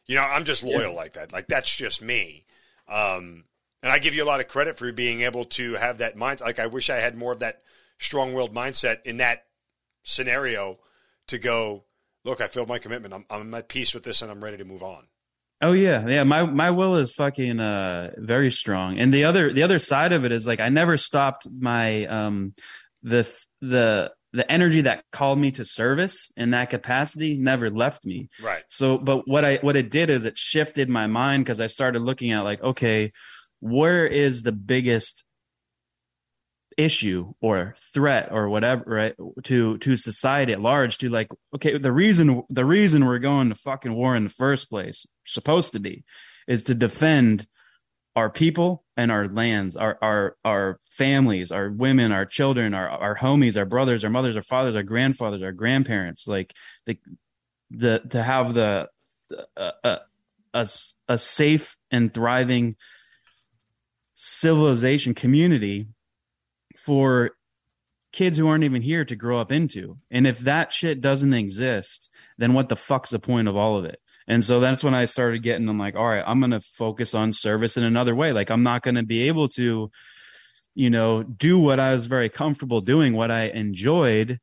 You 0.06 0.16
know, 0.16 0.22
I'm 0.22 0.44
just 0.44 0.64
loyal 0.64 0.92
yeah. 0.92 0.96
like 0.96 1.12
that. 1.12 1.32
Like 1.32 1.46
that's 1.46 1.74
just 1.74 2.02
me. 2.02 2.46
Um, 2.88 3.44
and 3.82 3.92
I 3.92 3.98
give 3.98 4.14
you 4.14 4.22
a 4.22 4.26
lot 4.26 4.40
of 4.40 4.48
credit 4.48 4.78
for 4.78 4.90
being 4.92 5.22
able 5.22 5.44
to 5.44 5.74
have 5.74 5.98
that 5.98 6.16
mind. 6.16 6.40
Like 6.40 6.58
I 6.58 6.66
wish 6.66 6.90
I 6.90 6.96
had 6.96 7.16
more 7.16 7.32
of 7.32 7.40
that 7.40 7.62
strong-willed 7.98 8.54
mindset 8.54 8.98
in 9.04 9.18
that 9.18 9.44
scenario 10.02 10.78
to 11.28 11.38
go. 11.38 11.84
Look, 12.24 12.40
I 12.40 12.46
filled 12.46 12.68
my 12.68 12.78
commitment. 12.78 13.14
I'm, 13.14 13.24
I'm 13.30 13.54
at 13.54 13.68
peace 13.68 13.94
with 13.94 14.04
this, 14.04 14.22
and 14.22 14.30
I'm 14.30 14.42
ready 14.42 14.56
to 14.56 14.64
move 14.64 14.82
on. 14.82 15.06
Oh 15.60 15.72
yeah, 15.72 16.06
yeah. 16.08 16.24
My 16.24 16.44
my 16.44 16.70
will 16.70 16.96
is 16.96 17.12
fucking 17.12 17.60
uh 17.60 18.12
very 18.18 18.50
strong, 18.50 18.98
and 18.98 19.14
the 19.14 19.24
other 19.24 19.52
the 19.52 19.62
other 19.62 19.78
side 19.78 20.12
of 20.12 20.24
it 20.24 20.32
is 20.32 20.46
like 20.46 20.60
I 20.60 20.68
never 20.68 20.96
stopped 20.96 21.48
my 21.50 22.06
um 22.06 22.54
the 23.02 23.28
the 23.60 24.12
the 24.32 24.50
energy 24.50 24.80
that 24.82 25.04
called 25.12 25.38
me 25.38 25.50
to 25.52 25.64
service 25.64 26.32
in 26.36 26.50
that 26.50 26.70
capacity 26.70 27.36
never 27.36 27.70
left 27.70 28.04
me. 28.04 28.28
Right. 28.42 28.64
So, 28.68 28.98
but 28.98 29.28
what 29.28 29.44
I 29.44 29.56
what 29.56 29.76
it 29.76 29.90
did 29.90 30.10
is 30.10 30.24
it 30.24 30.38
shifted 30.38 30.88
my 30.88 31.06
mind 31.06 31.44
because 31.44 31.60
I 31.60 31.66
started 31.66 32.02
looking 32.02 32.32
at 32.32 32.40
like, 32.40 32.62
okay, 32.62 33.12
where 33.62 34.04
is 34.04 34.42
the 34.42 34.50
biggest 34.50 35.22
issue 36.76 37.32
or 37.40 37.76
threat 37.94 38.28
or 38.32 38.48
whatever 38.48 38.82
right 38.86 39.14
to 39.44 39.78
to 39.78 39.94
society 39.94 40.52
at 40.52 40.60
large 40.60 40.98
to 40.98 41.08
like 41.08 41.28
okay 41.54 41.78
the 41.78 41.92
reason 41.92 42.42
the 42.50 42.64
reason 42.64 43.06
we're 43.06 43.20
going 43.20 43.48
to 43.48 43.54
fucking 43.54 43.94
war 43.94 44.16
in 44.16 44.24
the 44.24 44.30
first 44.30 44.68
place 44.68 45.06
supposed 45.24 45.72
to 45.72 45.78
be 45.78 46.02
is 46.48 46.64
to 46.64 46.74
defend 46.74 47.46
our 48.16 48.28
people 48.28 48.84
and 48.96 49.12
our 49.12 49.28
lands 49.28 49.76
our 49.76 49.96
our 50.02 50.36
our 50.44 50.80
families 50.90 51.52
our 51.52 51.70
women 51.70 52.10
our 52.10 52.26
children 52.26 52.74
our 52.74 52.88
our 52.88 53.16
homies 53.16 53.56
our 53.56 53.66
brothers 53.66 54.02
our 54.02 54.10
mothers 54.10 54.34
our 54.34 54.42
fathers 54.42 54.74
our 54.74 54.82
grandfathers 54.82 55.42
our 55.42 55.52
grandparents 55.52 56.26
like 56.26 56.52
the 56.86 56.98
the 57.70 58.00
to 58.10 58.20
have 58.20 58.54
the 58.54 58.88
uh, 59.56 59.70
uh, 59.84 59.98
a 60.52 60.68
a 61.06 61.16
safe 61.16 61.76
and 61.92 62.12
thriving 62.12 62.74
civilization 64.24 65.14
community 65.14 65.88
for 66.76 67.32
kids 68.12 68.38
who 68.38 68.46
aren't 68.46 68.62
even 68.62 68.80
here 68.80 69.04
to 69.04 69.16
grow 69.16 69.40
up 69.40 69.50
into. 69.50 69.98
And 70.12 70.28
if 70.28 70.38
that 70.40 70.70
shit 70.72 71.00
doesn't 71.00 71.34
exist, 71.34 72.08
then 72.38 72.52
what 72.52 72.68
the 72.68 72.76
fuck's 72.76 73.10
the 73.10 73.18
point 73.18 73.48
of 73.48 73.56
all 73.56 73.76
of 73.76 73.84
it? 73.84 73.98
And 74.28 74.44
so 74.44 74.60
that's 74.60 74.84
when 74.84 74.94
I 74.94 75.06
started 75.06 75.42
getting, 75.42 75.68
I'm 75.68 75.76
like, 75.76 75.96
all 75.96 76.06
right, 76.06 76.22
I'm 76.24 76.38
going 76.38 76.52
to 76.52 76.60
focus 76.60 77.14
on 77.14 77.32
service 77.32 77.76
in 77.76 77.82
another 77.82 78.14
way. 78.14 78.32
Like, 78.32 78.52
I'm 78.52 78.62
not 78.62 78.82
going 78.82 78.94
to 78.94 79.02
be 79.02 79.26
able 79.26 79.48
to, 79.50 79.90
you 80.76 80.90
know, 80.90 81.24
do 81.24 81.58
what 81.58 81.80
I 81.80 81.92
was 81.92 82.06
very 82.06 82.28
comfortable 82.28 82.80
doing, 82.80 83.14
what 83.14 83.32
I 83.32 83.48
enjoyed, 83.48 84.38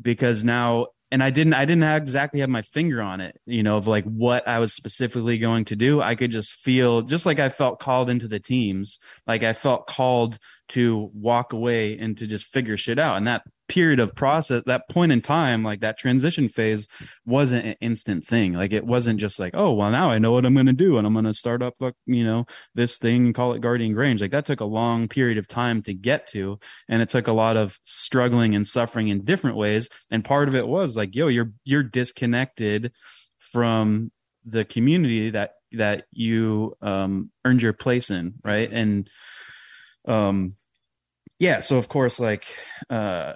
because 0.00 0.44
now 0.44 0.86
and 1.10 1.22
I 1.22 1.30
didn't 1.30 1.54
I 1.54 1.64
didn't 1.64 1.84
exactly 1.84 2.40
have 2.40 2.48
my 2.48 2.62
finger 2.62 3.00
on 3.00 3.20
it, 3.20 3.40
you 3.46 3.62
know, 3.62 3.76
of 3.76 3.86
like 3.86 4.04
what 4.04 4.46
I 4.48 4.58
was 4.58 4.74
specifically 4.74 5.38
going 5.38 5.64
to 5.66 5.76
do. 5.76 6.00
I 6.02 6.14
could 6.14 6.30
just 6.30 6.52
feel 6.52 7.02
just 7.02 7.26
like 7.26 7.38
I 7.38 7.48
felt 7.48 7.78
called 7.78 8.10
into 8.10 8.26
the 8.28 8.40
teams, 8.40 8.98
like 9.26 9.42
I 9.42 9.52
felt 9.52 9.86
called 9.86 10.38
to 10.68 11.10
walk 11.14 11.52
away 11.52 11.96
and 11.96 12.16
to 12.18 12.26
just 12.26 12.46
figure 12.46 12.76
shit 12.76 12.98
out. 12.98 13.16
And 13.16 13.26
that 13.28 13.42
period 13.68 14.00
of 14.00 14.14
process, 14.14 14.62
that 14.66 14.88
point 14.88 15.12
in 15.12 15.20
time, 15.20 15.62
like 15.62 15.80
that 15.80 15.98
transition 15.98 16.48
phase 16.48 16.86
wasn't 17.24 17.64
an 17.64 17.74
instant 17.80 18.26
thing. 18.26 18.52
Like 18.52 18.72
it 18.72 18.86
wasn't 18.86 19.20
just 19.20 19.38
like, 19.38 19.52
oh, 19.54 19.72
well, 19.72 19.90
now 19.90 20.10
I 20.10 20.18
know 20.18 20.32
what 20.32 20.46
I'm 20.46 20.54
going 20.54 20.66
to 20.66 20.72
do 20.72 20.98
and 20.98 21.06
I'm 21.06 21.12
going 21.12 21.24
to 21.24 21.34
start 21.34 21.62
up, 21.62 21.74
you 22.06 22.24
know, 22.24 22.46
this 22.74 22.98
thing, 22.98 23.32
call 23.32 23.54
it 23.54 23.60
Guardian 23.60 23.92
Grange. 23.92 24.20
Like 24.20 24.30
that 24.30 24.46
took 24.46 24.60
a 24.60 24.64
long 24.64 25.08
period 25.08 25.38
of 25.38 25.48
time 25.48 25.82
to 25.82 25.94
get 25.94 26.26
to. 26.28 26.58
And 26.88 27.02
it 27.02 27.08
took 27.08 27.26
a 27.26 27.32
lot 27.32 27.56
of 27.56 27.78
struggling 27.84 28.54
and 28.54 28.66
suffering 28.66 29.08
in 29.08 29.24
different 29.24 29.56
ways. 29.56 29.88
And 30.10 30.24
part 30.24 30.48
of 30.48 30.54
it 30.54 30.68
was 30.68 30.96
like, 30.96 31.14
yo, 31.14 31.28
you're, 31.28 31.52
you're 31.64 31.82
disconnected 31.82 32.92
from 33.38 34.12
the 34.44 34.64
community 34.64 35.30
that, 35.30 35.54
that 35.72 36.04
you, 36.12 36.76
um, 36.80 37.30
earned 37.44 37.62
your 37.62 37.72
place 37.72 38.10
in. 38.10 38.34
Right. 38.44 38.70
And, 38.70 39.10
um, 40.06 40.54
yeah. 41.38 41.60
So 41.60 41.76
of 41.76 41.88
course, 41.88 42.20
like, 42.20 42.46
uh, 42.88 43.34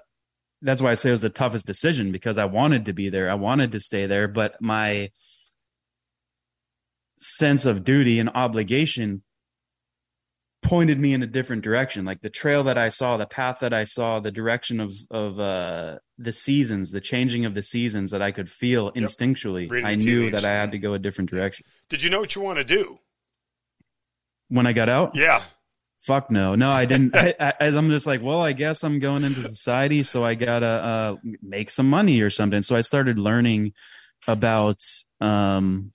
that's 0.62 0.82
why 0.82 0.90
I 0.90 0.94
say 0.94 1.10
it 1.10 1.12
was 1.12 1.20
the 1.22 1.30
toughest 1.30 1.66
decision 1.66 2.12
because 2.12 2.38
I 2.38 2.44
wanted 2.44 2.84
to 2.86 2.92
be 2.92 3.08
there. 3.08 3.30
I 3.30 3.34
wanted 3.34 3.72
to 3.72 3.80
stay 3.80 4.06
there, 4.06 4.28
but 4.28 4.60
my 4.60 5.10
sense 7.18 7.64
of 7.64 7.84
duty 7.84 8.18
and 8.18 8.30
obligation 8.30 9.22
pointed 10.62 11.00
me 11.00 11.14
in 11.14 11.22
a 11.22 11.26
different 11.26 11.62
direction. 11.62 12.04
Like 12.04 12.20
the 12.20 12.30
trail 12.30 12.64
that 12.64 12.76
I 12.76 12.90
saw, 12.90 13.16
the 13.16 13.26
path 13.26 13.58
that 13.60 13.72
I 13.72 13.84
saw, 13.84 14.20
the 14.20 14.30
direction 14.30 14.80
of 14.80 14.92
of 15.10 15.40
uh, 15.40 15.98
the 16.18 16.32
seasons, 16.32 16.90
the 16.90 17.00
changing 17.00 17.44
of 17.44 17.54
the 17.54 17.62
seasons 17.62 18.10
that 18.10 18.22
I 18.22 18.30
could 18.30 18.48
feel 18.48 18.92
yep. 18.94 19.04
instinctually. 19.04 19.84
I 19.84 19.94
knew 19.94 20.30
that 20.30 20.44
I 20.44 20.52
had 20.52 20.72
to 20.72 20.78
go 20.78 20.94
a 20.94 20.98
different 20.98 21.30
direction. 21.30 21.66
Did 21.88 22.02
you 22.02 22.10
know 22.10 22.20
what 22.20 22.34
you 22.34 22.42
want 22.42 22.58
to 22.58 22.64
do 22.64 22.98
when 24.48 24.66
I 24.66 24.72
got 24.72 24.88
out? 24.88 25.14
Yeah. 25.14 25.40
Fuck 26.00 26.30
no, 26.30 26.54
no, 26.54 26.70
I 26.70 26.86
didn't. 26.86 27.14
I, 27.14 27.34
I, 27.38 27.66
i'm 27.66 27.90
just 27.90 28.06
like, 28.06 28.22
well, 28.22 28.40
I 28.40 28.52
guess 28.52 28.82
I'm 28.82 28.98
going 28.98 29.24
into 29.24 29.42
society, 29.42 30.02
so 30.02 30.24
I 30.24 30.34
gotta 30.34 30.66
uh, 30.66 31.16
make 31.42 31.70
some 31.70 31.88
money 31.88 32.20
or 32.22 32.30
something. 32.30 32.62
So 32.62 32.74
I 32.74 32.80
started 32.80 33.18
learning 33.18 33.72
about, 34.26 34.82
um, 35.20 35.92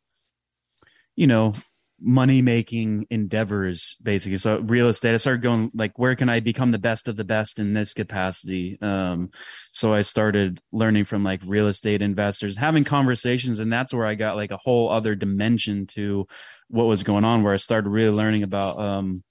you 1.15 1.27
know, 1.27 1.53
money 1.99 2.41
making 2.41 3.07
endeavors 3.09 3.95
basically 4.03 4.37
so 4.37 4.59
real 4.59 4.89
estate 4.89 5.13
i 5.13 5.17
started 5.17 5.41
going 5.41 5.71
like 5.73 5.97
where 5.97 6.13
can 6.13 6.27
i 6.27 6.41
become 6.41 6.71
the 6.71 6.77
best 6.77 7.07
of 7.07 7.15
the 7.15 7.23
best 7.23 7.57
in 7.57 7.71
this 7.71 7.93
capacity 7.93 8.77
um 8.81 9.29
so 9.71 9.93
i 9.93 10.01
started 10.01 10.59
learning 10.73 11.05
from 11.05 11.23
like 11.23 11.39
real 11.45 11.67
estate 11.67 12.01
investors 12.01 12.57
having 12.57 12.83
conversations 12.83 13.61
and 13.61 13.71
that's 13.71 13.93
where 13.93 14.05
i 14.05 14.13
got 14.13 14.35
like 14.35 14.51
a 14.51 14.57
whole 14.57 14.89
other 14.89 15.15
dimension 15.15 15.87
to 15.87 16.27
what 16.67 16.83
was 16.83 17.01
going 17.01 17.23
on 17.23 17.43
where 17.43 17.53
i 17.53 17.57
started 17.57 17.89
really 17.89 18.13
learning 18.13 18.43
about 18.43 18.77
um 18.77 19.23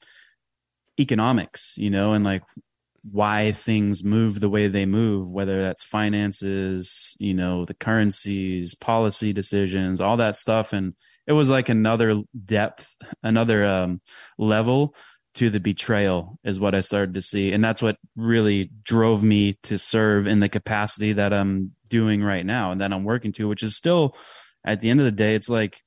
economics, 0.99 1.75
you 1.77 1.91
know, 1.91 2.13
and 2.13 2.25
like 2.25 2.43
why 3.11 3.53
things 3.53 4.03
move 4.03 4.41
the 4.41 4.49
way 4.49 4.67
they 4.67 4.87
move, 4.87 5.29
whether 5.29 5.63
that's 5.63 5.85
finances, 5.85 7.15
you 7.19 7.35
know, 7.35 7.65
the 7.65 7.75
currencies, 7.75 8.75
policy 8.75 9.33
decisions, 9.33 10.01
all 10.01 10.17
that 10.17 10.37
stuff. 10.37 10.73
And 10.73 10.95
it 11.27 11.33
was 11.33 11.51
like 11.51 11.69
another 11.69 12.23
depth, 12.47 12.95
another 13.23 13.65
um, 13.65 14.01
level 14.39 14.95
to 15.35 15.51
the 15.51 15.61
betrayal 15.61 16.39
is 16.45 16.61
what 16.61 16.75
I 16.75 16.81
started 16.81 17.15
to 17.15 17.23
see. 17.23 17.53
And 17.53 17.63
that's 17.63 17.83
what 17.83 17.97
really 18.17 18.71
drove 18.85 19.23
me 19.23 19.59
to 19.65 19.79
serve 19.79 20.27
in 20.27 20.41
the 20.41 20.49
capacity 20.49 21.13
that 21.15 21.33
I'm 21.35 21.73
doing 21.89 22.23
right 22.23 22.47
now 22.47 22.73
and 22.73 22.81
that 22.81 22.93
I'm 22.93 23.05
working 23.05 23.33
to, 23.33 23.49
which 23.49 23.63
is 23.63 23.77
still 23.77 24.17
at 24.65 24.81
the 24.81 24.91
end 24.91 25.01
of 25.01 25.05
the 25.07 25.13
day, 25.13 25.35
it's 25.35 25.49
like 25.49 25.83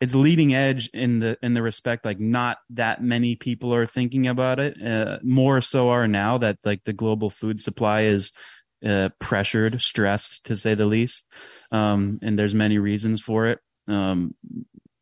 it's 0.00 0.14
leading 0.14 0.54
edge 0.54 0.90
in 0.92 1.20
the 1.20 1.38
in 1.42 1.54
the 1.54 1.62
respect 1.62 2.04
like 2.04 2.20
not 2.20 2.58
that 2.70 3.02
many 3.02 3.34
people 3.34 3.74
are 3.74 3.86
thinking 3.86 4.26
about 4.26 4.60
it 4.60 4.76
uh, 4.84 5.18
more 5.22 5.60
so 5.60 5.88
are 5.88 6.06
now 6.06 6.36
that 6.36 6.58
like 6.64 6.84
the 6.84 6.92
global 6.92 7.30
food 7.30 7.60
supply 7.60 8.02
is 8.02 8.32
uh, 8.84 9.08
pressured 9.18 9.80
stressed 9.80 10.44
to 10.44 10.54
say 10.54 10.74
the 10.74 10.84
least 10.84 11.24
um, 11.70 12.18
and 12.22 12.38
there's 12.38 12.54
many 12.54 12.78
reasons 12.78 13.20
for 13.20 13.46
it. 13.46 13.58
Um, 13.88 14.34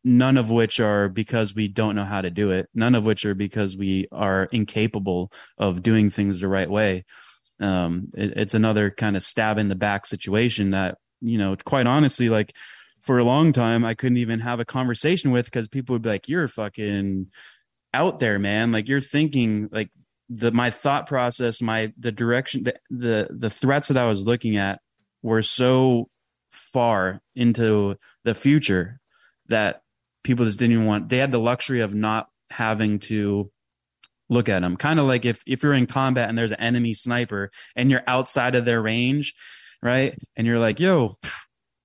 none 0.03 0.37
of 0.37 0.49
which 0.49 0.79
are 0.79 1.09
because 1.09 1.55
we 1.55 1.67
don't 1.67 1.95
know 1.95 2.05
how 2.05 2.21
to 2.21 2.29
do 2.29 2.51
it. 2.51 2.69
None 2.73 2.95
of 2.95 3.05
which 3.05 3.25
are 3.25 3.35
because 3.35 3.75
we 3.75 4.07
are 4.11 4.47
incapable 4.51 5.31
of 5.57 5.81
doing 5.81 6.09
things 6.09 6.39
the 6.39 6.47
right 6.47 6.69
way. 6.69 7.05
Um, 7.59 8.09
it, 8.15 8.33
it's 8.37 8.53
another 8.53 8.91
kind 8.91 9.15
of 9.15 9.23
stab 9.23 9.57
in 9.57 9.69
the 9.69 9.75
back 9.75 10.05
situation 10.05 10.71
that 10.71 10.97
you 11.21 11.37
know, 11.37 11.55
quite 11.63 11.87
honestly, 11.87 12.29
like 12.29 12.53
for 13.05 13.19
a 13.19 13.23
long 13.23 13.53
time, 13.53 13.85
I 13.85 13.93
couldn't 13.93 14.17
even 14.17 14.39
have 14.39 14.59
a 14.59 14.65
conversation 14.65 15.29
with 15.29 15.45
because 15.45 15.67
people 15.67 15.93
would 15.93 16.01
be 16.01 16.09
like, 16.09 16.27
"You're 16.27 16.47
fucking 16.47 17.27
out 17.93 18.19
there, 18.19 18.39
man. 18.39 18.71
Like 18.71 18.87
you're 18.89 18.99
thinking 18.99 19.69
like 19.71 19.91
the 20.27 20.51
my 20.51 20.71
thought 20.71 21.07
process, 21.07 21.61
my 21.61 21.93
the 21.99 22.11
direction, 22.11 22.63
the 22.63 22.75
the, 22.89 23.27
the 23.29 23.49
threats 23.49 23.89
that 23.89 23.97
I 23.97 24.07
was 24.07 24.23
looking 24.23 24.57
at 24.57 24.79
were 25.21 25.43
so 25.43 26.09
far 26.51 27.21
into 27.35 27.95
the 28.23 28.33
future 28.33 28.99
that 29.49 29.83
people 30.23 30.45
just 30.45 30.57
didn't 30.57 30.73
even 30.73 30.85
want. 30.85 31.09
They 31.09 31.19
had 31.19 31.31
the 31.31 31.39
luxury 31.39 31.81
of 31.81 31.93
not 31.93 32.27
having 32.49 32.97
to 32.99 33.51
look 34.29 34.49
at 34.49 34.61
them. 34.61 34.77
Kind 34.77 34.99
of 34.99 35.05
like 35.05 35.25
if 35.25 35.43
if 35.45 35.61
you're 35.61 35.73
in 35.75 35.85
combat 35.85 36.27
and 36.27 36.35
there's 36.35 36.51
an 36.51 36.59
enemy 36.59 36.95
sniper 36.95 37.51
and 37.75 37.91
you're 37.91 38.03
outside 38.07 38.55
of 38.55 38.65
their 38.65 38.81
range, 38.81 39.35
right? 39.83 40.17
And 40.35 40.47
you're 40.47 40.59
like, 40.59 40.79
"Yo." 40.79 41.19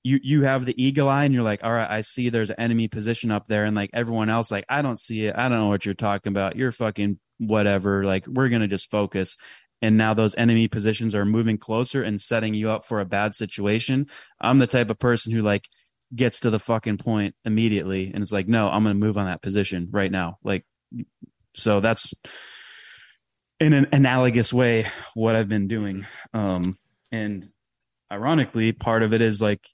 You 0.02 0.18
you 0.22 0.42
have 0.42 0.64
the 0.64 0.82
eagle 0.82 1.08
eye 1.08 1.24
and 1.24 1.34
you're 1.34 1.42
like, 1.42 1.62
all 1.62 1.72
right, 1.72 1.90
I 1.90 2.00
see 2.00 2.28
there's 2.28 2.50
an 2.50 2.58
enemy 2.58 2.88
position 2.88 3.30
up 3.30 3.46
there, 3.46 3.64
and 3.64 3.76
like 3.76 3.90
everyone 3.92 4.30
else, 4.30 4.50
like 4.50 4.64
I 4.68 4.82
don't 4.82 5.00
see 5.00 5.26
it. 5.26 5.34
I 5.36 5.48
don't 5.48 5.58
know 5.58 5.68
what 5.68 5.84
you're 5.84 5.94
talking 5.94 6.32
about. 6.32 6.56
You're 6.56 6.72
fucking 6.72 7.18
whatever. 7.38 8.04
Like 8.04 8.26
we're 8.26 8.48
gonna 8.48 8.68
just 8.68 8.90
focus 8.90 9.36
and 9.82 9.96
now 9.96 10.14
those 10.14 10.34
enemy 10.36 10.68
positions 10.68 11.14
are 11.14 11.24
moving 11.24 11.58
closer 11.58 12.02
and 12.02 12.20
setting 12.20 12.54
you 12.54 12.70
up 12.70 12.84
for 12.84 13.00
a 13.00 13.04
bad 13.04 13.34
situation. 13.34 14.06
I'm 14.40 14.58
the 14.58 14.66
type 14.66 14.90
of 14.90 14.98
person 14.98 15.32
who 15.32 15.42
like 15.42 15.66
gets 16.14 16.40
to 16.40 16.50
the 16.50 16.58
fucking 16.58 16.98
point 16.98 17.34
immediately 17.44 18.10
and 18.12 18.22
it's 18.22 18.32
like, 18.32 18.48
no, 18.48 18.68
I'm 18.68 18.84
to 18.84 18.94
move 18.94 19.16
on 19.16 19.26
that 19.26 19.42
position 19.42 19.88
right 19.90 20.10
now. 20.10 20.38
Like, 20.44 20.66
so 21.54 21.80
that's 21.80 22.12
in 23.58 23.72
an 23.72 23.86
analogous 23.92 24.52
way 24.52 24.86
what 25.14 25.34
I've 25.34 25.48
been 25.48 25.68
doing. 25.68 26.06
Um, 26.34 26.78
and 27.10 27.46
ironically, 28.12 28.72
part 28.72 29.02
of 29.02 29.14
it 29.14 29.22
is 29.22 29.40
like, 29.40 29.66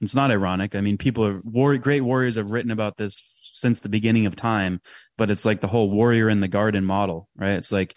it's 0.00 0.14
not 0.14 0.30
ironic. 0.30 0.74
I 0.74 0.80
mean, 0.80 0.98
people 0.98 1.24
are 1.24 1.40
war, 1.44 1.76
great 1.78 2.02
warriors 2.02 2.36
have 2.36 2.50
written 2.50 2.70
about 2.70 2.96
this 2.96 3.22
since 3.52 3.80
the 3.80 3.88
beginning 3.88 4.26
of 4.26 4.36
time, 4.36 4.80
but 5.16 5.30
it's 5.30 5.44
like 5.44 5.60
the 5.60 5.68
whole 5.68 5.90
warrior 5.90 6.28
in 6.28 6.40
the 6.40 6.48
garden 6.48 6.84
model, 6.84 7.28
right? 7.36 7.52
It's 7.52 7.72
like 7.72 7.96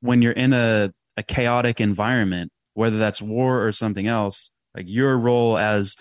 when 0.00 0.22
you're 0.22 0.32
in 0.32 0.52
a, 0.52 0.92
a 1.16 1.22
chaotic 1.22 1.80
environment, 1.80 2.52
whether 2.74 2.98
that's 2.98 3.20
war 3.20 3.66
or 3.66 3.72
something 3.72 4.06
else, 4.06 4.50
like 4.74 4.86
your 4.88 5.18
role 5.18 5.58
as 5.58 5.96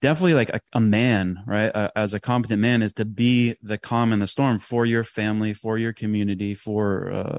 definitely 0.00 0.34
like 0.34 0.50
a, 0.50 0.60
a 0.72 0.80
man, 0.80 1.42
right? 1.46 1.74
Uh, 1.74 1.88
as 1.96 2.12
a 2.12 2.20
competent 2.20 2.60
man 2.60 2.82
is 2.82 2.92
to 2.94 3.04
be 3.04 3.56
the 3.62 3.78
calm 3.78 4.12
in 4.12 4.18
the 4.18 4.26
storm 4.26 4.58
for 4.58 4.84
your 4.84 5.04
family, 5.04 5.54
for 5.54 5.78
your 5.78 5.92
community, 5.92 6.54
for 6.54 7.12
uh, 7.12 7.38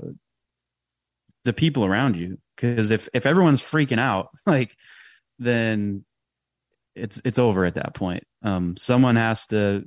the 1.43 1.53
people 1.53 1.85
around 1.85 2.15
you. 2.15 2.39
Because 2.55 2.91
if 2.91 3.09
if 3.13 3.25
everyone's 3.25 3.61
freaking 3.61 3.99
out, 3.99 4.29
like 4.45 4.75
then 5.39 6.05
it's 6.95 7.21
it's 7.25 7.39
over 7.39 7.65
at 7.65 7.75
that 7.75 7.93
point. 7.93 8.23
Um, 8.43 8.77
someone 8.77 9.15
has 9.15 9.45
to 9.47 9.85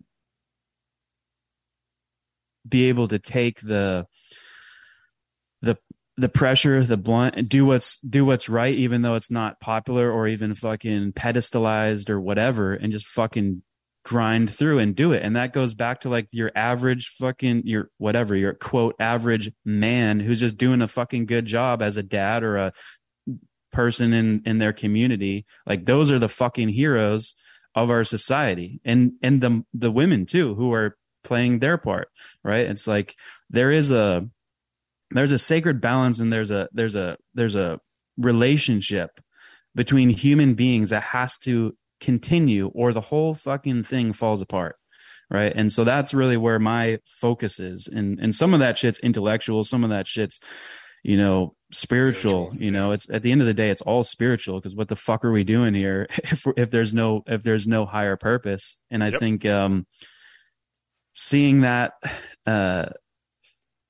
be 2.68 2.88
able 2.88 3.08
to 3.08 3.18
take 3.18 3.60
the 3.60 4.06
the 5.62 5.76
the 6.16 6.28
pressure, 6.28 6.82
the 6.82 6.96
blunt, 6.96 7.36
and 7.36 7.48
do 7.48 7.66
what's 7.66 7.98
do 7.98 8.24
what's 8.24 8.48
right, 8.48 8.74
even 8.74 9.02
though 9.02 9.14
it's 9.14 9.30
not 9.30 9.60
popular 9.60 10.10
or 10.10 10.26
even 10.26 10.54
fucking 10.54 11.12
pedestalized 11.12 12.10
or 12.10 12.20
whatever, 12.20 12.72
and 12.72 12.92
just 12.92 13.06
fucking 13.06 13.62
grind 14.06 14.54
through 14.54 14.78
and 14.78 14.94
do 14.94 15.12
it. 15.12 15.24
And 15.24 15.34
that 15.34 15.52
goes 15.52 15.74
back 15.74 16.02
to 16.02 16.08
like 16.08 16.28
your 16.30 16.52
average 16.54 17.08
fucking 17.18 17.62
your 17.64 17.90
whatever 17.98 18.36
your 18.36 18.54
quote 18.54 18.94
average 19.00 19.50
man 19.64 20.20
who's 20.20 20.38
just 20.38 20.56
doing 20.56 20.80
a 20.80 20.86
fucking 20.86 21.26
good 21.26 21.44
job 21.44 21.82
as 21.82 21.96
a 21.96 22.04
dad 22.04 22.44
or 22.44 22.56
a 22.56 22.72
person 23.72 24.12
in 24.12 24.42
in 24.46 24.58
their 24.58 24.72
community. 24.72 25.44
Like 25.66 25.86
those 25.86 26.12
are 26.12 26.20
the 26.20 26.28
fucking 26.28 26.68
heroes 26.68 27.34
of 27.74 27.90
our 27.90 28.04
society, 28.04 28.80
and 28.84 29.14
and 29.22 29.40
the 29.40 29.64
the 29.74 29.90
women 29.90 30.24
too 30.24 30.54
who 30.54 30.72
are 30.72 30.96
playing 31.24 31.58
their 31.58 31.76
part. 31.76 32.06
Right? 32.44 32.66
It's 32.68 32.86
like 32.86 33.16
there 33.50 33.72
is 33.72 33.90
a 33.90 34.28
there's 35.10 35.32
a 35.32 35.38
sacred 35.38 35.80
balance 35.80 36.20
and 36.20 36.32
there's 36.32 36.52
a 36.52 36.68
there's 36.72 36.94
a 36.94 37.18
there's 37.34 37.56
a 37.56 37.80
relationship 38.16 39.18
between 39.74 40.10
human 40.10 40.54
beings 40.54 40.90
that 40.90 41.02
has 41.02 41.38
to 41.38 41.76
continue 42.00 42.68
or 42.74 42.92
the 42.92 43.00
whole 43.00 43.34
fucking 43.34 43.82
thing 43.84 44.12
falls 44.12 44.40
apart 44.40 44.76
right? 45.30 45.52
And 45.54 45.72
so 45.72 45.84
that's 45.84 46.14
really 46.14 46.36
where 46.36 46.58
my 46.58 46.98
focus 47.06 47.58
is. 47.58 47.88
And 47.88 48.18
and 48.20 48.34
some 48.34 48.54
of 48.54 48.60
that 48.60 48.78
shit's 48.78 48.98
intellectual 49.00 49.64
some 49.64 49.84
of 49.84 49.90
that 49.90 50.06
shit's 50.06 50.40
you 51.02 51.16
know 51.16 51.54
spiritual, 51.72 52.46
spiritual 52.46 52.64
you 52.64 52.70
know? 52.70 52.92
it's 52.92 53.08
at 53.10 53.22
the 53.22 53.32
end 53.32 53.40
of 53.40 53.46
the 53.46 53.54
day 53.54 53.70
it's 53.70 53.82
all 53.82 54.04
spiritual 54.04 54.58
because 54.58 54.74
what 54.74 54.88
the 54.88 54.96
fuck 54.96 55.24
are 55.24 55.32
we 55.32 55.44
doing 55.44 55.74
here 55.74 56.06
if 56.24 56.46
if 56.56 56.70
there's 56.70 56.92
no 56.92 57.22
if 57.26 57.42
there's 57.42 57.66
no 57.66 57.86
higher 57.86 58.16
purpose? 58.16 58.76
And 58.90 59.02
i 59.02 59.08
yep. 59.08 59.20
think 59.20 59.44
um 59.46 59.86
seeing 61.14 61.62
that 61.62 61.94
uh 62.46 62.86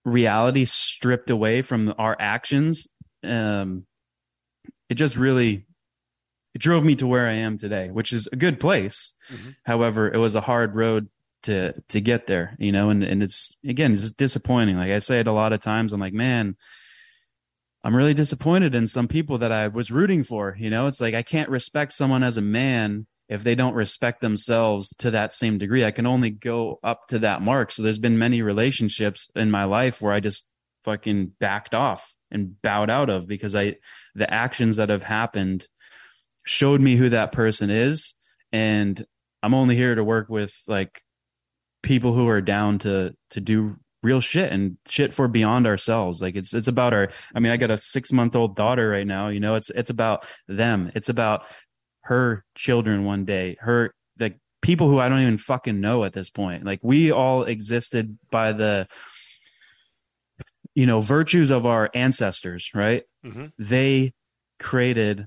reality 0.05 0.65
stripped 0.65 1.31
away 1.31 1.63
from 1.63 1.93
our 1.99 2.17
actions 2.19 2.87
um 3.25 3.85
it 4.89 4.95
just 4.95 5.17
really 5.17 5.67
it 6.57 6.61
drove 6.61 6.85
me 6.85 6.97
to 6.97 7.07
where 7.07 7.29
i 7.29 7.35
am 7.35 7.59
today 7.59 7.91
which 7.91 8.13
is 8.13 8.27
a 8.33 8.37
good 8.37 8.59
place 8.59 9.13
mm-hmm. 9.31 9.51
however 9.65 10.13
it 10.13 10.17
was 10.17 10.35
a 10.35 10.41
hard 10.41 10.75
road 10.75 11.09
to 11.43 11.73
to 11.89 12.01
get 12.01 12.27
there 12.27 12.57
you 12.59 12.73
know 12.73 12.89
and 12.89 13.05
and 13.05 13.23
it's 13.23 13.57
again 13.65 13.93
it's 13.93 14.11
disappointing 14.11 14.77
like 14.77 14.91
i 14.91 14.99
say 14.99 15.21
it 15.21 15.27
a 15.27 15.33
lot 15.33 15.53
of 15.53 15.61
times 15.61 15.93
i'm 15.93 16.01
like 16.01 16.15
man 16.15 16.57
i'm 17.85 17.95
really 17.95 18.15
disappointed 18.15 18.75
in 18.75 18.87
some 18.87 19.07
people 19.07 19.39
that 19.39 19.53
i 19.53 19.69
was 19.69 19.91
rooting 19.91 20.23
for 20.23 20.57
you 20.59 20.71
know 20.71 20.87
it's 20.87 21.01
like 21.01 21.15
i 21.15 21.23
can't 21.23 21.51
respect 21.51 21.93
someone 21.93 22.23
as 22.23 22.39
a 22.39 22.43
man 22.43 23.07
if 23.29 23.43
they 23.43 23.55
don't 23.55 23.75
respect 23.75 24.21
themselves 24.21 24.95
to 24.99 25.11
that 25.11 25.33
same 25.33 25.59
degree. 25.59 25.85
I 25.85 25.91
can 25.91 26.07
only 26.07 26.31
go 26.31 26.79
up 26.83 27.09
to 27.09 27.19
that 27.21 27.43
mark. 27.43 27.73
So 27.73 27.83
there's 27.83 27.99
been 27.99 28.19
many 28.19 28.41
relationships 28.41 29.29
in 29.35 29.51
my 29.51 29.65
life 29.65 30.01
where 30.01 30.13
I 30.13 30.21
just 30.21 30.47
fucking 30.85 31.33
backed 31.41 31.75
off 31.75 32.15
and 32.31 32.61
bowed 32.63 32.91
out 32.91 33.11
of 33.11 33.27
because 33.27 33.57
I 33.57 33.77
the 34.15 34.33
actions 34.33 34.77
that 34.77 34.89
have 34.89 35.03
happened 35.03 35.67
showed 36.47 36.81
me 36.81 36.97
who 36.97 37.09
that 37.09 37.33
person 37.33 37.71
is 37.71 38.15
and 38.53 39.05
I'm 39.43 39.55
only 39.55 39.77
here 39.77 39.95
to 39.95 40.03
work 40.03 40.29
with 40.29 40.53
like 40.67 41.03
people 41.83 42.13
who 42.15 42.29
are 42.29 42.41
down 42.41 42.79
to 42.81 43.15
to 43.31 43.41
do 43.41 43.77
real 44.03 44.21
shit 44.21 44.53
and 44.53 44.79
shit 44.89 45.13
for 45.13 45.27
beyond 45.29 45.67
ourselves 45.67 46.23
like 46.23 46.37
it's 46.37 46.55
it's 46.55 46.69
about 46.69 46.95
our 46.95 47.09
i 47.35 47.41
mean 47.41 47.51
i 47.51 47.57
got 47.57 47.73
a 47.73 47.77
6 47.77 48.13
month 48.13 48.37
old 48.37 48.55
daughter 48.55 48.89
right 48.89 49.07
now 49.07 49.29
you 49.29 49.41
know 49.41 49.57
it's 49.57 49.69
it's 49.71 49.91
about 49.91 50.25
them 50.47 50.93
it's 50.95 51.09
about 51.09 51.45
her 52.07 52.45
children 52.55 53.05
one 53.05 53.25
day, 53.25 53.57
her 53.61 53.93
like 54.19 54.39
people 54.63 54.89
who 54.89 55.01
I 55.01 55.09
don't 55.09 55.21
even 55.21 55.39
fucking 55.39 55.81
know 55.81 56.05
at 56.05 56.13
this 56.13 56.31
point. 56.31 56.65
Like 56.65 56.79
we 56.83 57.11
all 57.11 57.43
existed 57.43 58.17
by 58.31 58.53
the 58.53 58.87
you 60.75 60.87
know 60.87 61.01
virtues 61.01 61.51
of 61.51 61.67
our 61.67 61.91
ancestors, 61.95 62.71
right? 62.75 63.03
Mm-hmm. 63.25 63.47
They 63.59 64.13
created 64.61 65.27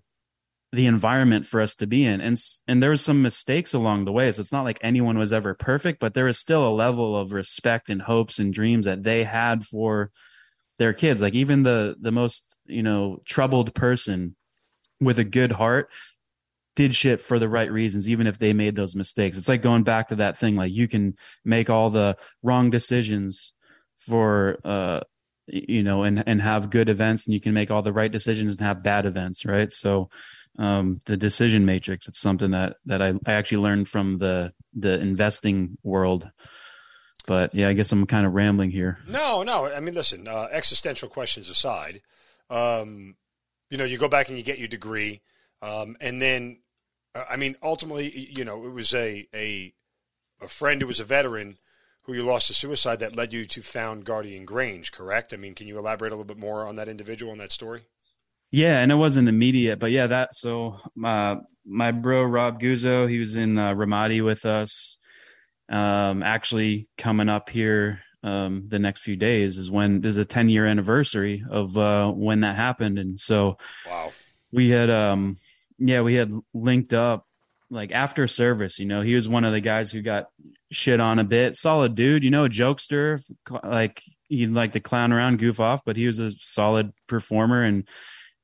the 0.71 0.85
environment 0.85 1.47
for 1.47 1.61
us 1.61 1.73
to 1.73 1.87
be 1.87 2.05
in 2.05 2.21
and 2.21 2.37
and 2.67 2.81
there 2.81 2.91
was 2.91 3.01
some 3.01 3.23
mistakes 3.23 3.73
along 3.73 4.05
the 4.05 4.11
way 4.11 4.31
so 4.31 4.39
it's 4.39 4.51
not 4.51 4.63
like 4.63 4.77
anyone 4.81 5.17
was 5.17 5.33
ever 5.33 5.55
perfect 5.55 5.99
but 5.99 6.13
there 6.13 6.25
was 6.25 6.37
still 6.37 6.67
a 6.67 6.69
level 6.69 7.17
of 7.17 7.31
respect 7.31 7.89
and 7.89 8.03
hopes 8.03 8.37
and 8.37 8.53
dreams 8.53 8.85
that 8.85 9.01
they 9.01 9.23
had 9.23 9.65
for 9.65 10.11
their 10.77 10.93
kids 10.93 11.21
like 11.21 11.33
even 11.33 11.63
the 11.63 11.95
the 11.99 12.11
most 12.11 12.55
you 12.65 12.83
know 12.83 13.19
troubled 13.25 13.73
person 13.73 14.35
with 15.01 15.17
a 15.17 15.23
good 15.23 15.53
heart 15.53 15.89
did 16.79 16.95
shit 16.95 17.19
for 17.19 17.39
the 17.39 17.49
right 17.49 17.69
reasons, 17.69 18.07
even 18.07 18.25
if 18.25 18.39
they 18.39 18.53
made 18.53 18.73
those 18.73 18.95
mistakes. 18.95 19.37
It's 19.37 19.49
like 19.49 19.61
going 19.61 19.83
back 19.83 20.07
to 20.07 20.15
that 20.15 20.37
thing, 20.37 20.55
like 20.55 20.71
you 20.71 20.87
can 20.87 21.17
make 21.43 21.69
all 21.69 21.89
the 21.89 22.15
wrong 22.41 22.69
decisions 22.69 23.51
for, 23.97 24.59
uh, 24.63 25.01
you 25.47 25.83
know, 25.83 26.03
and, 26.03 26.23
and 26.25 26.41
have 26.41 26.69
good 26.69 26.87
events 26.87 27.25
and 27.25 27.33
you 27.33 27.41
can 27.41 27.53
make 27.53 27.69
all 27.69 27.81
the 27.81 27.91
right 27.91 28.09
decisions 28.09 28.53
and 28.53 28.61
have 28.61 28.81
bad 28.81 29.05
events. 29.05 29.43
Right. 29.43 29.73
So, 29.73 30.09
um, 30.59 30.99
the 31.05 31.17
decision 31.17 31.65
matrix, 31.65 32.07
it's 32.07 32.19
something 32.19 32.51
that, 32.51 32.75
that 32.85 33.01
I, 33.01 33.13
I 33.25 33.33
actually 33.33 33.63
learned 33.63 33.87
from 33.87 34.19
the, 34.19 34.53
the 34.73 34.99
investing 34.99 35.77
world. 35.83 36.29
But 37.25 37.55
yeah, 37.55 37.69
I 37.69 37.73
guess 37.73 37.91
I'm 37.91 38.05
kind 38.05 38.25
of 38.25 38.33
rambling 38.33 38.71
here. 38.71 38.99
No, 39.07 39.43
no. 39.43 39.71
I 39.71 39.79
mean, 39.79 39.95
listen, 39.95 40.27
uh, 40.27 40.47
existential 40.51 41.09
questions 41.09 41.49
aside, 41.49 42.01
um, 42.49 43.15
you 43.69 43.77
know, 43.77 43.85
you 43.85 43.97
go 43.97 44.07
back 44.07 44.29
and 44.29 44.37
you 44.37 44.43
get 44.43 44.59
your 44.59 44.67
degree. 44.67 45.21
Um, 45.61 45.97
and 45.99 46.21
then 46.21 46.59
uh, 47.15 47.25
I 47.29 47.35
mean, 47.35 47.55
ultimately, 47.61 48.29
you 48.35 48.43
know, 48.43 48.65
it 48.65 48.71
was 48.71 48.93
a, 48.93 49.27
a 49.33 49.73
a 50.41 50.47
friend 50.47 50.81
who 50.81 50.87
was 50.87 50.99
a 50.99 51.05
veteran 51.05 51.57
who 52.03 52.13
you 52.13 52.23
lost 52.23 52.47
to 52.47 52.53
suicide 52.53 52.99
that 52.99 53.15
led 53.15 53.33
you 53.33 53.45
to 53.45 53.61
found 53.61 54.05
Guardian 54.05 54.45
Grange, 54.45 54.91
correct? 54.91 55.33
I 55.33 55.37
mean, 55.37 55.53
can 55.53 55.67
you 55.67 55.77
elaborate 55.77 56.11
a 56.11 56.15
little 56.15 56.23
bit 56.23 56.37
more 56.37 56.65
on 56.65 56.75
that 56.75 56.89
individual 56.89 57.31
and 57.31 57.41
that 57.41 57.51
story? 57.51 57.83
Yeah, 58.51 58.79
and 58.79 58.91
it 58.91 58.95
wasn't 58.95 59.29
immediate, 59.29 59.79
but 59.79 59.91
yeah, 59.91 60.07
that 60.07 60.35
so 60.35 60.79
uh, 61.03 61.35
my 61.65 61.91
bro 61.91 62.23
Rob 62.23 62.59
Guzzo, 62.59 63.07
he 63.09 63.19
was 63.19 63.35
in 63.35 63.57
uh, 63.59 63.73
Ramadi 63.73 64.23
with 64.23 64.45
us. 64.45 64.97
Um, 65.69 66.23
actually 66.23 66.87
coming 66.97 67.29
up 67.29 67.49
here 67.49 68.01
um, 68.23 68.65
the 68.67 68.79
next 68.79 69.01
few 69.01 69.15
days 69.15 69.57
is 69.57 69.71
when 69.71 70.01
there's 70.01 70.17
a 70.17 70.25
10 70.25 70.49
year 70.49 70.65
anniversary 70.65 71.43
of 71.49 71.77
uh, 71.77 72.09
when 72.11 72.41
that 72.41 72.55
happened. 72.55 72.99
And 72.99 73.19
so 73.19 73.57
wow. 73.87 74.11
we 74.51 74.69
had, 74.69 74.89
um, 74.89 75.37
yeah, 75.77 76.01
we 76.01 76.15
had 76.15 76.33
linked 76.53 76.93
up 76.93 77.25
like 77.69 77.91
after 77.91 78.27
service, 78.27 78.79
you 78.79 78.85
know, 78.85 79.01
he 79.01 79.13
was 79.13 79.29
one 79.29 79.45
of 79.45 79.53
the 79.53 79.61
guys 79.61 79.91
who 79.91 80.01
got 80.01 80.25
shit 80.71 80.99
on 80.99 81.19
a 81.19 81.23
bit. 81.23 81.55
Solid 81.55 81.93
dude, 81.95 82.23
you 82.23 82.31
know, 82.31 82.45
a 82.45 82.49
jokester, 82.49 83.23
like 83.63 84.01
he'd 84.27 84.51
like 84.51 84.71
to 84.71 84.79
clown 84.79 85.13
around, 85.13 85.37
goof 85.37 85.59
off, 85.59 85.81
but 85.85 85.95
he 85.95 86.07
was 86.07 86.19
a 86.19 86.31
solid 86.31 86.91
performer 87.07 87.63
and 87.63 87.87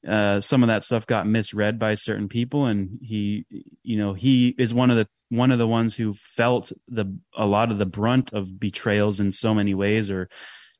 uh, 0.07 0.39
some 0.39 0.63
of 0.63 0.67
that 0.67 0.83
stuff 0.83 1.07
got 1.07 1.27
misread 1.27 1.79
by 1.79 1.93
certain 1.95 2.27
people 2.27 2.65
and 2.65 2.99
he 3.01 3.45
you 3.83 3.97
know 3.97 4.13
he 4.13 4.55
is 4.57 4.73
one 4.73 4.91
of 4.91 4.97
the 4.97 5.07
one 5.29 5.51
of 5.51 5.57
the 5.57 5.67
ones 5.67 5.95
who 5.95 6.13
felt 6.13 6.71
the 6.87 7.17
a 7.35 7.45
lot 7.45 7.71
of 7.71 7.77
the 7.77 7.85
brunt 7.85 8.31
of 8.33 8.59
betrayals 8.59 9.19
in 9.19 9.31
so 9.31 9.53
many 9.53 9.73
ways 9.73 10.11
or 10.11 10.29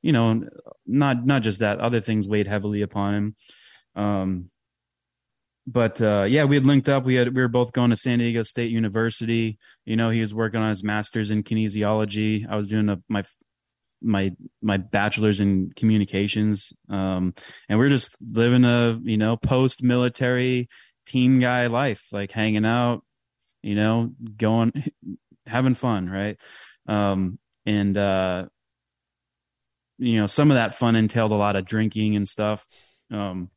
you 0.02 0.12
know 0.12 0.44
not 0.86 1.26
not 1.26 1.42
just 1.42 1.60
that 1.60 1.80
other 1.80 2.02
things 2.02 2.28
weighed 2.28 2.48
heavily 2.48 2.82
upon 2.82 3.14
him 3.16 3.36
um 3.96 4.50
but 5.68 6.00
uh, 6.00 6.26
yeah, 6.30 6.46
we 6.46 6.56
had 6.56 6.66
linked 6.66 6.90
up. 6.90 7.06
We 7.06 7.16
had 7.16 7.34
we 7.34 7.42
were 7.42 7.48
both 7.48 7.72
going 7.72 7.90
to 7.90 7.96
San 7.96 8.20
Diego 8.20 8.44
State 8.44 8.70
University. 8.70 9.58
You 9.84 9.96
know, 9.96 10.12
he 10.12 10.22
was 10.22 10.34
working 10.34 10.62
on 10.62 10.70
his 10.70 10.84
master's 10.84 11.32
in 11.32 11.44
kinesiology. 11.44 12.46
I 12.48 12.56
was 12.56 12.68
doing 12.68 13.02
my 13.10 13.24
my 14.06 14.32
my 14.62 14.78
bachelor's 14.78 15.40
in 15.40 15.72
communications 15.76 16.72
um 16.90 17.34
and 17.68 17.80
we're 17.80 17.90
just 17.90 18.16
living 18.22 18.64
a 18.64 19.00
you 19.04 19.18
know 19.18 19.36
post 19.36 19.82
military 19.82 20.70
team 21.06 21.40
guy 21.40 21.68
life 21.68 22.08
like 22.12 22.32
hanging 22.32 22.66
out 22.66 23.04
you 23.62 23.76
know 23.76 24.12
going 24.38 24.72
having 25.48 25.74
fun 25.74 26.10
right? 26.10 26.38
Um 26.88 27.40
and 27.66 27.98
uh 27.98 28.46
you 29.98 30.20
know 30.20 30.28
some 30.28 30.52
of 30.52 30.56
that 30.56 30.76
fun 30.76 30.96
entailed 30.96 31.32
a 31.32 31.36
lot 31.36 31.56
of 31.56 31.66
drinking 31.66 32.16
and 32.16 32.28
stuff. 32.28 32.66
Um 33.12 33.50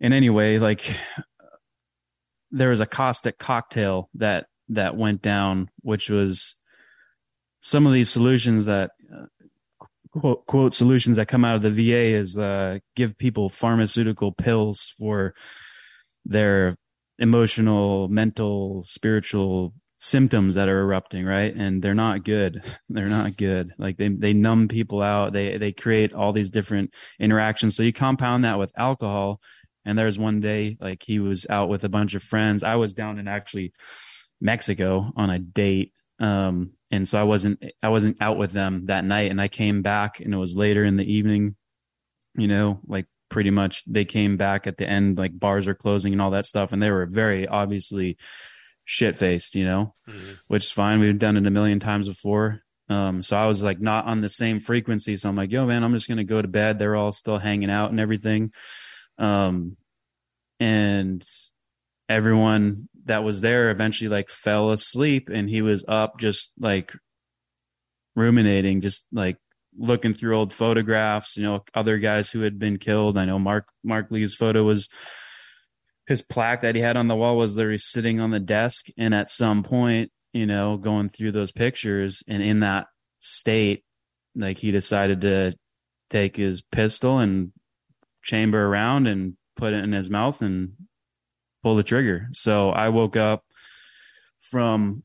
and 0.00 0.12
anyway 0.12 0.58
like 0.58 0.94
there 2.50 2.70
was 2.70 2.80
a 2.80 2.86
caustic 2.86 3.38
cocktail 3.38 4.08
that 4.14 4.46
that 4.68 4.96
went 4.96 5.22
down 5.22 5.70
which 5.82 6.10
was 6.10 6.56
some 7.60 7.86
of 7.86 7.92
these 7.92 8.10
solutions 8.10 8.66
that 8.66 8.92
quote, 10.20 10.46
quote 10.46 10.74
solutions 10.74 11.16
that 11.16 11.28
come 11.28 11.44
out 11.44 11.56
of 11.56 11.62
the 11.62 11.70
VA 11.70 12.16
is 12.16 12.38
uh, 12.38 12.78
give 12.94 13.18
people 13.18 13.48
pharmaceutical 13.48 14.32
pills 14.32 14.92
for 14.98 15.34
their 16.24 16.76
emotional, 17.18 18.08
mental, 18.08 18.82
spiritual 18.84 19.72
symptoms 19.98 20.56
that 20.56 20.68
are 20.68 20.80
erupting, 20.80 21.24
right? 21.24 21.54
And 21.54 21.82
they're 21.82 21.94
not 21.94 22.24
good. 22.24 22.62
They're 22.88 23.06
not 23.06 23.36
good. 23.36 23.72
Like 23.78 23.96
they 23.96 24.08
they 24.08 24.34
numb 24.34 24.68
people 24.68 25.00
out. 25.00 25.32
They 25.32 25.56
they 25.56 25.72
create 25.72 26.12
all 26.12 26.32
these 26.32 26.50
different 26.50 26.92
interactions. 27.18 27.76
So 27.76 27.82
you 27.82 27.92
compound 27.92 28.44
that 28.44 28.58
with 28.58 28.72
alcohol. 28.76 29.40
And 29.84 29.96
there's 29.96 30.18
one 30.18 30.40
day 30.40 30.76
like 30.80 31.02
he 31.02 31.20
was 31.20 31.46
out 31.48 31.68
with 31.68 31.84
a 31.84 31.88
bunch 31.88 32.14
of 32.14 32.22
friends. 32.22 32.62
I 32.62 32.74
was 32.74 32.92
down 32.92 33.18
in 33.18 33.28
actually 33.28 33.72
Mexico 34.40 35.12
on 35.16 35.30
a 35.30 35.38
date 35.38 35.92
um, 36.18 36.72
and 36.90 37.08
so 37.08 37.20
I 37.20 37.24
wasn't 37.24 37.62
I 37.82 37.88
wasn't 37.88 38.20
out 38.20 38.38
with 38.38 38.52
them 38.52 38.86
that 38.86 39.04
night, 39.04 39.30
and 39.30 39.40
I 39.40 39.48
came 39.48 39.82
back, 39.82 40.20
and 40.20 40.32
it 40.32 40.36
was 40.36 40.54
later 40.54 40.84
in 40.84 40.96
the 40.96 41.10
evening. 41.10 41.56
You 42.36 42.48
know, 42.48 42.80
like 42.86 43.06
pretty 43.28 43.50
much 43.50 43.82
they 43.86 44.04
came 44.04 44.36
back 44.36 44.66
at 44.66 44.76
the 44.76 44.88
end, 44.88 45.18
like 45.18 45.38
bars 45.38 45.66
are 45.66 45.74
closing 45.74 46.12
and 46.12 46.22
all 46.22 46.30
that 46.32 46.46
stuff, 46.46 46.72
and 46.72 46.82
they 46.82 46.90
were 46.90 47.06
very 47.06 47.48
obviously 47.48 48.16
shit 48.84 49.16
faced. 49.16 49.54
You 49.54 49.64
know, 49.64 49.92
mm-hmm. 50.08 50.32
which 50.48 50.64
is 50.64 50.72
fine. 50.72 51.00
We've 51.00 51.18
done 51.18 51.36
it 51.36 51.46
a 51.46 51.50
million 51.50 51.80
times 51.80 52.08
before. 52.08 52.62
Um, 52.88 53.20
so 53.20 53.36
I 53.36 53.46
was 53.46 53.62
like 53.62 53.80
not 53.80 54.04
on 54.04 54.20
the 54.20 54.28
same 54.28 54.60
frequency. 54.60 55.16
So 55.16 55.28
I'm 55.28 55.36
like, 55.36 55.50
yo, 55.50 55.66
man, 55.66 55.82
I'm 55.82 55.92
just 55.92 56.08
gonna 56.08 56.24
go 56.24 56.40
to 56.40 56.48
bed. 56.48 56.78
They're 56.78 56.96
all 56.96 57.12
still 57.12 57.38
hanging 57.38 57.70
out 57.70 57.90
and 57.90 57.98
everything. 57.98 58.52
Um, 59.18 59.76
and 60.60 61.26
everyone 62.08 62.88
that 63.06 63.24
was 63.24 63.40
there 63.40 63.70
eventually 63.70 64.08
like 64.08 64.28
fell 64.28 64.70
asleep 64.70 65.28
and 65.32 65.48
he 65.48 65.62
was 65.62 65.84
up 65.88 66.18
just 66.18 66.52
like 66.58 66.92
ruminating 68.14 68.80
just 68.80 69.06
like 69.12 69.36
looking 69.78 70.14
through 70.14 70.36
old 70.36 70.52
photographs 70.52 71.36
you 71.36 71.42
know 71.42 71.62
other 71.74 71.98
guys 71.98 72.30
who 72.30 72.42
had 72.42 72.58
been 72.58 72.78
killed. 72.78 73.16
I 73.16 73.24
know 73.24 73.38
mark 73.38 73.68
Marc 73.84 74.10
Lee's 74.10 74.34
photo 74.34 74.64
was 74.64 74.88
his 76.06 76.22
plaque 76.22 76.62
that 76.62 76.74
he 76.74 76.80
had 76.80 76.96
on 76.96 77.08
the 77.08 77.16
wall 77.16 77.36
was 77.36 77.54
there. 77.54 77.66
Literally 77.66 77.78
sitting 77.78 78.20
on 78.20 78.30
the 78.30 78.40
desk 78.40 78.86
and 78.98 79.14
at 79.14 79.30
some 79.30 79.62
point 79.62 80.10
you 80.32 80.46
know 80.46 80.76
going 80.76 81.08
through 81.08 81.32
those 81.32 81.52
pictures 81.52 82.22
and 82.28 82.42
in 82.42 82.60
that 82.60 82.86
state 83.20 83.84
like 84.34 84.58
he 84.58 84.70
decided 84.70 85.22
to 85.22 85.52
take 86.10 86.36
his 86.36 86.62
pistol 86.62 87.18
and 87.18 87.52
chamber 88.22 88.66
around 88.66 89.06
and 89.06 89.36
put 89.56 89.72
it 89.72 89.82
in 89.82 89.92
his 89.92 90.10
mouth 90.10 90.42
and 90.42 90.72
pull 91.66 91.74
the 91.74 91.82
trigger. 91.82 92.28
So 92.32 92.70
I 92.70 92.90
woke 92.90 93.16
up 93.16 93.42
from 94.38 95.02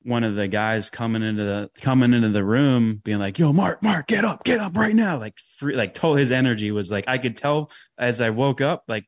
one 0.00 0.24
of 0.24 0.34
the 0.34 0.48
guys 0.48 0.88
coming 0.88 1.22
into 1.22 1.44
the 1.44 1.70
coming 1.82 2.14
into 2.14 2.30
the 2.30 2.42
room 2.42 3.02
being 3.04 3.18
like 3.18 3.38
yo 3.38 3.52
mark 3.52 3.82
mark 3.82 4.06
get 4.06 4.24
up 4.24 4.42
get 4.42 4.60
up 4.60 4.78
right 4.78 4.94
now. 4.94 5.18
Like 5.18 5.38
free 5.58 5.76
like 5.76 5.92
told 5.92 6.18
his 6.18 6.32
energy 6.32 6.70
was 6.70 6.90
like 6.90 7.04
i 7.06 7.18
could 7.18 7.36
tell 7.36 7.70
as 7.98 8.22
i 8.22 8.30
woke 8.30 8.62
up 8.62 8.84
like 8.88 9.04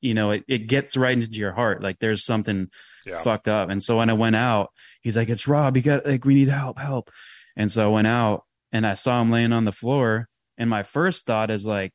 you 0.00 0.12
know 0.12 0.32
it, 0.32 0.42
it 0.48 0.66
gets 0.66 0.96
right 0.96 1.16
into 1.16 1.38
your 1.38 1.52
heart. 1.52 1.84
Like 1.84 2.00
there's 2.00 2.24
something 2.24 2.66
yeah. 3.06 3.22
fucked 3.22 3.46
up. 3.46 3.70
And 3.70 3.80
so 3.80 3.98
when 3.98 4.10
i 4.10 4.14
went 4.14 4.34
out 4.34 4.70
he's 5.02 5.16
like 5.16 5.28
it's 5.28 5.46
rob. 5.46 5.76
You 5.76 5.84
got 5.84 6.04
like 6.04 6.24
we 6.24 6.34
need 6.34 6.48
help 6.48 6.80
help. 6.80 7.12
And 7.56 7.70
so 7.70 7.84
i 7.84 7.92
went 7.92 8.08
out 8.08 8.42
and 8.72 8.84
i 8.84 8.94
saw 8.94 9.22
him 9.22 9.30
laying 9.30 9.52
on 9.52 9.66
the 9.66 9.70
floor. 9.70 10.28
And 10.56 10.68
my 10.68 10.82
first 10.82 11.26
thought 11.26 11.52
is 11.52 11.64
like 11.64 11.92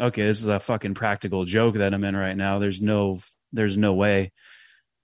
okay, 0.00 0.24
this 0.26 0.38
is 0.38 0.48
a 0.48 0.60
fucking 0.60 0.94
practical 0.94 1.44
joke 1.44 1.76
that 1.76 1.92
I'm 1.92 2.04
in 2.04 2.16
right 2.16 2.36
now. 2.36 2.58
There's 2.58 2.80
no, 2.80 3.20
there's 3.52 3.76
no 3.76 3.94
way 3.94 4.32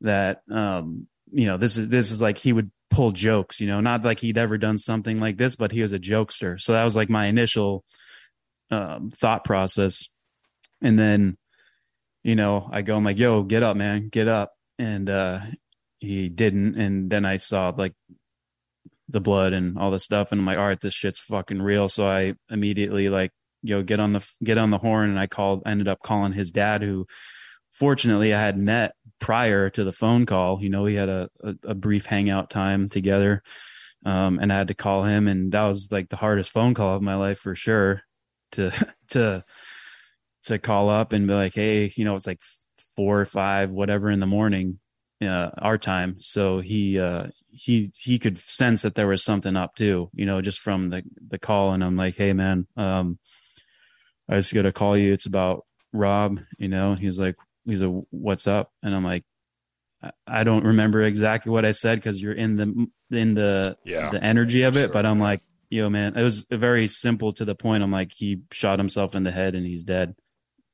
that, 0.00 0.42
um, 0.50 1.06
you 1.30 1.46
know, 1.46 1.56
this 1.56 1.76
is, 1.76 1.88
this 1.88 2.10
is 2.10 2.20
like 2.20 2.38
he 2.38 2.52
would 2.52 2.70
pull 2.90 3.12
jokes, 3.12 3.60
you 3.60 3.66
know, 3.66 3.80
not 3.80 4.04
like 4.04 4.20
he'd 4.20 4.38
ever 4.38 4.58
done 4.58 4.78
something 4.78 5.18
like 5.18 5.36
this, 5.36 5.56
but 5.56 5.72
he 5.72 5.82
was 5.82 5.92
a 5.92 5.98
jokester. 5.98 6.60
So 6.60 6.72
that 6.72 6.84
was 6.84 6.96
like 6.96 7.10
my 7.10 7.26
initial, 7.26 7.84
um, 8.70 9.10
thought 9.10 9.44
process. 9.44 10.08
And 10.80 10.98
then, 10.98 11.36
you 12.22 12.36
know, 12.36 12.68
I 12.72 12.82
go, 12.82 12.96
I'm 12.96 13.04
like, 13.04 13.18
yo, 13.18 13.42
get 13.42 13.62
up, 13.62 13.76
man, 13.76 14.08
get 14.08 14.28
up. 14.28 14.52
And, 14.78 15.08
uh, 15.10 15.40
he 15.98 16.28
didn't. 16.28 16.76
And 16.78 17.10
then 17.10 17.24
I 17.24 17.36
saw 17.36 17.72
like 17.76 17.94
the 19.08 19.20
blood 19.20 19.52
and 19.52 19.78
all 19.78 19.90
the 19.90 19.98
stuff. 19.98 20.30
And 20.30 20.40
I'm 20.40 20.46
like, 20.46 20.58
all 20.58 20.66
right, 20.66 20.80
this 20.80 20.94
shit's 20.94 21.20
fucking 21.20 21.62
real. 21.62 21.88
So 21.88 22.06
I 22.06 22.34
immediately 22.50 23.08
like 23.08 23.32
you 23.68 23.76
know 23.76 23.82
get 23.82 24.00
on 24.00 24.12
the 24.12 24.28
get 24.42 24.58
on 24.58 24.70
the 24.70 24.78
horn. 24.78 25.10
And 25.10 25.18
i 25.18 25.26
called 25.26 25.62
ended 25.66 25.88
up 25.88 26.02
calling 26.02 26.32
his 26.32 26.50
dad 26.50 26.82
who 26.82 27.06
fortunately 27.70 28.32
i 28.32 28.40
had 28.40 28.58
met 28.58 28.94
prior 29.18 29.70
to 29.70 29.84
the 29.84 29.92
phone 29.92 30.26
call. 30.26 30.62
You 30.62 30.70
know 30.70 30.82
we 30.82 30.94
had 30.94 31.08
a, 31.08 31.28
a, 31.42 31.54
a 31.68 31.74
brief 31.74 32.06
hangout 32.06 32.50
time 32.50 32.88
together. 32.88 33.42
Um, 34.04 34.38
and 34.38 34.52
i 34.52 34.56
had 34.56 34.68
to 34.68 34.74
call 34.74 35.04
him 35.04 35.26
and 35.26 35.50
that 35.52 35.64
was 35.64 35.88
like 35.90 36.08
the 36.08 36.16
hardest 36.16 36.52
phone 36.52 36.74
call 36.74 36.94
of 36.96 37.02
my 37.02 37.16
life 37.16 37.38
for 37.38 37.54
sure 37.56 38.02
to 38.52 38.70
to 39.08 39.44
to 40.44 40.58
call 40.58 40.90
up 40.90 41.12
and 41.12 41.26
be 41.26 41.34
like 41.34 41.54
hey 41.54 41.90
you 41.96 42.04
know 42.04 42.14
it's 42.14 42.26
like 42.26 42.42
four 42.94 43.20
or 43.20 43.24
five 43.24 43.70
whatever 43.70 44.10
in 44.10 44.20
the 44.20 44.26
morning 44.26 44.78
uh, 45.22 45.50
our 45.58 45.78
time. 45.78 46.16
So 46.20 46.60
he 46.60 46.98
uh 46.98 47.28
he 47.50 47.90
he 47.94 48.18
could 48.18 48.38
sense 48.38 48.82
that 48.82 48.94
there 48.94 49.06
was 49.06 49.24
something 49.24 49.56
up 49.56 49.74
too 49.74 50.10
you 50.12 50.26
know 50.26 50.42
just 50.42 50.60
from 50.60 50.90
the 50.90 51.02
the 51.28 51.38
call. 51.38 51.72
And 51.72 51.82
i'm 51.82 51.96
like 51.96 52.16
hey 52.16 52.32
man 52.32 52.66
um 52.76 53.18
I 54.28 54.36
just 54.36 54.52
got 54.52 54.62
to 54.62 54.72
call 54.72 54.96
you. 54.96 55.12
It's 55.12 55.26
about 55.26 55.64
Rob, 55.92 56.40
you 56.58 56.68
know, 56.68 56.94
he's 56.94 57.18
like, 57.18 57.36
he's 57.64 57.82
a, 57.82 57.88
what's 58.10 58.46
up? 58.46 58.70
And 58.82 58.94
I'm 58.94 59.04
like, 59.04 59.24
I 60.26 60.44
don't 60.44 60.64
remember 60.64 61.02
exactly 61.02 61.50
what 61.50 61.64
I 61.64 61.72
said 61.72 61.98
because 61.98 62.20
you're 62.20 62.32
in 62.32 62.56
the, 62.56 62.86
in 63.16 63.34
the, 63.34 63.76
yeah, 63.84 64.10
the 64.10 64.22
energy 64.22 64.62
of 64.62 64.76
it. 64.76 64.82
Sure. 64.82 64.92
But 64.92 65.06
I'm 65.06 65.18
like, 65.18 65.42
yo, 65.70 65.88
man, 65.88 66.16
it 66.16 66.22
was 66.22 66.46
very 66.50 66.86
simple 66.86 67.32
to 67.32 67.44
the 67.44 67.54
point. 67.54 67.82
I'm 67.82 67.90
like, 67.90 68.12
he 68.14 68.42
shot 68.52 68.78
himself 68.78 69.14
in 69.14 69.24
the 69.24 69.32
head 69.32 69.54
and 69.54 69.66
he's 69.66 69.82
dead, 69.82 70.14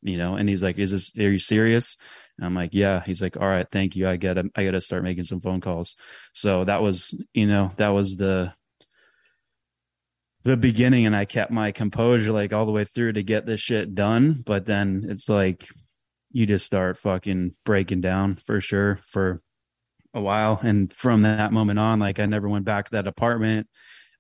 you 0.03 0.19
know? 0.19 0.35
And 0.35 0.49
he's 0.49 0.62
like, 0.62 0.79
is 0.79 0.91
this, 0.91 1.12
are 1.16 1.31
you 1.31 1.39
serious? 1.39 1.97
And 2.37 2.45
I'm 2.45 2.55
like, 2.55 2.74
yeah. 2.74 3.03
He's 3.07 3.23
like, 3.23 3.37
all 3.37 3.49
right, 3.49 3.66
thank 3.70 3.97
you. 3.97 4.09
I 4.09 4.16
gotta, 4.16 4.51
I 4.57 4.65
gotta 4.65 4.81
start 4.81 5.05
making 5.05 5.24
some 5.24 5.41
phone 5.41 5.61
calls. 5.61 5.95
So 6.35 6.65
that 6.65 6.83
was, 6.83 7.15
you 7.33 7.47
know, 7.47 7.73
that 7.77 7.91
was 7.91 8.16
the, 8.16 8.53
the 10.44 10.56
beginning 10.56 11.06
and 11.06 11.14
I 11.14 11.24
kept 11.24 11.51
my 11.51 11.73
composure 11.73 12.32
like 12.32 12.52
all 12.52 12.66
the 12.66 12.73
way 12.73 12.85
through 12.85 13.12
to 13.14 13.23
get 13.23 13.47
this 13.47 13.60
shit 13.60 13.94
done. 13.94 14.43
But 14.44 14.66
then 14.66 15.06
it's 15.09 15.28
like 15.28 15.69
you 16.31 16.47
just 16.47 16.66
start 16.66 16.97
fucking 16.97 17.55
breaking 17.64 18.01
down 18.01 18.36
for 18.36 18.60
sure 18.60 18.98
for 19.06 19.43
a 20.14 20.20
while. 20.20 20.59
And 20.62 20.93
from 20.93 21.23
that 21.23 21.52
moment 21.52 21.78
on, 21.78 21.98
like 21.98 22.19
I 22.19 22.27
never 22.27 22.48
went 22.48 22.64
back 22.64 22.86
to 22.86 22.90
that 22.93 23.06
apartment. 23.06 23.69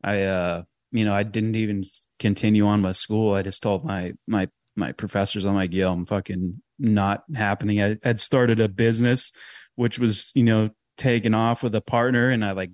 I, 0.04 0.22
uh, 0.22 0.62
you 0.90 1.04
know, 1.04 1.14
I 1.14 1.22
didn't 1.22 1.56
even 1.56 1.84
continue 2.18 2.66
on 2.66 2.82
with 2.82 2.96
school. 2.96 3.34
I 3.34 3.42
just 3.42 3.62
told 3.62 3.84
my, 3.84 4.12
my, 4.26 4.48
my 4.76 4.92
professors, 4.92 5.44
I'm 5.44 5.54
like, 5.54 5.72
yo, 5.72 5.92
I'm 5.92 6.06
fucking 6.06 6.62
not 6.78 7.24
happening. 7.34 7.82
I 7.82 7.96
had 8.02 8.20
started 8.20 8.60
a 8.60 8.68
business, 8.68 9.32
which 9.74 9.98
was, 9.98 10.30
you 10.34 10.44
know, 10.44 10.70
taken 10.96 11.34
off 11.34 11.62
with 11.62 11.74
a 11.74 11.80
partner 11.80 12.28
and 12.28 12.44
I 12.44 12.52
like 12.52 12.70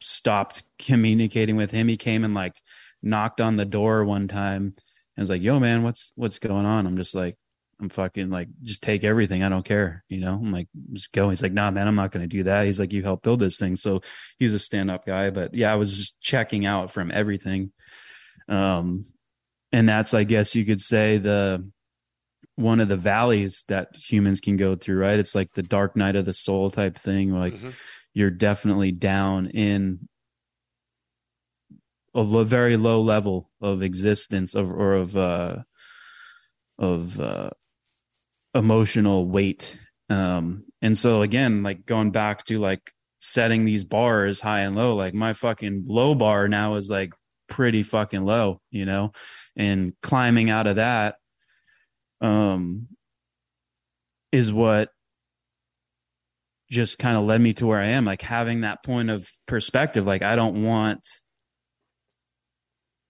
stopped 0.00 0.62
communicating 0.78 1.56
with 1.56 1.70
him. 1.70 1.88
He 1.88 1.96
came 1.96 2.24
and 2.24 2.34
like 2.34 2.54
knocked 3.02 3.40
on 3.40 3.56
the 3.56 3.64
door 3.64 4.04
one 4.04 4.28
time 4.28 4.74
and 5.16 5.22
was 5.22 5.30
like, 5.30 5.42
"Yo, 5.42 5.58
man, 5.58 5.82
what's 5.82 6.12
what's 6.14 6.38
going 6.38 6.66
on?" 6.66 6.86
I'm 6.86 6.96
just 6.96 7.14
like, 7.14 7.36
"I'm 7.80 7.88
fucking 7.88 8.30
like, 8.30 8.48
just 8.62 8.82
take 8.82 9.04
everything. 9.04 9.42
I 9.42 9.48
don't 9.48 9.64
care." 9.64 10.04
You 10.08 10.20
know, 10.20 10.34
I'm 10.34 10.52
like, 10.52 10.68
"Just 10.92 11.12
go." 11.12 11.30
He's 11.30 11.42
like, 11.42 11.52
"Nah, 11.52 11.70
man, 11.70 11.88
I'm 11.88 11.94
not 11.94 12.12
going 12.12 12.28
to 12.28 12.36
do 12.36 12.44
that." 12.44 12.66
He's 12.66 12.80
like, 12.80 12.92
"You 12.92 13.02
helped 13.02 13.24
build 13.24 13.40
this 13.40 13.58
thing," 13.58 13.76
so 13.76 14.00
he's 14.38 14.54
a 14.54 14.58
stand 14.58 14.90
up 14.90 15.04
guy. 15.06 15.30
But 15.30 15.54
yeah, 15.54 15.72
I 15.72 15.76
was 15.76 15.96
just 15.96 16.20
checking 16.20 16.66
out 16.66 16.90
from 16.90 17.10
everything. 17.10 17.72
Um, 18.48 19.04
and 19.72 19.88
that's, 19.88 20.14
I 20.14 20.24
guess, 20.24 20.54
you 20.54 20.64
could 20.64 20.80
say 20.80 21.18
the 21.18 21.68
one 22.56 22.80
of 22.80 22.88
the 22.88 22.96
valleys 22.96 23.64
that 23.68 23.88
humans 23.96 24.40
can 24.40 24.56
go 24.56 24.76
through. 24.76 24.98
Right? 24.98 25.18
It's 25.18 25.34
like 25.34 25.52
the 25.54 25.62
dark 25.62 25.96
night 25.96 26.16
of 26.16 26.24
the 26.24 26.34
soul 26.34 26.70
type 26.70 26.98
thing. 26.98 27.32
Like 27.32 27.54
mm-hmm. 27.54 27.70
you're 28.14 28.30
definitely 28.30 28.92
down 28.92 29.48
in 29.48 30.08
a 32.14 32.44
very 32.44 32.76
low 32.76 33.00
level 33.00 33.50
of 33.60 33.82
existence 33.82 34.54
of 34.54 34.70
or 34.70 34.94
of 34.94 35.16
uh 35.16 35.56
of 36.78 37.18
uh 37.20 37.50
emotional 38.54 39.26
weight. 39.26 39.78
Um 40.10 40.64
and 40.82 40.96
so 40.96 41.22
again 41.22 41.62
like 41.62 41.86
going 41.86 42.10
back 42.10 42.44
to 42.46 42.58
like 42.58 42.92
setting 43.20 43.64
these 43.64 43.84
bars 43.84 44.40
high 44.40 44.60
and 44.60 44.74
low 44.74 44.96
like 44.96 45.14
my 45.14 45.32
fucking 45.32 45.84
low 45.86 46.14
bar 46.14 46.48
now 46.48 46.74
is 46.74 46.90
like 46.90 47.12
pretty 47.48 47.82
fucking 47.82 48.24
low 48.24 48.60
you 48.70 48.84
know? 48.84 49.12
And 49.56 49.94
climbing 50.02 50.50
out 50.50 50.66
of 50.66 50.76
that 50.76 51.16
um 52.20 52.88
is 54.32 54.52
what 54.52 54.90
just 56.70 56.98
kind 56.98 57.18
of 57.18 57.24
led 57.24 57.40
me 57.40 57.52
to 57.52 57.66
where 57.66 57.80
I 57.80 57.88
am 57.88 58.04
like 58.04 58.22
having 58.22 58.62
that 58.62 58.82
point 58.82 59.10
of 59.10 59.30
perspective 59.46 60.06
like 60.06 60.22
I 60.22 60.36
don't 60.36 60.62
want 60.62 61.06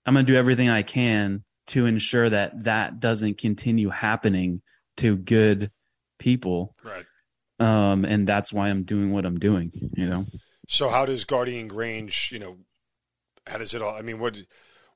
I'm 0.04 0.14
going 0.14 0.26
to 0.26 0.32
do 0.32 0.38
everything 0.38 0.68
I 0.68 0.82
can 0.82 1.44
to 1.68 1.86
ensure 1.86 2.28
that 2.28 2.64
that 2.64 3.00
doesn't 3.00 3.38
continue 3.38 3.90
happening 3.90 4.62
to 4.98 5.16
good 5.16 5.70
people. 6.18 6.74
Right. 6.82 7.06
Um, 7.60 8.04
and 8.04 8.26
that's 8.26 8.52
why 8.52 8.68
I'm 8.68 8.82
doing 8.82 9.12
what 9.12 9.24
I'm 9.24 9.38
doing, 9.38 9.70
you 9.94 10.08
know? 10.08 10.26
So 10.68 10.88
how 10.88 11.06
does 11.06 11.24
Guardian 11.24 11.68
Grange, 11.68 12.30
you 12.32 12.38
know, 12.38 12.58
how 13.46 13.58
does 13.58 13.74
it 13.74 13.82
all, 13.82 13.94
I 13.94 14.02
mean, 14.02 14.18
what, 14.18 14.40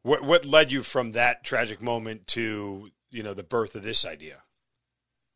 what, 0.03 0.23
what 0.23 0.45
led 0.45 0.73
you 0.73 0.83
from 0.83 1.13
that 1.13 1.45
tragic 1.45 1.81
moment 1.81 2.27
to, 2.29 2.91
you 3.11 3.23
know, 3.23 3.35
the 3.35 3.43
birth 3.43 3.77
of 3.77 3.85
this 3.85 4.05
idea? 4.05 4.43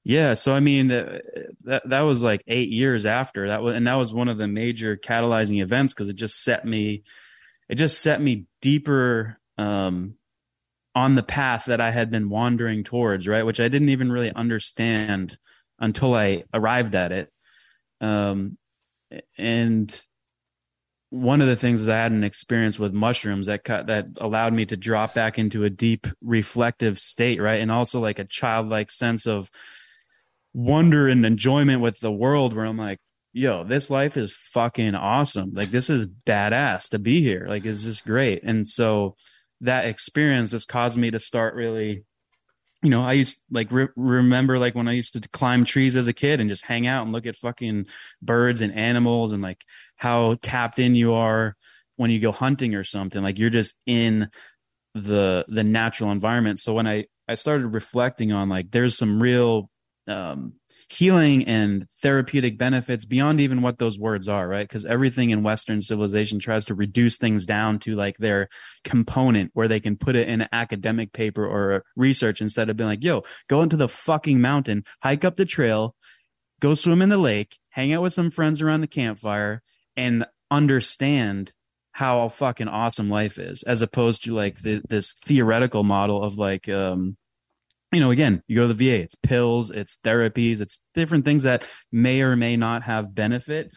Yeah, 0.03 0.35
so 0.35 0.55
I 0.55 0.61
mean 0.61 0.91
uh, 0.91 1.19
that 1.65 1.89
that 1.91 2.01
was 2.01 2.23
like 2.23 2.43
8 2.47 2.71
years 2.71 3.05
after 3.05 3.49
that 3.49 3.63
was 3.63 3.77
and 3.77 3.87
that 3.87 3.97
was 3.97 4.15
one 4.15 4.29
of 4.29 4.39
the 4.39 4.49
major 4.49 4.97
catalyzing 4.97 5.63
events 5.63 5.93
cuz 5.93 6.09
it 6.09 6.17
just 6.17 6.43
set 6.43 6.65
me 6.65 7.03
it 7.69 7.75
just 7.75 8.01
set 8.01 8.21
me 8.21 8.47
deeper 8.63 9.39
um, 9.61 10.15
on 10.95 11.15
the 11.15 11.23
path 11.23 11.67
that 11.67 11.81
I 11.81 11.91
had 11.91 12.11
been 12.11 12.31
wandering 12.31 12.83
towards, 12.83 13.29
right? 13.29 13.45
Which 13.45 13.61
I 13.61 13.69
didn't 13.69 13.91
even 13.91 14.11
really 14.11 14.33
understand 14.33 15.37
until 15.79 16.15
I 16.15 16.45
arrived 16.53 16.95
at 16.95 17.13
it. 17.13 17.31
Um, 18.01 18.57
and 19.37 20.03
one 21.11 21.41
of 21.43 21.47
the 21.47 21.57
things 21.57 21.83
is 21.83 21.89
I 21.89 21.97
had 21.97 22.13
an 22.13 22.25
experience 22.25 22.79
with 22.79 22.95
mushrooms 22.95 23.47
that 23.47 23.65
cut, 23.65 23.89
that 23.89 24.07
allowed 24.19 24.55
me 24.55 24.65
to 24.67 24.77
drop 24.77 25.15
back 25.15 25.39
into 25.39 25.65
a 25.65 25.71
deep 25.71 26.07
reflective 26.23 26.99
state, 26.99 27.41
right? 27.41 27.61
And 27.61 27.71
also 27.71 28.01
like 28.01 28.19
a 28.19 28.25
childlike 28.25 28.91
sense 28.91 29.27
of 29.27 29.51
wonder 30.55 31.07
and 31.07 31.27
enjoyment 31.27 31.83
with 31.83 32.01
the 32.01 32.13
world 32.13 32.55
where 32.55 32.65
I'm 32.65 32.79
like, 32.79 32.99
yo, 33.33 33.65
this 33.65 33.91
life 33.91 34.17
is 34.17 34.33
fucking 34.33 34.95
awesome. 34.95 35.51
Like 35.53 35.71
this 35.71 35.91
is 35.91 36.07
badass 36.07 36.89
to 36.91 36.99
be 36.99 37.21
here. 37.21 37.47
Like 37.49 37.65
it's 37.65 37.85
just 37.85 38.05
great. 38.05 38.43
And 38.43 38.67
so 38.67 39.17
that 39.61 39.87
experience 39.87 40.53
has 40.53 40.65
caused 40.65 40.99
me 40.99 41.11
to 41.11 41.19
start 41.19 41.55
really 41.55 42.05
you 42.83 42.89
know, 42.89 43.03
I 43.03 43.13
used 43.13 43.41
like 43.51 43.71
re- 43.71 43.89
remember 43.95 44.59
like 44.59 44.75
when 44.75 44.89
I 44.89 44.93
used 44.93 45.13
to 45.13 45.29
climb 45.29 45.65
trees 45.65 45.97
as 45.97 46.07
a 46.07 46.15
kid 46.15 46.41
and 46.41 46.49
just 46.49 46.65
hang 46.65 46.87
out 46.87 47.03
and 47.03 47.13
look 47.13 47.27
at 47.27 47.37
fucking 47.37 47.87
birds 48.23 48.63
and 48.63 48.75
animals 48.75 49.33
and 49.33 49.43
like 49.43 49.65
how 49.97 50.37
tapped 50.43 50.79
in 50.79 50.95
you 50.95 51.13
are 51.13 51.57
when 51.97 52.11
you 52.11 52.19
go 52.19 52.33
hunting 52.33 52.75
or 52.75 52.85
something. 52.85 53.23
Like 53.23 53.39
you're 53.39 53.51
just 53.51 53.75
in 53.87 54.31
the 54.95 55.45
the 55.49 55.65
natural 55.65 56.11
environment. 56.11 56.59
So 56.59 56.73
when 56.73 56.87
I 56.87 57.05
I 57.29 57.35
started 57.35 57.67
reflecting 57.69 58.33
on 58.33 58.49
like 58.49 58.71
there's 58.71 58.97
some 58.97 59.23
real 59.23 59.71
um 60.09 60.55
healing 60.93 61.45
and 61.47 61.87
therapeutic 62.03 62.59
benefits 62.59 63.05
beyond 63.05 63.41
even 63.41 63.63
what 63.63 63.79
those 63.79 63.97
words 63.97 64.27
are, 64.27 64.49
right? 64.49 64.69
Because 64.69 64.85
everything 64.85 65.31
in 65.31 65.45
Western 65.45 65.81
civilization 65.81 66.41
tries 66.41 66.65
to 66.65 66.75
reduce 66.75 67.17
things 67.17 67.47
down 67.47 67.79
to 67.79 67.95
like 67.95 68.19
their 68.19 68.49
component 68.83 69.53
where 69.55 69.69
they 69.69 69.79
can 69.79 69.97
put 69.97 70.17
it 70.17 70.29
in 70.29 70.41
an 70.41 70.49
academic 70.53 71.13
paper 71.13 71.47
or 71.47 71.85
research 71.95 72.41
instead 72.41 72.69
of 72.69 72.77
being 72.77 72.89
like, 72.89 73.05
yo, 73.05 73.23
go 73.49 73.63
into 73.63 73.77
the 73.77 73.89
fucking 73.89 74.41
mountain, 74.41 74.85
hike 75.01 75.25
up 75.25 75.37
the 75.37 75.45
trail, 75.45 75.95
go 76.59 76.75
swim 76.75 77.03
in 77.03 77.09
the 77.09 77.19
lake, 77.19 77.59
hang 77.69 77.93
out 77.93 78.03
with 78.03 78.13
some 78.13 78.31
friends 78.31 78.61
around 78.61 78.81
the 78.81 78.89
campfire, 78.89 79.63
and 79.97 80.27
understand 80.51 81.53
how 81.93 82.27
fucking 82.29 82.69
awesome 82.69 83.09
life 83.09 83.39
is 83.39 83.63
as 83.63 83.83
opposed 83.83 84.25
to 84.25 84.35
like 84.35 84.61
the, 84.63 84.83
this 84.89 85.15
theoretical 85.25 85.85
model 85.85 86.23
of 86.23 86.37
like 86.39 86.69
um 86.69 87.17
you 87.93 88.01
know, 88.01 88.11
again, 88.11 88.43
you 88.47 88.57
go 88.57 88.69
to 88.69 88.75
the 88.75 88.91
VA, 88.91 89.03
it's 89.03 89.15
pills, 89.17 89.71
it's 89.71 89.99
therapies, 90.05 90.61
it's 90.61 90.81
different 90.95 91.25
things 91.25 91.43
that 91.43 91.65
may 91.91 92.23
or 92.23 92.37
may 92.37 92.57
not 92.57 92.83
have 92.85 93.15
benefit. 93.15 93.73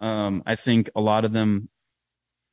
Um, 0.00 0.42
I 0.46 0.56
think 0.56 0.88
a 0.96 1.00
lot 1.00 1.24
of 1.24 1.32
them 1.32 1.68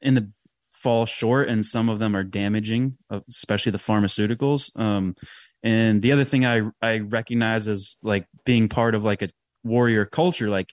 in 0.01 0.15
the 0.15 0.31
fall 0.71 1.05
short 1.05 1.47
and 1.47 1.65
some 1.65 1.89
of 1.89 1.99
them 1.99 2.15
are 2.15 2.23
damaging, 2.23 2.97
uh, 3.09 3.21
especially 3.29 3.71
the 3.71 3.77
pharmaceuticals. 3.77 4.77
Um, 4.79 5.15
and 5.63 6.01
the 6.01 6.11
other 6.11 6.25
thing 6.25 6.45
I, 6.45 6.61
I 6.81 6.99
recognize 6.99 7.67
as 7.67 7.97
like 8.03 8.27
being 8.45 8.69
part 8.69 8.93
of 8.93 9.03
like 9.03 9.21
a 9.21 9.29
warrior 9.63 10.05
culture, 10.05 10.49
like 10.49 10.71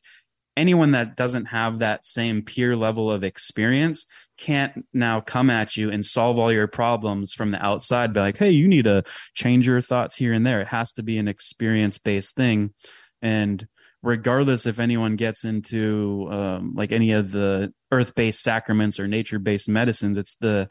anyone 0.57 0.93
that 0.93 1.17
doesn't 1.17 1.47
have 1.47 1.79
that 1.79 2.07
same 2.07 2.43
peer 2.43 2.77
level 2.77 3.11
of 3.11 3.25
experience 3.25 4.07
can't 4.37 4.85
now 4.93 5.21
come 5.21 5.51
at 5.51 5.77
you 5.77 5.91
and 5.91 6.05
solve 6.05 6.39
all 6.39 6.53
your 6.53 6.67
problems 6.67 7.33
from 7.33 7.51
the 7.51 7.65
outside 7.65 8.13
be 8.13 8.21
like 8.21 8.37
hey 8.37 8.51
you 8.51 8.69
need 8.69 8.85
to 8.85 9.03
change 9.35 9.67
your 9.67 9.81
thoughts 9.81 10.17
here 10.17 10.33
and 10.33 10.47
there. 10.47 10.61
It 10.61 10.69
has 10.69 10.93
to 10.95 11.03
be 11.03 11.19
an 11.19 11.29
experience 11.29 11.99
based 11.99 12.35
thing. 12.35 12.75
And 13.21 13.67
regardless 14.03 14.67
if 14.67 14.79
anyone 14.79 15.17
gets 15.17 15.45
into 15.45 16.29
um, 16.31 16.75
like 16.75 16.93
any 16.93 17.13
of 17.13 17.31
the 17.31 17.73
earth 17.91 18.15
based 18.15 18.43
sacraments 18.43 18.99
or 18.99 19.07
nature 19.07 19.39
based 19.39 19.69
medicines 19.69 20.19
it's 20.19 20.35
the 20.41 20.69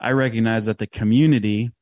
i 0.00 0.12
recognize 0.12 0.66
that 0.66 0.78
the 0.78 0.86
community 0.86 1.72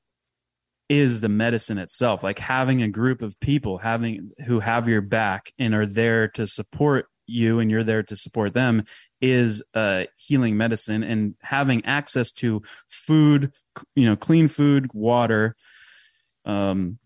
is 0.89 1.21
the 1.21 1.29
medicine 1.29 1.79
itself. 1.79 2.23
Like 2.23 2.39
having 2.39 2.83
a 2.83 2.89
group 2.89 3.23
of 3.23 3.39
people 3.41 3.79
having 3.79 4.31
who 4.47 4.61
have 4.61 4.89
your 4.89 5.01
back 5.01 5.53
and 5.59 5.75
are 5.75 5.87
there 5.87 6.29
to 6.29 6.47
support 6.47 7.07
you 7.27 7.59
and 7.59 7.71
you're 7.71 7.85
there 7.85 8.03
to 8.05 8.17
support 8.17 8.55
them 8.55 8.85
is 9.21 9.63
uh, 9.75 10.05
healing 10.17 10.57
medicine 10.57 11.03
and 11.03 11.35
having 11.43 11.85
access 11.85 12.31
to 12.31 12.63
food, 12.89 13.53
you 13.95 14.07
know, 14.07 14.17
clean 14.17 14.49
food, 14.49 14.91
water, 14.93 15.57
um, 16.45 16.99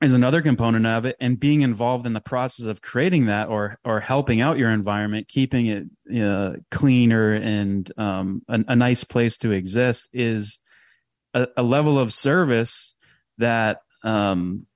is 0.00 0.14
another 0.14 0.40
component 0.40 0.86
of 0.86 1.04
it. 1.04 1.16
And 1.20 1.38
being 1.38 1.60
involved 1.60 2.06
in 2.06 2.14
the 2.14 2.20
process 2.20 2.66
of 2.66 2.80
creating 2.80 3.26
that 3.26 3.48
or 3.48 3.78
or 3.84 4.00
helping 4.00 4.40
out 4.40 4.58
your 4.58 4.70
environment, 4.70 5.28
keeping 5.28 5.66
it 5.66 6.22
uh, 6.22 6.56
cleaner 6.70 7.32
and 7.34 7.90
um, 7.98 8.42
a, 8.48 8.60
a 8.68 8.76
nice 8.76 9.04
place 9.04 9.36
to 9.38 9.52
exist 9.52 10.08
is 10.12 10.58
a, 11.34 11.48
a 11.56 11.62
level 11.62 11.98
of 11.98 12.12
service 12.12 12.94
that 13.38 13.82
um, 14.02 14.66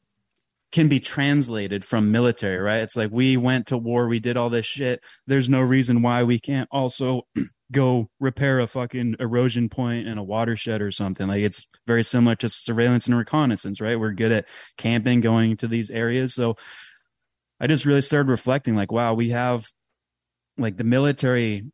can 0.75 0.89
be 0.89 0.99
translated 0.99 1.85
from 1.85 2.11
military, 2.11 2.59
right? 2.59 2.83
It's 2.83 2.97
like 2.97 3.13
we 3.13 3.37
went 3.37 3.69
to 3.69 3.79
war, 3.79 4.09
we 4.09 4.19
did 4.19 4.37
all 4.37 4.51
this 4.51 4.67
shit. 4.67 5.01
There's 5.25 5.49
no 5.49 5.61
reason 5.61 6.03
why 6.03 6.25
we 6.25 6.41
can't 6.41 6.69
also 6.73 7.29
go 7.73 8.11
repair 8.19 8.59
a 8.59 8.67
fucking 8.67 9.15
erosion 9.21 9.69
point 9.69 10.09
in 10.09 10.19
a 10.19 10.25
watershed 10.25 10.83
or 10.83 10.91
something. 10.91 11.29
Like 11.29 11.45
it's 11.45 11.65
very 11.87 12.03
similar 12.03 12.35
to 12.35 12.49
surveillance 12.49 13.07
and 13.07 13.17
reconnaissance, 13.17 13.81
right? 13.81 14.01
We're 14.01 14.15
good 14.15 14.33
at 14.33 14.49
camping, 14.77 15.21
going 15.21 15.59
to 15.59 15.69
these 15.69 15.93
areas. 15.93 16.35
So 16.35 16.57
I 17.61 17.69
just 17.69 17.85
really 17.85 18.03
started 18.03 18.29
reflecting 18.29 18.75
like, 18.75 18.91
wow, 18.91 19.15
we 19.15 19.31
have 19.31 19.69
like 20.59 20.77
the 20.77 20.83
military 20.83 21.71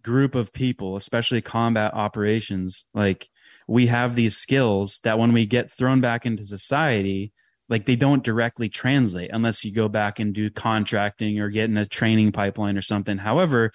group 0.00 0.36
of 0.36 0.52
people, 0.52 0.94
especially 0.94 1.42
combat 1.42 1.92
operations, 1.92 2.84
like 2.94 3.28
we 3.66 3.88
have 3.88 4.14
these 4.14 4.36
skills 4.36 5.00
that 5.02 5.18
when 5.18 5.32
we 5.32 5.44
get 5.44 5.72
thrown 5.72 6.00
back 6.00 6.24
into 6.24 6.46
society, 6.46 7.32
like 7.68 7.86
they 7.86 7.96
don't 7.96 8.24
directly 8.24 8.68
translate 8.68 9.30
unless 9.32 9.64
you 9.64 9.72
go 9.72 9.88
back 9.88 10.18
and 10.18 10.34
do 10.34 10.50
contracting 10.50 11.38
or 11.38 11.50
get 11.50 11.68
in 11.68 11.76
a 11.76 11.86
training 11.86 12.32
pipeline 12.32 12.76
or 12.76 12.82
something. 12.82 13.18
However, 13.18 13.72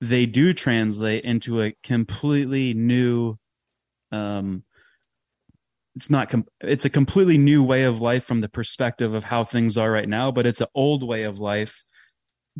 they 0.00 0.26
do 0.26 0.52
translate 0.52 1.24
into 1.24 1.62
a 1.62 1.74
completely 1.82 2.74
new 2.74 3.36
um 4.12 4.64
it's 5.94 6.08
not 6.08 6.30
com- 6.30 6.46
it's 6.60 6.84
a 6.84 6.90
completely 6.90 7.36
new 7.36 7.62
way 7.62 7.82
of 7.82 8.00
life 8.00 8.24
from 8.24 8.40
the 8.40 8.48
perspective 8.48 9.12
of 9.12 9.24
how 9.24 9.44
things 9.44 9.76
are 9.76 9.90
right 9.90 10.08
now 10.08 10.30
but 10.30 10.46
it's 10.46 10.60
an 10.60 10.66
old 10.74 11.06
way 11.06 11.24
of 11.24 11.38
life 11.38 11.84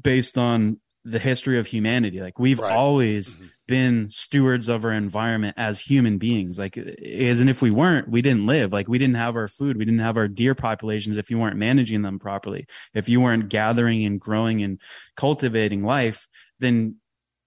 based 0.01 0.37
on 0.37 0.79
the 1.05 1.19
history 1.19 1.59
of 1.59 1.67
humanity 1.67 2.21
like 2.21 2.39
we've 2.39 2.59
right. 2.59 2.77
always 2.77 3.35
mm-hmm. 3.35 3.47
been 3.67 4.09
stewards 4.11 4.69
of 4.69 4.85
our 4.85 4.93
environment 4.93 5.55
as 5.57 5.81
human 5.81 6.19
beings. 6.19 6.59
Like, 6.59 6.77
as 6.77 7.41
and 7.41 7.49
if 7.49 7.63
we 7.63 7.71
weren't, 7.71 8.09
we 8.09 8.21
didn't 8.21 8.47
live. 8.47 8.73
Like, 8.73 8.89
we 8.89 8.99
didn't 8.99 9.15
have 9.15 9.37
our 9.37 9.49
food, 9.49 9.77
we 9.77 9.85
didn't 9.85 10.01
have 10.01 10.17
our 10.17 10.29
deer 10.29 10.55
populations 10.55 11.17
if 11.17 11.31
you 11.31 11.39
weren't 11.39 11.57
managing 11.57 12.03
them 12.03 12.19
properly. 12.19 12.67
If 12.95 13.09
you 13.09 13.21
weren't 13.21 13.49
gathering 13.49 14.05
and 14.05 14.21
growing 14.21 14.63
and 14.63 14.81
cultivating 15.17 15.85
life, 15.85 16.27
then 16.59 16.97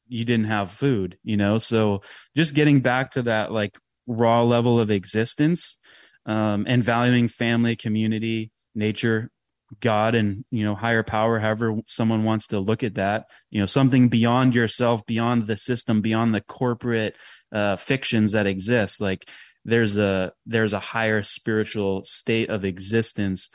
you 0.07 0.25
didn't 0.25 0.47
have 0.47 0.71
food, 0.71 1.17
you 1.23 1.37
know? 1.37 1.59
So 1.59 2.01
just 2.35 2.55
getting 2.55 2.79
back 2.79 3.11
to 3.11 3.23
that 3.23 3.51
like 3.51 3.77
raw 4.07 4.43
level 4.43 4.79
of 4.79 4.91
existence 4.91 5.77
um, 6.25 6.65
and 6.67 6.83
valuing 6.83 7.27
family, 7.27 7.75
community, 7.75 8.51
nature, 8.75 9.29
God, 9.79 10.15
and, 10.15 10.45
you 10.51 10.63
know, 10.63 10.75
higher 10.75 11.03
power, 11.03 11.39
however 11.39 11.75
someone 11.87 12.23
wants 12.23 12.47
to 12.47 12.59
look 12.59 12.83
at 12.83 12.95
that, 12.95 13.25
you 13.51 13.59
know, 13.59 13.65
something 13.65 14.09
beyond 14.09 14.55
yourself, 14.55 15.05
beyond 15.05 15.47
the 15.47 15.57
system, 15.57 16.01
beyond 16.01 16.33
the 16.33 16.41
corporate 16.41 17.15
uh, 17.51 17.75
fictions 17.75 18.31
that 18.33 18.47
exist. 18.47 19.01
Like 19.01 19.29
there's 19.65 19.97
a, 19.97 20.33
there's 20.45 20.73
a 20.73 20.79
higher 20.79 21.23
spiritual 21.23 22.03
state 22.03 22.49
of 22.49 22.65
existence 22.65 23.49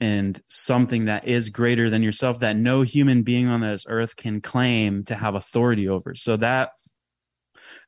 and 0.00 0.40
something 0.48 1.06
that 1.06 1.26
is 1.26 1.50
greater 1.50 1.88
than 1.88 2.02
yourself 2.02 2.40
that 2.40 2.56
no 2.56 2.82
human 2.82 3.22
being 3.22 3.48
on 3.48 3.60
this 3.60 3.84
earth 3.88 4.16
can 4.16 4.40
claim 4.40 5.04
to 5.04 5.14
have 5.14 5.34
authority 5.34 5.88
over. 5.88 6.14
So 6.14 6.36
that 6.36 6.70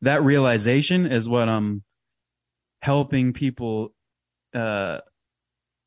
that 0.03 0.23
realization 0.23 1.07
is 1.07 1.29
what 1.29 1.49
I'm 1.49 1.83
helping 2.81 3.33
people 3.33 3.93
uh, 4.55 4.99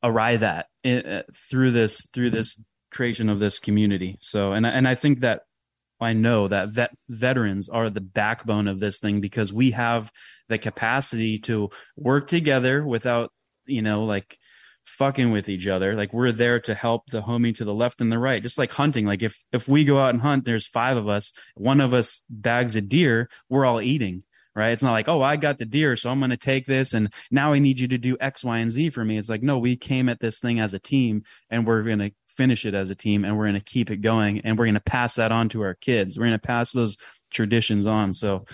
arrive 0.04 0.44
at 0.44 0.68
uh, 0.86 1.22
through 1.50 1.72
this 1.72 2.08
through 2.14 2.30
this 2.32 2.60
creation 2.92 3.30
of 3.30 3.40
this 3.40 3.60
community. 3.60 4.18
So 4.22 4.54
and 4.54 4.66
and 4.66 4.88
I 4.88 4.96
think 4.96 5.22
that 5.22 5.42
I 6.02 6.14
know 6.14 6.48
that 6.48 6.70
vet, 6.70 6.92
veterans 7.10 7.70
are 7.70 7.90
the 7.90 8.02
backbone 8.02 8.68
of 8.68 8.80
this 8.80 9.00
thing 9.00 9.20
because 9.22 9.52
we 9.52 9.72
have 9.72 10.12
the 10.48 10.58
capacity 10.58 11.38
to 11.40 11.70
work 11.98 12.28
together 12.28 12.86
without 12.86 13.32
you 13.66 13.82
know 13.82 14.06
like 14.06 14.38
fucking 14.86 15.32
with 15.32 15.50
each 15.50 15.68
other. 15.68 15.96
Like 15.96 16.14
we're 16.14 16.32
there 16.32 16.60
to 16.62 16.74
help 16.74 17.10
the 17.12 17.22
homie 17.22 17.56
to 17.56 17.66
the 17.66 17.74
left 17.74 18.02
and 18.02 18.12
the 18.12 18.18
right. 18.18 18.42
Just 18.42 18.58
like 18.58 18.72
hunting. 18.72 19.06
Like 19.06 19.22
if 19.22 19.38
if 19.52 19.68
we 19.68 19.86
go 19.86 20.00
out 20.00 20.14
and 20.14 20.22
hunt, 20.22 20.46
there's 20.46 20.68
five 20.68 20.98
of 20.98 21.08
us. 21.08 21.34
One 21.56 21.82
of 21.82 21.94
us 21.94 22.22
bags 22.30 22.76
a 22.76 22.82
deer. 22.82 23.30
We're 23.50 23.66
all 23.66 23.82
eating. 23.82 24.24
Right. 24.60 24.73
It's 24.73 24.84
not 24.84 24.91
like, 24.91 25.07
oh, 25.07 25.22
I 25.22 25.38
got 25.38 25.57
the 25.57 25.64
deer, 25.64 25.95
so 25.95 26.10
I'm 26.10 26.19
going 26.19 26.31
to 26.31 26.38
take 26.38 26.65
this 26.65 26.94
and 26.94 27.14
now 27.31 27.53
I 27.53 27.60
need 27.60 27.80
you 27.80 27.88
to 27.88 27.98
do 27.98 28.18
X, 28.19 28.44
Y, 28.44 28.57
and 28.57 28.69
Z 28.69 28.90
for 28.90 29.06
me. 29.06 29.18
It's 29.18 29.30
like, 29.30 29.41
no, 29.41 29.57
we 29.57 29.77
came 29.77 30.10
at 30.10 30.19
this 30.19 30.41
thing 30.41 30.60
as 30.60 30.73
a 30.73 30.80
team 30.80 31.23
and 31.49 31.65
we're 31.65 31.81
going 31.81 31.99
to 31.99 32.11
finish 32.27 32.65
it 32.65 32.73
as 32.73 32.91
a 32.91 32.95
team 32.95 33.23
and 33.23 33.38
we're 33.38 33.45
going 33.45 33.57
to 33.57 33.64
keep 33.64 33.90
it 33.90 34.02
going 34.02 34.41
and 34.41 34.60
we're 34.60 34.65
going 34.65 34.73
to 34.73 34.81
pass 34.81 35.15
that 35.15 35.31
on 35.31 35.48
to 35.49 35.61
our 35.61 35.76
kids. 35.76 36.19
We're 36.19 36.26
going 36.26 36.40
to 36.40 36.45
pass 36.45 36.73
those 36.73 36.98
traditions 37.31 37.86
on. 37.86 38.11
So, 38.11 38.45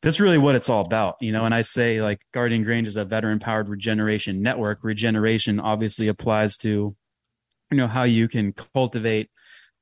that's 0.00 0.18
really 0.18 0.38
what 0.38 0.54
it's 0.54 0.70
all 0.70 0.84
about, 0.84 1.16
you 1.20 1.32
know. 1.32 1.44
And 1.44 1.54
I 1.54 1.62
say 1.62 2.02
like 2.02 2.20
Guardian 2.32 2.62
Grange 2.62 2.86
is 2.86 2.96
a 2.96 3.06
veteran 3.06 3.38
powered 3.38 3.70
regeneration 3.70 4.42
network. 4.42 4.80
Regeneration 4.82 5.60
obviously 5.60 6.08
applies 6.08 6.58
to, 6.58 6.94
you 7.70 7.76
know, 7.76 7.86
how 7.86 8.02
you 8.02 8.28
can 8.28 8.52
cultivate 8.52 9.30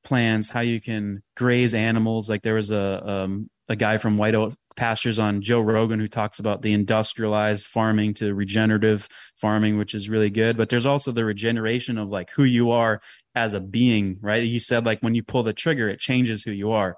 plants, 0.05 0.49
how 0.49 0.61
you 0.61 0.81
can 0.81 1.23
graze 1.37 1.75
animals. 1.75 2.29
Like 2.29 2.43
there 2.43 2.55
was 2.55 2.71
a 2.71 3.09
um, 3.09 3.51
a 3.69 3.77
guy 3.77 3.99
from 3.99 4.17
White 4.17 4.35
Oak 4.35 4.55
Pastures 4.77 5.19
on 5.19 5.43
Joe 5.43 5.61
Rogan 5.61 6.01
who 6.01 6.09
talks 6.09 6.39
about 6.39 6.63
the 6.63 6.73
industrialized 6.73 7.67
farming 7.67 8.15
to 8.15 8.35
regenerative 8.35 9.09
farming, 9.41 9.79
which 9.79 9.95
is 9.95 10.09
really 10.09 10.31
good. 10.31 10.57
But 10.57 10.69
there's 10.69 10.87
also 10.87 11.13
the 11.13 11.25
regeneration 11.25 11.99
of 11.99 12.09
like 12.09 12.31
who 12.31 12.45
you 12.45 12.71
are 12.71 13.01
as 13.35 13.55
a 13.55 13.61
being, 13.61 14.19
right? 14.21 14.43
You 14.43 14.61
said 14.61 14.85
like 14.85 15.01
when 15.01 15.15
you 15.15 15.23
pull 15.23 15.43
the 15.43 15.53
trigger, 15.53 15.89
it 15.89 16.01
changes 16.01 16.43
who 16.43 16.53
you 16.53 16.73
are. 16.73 16.97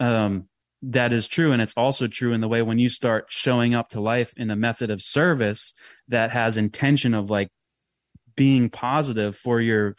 Um, 0.00 0.48
that 0.82 1.12
is 1.12 1.26
true 1.26 1.52
and 1.52 1.60
it's 1.60 1.74
also 1.76 2.06
true 2.06 2.32
in 2.32 2.40
the 2.40 2.48
way 2.48 2.62
when 2.62 2.78
you 2.78 2.88
start 2.88 3.26
showing 3.28 3.74
up 3.74 3.88
to 3.88 4.00
life 4.00 4.32
in 4.36 4.50
a 4.50 4.56
method 4.56 4.90
of 4.90 5.02
service 5.02 5.74
that 6.06 6.30
has 6.30 6.56
intention 6.56 7.14
of 7.14 7.30
like 7.30 7.48
being 8.36 8.70
positive 8.70 9.34
for 9.34 9.60
your 9.60 9.96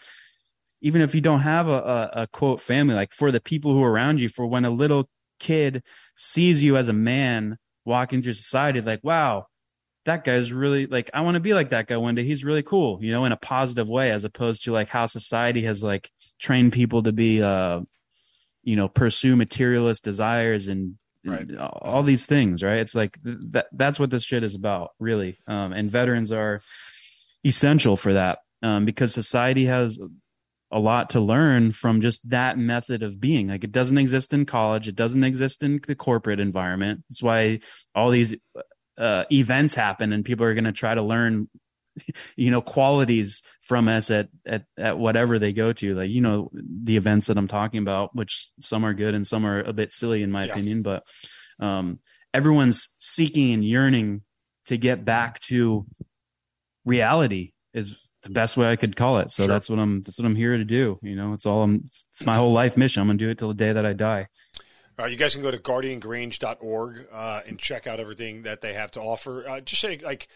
even 0.81 1.01
if 1.01 1.13
you 1.13 1.19
don't 1.19 1.41
have 1.41 1.67
a, 1.67 1.71
a, 1.71 2.09
a, 2.21 2.27
quote 2.27 2.61
family 2.61 2.95
like 2.95 3.11
for 3.11 3.31
the 3.31 3.41
people 3.41 3.73
who 3.73 3.83
are 3.83 3.91
around 3.91 4.21
you 4.21 4.29
for 4.29 4.47
when 4.47 4.63
a 4.63 4.69
little 4.69 5.09
kid 5.39 5.83
sees 6.15 6.61
you 6.61 6.77
as 6.77 6.87
a 6.87 6.93
man 6.93 7.57
walking 7.85 8.21
through 8.21 8.33
society 8.33 8.81
like 8.81 8.99
wow 9.03 9.45
that 10.05 10.23
guy's 10.23 10.51
really 10.51 10.87
like 10.87 11.09
i 11.13 11.21
want 11.21 11.35
to 11.35 11.39
be 11.39 11.53
like 11.53 11.69
that 11.69 11.87
guy 11.87 11.97
one 11.97 12.15
day. 12.15 12.23
He's 12.23 12.43
really 12.43 12.63
cool 12.63 12.99
you 13.01 13.11
know 13.11 13.25
in 13.25 13.31
a 13.31 13.37
positive 13.37 13.89
way 13.89 14.11
as 14.11 14.23
opposed 14.23 14.63
to 14.65 14.71
like 14.71 14.89
how 14.89 15.05
society 15.05 15.63
has 15.63 15.83
like 15.83 16.09
trained 16.39 16.73
people 16.73 17.03
to 17.03 17.11
be 17.11 17.41
uh 17.41 17.81
you 18.63 18.75
know 18.75 18.87
pursue 18.87 19.35
materialist 19.35 20.03
desires 20.03 20.67
and, 20.67 20.95
right. 21.25 21.55
all 21.57 22.03
these 22.03 22.25
things 22.25 22.63
right? 22.63 22.79
It's 22.79 22.95
like 22.95 23.17
that 23.23 23.67
that's 23.71 23.99
what 23.99 24.09
this 24.09 24.23
shit 24.23 24.43
is 24.43 24.55
about 24.55 24.91
really. 24.99 25.39
Um, 25.47 25.73
and 25.73 25.91
veterans 25.91 26.31
are 26.31 26.61
essential 27.45 27.97
for 27.97 28.13
that 28.13 28.39
um, 28.61 28.85
because 28.85 29.13
society 29.13 29.65
has 29.65 29.99
a 30.71 30.79
lot 30.79 31.11
to 31.11 31.19
learn 31.19 31.71
from 31.71 32.01
just 32.01 32.27
that 32.29 32.57
method 32.57 33.03
of 33.03 33.19
being. 33.19 33.47
Like 33.47 33.63
it 33.63 33.71
doesn't 33.71 33.97
exist 33.97 34.33
in 34.33 34.45
college. 34.45 34.87
It 34.87 34.95
doesn't 34.95 35.23
exist 35.23 35.63
in 35.63 35.81
the 35.85 35.95
corporate 35.95 36.39
environment. 36.39 37.03
That's 37.09 37.23
why 37.23 37.59
all 37.95 38.11
these 38.11 38.35
uh, 38.97 39.23
events 39.31 39.73
happen 39.73 40.13
and 40.13 40.25
people 40.25 40.45
are 40.45 40.53
going 40.53 40.65
to 40.65 40.71
try 40.71 40.93
to 40.93 41.01
learn 41.01 41.49
you 42.35 42.51
know 42.51 42.61
qualities 42.61 43.41
from 43.61 43.87
us 43.87 44.11
at, 44.11 44.29
at 44.45 44.65
at 44.77 44.97
whatever 44.97 45.39
they 45.39 45.53
go 45.53 45.73
to. 45.73 45.95
Like 45.95 46.09
you 46.09 46.21
know 46.21 46.49
the 46.53 46.97
events 46.97 47.27
that 47.27 47.37
i'm 47.37 47.47
talking 47.47 47.81
about 47.81 48.15
which 48.15 48.49
some 48.59 48.85
are 48.85 48.93
good 48.93 49.15
and 49.15 49.25
some 49.25 49.45
are 49.45 49.61
a 49.61 49.73
bit 49.73 49.93
silly 49.93 50.23
in 50.23 50.31
my 50.31 50.45
yeah. 50.45 50.51
opinion 50.51 50.81
but 50.81 51.03
um 51.59 51.99
everyone's 52.33 52.89
seeking 52.99 53.53
and 53.53 53.65
yearning 53.65 54.21
to 54.65 54.77
get 54.77 55.03
back 55.03 55.39
to 55.41 55.85
reality 56.85 57.53
is 57.73 57.97
the 58.21 58.29
best 58.29 58.57
way 58.57 58.69
I 58.69 58.75
could 58.75 58.95
call 58.95 59.19
it. 59.19 59.31
So 59.31 59.43
sure. 59.43 59.53
that's 59.53 59.69
what 59.69 59.79
I'm 59.79 60.01
that's 60.01 60.19
what 60.19 60.25
I'm 60.25 60.35
here 60.35 60.57
to 60.57 60.65
do. 60.65 60.99
You 61.01 61.15
know, 61.15 61.33
it's 61.33 61.45
all 61.45 61.63
I'm 61.63 61.85
it's 61.85 62.25
my 62.25 62.35
whole 62.35 62.51
life 62.51 62.77
mission. 62.77 63.01
I'm 63.01 63.07
gonna 63.07 63.17
do 63.17 63.29
it 63.29 63.37
till 63.37 63.49
the 63.49 63.53
day 63.53 63.71
that 63.71 63.85
I 63.85 63.93
die. 63.93 64.27
All 64.97 65.05
right, 65.05 65.11
you 65.11 65.17
guys 65.17 65.33
can 65.33 65.41
go 65.41 65.51
to 65.51 65.57
guardiangrange.org 65.57 67.07
uh, 67.11 67.41
and 67.47 67.57
check 67.57 67.87
out 67.87 68.01
everything 68.01 68.43
that 68.43 68.59
they 68.59 68.73
have 68.73 68.91
to 68.91 69.01
offer. 69.01 69.47
Uh, 69.47 69.61
just 69.61 69.81
say 69.81 69.97
like 69.97 70.27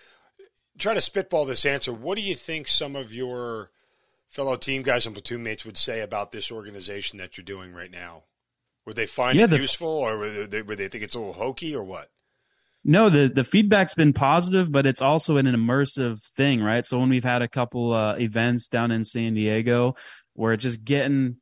try 0.78 0.94
to 0.94 1.02
spitball 1.02 1.46
this 1.46 1.66
answer. 1.66 1.92
What 1.92 2.18
do 2.18 2.24
you 2.24 2.36
think 2.36 2.68
some 2.68 2.96
of 2.96 3.14
your 3.14 3.72
fellow 4.28 4.56
team 4.56 4.82
guys 4.82 5.06
and 5.06 5.14
platoon 5.14 5.44
mates 5.44 5.66
would 5.66 5.78
say 5.78 6.00
about 6.02 6.32
this 6.32 6.52
organization 6.52 7.20
that 7.20 7.38
you're 7.38 7.44
doing 7.46 7.74
right 7.74 7.92
now? 7.92 8.24
Would 8.86 8.96
they 8.96 9.06
find 9.06 9.38
yeah, 9.38 9.46
it 9.46 9.50
the, 9.50 9.60
useful, 9.60 9.88
or 9.88 10.18
would 10.18 10.52
they, 10.52 10.62
would 10.62 10.78
they 10.78 10.88
think 10.88 11.04
it's 11.04 11.16
a 11.16 11.20
little 11.20 11.34
hokey, 11.34 11.76
or 11.76 11.84
what? 11.84 12.10
No, 12.86 13.10
the 13.10 13.30
the 13.30 13.44
feedback's 13.44 13.96
been 13.96 14.14
positive, 14.14 14.72
but 14.72 14.86
it's 14.86 15.02
also 15.02 15.38
an 15.38 15.46
immersive 15.46 16.22
thing, 16.36 16.62
right? 16.62 16.86
So 16.86 17.00
when 17.00 17.10
we've 17.10 17.24
had 17.24 17.42
a 17.42 17.48
couple 17.48 17.94
uh, 17.94 18.16
events 18.16 18.68
down 18.68 18.92
in 18.92 19.06
San 19.06 19.36
Diego, 19.36 19.96
where 20.34 20.54
it's 20.54 20.64
just 20.64 20.84
getting 20.84 21.38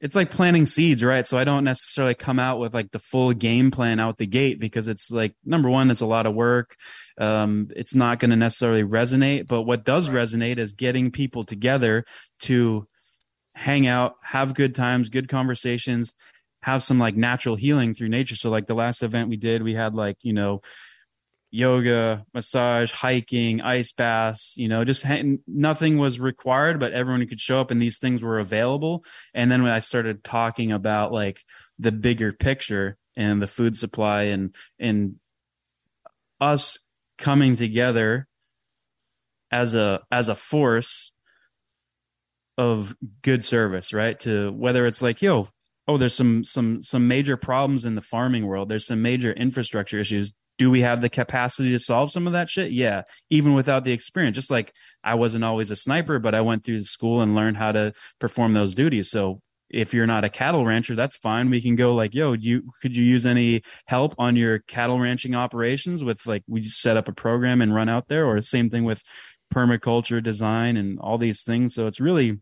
it's 0.00 0.14
like 0.14 0.30
planting 0.30 0.66
seeds, 0.66 1.02
right? 1.04 1.26
So 1.26 1.38
I 1.38 1.44
don't 1.44 1.64
necessarily 1.64 2.14
come 2.14 2.38
out 2.38 2.58
with 2.58 2.74
like 2.74 2.90
the 2.90 2.98
full 2.98 3.32
game 3.32 3.70
plan 3.70 4.00
out 4.00 4.18
the 4.18 4.26
gate 4.26 4.60
because 4.60 4.88
it's 4.88 5.10
like 5.10 5.34
number 5.44 5.68
one, 5.68 5.90
it's 5.90 6.00
a 6.00 6.06
lot 6.06 6.26
of 6.26 6.34
work. 6.34 6.76
Um, 7.18 7.68
it's 7.74 7.94
not 7.94 8.18
going 8.18 8.30
to 8.30 8.36
necessarily 8.36 8.82
resonate, 8.82 9.46
but 9.46 9.62
what 9.62 9.84
does 9.84 10.08
right. 10.08 10.22
resonate 10.22 10.58
is 10.58 10.72
getting 10.72 11.10
people 11.10 11.44
together 11.44 12.04
to 12.40 12.86
hang 13.54 13.86
out, 13.86 14.14
have 14.22 14.54
good 14.54 14.74
times, 14.74 15.08
good 15.08 15.28
conversations, 15.28 16.14
have 16.68 16.82
some 16.82 16.98
like 16.98 17.16
natural 17.16 17.56
healing 17.56 17.94
through 17.94 18.10
nature. 18.10 18.36
So 18.36 18.50
like 18.50 18.66
the 18.66 18.74
last 18.74 19.02
event 19.02 19.30
we 19.30 19.36
did, 19.36 19.62
we 19.62 19.74
had 19.74 19.94
like, 19.94 20.18
you 20.22 20.34
know, 20.34 20.60
yoga, 21.50 22.26
massage, 22.34 22.92
hiking, 22.92 23.62
ice 23.62 23.92
baths, 23.92 24.52
you 24.56 24.68
know, 24.68 24.84
just 24.84 25.02
ha- 25.02 25.22
nothing 25.46 25.96
was 25.96 26.20
required, 26.20 26.78
but 26.78 26.92
everyone 26.92 27.26
could 27.26 27.40
show 27.40 27.58
up 27.58 27.70
and 27.70 27.80
these 27.80 27.98
things 27.98 28.22
were 28.22 28.38
available. 28.38 29.02
And 29.32 29.50
then 29.50 29.62
when 29.62 29.72
I 29.72 29.78
started 29.78 30.22
talking 30.22 30.70
about 30.70 31.10
like 31.10 31.42
the 31.78 31.90
bigger 31.90 32.32
picture 32.34 32.98
and 33.16 33.40
the 33.40 33.46
food 33.46 33.74
supply 33.74 34.24
and, 34.24 34.54
and 34.78 35.14
us 36.38 36.78
coming 37.16 37.56
together 37.56 38.28
as 39.50 39.74
a, 39.74 40.02
as 40.12 40.28
a 40.28 40.34
force 40.34 41.12
of 42.58 42.94
good 43.22 43.42
service, 43.42 43.94
right? 43.94 44.20
To 44.20 44.52
whether 44.52 44.86
it's 44.86 45.00
like, 45.00 45.22
yo, 45.22 45.48
oh, 45.88 45.96
there's 45.96 46.14
some, 46.14 46.44
some, 46.44 46.82
some 46.82 47.08
major 47.08 47.36
problems 47.36 47.84
in 47.84 47.94
the 47.94 48.00
farming 48.00 48.46
world. 48.46 48.68
There's 48.68 48.86
some 48.86 49.02
major 49.02 49.32
infrastructure 49.32 49.98
issues 49.98 50.32
do 50.58 50.72
we 50.72 50.80
have 50.80 51.00
the 51.00 51.08
capacity 51.08 51.70
to 51.70 51.78
solve 51.78 52.10
some 52.10 52.26
of 52.26 52.32
that 52.32 52.48
shit? 52.48 52.72
Yeah, 52.72 53.02
even 53.30 53.54
without 53.54 53.84
the 53.84 53.92
experience. 53.92 54.34
Just 54.34 54.50
like 54.50 54.72
I 55.04 55.14
wasn't 55.14 55.44
always 55.44 55.70
a 55.70 55.76
sniper, 55.76 56.18
but 56.18 56.34
I 56.34 56.40
went 56.40 56.64
through 56.64 56.82
school 56.82 57.22
and 57.22 57.34
learned 57.34 57.56
how 57.56 57.72
to 57.72 57.92
perform 58.18 58.52
those 58.52 58.74
duties. 58.74 59.08
So 59.08 59.40
if 59.70 59.94
you're 59.94 60.06
not 60.06 60.24
a 60.24 60.28
cattle 60.28 60.66
rancher, 60.66 60.96
that's 60.96 61.16
fine. 61.16 61.50
We 61.50 61.60
can 61.60 61.76
go 61.76 61.94
like, 61.94 62.12
yo, 62.12 62.32
you 62.32 62.70
could 62.82 62.96
you 62.96 63.04
use 63.04 63.24
any 63.24 63.62
help 63.86 64.14
on 64.18 64.34
your 64.34 64.58
cattle 64.60 64.98
ranching 64.98 65.36
operations 65.36 66.02
with 66.02 66.26
like 66.26 66.42
we 66.48 66.60
just 66.60 66.80
set 66.80 66.96
up 66.96 67.06
a 67.06 67.12
program 67.12 67.62
and 67.62 67.74
run 67.74 67.88
out 67.88 68.08
there, 68.08 68.26
or 68.26 68.42
same 68.42 68.68
thing 68.68 68.84
with 68.84 69.02
permaculture 69.54 70.22
design 70.22 70.76
and 70.76 70.98
all 70.98 71.18
these 71.18 71.42
things. 71.42 71.74
So 71.74 71.86
it's 71.86 72.00
really 72.00 72.40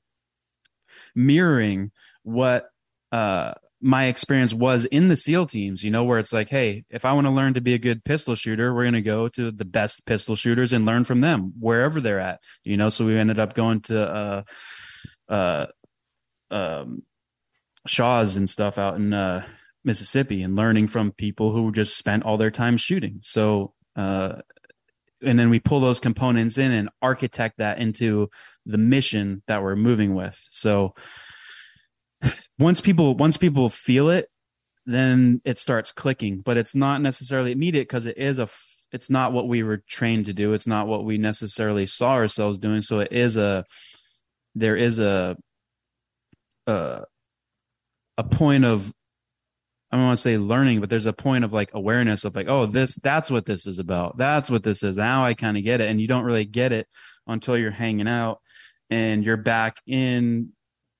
mirroring 1.14 1.90
what 2.22 2.70
uh 3.12 3.52
my 3.80 4.06
experience 4.06 4.54
was 4.54 4.84
in 4.86 5.08
the 5.08 5.16
SEAL 5.16 5.46
teams, 5.46 5.84
you 5.84 5.90
know, 5.90 6.04
where 6.04 6.18
it's 6.18 6.32
like, 6.32 6.48
hey, 6.48 6.84
if 6.90 7.04
I 7.04 7.12
want 7.12 7.26
to 7.26 7.30
learn 7.30 7.54
to 7.54 7.60
be 7.60 7.74
a 7.74 7.78
good 7.78 8.04
pistol 8.04 8.34
shooter, 8.34 8.74
we're 8.74 8.84
going 8.84 8.94
to 8.94 9.02
go 9.02 9.28
to 9.28 9.50
the 9.50 9.64
best 9.64 10.06
pistol 10.06 10.34
shooters 10.34 10.72
and 10.72 10.86
learn 10.86 11.04
from 11.04 11.20
them 11.20 11.52
wherever 11.58 12.00
they're 12.00 12.20
at, 12.20 12.40
you 12.64 12.76
know. 12.76 12.88
So 12.88 13.04
we 13.04 13.18
ended 13.18 13.38
up 13.38 13.54
going 13.54 13.82
to 13.82 14.02
uh, 14.02 14.42
uh, 15.28 15.66
um, 16.50 17.02
Shaw's 17.86 18.36
and 18.36 18.48
stuff 18.48 18.78
out 18.78 18.96
in 18.96 19.12
uh, 19.12 19.46
Mississippi 19.84 20.42
and 20.42 20.56
learning 20.56 20.88
from 20.88 21.12
people 21.12 21.52
who 21.52 21.70
just 21.70 21.96
spent 21.96 22.24
all 22.24 22.38
their 22.38 22.50
time 22.50 22.78
shooting. 22.78 23.20
So, 23.22 23.74
uh, 23.94 24.40
and 25.22 25.38
then 25.38 25.50
we 25.50 25.60
pull 25.60 25.80
those 25.80 26.00
components 26.00 26.58
in 26.58 26.72
and 26.72 26.88
architect 27.02 27.58
that 27.58 27.78
into 27.78 28.30
the 28.64 28.78
mission 28.78 29.42
that 29.46 29.62
we're 29.62 29.76
moving 29.76 30.14
with. 30.14 30.38
So, 30.48 30.94
once 32.58 32.80
people 32.80 33.14
once 33.14 33.36
people 33.36 33.68
feel 33.68 34.10
it 34.10 34.28
then 34.86 35.40
it 35.44 35.58
starts 35.58 35.92
clicking 35.92 36.40
but 36.40 36.56
it's 36.56 36.74
not 36.74 37.00
necessarily 37.00 37.52
immediate 37.52 37.82
because 37.82 38.06
it 38.06 38.16
is 38.18 38.38
a 38.38 38.48
it's 38.92 39.10
not 39.10 39.32
what 39.32 39.48
we 39.48 39.62
were 39.62 39.82
trained 39.88 40.26
to 40.26 40.32
do 40.32 40.52
it's 40.52 40.66
not 40.66 40.86
what 40.86 41.04
we 41.04 41.18
necessarily 41.18 41.86
saw 41.86 42.12
ourselves 42.12 42.58
doing 42.58 42.80
so 42.80 43.00
it 43.00 43.12
is 43.12 43.36
a 43.36 43.64
there 44.54 44.76
is 44.76 44.98
a 44.98 45.36
a, 46.66 47.04
a 48.16 48.24
point 48.24 48.64
of 48.64 48.92
I 49.90 49.96
don't 49.96 50.06
want 50.06 50.18
to 50.18 50.22
say 50.22 50.36
learning, 50.36 50.80
but 50.80 50.90
there's 50.90 51.06
a 51.06 51.12
point 51.12 51.44
of 51.44 51.52
like 51.52 51.70
awareness 51.72 52.24
of 52.24 52.34
like, 52.34 52.48
oh, 52.48 52.66
this, 52.66 52.96
that's 52.96 53.30
what 53.30 53.46
this 53.46 53.68
is 53.68 53.78
about. 53.78 54.18
That's 54.18 54.50
what 54.50 54.64
this 54.64 54.82
is. 54.82 54.96
Now 54.96 55.24
I 55.24 55.34
kind 55.34 55.56
of 55.56 55.62
get 55.62 55.80
it. 55.80 55.88
And 55.88 56.00
you 56.00 56.08
don't 56.08 56.24
really 56.24 56.44
get 56.44 56.72
it 56.72 56.88
until 57.26 57.56
you're 57.56 57.70
hanging 57.70 58.08
out 58.08 58.40
and 58.90 59.24
you're 59.24 59.36
back 59.36 59.76
in 59.86 60.52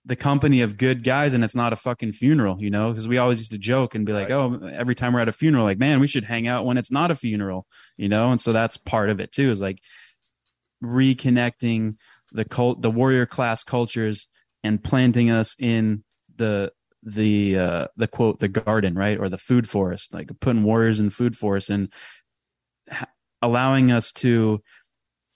the 0.07 0.17
company 0.17 0.63
of 0.63 0.79
good 0.79 1.03
guys 1.03 1.35
and 1.35 1.43
it's 1.43 1.57
not 1.57 1.73
a 1.73 1.77
fucking 1.77 2.13
funeral, 2.13 2.63
you 2.63 2.71
know, 2.71 2.93
because 2.93 3.09
we 3.09 3.19
always 3.19 3.39
used 3.39 3.51
to 3.51 3.59
joke 3.59 3.97
and 3.97 4.07
be 4.07 4.13
like, 4.13 4.29
right. 4.29 4.37
oh, 4.37 4.71
every 4.73 4.95
time 4.95 5.13
we're 5.13 5.21
at 5.21 5.29
a 5.29 5.33
funeral, 5.33 5.65
like, 5.65 5.79
man, 5.79 5.99
we 5.99 6.07
should 6.07 6.25
hang 6.25 6.47
out 6.47 6.65
when 6.65 6.79
it's 6.79 6.93
not 6.93 7.11
a 7.11 7.17
funeral, 7.17 7.67
you 7.97 8.09
know? 8.09 8.31
And 8.31 8.41
so 8.41 8.53
that's 8.53 8.77
part 8.77 9.11
of 9.11 9.19
it 9.19 9.33
too, 9.33 9.51
is 9.51 9.61
like 9.61 9.81
reconnecting 10.83 11.97
the 12.31 12.45
cult, 12.45 12.83
the 12.83 12.91
warrior 12.91 13.27
class 13.27 13.65
cultures 13.65 14.29
and 14.63 14.83
planting 14.83 15.33
us 15.33 15.57
in 15.59 16.05
the, 16.37 16.71
the, 17.03 17.59
uh, 17.59 17.87
the 17.97 18.07
quote, 18.07 18.39
the 18.39 18.49
garden, 18.49 18.95
right? 18.95 19.19
Or 19.19 19.29
the 19.29 19.37
food 19.37 19.69
forest, 19.69 20.15
like 20.15 20.31
putting 20.41 20.63
warriors 20.63 21.01
in 21.01 21.11
food 21.11 21.37
forest 21.37 21.69
and 21.69 21.93
ha- 22.89 23.11
allowing 23.43 23.91
us 23.91 24.13
to 24.13 24.63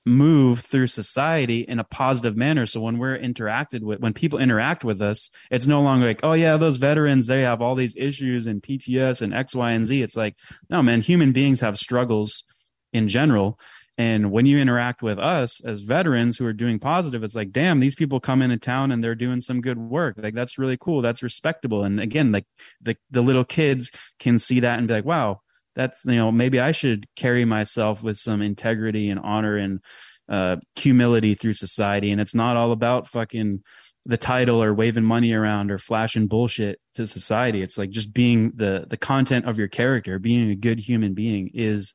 move 0.07 0.61
through 0.61 0.87
society 0.87 1.61
in 1.61 1.79
a 1.79 1.85
positive 1.85 2.37
manner. 2.37 2.67
So 2.67 2.81
when 2.81 2.99
we're 2.99 3.19
interacted 3.19 3.83
with, 3.83 4.01
when 4.01 4.15
people 4.15 4.39
interact 4.39 4.83
with 4.83 5.03
us, 5.03 5.31
it's 5.51 5.67
no 5.67 5.81
longer 5.83 6.07
like, 6.07 6.21
oh 6.23 6.33
yeah, 6.33 6.57
those 6.57 6.79
veterans, 6.79 7.27
they 7.27 7.43
have 7.43 7.61
all 7.61 7.75
these 7.75 7.95
issues 7.97 8.47
and 8.47 8.63
PTS 8.63 9.21
and 9.21 9.35
X, 9.35 9.55
Y, 9.55 9.71
and 9.73 9.85
Z. 9.85 10.03
It's 10.03 10.17
like, 10.17 10.37
no, 10.69 10.83
man, 10.83 11.03
human 11.03 11.33
beings 11.33 11.61
have 11.61 11.79
struggles 11.79 12.45
in 12.93 13.09
general. 13.09 13.59
And 13.99 14.33
when 14.33 14.47
you 14.47 14.59
interact 14.59 15.03
with 15.03 15.19
us 15.19 15.63
as 15.63 15.83
veterans 15.83 16.39
who 16.39 16.47
are 16.47 16.55
doing 16.55 16.79
positive, 16.79 17.23
it's 17.23 17.35
like, 17.35 17.53
damn, 17.53 17.81
these 17.81 17.95
people 17.95 18.19
come 18.19 18.41
into 18.41 18.57
town 18.57 18.93
and 18.93 19.05
they're 19.05 19.15
doing 19.15 19.43
some 19.43 19.61
good 19.61 19.77
work. 19.77 20.17
Like 20.17 20.33
that's 20.33 20.59
really 20.59 20.79
cool. 20.79 21.03
That's 21.03 21.23
respectable. 21.23 21.85
And 21.85 22.01
again, 22.01 22.33
like 22.33 22.47
the, 22.81 22.97
the 23.11 23.21
little 23.21 23.45
kids 23.45 23.91
can 24.19 24.39
see 24.39 24.61
that 24.61 24.79
and 24.79 24.89
be 24.89 24.95
like, 24.95 25.05
wow, 25.05 25.43
that's 25.81 26.05
you 26.05 26.16
know 26.16 26.31
maybe 26.31 26.61
I 26.61 26.73
should 26.73 27.07
carry 27.16 27.44
myself 27.44 28.02
with 28.02 28.19
some 28.19 28.43
integrity 28.43 29.09
and 29.09 29.19
honor 29.19 29.57
and 29.57 29.81
uh, 30.28 30.57
humility 30.77 31.35
through 31.35 31.55
society, 31.55 32.11
and 32.11 32.20
it's 32.20 32.35
not 32.35 32.57
all 32.57 32.73
about 32.73 33.09
fucking 33.09 33.62
the 34.05 34.19
title 34.19 34.62
or 34.62 34.74
waving 34.74 35.05
money 35.05 35.32
around 35.32 35.70
or 35.70 35.78
flashing 35.78 36.27
bullshit 36.27 36.78
to 36.94 37.07
society. 37.07 37.62
It's 37.62 37.78
like 37.78 37.90
just 37.90 38.12
being 38.12 38.52
the 38.57 38.86
the 38.89 38.98
content 38.98 39.47
of 39.47 39.59
your 39.59 39.69
character, 39.69 40.19
being 40.19 40.51
a 40.51 40.55
good 40.55 40.81
human 40.81 41.15
being 41.15 41.51
is 41.55 41.94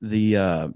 the 0.00 0.36
uh, 0.36 0.68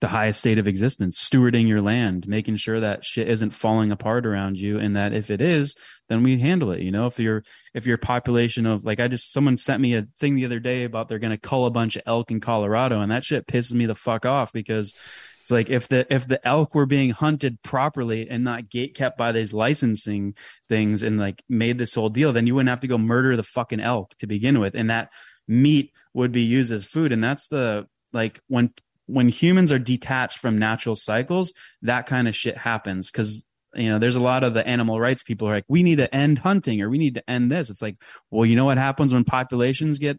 the 0.00 0.08
highest 0.08 0.40
state 0.40 0.58
of 0.58 0.66
existence, 0.66 1.22
stewarding 1.22 1.68
your 1.68 1.82
land, 1.82 2.26
making 2.26 2.56
sure 2.56 2.80
that 2.80 3.04
shit 3.04 3.28
isn't 3.28 3.50
falling 3.50 3.92
apart 3.92 4.24
around 4.24 4.58
you. 4.58 4.78
And 4.78 4.96
that 4.96 5.14
if 5.14 5.30
it 5.30 5.42
is, 5.42 5.76
then 6.08 6.22
we 6.22 6.38
handle 6.38 6.72
it. 6.72 6.80
You 6.80 6.90
know, 6.90 7.06
if 7.06 7.18
you're, 7.18 7.44
if 7.74 7.86
your 7.86 7.98
population 7.98 8.64
of 8.64 8.84
like, 8.84 8.98
I 8.98 9.08
just, 9.08 9.30
someone 9.30 9.58
sent 9.58 9.82
me 9.82 9.94
a 9.94 10.06
thing 10.18 10.34
the 10.34 10.46
other 10.46 10.58
day 10.58 10.84
about 10.84 11.08
they're 11.08 11.18
going 11.18 11.32
to 11.32 11.38
cull 11.38 11.66
a 11.66 11.70
bunch 11.70 11.96
of 11.96 12.02
elk 12.06 12.30
in 12.30 12.40
Colorado. 12.40 13.00
And 13.00 13.12
that 13.12 13.24
shit 13.24 13.46
pisses 13.46 13.74
me 13.74 13.84
the 13.84 13.94
fuck 13.94 14.24
off 14.24 14.54
because 14.54 14.94
it's 15.42 15.50
like 15.50 15.68
if 15.68 15.86
the, 15.88 16.06
if 16.12 16.26
the 16.26 16.46
elk 16.48 16.74
were 16.74 16.86
being 16.86 17.10
hunted 17.10 17.62
properly 17.62 18.28
and 18.30 18.42
not 18.42 18.70
gate 18.70 18.94
kept 18.94 19.18
by 19.18 19.32
these 19.32 19.52
licensing 19.52 20.34
things 20.68 21.02
and 21.02 21.18
like 21.18 21.42
made 21.46 21.76
this 21.76 21.94
whole 21.94 22.08
deal, 22.08 22.32
then 22.32 22.46
you 22.46 22.54
wouldn't 22.54 22.70
have 22.70 22.80
to 22.80 22.88
go 22.88 22.96
murder 22.96 23.36
the 23.36 23.42
fucking 23.42 23.80
elk 23.80 24.14
to 24.20 24.26
begin 24.26 24.60
with. 24.60 24.74
And 24.74 24.88
that 24.88 25.10
meat 25.46 25.92
would 26.14 26.32
be 26.32 26.42
used 26.42 26.72
as 26.72 26.86
food. 26.86 27.12
And 27.12 27.22
that's 27.22 27.48
the, 27.48 27.86
like 28.12 28.40
when 28.48 28.72
when 29.12 29.28
humans 29.28 29.72
are 29.72 29.78
detached 29.78 30.38
from 30.38 30.58
natural 30.58 30.96
cycles, 30.96 31.52
that 31.82 32.06
kind 32.06 32.28
of 32.28 32.36
shit 32.36 32.56
happens. 32.56 33.10
Because 33.10 33.44
you 33.74 33.88
know 33.88 33.98
there's 33.98 34.16
a 34.16 34.20
lot 34.20 34.42
of 34.42 34.54
the 34.54 34.66
animal 34.66 35.00
rights 35.00 35.22
people 35.22 35.48
are 35.48 35.54
like 35.54 35.64
we 35.68 35.82
need 35.82 35.98
to 35.98 36.12
end 36.14 36.40
hunting 36.40 36.80
or 36.80 36.90
we 36.90 36.98
need 36.98 37.14
to 37.14 37.30
end 37.30 37.50
this. 37.50 37.70
It's 37.70 37.82
like 37.82 37.96
well 38.30 38.46
you 38.46 38.56
know 38.56 38.64
what 38.64 38.78
happens 38.78 39.12
when 39.12 39.24
populations 39.24 39.98
get 39.98 40.18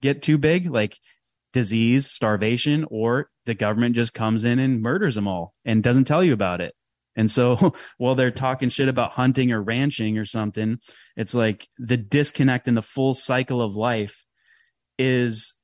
get 0.00 0.22
too 0.22 0.38
big? 0.38 0.70
Like 0.70 0.98
disease 1.52 2.10
starvation 2.10 2.84
or 2.90 3.30
the 3.46 3.54
government 3.54 3.94
just 3.94 4.14
comes 4.14 4.44
in 4.44 4.58
and 4.58 4.82
murders 4.82 5.14
them 5.14 5.26
all 5.26 5.54
and 5.64 5.82
doesn't 5.82 6.04
tell 6.04 6.22
you 6.22 6.32
about 6.32 6.60
it. 6.60 6.74
And 7.16 7.30
so 7.30 7.72
while 7.98 8.14
they're 8.14 8.30
talking 8.30 8.68
shit 8.68 8.88
about 8.88 9.12
hunting 9.12 9.52
or 9.52 9.62
ranching 9.62 10.18
or 10.18 10.24
something 10.24 10.78
it's 11.16 11.34
like 11.34 11.66
the 11.78 11.96
disconnect 11.96 12.68
in 12.68 12.74
the 12.74 12.82
full 12.82 13.14
cycle 13.14 13.62
of 13.62 13.74
life 13.74 14.26
is 14.98 15.54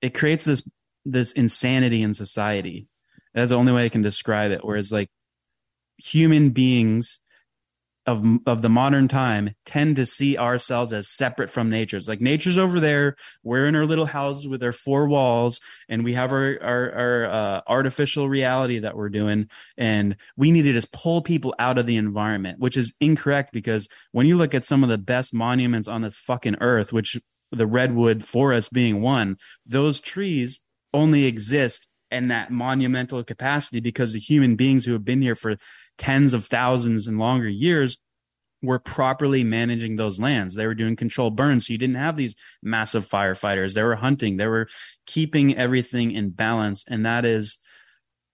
it 0.00 0.14
creates 0.14 0.44
this 0.44 0.62
this 1.04 1.32
insanity 1.32 2.02
in 2.02 2.14
society. 2.14 2.88
That's 3.34 3.50
the 3.50 3.56
only 3.56 3.72
way 3.72 3.84
I 3.84 3.88
can 3.88 4.02
describe 4.02 4.50
it. 4.52 4.64
Whereas 4.64 4.92
like 4.92 5.10
human 5.98 6.50
beings 6.50 7.20
of 8.06 8.22
of 8.46 8.60
the 8.62 8.68
modern 8.68 9.08
time 9.08 9.54
tend 9.64 9.96
to 9.96 10.06
see 10.06 10.36
ourselves 10.36 10.92
as 10.92 11.08
separate 11.08 11.50
from 11.50 11.70
nature. 11.70 11.96
It's 11.96 12.08
like 12.08 12.20
nature's 12.20 12.58
over 12.58 12.78
there. 12.78 13.16
We're 13.42 13.66
in 13.66 13.76
our 13.76 13.86
little 13.86 14.06
houses 14.06 14.46
with 14.46 14.62
our 14.62 14.72
four 14.72 15.08
walls, 15.08 15.60
and 15.88 16.04
we 16.04 16.12
have 16.12 16.32
our 16.32 16.58
our, 16.62 16.92
our 16.92 17.26
uh, 17.26 17.60
artificial 17.66 18.28
reality 18.28 18.80
that 18.80 18.96
we're 18.96 19.08
doing. 19.08 19.48
And 19.78 20.16
we 20.36 20.50
need 20.50 20.62
to 20.62 20.72
just 20.72 20.92
pull 20.92 21.22
people 21.22 21.54
out 21.58 21.78
of 21.78 21.86
the 21.86 21.96
environment, 21.96 22.58
which 22.58 22.76
is 22.76 22.92
incorrect 23.00 23.52
because 23.52 23.88
when 24.12 24.26
you 24.26 24.36
look 24.36 24.54
at 24.54 24.64
some 24.64 24.82
of 24.82 24.90
the 24.90 24.98
best 24.98 25.32
monuments 25.32 25.88
on 25.88 26.02
this 26.02 26.16
fucking 26.16 26.56
earth, 26.60 26.92
which 26.92 27.18
the 27.52 27.66
redwood 27.66 28.24
forest 28.24 28.72
being 28.72 29.00
one, 29.00 29.36
those 29.64 30.00
trees 30.00 30.60
only 30.94 31.26
exist 31.26 31.88
in 32.10 32.28
that 32.28 32.50
monumental 32.50 33.22
capacity 33.24 33.80
because 33.80 34.12
the 34.12 34.20
human 34.20 34.56
beings 34.56 34.84
who 34.84 34.92
have 34.92 35.04
been 35.04 35.20
here 35.20 35.34
for 35.34 35.56
tens 35.98 36.32
of 36.32 36.46
thousands 36.46 37.06
and 37.06 37.18
longer 37.18 37.48
years 37.48 37.98
were 38.62 38.78
properly 38.78 39.44
managing 39.44 39.96
those 39.96 40.18
lands. 40.18 40.54
They 40.54 40.66
were 40.66 40.74
doing 40.74 40.96
controlled 40.96 41.36
burns. 41.36 41.66
So 41.66 41.72
you 41.72 41.78
didn't 41.78 41.96
have 41.96 42.16
these 42.16 42.34
massive 42.62 43.06
firefighters. 43.06 43.74
They 43.74 43.82
were 43.82 43.96
hunting. 43.96 44.36
They 44.36 44.46
were 44.46 44.68
keeping 45.06 45.56
everything 45.56 46.12
in 46.12 46.30
balance. 46.30 46.84
And 46.88 47.04
that 47.04 47.24
is 47.24 47.58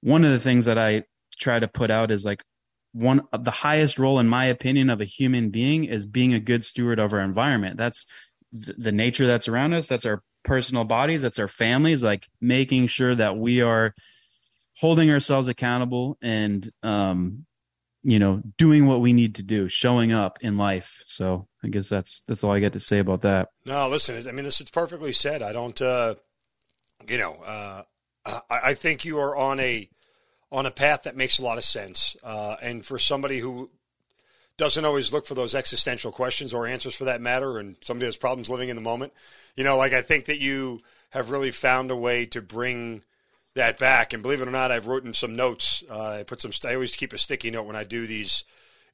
one 0.02 0.24
of 0.24 0.30
the 0.30 0.38
things 0.38 0.66
that 0.66 0.78
I 0.78 1.04
try 1.38 1.58
to 1.58 1.66
put 1.66 1.90
out 1.90 2.10
is 2.10 2.24
like 2.24 2.44
one 2.92 3.22
of 3.32 3.44
the 3.44 3.50
highest 3.50 3.98
role, 3.98 4.18
in 4.18 4.28
my 4.28 4.46
opinion, 4.46 4.90
of 4.90 5.00
a 5.00 5.04
human 5.04 5.50
being 5.50 5.84
is 5.84 6.06
being 6.06 6.34
a 6.34 6.40
good 6.40 6.64
steward 6.64 6.98
of 6.98 7.12
our 7.12 7.20
environment. 7.20 7.76
That's 7.76 8.04
the 8.52 8.92
nature 8.92 9.26
that's 9.26 9.48
around 9.48 9.74
us. 9.74 9.86
That's 9.86 10.06
our 10.06 10.22
personal 10.44 10.84
bodies, 10.84 11.22
that's 11.22 11.38
our 11.38 11.48
families, 11.48 12.02
like 12.02 12.28
making 12.40 12.86
sure 12.86 13.14
that 13.14 13.36
we 13.36 13.60
are 13.60 13.94
holding 14.78 15.10
ourselves 15.10 15.48
accountable 15.48 16.16
and 16.22 16.70
um 16.82 17.44
you 18.02 18.18
know 18.18 18.40
doing 18.56 18.86
what 18.86 19.00
we 19.00 19.12
need 19.12 19.34
to 19.34 19.42
do 19.42 19.68
showing 19.68 20.12
up 20.12 20.38
in 20.40 20.56
life. 20.56 21.02
So 21.06 21.48
i 21.62 21.68
guess 21.68 21.88
that's 21.88 22.22
that's 22.26 22.42
all 22.44 22.52
i 22.52 22.60
got 22.60 22.72
to 22.72 22.80
say 22.80 22.98
about 22.98 23.22
that. 23.22 23.48
No 23.66 23.88
listen 23.88 24.16
i 24.28 24.32
mean 24.32 24.44
this 24.44 24.60
is 24.60 24.70
perfectly 24.70 25.12
said. 25.12 25.42
I 25.42 25.52
don't 25.52 25.80
uh 25.82 26.14
you 27.06 27.18
know 27.18 27.34
uh 27.34 27.82
i, 28.24 28.40
I 28.50 28.74
think 28.74 29.04
you 29.04 29.18
are 29.18 29.36
on 29.36 29.60
a 29.60 29.90
on 30.52 30.66
a 30.66 30.70
path 30.70 31.02
that 31.02 31.16
makes 31.16 31.38
a 31.38 31.42
lot 31.42 31.58
of 31.58 31.64
sense. 31.64 32.16
Uh 32.22 32.56
and 32.62 32.84
for 32.84 32.98
somebody 32.98 33.40
who 33.40 33.70
doesn't 34.60 34.84
always 34.84 35.12
look 35.12 35.26
for 35.26 35.34
those 35.34 35.56
existential 35.56 36.12
questions 36.12 36.54
or 36.54 36.66
answers 36.66 36.94
for 36.94 37.04
that 37.04 37.20
matter 37.20 37.58
and 37.58 37.76
somebody 37.80 38.06
has 38.06 38.16
problems 38.16 38.48
living 38.48 38.68
in 38.68 38.76
the 38.76 38.82
moment 38.82 39.12
you 39.56 39.64
know, 39.64 39.76
like 39.76 39.92
I 39.92 40.02
think 40.02 40.26
that 40.26 40.40
you 40.40 40.80
have 41.10 41.30
really 41.30 41.50
found 41.50 41.90
a 41.90 41.96
way 41.96 42.26
to 42.26 42.40
bring 42.40 43.02
that 43.54 43.78
back. 43.78 44.12
And 44.12 44.22
believe 44.22 44.40
it 44.40 44.48
or 44.48 44.52
not, 44.52 44.70
I've 44.70 44.86
written 44.86 45.12
some 45.12 45.34
notes. 45.34 45.82
Uh, 45.90 46.18
I 46.20 46.22
put 46.22 46.40
some. 46.40 46.52
I 46.64 46.74
always 46.74 46.94
keep 46.96 47.12
a 47.12 47.18
sticky 47.18 47.50
note 47.50 47.66
when 47.66 47.76
I 47.76 47.84
do 47.84 48.06
these 48.06 48.44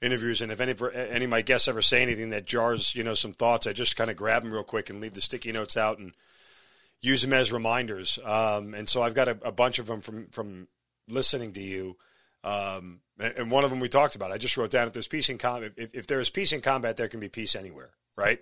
interviews. 0.01 0.41
And 0.41 0.51
if 0.51 0.61
any 0.61 0.75
any 0.95 1.25
of 1.25 1.31
my 1.31 1.43
guests 1.43 1.69
ever 1.69 1.83
say 1.83 2.03
anything 2.03 2.31
that 2.31 2.47
jars, 2.47 2.95
you 2.95 3.05
know, 3.05 3.15
some 3.15 3.33
thoughts, 3.33 3.67
I 3.67 3.73
just 3.73 3.97
kind 3.97 4.11
of 4.11 4.17
grab 4.17 4.43
them 4.43 4.53
real 4.53 4.65
quick 4.65 4.91
and 4.91 5.01
leave 5.01 5.15
the 5.15 5.21
sticky 5.21 5.53
notes 5.53 5.77
out 5.77 5.99
and 5.99 6.13
use 7.01 7.23
them 7.23 7.33
as 7.33 7.53
reminders. 7.53 8.19
Um, 8.25 8.75
and 8.75 8.89
so 8.89 9.03
I've 9.03 9.15
got 9.15 9.29
a, 9.29 9.39
a, 9.45 9.53
bunch 9.53 9.79
of 9.79 9.87
them 9.87 10.01
from 10.01 10.27
from 10.29 10.69
listening 11.09 11.53
to 11.53 11.63
you. 11.63 11.97
Um, 12.47 13.01
and, 13.19 13.51
one 13.51 13.65
of 13.65 13.71
them 13.71 13.81
we 13.81 13.89
talked 13.89 14.15
about. 14.15 14.31
I 14.31 14.39
just 14.39 14.57
wrote 14.57 14.71
down 14.71 14.87
if 14.87 14.93
there's 14.93 15.09
peace 15.09 15.29
in 15.29 15.39
combat, 15.39 15.73
if, 15.77 15.95
if 15.95 16.07
there 16.07 16.21
is 16.21 16.31
peace 16.31 16.53
in 16.53 16.61
combat, 16.61 16.97
there 16.97 17.09
can 17.09 17.19
be 17.21 17.29
peace 17.29 17.57
anywhere. 17.57 17.91
right? 18.17 18.39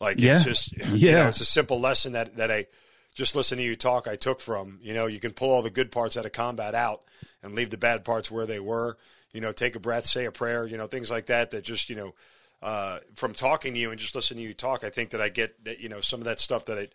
Like 0.00 0.20
Yeah. 0.20 0.36
it's 0.36 0.44
just 0.44 0.72
you 0.92 1.08
Yeah. 1.08 1.14
know, 1.22 1.28
it's 1.28 1.40
a 1.40 1.44
simple 1.44 1.80
lesson 1.80 2.12
that 2.12 2.36
that 2.36 2.50
I 2.50 2.66
just 3.14 3.34
listen 3.34 3.58
to 3.58 3.64
you 3.64 3.74
talk. 3.74 4.06
I 4.06 4.16
took 4.16 4.40
from 4.40 4.78
you 4.82 4.92
know 4.94 5.06
you 5.06 5.18
can 5.20 5.32
pull 5.32 5.50
all 5.50 5.62
the 5.62 5.70
good 5.70 5.90
parts 5.90 6.16
out 6.16 6.26
of 6.26 6.32
combat 6.32 6.74
out 6.74 7.02
and 7.42 7.54
leave 7.54 7.70
the 7.70 7.76
bad 7.78 8.04
parts 8.04 8.30
where 8.30 8.46
they 8.46 8.60
were. 8.60 8.96
You 9.32 9.40
know, 9.40 9.52
take 9.52 9.76
a 9.76 9.80
breath, 9.80 10.04
say 10.06 10.24
a 10.24 10.32
prayer. 10.32 10.66
You 10.66 10.76
know, 10.76 10.86
things 10.86 11.10
like 11.10 11.26
that. 11.26 11.50
That 11.50 11.64
just 11.64 11.90
you 11.90 11.96
know 11.96 12.14
uh, 12.62 12.98
from 13.14 13.34
talking 13.34 13.72
to 13.74 13.78
you 13.80 13.90
and 13.90 13.98
just 13.98 14.14
listening 14.14 14.42
to 14.44 14.48
you 14.48 14.54
talk, 14.54 14.84
I 14.84 14.90
think 14.90 15.10
that 15.10 15.20
I 15.20 15.28
get 15.30 15.64
that 15.64 15.80
you 15.80 15.88
know 15.88 16.00
some 16.00 16.20
of 16.20 16.24
that 16.26 16.38
stuff 16.40 16.66
that 16.66 16.78
I. 16.78 16.88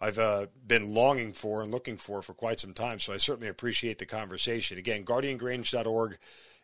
I've 0.00 0.18
uh, 0.18 0.46
been 0.66 0.92
longing 0.92 1.32
for 1.32 1.62
and 1.62 1.72
looking 1.72 1.96
for 1.96 2.20
for 2.22 2.34
quite 2.34 2.60
some 2.60 2.74
time. 2.74 2.98
So 2.98 3.12
I 3.12 3.16
certainly 3.16 3.48
appreciate 3.48 3.98
the 3.98 4.06
conversation. 4.06 4.78
Again, 4.78 5.04
guardiangrange.org 5.04 6.18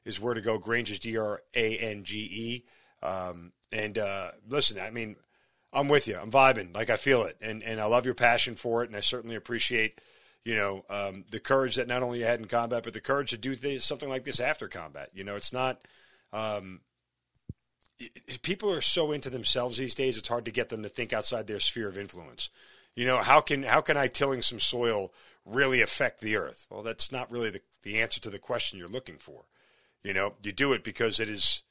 is 0.04 0.20
where 0.20 0.34
to 0.34 0.40
go. 0.40 0.58
Grange 0.58 0.90
is 0.90 0.98
D 0.98 1.16
R 1.16 1.42
A 1.54 1.78
N 1.78 2.04
G 2.04 2.18
E. 2.18 2.64
Um, 3.06 3.52
and 3.72 3.96
uh, 3.98 4.32
listen, 4.48 4.78
I 4.78 4.90
mean, 4.90 5.16
I'm 5.72 5.88
with 5.88 6.06
you. 6.06 6.18
I'm 6.18 6.30
vibing. 6.30 6.74
Like 6.74 6.90
I 6.90 6.96
feel 6.96 7.24
it, 7.24 7.36
and 7.40 7.62
and 7.62 7.80
I 7.80 7.84
love 7.86 8.04
your 8.04 8.14
passion 8.14 8.54
for 8.54 8.82
it, 8.82 8.88
and 8.88 8.96
I 8.96 9.00
certainly 9.00 9.36
appreciate 9.36 10.00
you 10.44 10.54
know 10.54 10.84
um, 10.90 11.24
the 11.30 11.40
courage 11.40 11.76
that 11.76 11.88
not 11.88 12.02
only 12.02 12.18
you 12.18 12.26
had 12.26 12.40
in 12.40 12.46
combat, 12.46 12.82
but 12.82 12.92
the 12.92 13.00
courage 13.00 13.30
to 13.30 13.38
do 13.38 13.54
things, 13.54 13.84
something 13.84 14.08
like 14.08 14.24
this 14.24 14.40
after 14.40 14.68
combat. 14.68 15.10
You 15.14 15.24
know, 15.24 15.36
it's 15.36 15.52
not. 15.52 15.80
Um, 16.34 16.80
people 18.42 18.70
are 18.70 18.80
so 18.80 19.12
into 19.12 19.30
themselves 19.30 19.78
these 19.78 19.94
days. 19.94 20.18
It's 20.18 20.28
hard 20.28 20.44
to 20.44 20.50
get 20.50 20.68
them 20.68 20.82
to 20.82 20.88
think 20.88 21.12
outside 21.12 21.46
their 21.46 21.60
sphere 21.60 21.88
of 21.88 21.96
influence. 21.96 22.50
You 22.94 23.06
know, 23.06 23.18
how 23.18 23.40
can 23.40 23.62
how 23.62 23.80
can 23.80 23.96
I 23.96 24.06
tilling 24.06 24.42
some 24.42 24.60
soil 24.60 25.12
really 25.44 25.80
affect 25.80 26.20
the 26.20 26.36
earth? 26.36 26.66
Well, 26.70 26.82
that's 26.82 27.10
not 27.10 27.30
really 27.30 27.50
the 27.50 27.60
the 27.82 28.00
answer 28.00 28.20
to 28.20 28.30
the 28.30 28.38
question 28.38 28.78
you're 28.78 28.88
looking 28.88 29.18
for. 29.18 29.44
You 30.02 30.12
know, 30.12 30.34
you 30.42 30.52
do 30.52 30.72
it 30.72 30.84
because 30.84 31.20
it 31.20 31.28
is 31.28 31.62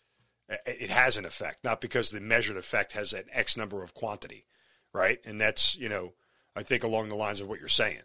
it 0.65 0.89
has 0.89 1.17
an 1.17 1.25
effect, 1.25 1.63
not 1.63 1.79
because 1.79 2.09
the 2.09 2.19
measured 2.19 2.57
effect 2.57 2.93
has 2.93 3.13
an 3.13 3.23
X 3.31 3.55
number 3.55 3.83
of 3.83 3.93
quantity, 3.93 4.45
right? 4.93 5.19
And 5.25 5.39
that's 5.39 5.75
you 5.75 5.89
know, 5.89 6.13
I 6.55 6.63
think 6.63 6.83
along 6.83 7.09
the 7.09 7.15
lines 7.15 7.39
of 7.39 7.47
what 7.47 7.59
you're 7.59 7.69
saying. 7.69 8.01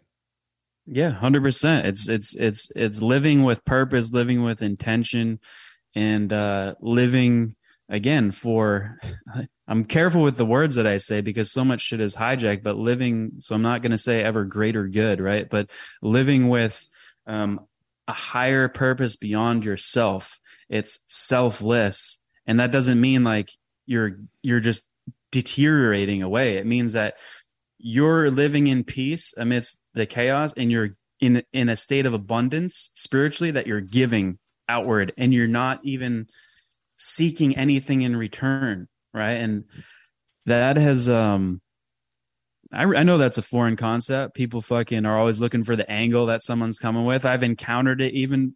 Yeah, 0.85 1.11
hundred 1.11 1.43
percent. 1.43 1.85
It's 1.85 2.07
it's 2.07 2.35
it's 2.35 2.71
it's 2.75 3.01
living 3.01 3.43
with 3.43 3.65
purpose, 3.65 4.13
living 4.13 4.43
with 4.43 4.61
intention, 4.61 5.39
and 5.93 6.31
uh, 6.31 6.75
living 6.79 7.56
again 7.89 8.31
for. 8.31 8.97
I'm 9.67 9.83
careful 9.83 10.21
with 10.21 10.37
the 10.37 10.45
words 10.45 10.75
that 10.75 10.87
I 10.87 10.97
say 10.97 11.19
because 11.19 11.51
so 11.51 11.65
much 11.65 11.81
shit 11.81 11.99
is 11.99 12.15
hijacked. 12.15 12.63
But 12.63 12.77
living, 12.77 13.33
so 13.39 13.53
I'm 13.53 13.61
not 13.61 13.81
going 13.81 13.91
to 13.91 13.97
say 13.97 14.23
ever 14.23 14.45
greater 14.45 14.87
good, 14.87 15.19
right? 15.19 15.49
But 15.49 15.69
living 16.01 16.47
with 16.47 16.87
um, 17.25 17.59
a 18.07 18.13
higher 18.13 18.69
purpose 18.69 19.15
beyond 19.15 19.65
yourself. 19.65 20.39
It's 20.69 20.99
selfless, 21.07 22.19
and 22.45 22.59
that 22.59 22.71
doesn't 22.71 22.99
mean 22.99 23.23
like 23.23 23.49
you're 23.85 24.19
you're 24.41 24.59
just 24.59 24.81
deteriorating 25.31 26.23
away. 26.23 26.57
It 26.57 26.65
means 26.65 26.93
that 26.93 27.15
you're 27.77 28.31
living 28.31 28.67
in 28.67 28.83
peace 28.83 29.33
amidst 29.37 29.77
the 29.93 30.05
chaos 30.05 30.53
and 30.57 30.71
you're 30.71 30.89
in 31.19 31.43
in 31.53 31.69
a 31.69 31.77
state 31.77 32.05
of 32.05 32.13
abundance 32.13 32.91
spiritually 32.95 33.51
that 33.51 33.67
you're 33.67 33.81
giving 33.81 34.39
outward 34.69 35.13
and 35.17 35.33
you're 35.33 35.47
not 35.47 35.79
even 35.83 36.27
seeking 36.97 37.55
anything 37.55 38.01
in 38.01 38.15
return 38.15 38.87
right? 39.17 39.33
And 39.33 39.65
that 40.45 40.77
has 40.77 41.09
um 41.09 41.61
I, 42.71 42.83
I 42.83 43.03
know 43.03 43.17
that's 43.17 43.37
a 43.37 43.41
foreign 43.41 43.75
concept. 43.75 44.35
People 44.35 44.61
fucking 44.61 45.05
are 45.05 45.17
always 45.17 45.39
looking 45.39 45.63
for 45.63 45.75
the 45.75 45.89
angle 45.89 46.25
that 46.27 46.43
someone's 46.43 46.79
coming 46.79 47.05
with. 47.05 47.25
I've 47.25 47.43
encountered 47.43 48.01
it 48.01 48.13
even 48.13 48.55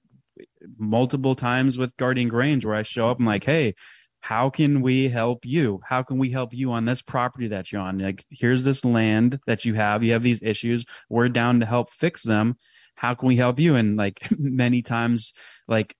multiple 0.77 1.35
times 1.35 1.77
with 1.77 1.95
guardian 1.97 2.27
grange 2.27 2.65
where 2.65 2.76
i 2.76 2.81
show 2.81 3.09
up 3.09 3.18
and 3.18 3.27
like 3.27 3.43
hey 3.43 3.76
how 4.22 4.51
can 4.51 4.81
we 4.81 5.09
help 5.09 5.45
you? 5.47 5.81
How 5.84 6.03
can 6.03 6.19
we 6.19 6.30
help 6.30 6.53
you 6.53 6.72
on 6.72 6.85
this 6.85 7.01
property 7.01 7.47
that 7.47 7.72
you're 7.72 7.81
on? 7.81 7.97
Like 7.97 8.23
here's 8.30 8.63
this 8.63 8.85
land 8.85 9.39
that 9.47 9.65
you 9.65 9.73
have. 9.73 10.03
You 10.03 10.13
have 10.13 10.22
these 10.22 10.43
issues. 10.43 10.85
We're 11.09 11.27
down 11.27 11.59
to 11.59 11.65
help 11.65 11.89
fix 11.89 12.22
them. 12.22 12.57
How 12.93 13.15
can 13.15 13.27
we 13.27 13.35
help 13.35 13.59
you? 13.59 13.76
And 13.76 13.97
like 13.97 14.22
many 14.38 14.84
times 14.84 15.34
like 15.68 15.95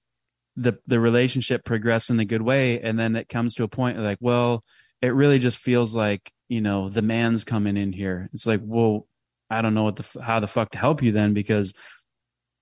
the 0.62 0.78
the 0.88 1.00
relationship 1.00 1.66
progress 1.66 2.10
in 2.10 2.20
a 2.20 2.26
good 2.26 2.42
way. 2.42 2.80
And 2.80 3.00
then 3.00 3.16
it 3.16 3.30
comes 3.30 3.56
to 3.56 3.64
a 3.64 3.68
point 3.68 4.00
like 4.00 4.20
well 4.22 4.64
it 5.02 5.10
really 5.10 5.40
just 5.40 5.58
feels 5.58 5.94
like 5.94 6.32
you 6.48 6.62
know 6.62 6.90
the 6.90 7.02
man's 7.02 7.44
coming 7.44 7.78
in 7.78 7.94
here. 7.94 8.30
It's 8.34 8.46
like 8.46 8.62
well 8.64 9.08
i 9.50 9.62
don't 9.62 9.74
know 9.74 9.84
what 9.84 9.98
the 9.98 10.22
how 10.22 10.40
the 10.40 10.48
fuck 10.48 10.72
to 10.72 10.78
help 10.78 11.04
you 11.04 11.12
then 11.12 11.34
because 11.34 11.74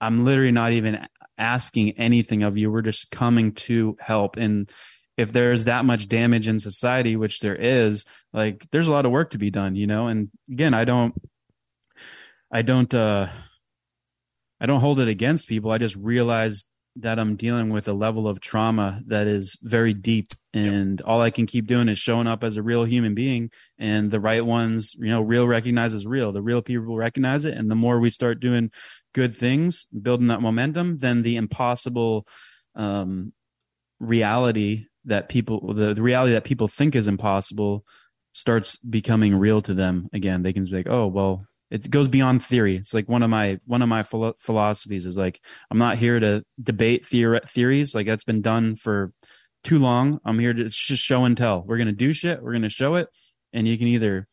i'm 0.01 0.25
literally 0.25 0.51
not 0.51 0.71
even 0.71 1.05
asking 1.37 1.91
anything 1.97 2.43
of 2.43 2.57
you. 2.57 2.71
We're 2.71 2.81
just 2.81 3.11
coming 3.11 3.53
to 3.53 3.95
help. 3.99 4.35
And 4.35 4.69
if 5.15 5.31
there's 5.31 5.65
that 5.65 5.85
much 5.85 6.07
damage 6.07 6.47
in 6.47 6.59
society 6.59 7.15
which 7.15 7.39
there 7.39 7.55
is 7.55 8.05
like 8.33 8.65
there's 8.71 8.87
a 8.87 8.91
lot 8.91 9.05
of 9.05 9.11
work 9.11 9.31
to 9.31 9.37
be 9.37 9.51
done 9.51 9.75
you 9.75 9.87
know? 9.87 10.07
And 10.07 10.29
again 10.51 10.73
i 10.73 10.85
don't 10.85 11.13
i 12.51 12.61
don't 12.61 12.93
uh 12.93 13.27
i 14.59 14.65
don't 14.65 14.79
hold 14.81 14.99
it 14.99 15.07
against 15.07 15.47
people. 15.47 15.71
I 15.71 15.77
just 15.77 15.95
realize 15.95 16.65
that 16.95 17.19
i'm 17.19 17.35
dealing 17.35 17.69
with 17.69 17.87
a 17.87 17.93
level 17.93 18.27
of 18.27 18.39
trauma 18.39 19.01
that 19.07 19.27
is 19.27 19.57
very 19.61 19.93
deep. 19.93 20.27
And 20.51 20.99
all 21.01 21.21
i 21.21 21.29
can 21.29 21.45
keep 21.45 21.67
doing 21.67 21.89
is 21.89 21.99
showing 21.99 22.25
up 22.25 22.43
as 22.43 22.57
a 22.57 22.63
real 22.63 22.83
human 22.83 23.13
being 23.13 23.51
and 23.77 24.09
the 24.09 24.19
right 24.19 24.43
ones 24.43 24.95
you 24.97 25.09
know 25.09 25.21
real 25.21 25.47
recognizes 25.47 26.05
real. 26.07 26.31
The 26.31 26.41
real 26.41 26.61
people 26.63 26.95
recognize 26.95 27.45
it 27.45 27.55
and 27.55 27.69
the 27.69 27.75
more 27.75 27.99
we 27.99 28.09
start 28.09 28.39
doing 28.39 28.71
good 29.13 29.35
things 29.35 29.85
building 30.01 30.27
that 30.27 30.41
momentum 30.41 30.97
then 30.99 31.21
the 31.21 31.37
impossible 31.37 32.25
um 32.75 33.31
reality 33.99 34.85
that 35.05 35.29
people 35.29 35.73
the, 35.73 35.93
the 35.93 36.01
reality 36.01 36.33
that 36.33 36.43
people 36.43 36.67
think 36.67 36.95
is 36.95 37.07
impossible 37.07 37.85
starts 38.31 38.75
becoming 38.77 39.35
real 39.35 39.61
to 39.61 39.73
them 39.73 40.07
again. 40.13 40.43
They 40.43 40.53
can 40.53 40.63
be 40.63 40.71
like 40.71 40.87
oh 40.89 41.07
well 41.07 41.45
it 41.71 41.89
goes 41.89 42.07
beyond 42.07 42.43
theory. 42.43 42.77
It's 42.77 42.93
like 42.93 43.07
one 43.07 43.23
of 43.23 43.29
my 43.29 43.59
one 43.65 43.81
of 43.81 43.89
my 43.89 44.03
philo- 44.03 44.35
philosophies 44.39 45.05
is 45.05 45.15
like 45.17 45.39
i'm 45.69 45.77
not 45.77 45.97
here 45.97 46.19
to 46.19 46.43
debate 46.61 47.05
theor- 47.05 47.47
theories. 47.47 47.93
Like 47.93 48.05
that's 48.07 48.23
been 48.23 48.41
done 48.41 48.75
for 48.75 49.11
too 49.63 49.77
long. 49.79 50.19
I'm 50.25 50.39
here 50.39 50.53
to 50.53 50.65
it's 50.65 50.77
just 50.77 51.03
show 51.03 51.25
and 51.25 51.35
tell. 51.37 51.63
We're 51.63 51.77
going 51.77 51.87
to 51.87 51.93
do 51.93 52.13
shit. 52.13 52.41
We're 52.41 52.53
going 52.53 52.61
to 52.63 52.69
show 52.69 52.95
it. 52.95 53.07
And 53.53 53.67
you 53.67 53.77
can 53.77 53.87
either 53.87 54.27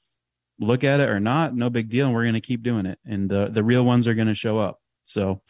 look 0.58 0.84
at 0.84 1.00
it 1.00 1.08
or 1.08 1.20
not. 1.20 1.54
No 1.54 1.68
big 1.68 1.88
deal. 1.88 2.06
And 2.06 2.14
we're 2.14 2.24
going 2.24 2.34
to 2.34 2.40
keep 2.40 2.62
doing 2.62 2.86
it. 2.86 2.98
And 3.04 3.28
the 3.28 3.48
the 3.50 3.64
real 3.64 3.84
ones 3.84 4.06
are 4.06 4.14
going 4.14 4.28
to 4.28 4.34
show 4.34 4.58
up. 4.58 4.78
So 5.04 5.42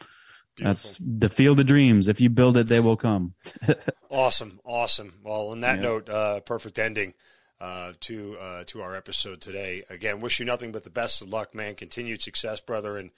that's 0.57 0.97
the 0.99 1.29
field 1.29 1.59
of 1.59 1.67
dreams. 1.67 2.07
If 2.07 2.19
you 2.19 2.29
build 2.29 2.57
it 2.57 2.67
they 2.67 2.79
will 2.79 2.97
come. 2.97 3.33
Awesome, 4.09 4.59
awesome. 4.63 5.15
Well, 5.21 5.49
on 5.49 5.59
that 5.59 5.75
Yeah. 5.77 5.81
note, 5.81 6.09
uh, 6.09 6.39
perfect 6.39 6.79
ending 6.79 7.13
uh, 7.59 7.93
to 8.01 8.37
uh, 8.39 8.63
to 8.67 8.81
our 8.81 8.95
episode 8.95 9.41
today. 9.41 9.83
Again, 9.89 10.21
wish 10.21 10.39
you 10.39 10.45
nothing 10.45 10.71
but 10.71 10.83
the 10.83 10.89
best 10.89 11.21
of 11.21 11.29
luck, 11.29 11.55
man. 11.55 11.75
Continued 11.75 12.21
success, 12.21 12.61
brother, 12.61 12.97
and 12.97 13.11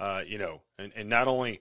uh, 0.00 0.22
you 0.26 0.38
know, 0.38 0.62
and, 0.78 0.92
and 0.96 1.08
not 1.08 1.28
only 1.28 1.60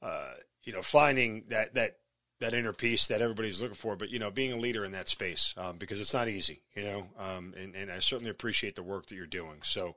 uh, 0.00 0.34
you 0.62 0.72
know 0.72 0.82
finding 0.82 1.44
that 1.48 1.74
that 1.74 1.96
that 2.40 2.54
inner 2.54 2.72
peace 2.72 3.06
that 3.06 3.22
everybody's 3.22 3.60
looking 3.60 3.74
for, 3.74 3.96
but 3.96 4.10
you 4.10 4.18
know, 4.18 4.30
being 4.30 4.52
a 4.52 4.56
leader 4.56 4.84
in 4.84 4.92
that 4.92 5.08
space 5.08 5.54
um, 5.56 5.76
because 5.78 6.00
it's 6.00 6.14
not 6.14 6.28
easy, 6.28 6.62
you 6.74 6.82
know. 6.82 7.06
Um, 7.18 7.54
and, 7.56 7.74
and 7.74 7.90
I 7.90 8.00
certainly 8.00 8.30
appreciate 8.30 8.76
the 8.76 8.82
work 8.82 9.06
that 9.06 9.16
you're 9.16 9.26
doing. 9.26 9.58
So. 9.62 9.96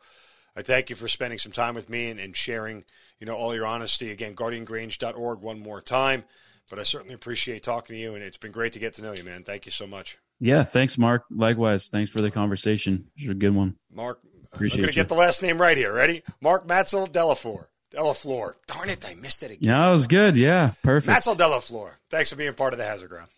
I 0.58 0.62
thank 0.62 0.90
you 0.90 0.96
for 0.96 1.10
spending 1.10 1.38
some 1.38 1.52
time 1.52 1.76
with 1.76 1.90
me 1.90 2.10
and, 2.10 2.18
and 2.18 2.34
sharing, 2.34 2.86
you 3.20 3.28
know, 3.28 3.36
all 3.36 3.54
your 3.54 3.66
honesty. 3.66 4.10
Again, 4.10 4.38
guardiangrange.org 4.38 5.42
one 5.42 5.60
more 5.60 5.82
time. 5.82 6.24
But 6.70 6.80
I 6.80 6.84
certainly 6.84 7.14
appreciate 7.14 7.62
talking 7.62 7.96
to 7.96 8.02
you, 8.02 8.16
and 8.16 8.24
it's 8.24 8.38
been 8.38 8.54
great 8.54 8.72
to 8.72 8.80
get 8.80 8.94
to 8.94 9.02
know 9.02 9.12
you, 9.12 9.26
man. 9.26 9.44
Thank 9.44 9.66
you 9.66 9.72
so 9.74 9.86
much. 9.86 10.18
Yeah 10.40 10.64
thanks 10.64 10.98
mark 10.98 11.24
likewise 11.32 11.90
thanks 11.90 12.10
for 12.10 12.22
the 12.22 12.30
conversation 12.32 13.06
it 13.18 13.28
was 13.28 13.32
a 13.36 13.40
good 13.40 13.56
one 13.56 13.76
Mark, 13.92 14.20
Appreciate 14.54 14.78
I'm 14.80 14.82
going 14.84 14.94
to 14.94 14.96
get 14.96 15.10
the 15.10 15.16
last 15.16 15.42
name 15.42 15.58
right 15.60 15.76
here. 15.76 15.92
Ready? 15.94 16.24
Mark 16.42 16.66
Matzel 16.68 17.10
Delafour. 17.10 17.66
Delafleur. 17.94 18.54
Darn 18.68 18.90
it, 18.90 19.06
I 19.10 19.14
missed 19.16 19.44
it 19.44 19.52
again. 19.52 19.60
yeah 19.62 19.86
that 19.86 19.92
was 19.92 20.08
good 20.08 20.36
yeah 20.36 20.72
perfect 20.84 21.12
Matzel 21.18 21.36
Delafleur. 21.38 21.92
Thanks 22.10 22.30
for 22.30 22.36
being 22.36 22.54
part 22.54 22.74
of 22.74 22.80
the 22.80 22.86
Hazard 22.86 23.10
Ground. 23.10 23.30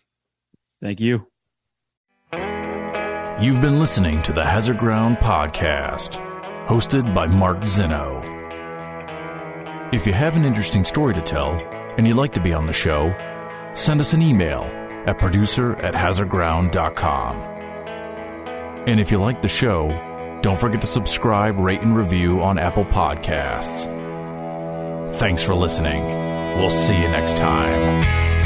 thank 0.82 1.00
you 1.00 1.26
You've 3.40 3.60
been 3.60 3.78
listening 3.78 4.20
to 4.22 4.32
the 4.32 4.44
Hazard 4.44 4.78
Ground 4.78 5.18
Podcast, 5.18 6.14
hosted 6.66 7.14
by 7.14 7.28
Mark 7.28 7.64
Zeno. 7.64 8.20
If 9.92 10.06
you 10.08 10.12
have 10.12 10.34
an 10.34 10.44
interesting 10.44 10.84
story 10.84 11.14
to 11.14 11.22
tell 11.22 11.52
and 11.96 12.06
you'd 12.06 12.16
like 12.16 12.34
to 12.34 12.40
be 12.40 12.52
on 12.52 12.66
the 12.66 12.72
show, 12.72 13.14
send 13.74 14.00
us 14.00 14.12
an 14.12 14.22
email 14.22 14.62
at 15.08 15.18
producer 15.18 15.74
at 15.76 15.94
hazardground.com. 15.94 17.36
And 18.86 19.00
if 19.00 19.10
you 19.10 19.18
like 19.18 19.42
the 19.42 19.48
show, 19.48 19.88
don't 20.42 20.58
forget 20.58 20.80
to 20.82 20.86
subscribe, 20.86 21.58
rate, 21.58 21.80
and 21.80 21.96
review 21.96 22.42
on 22.42 22.58
Apple 22.58 22.84
Podcasts. 22.84 23.86
Thanks 25.16 25.42
for 25.42 25.54
listening. 25.54 26.04
We'll 26.58 26.70
see 26.70 26.94
you 26.94 27.08
next 27.08 27.36
time. 27.36 28.37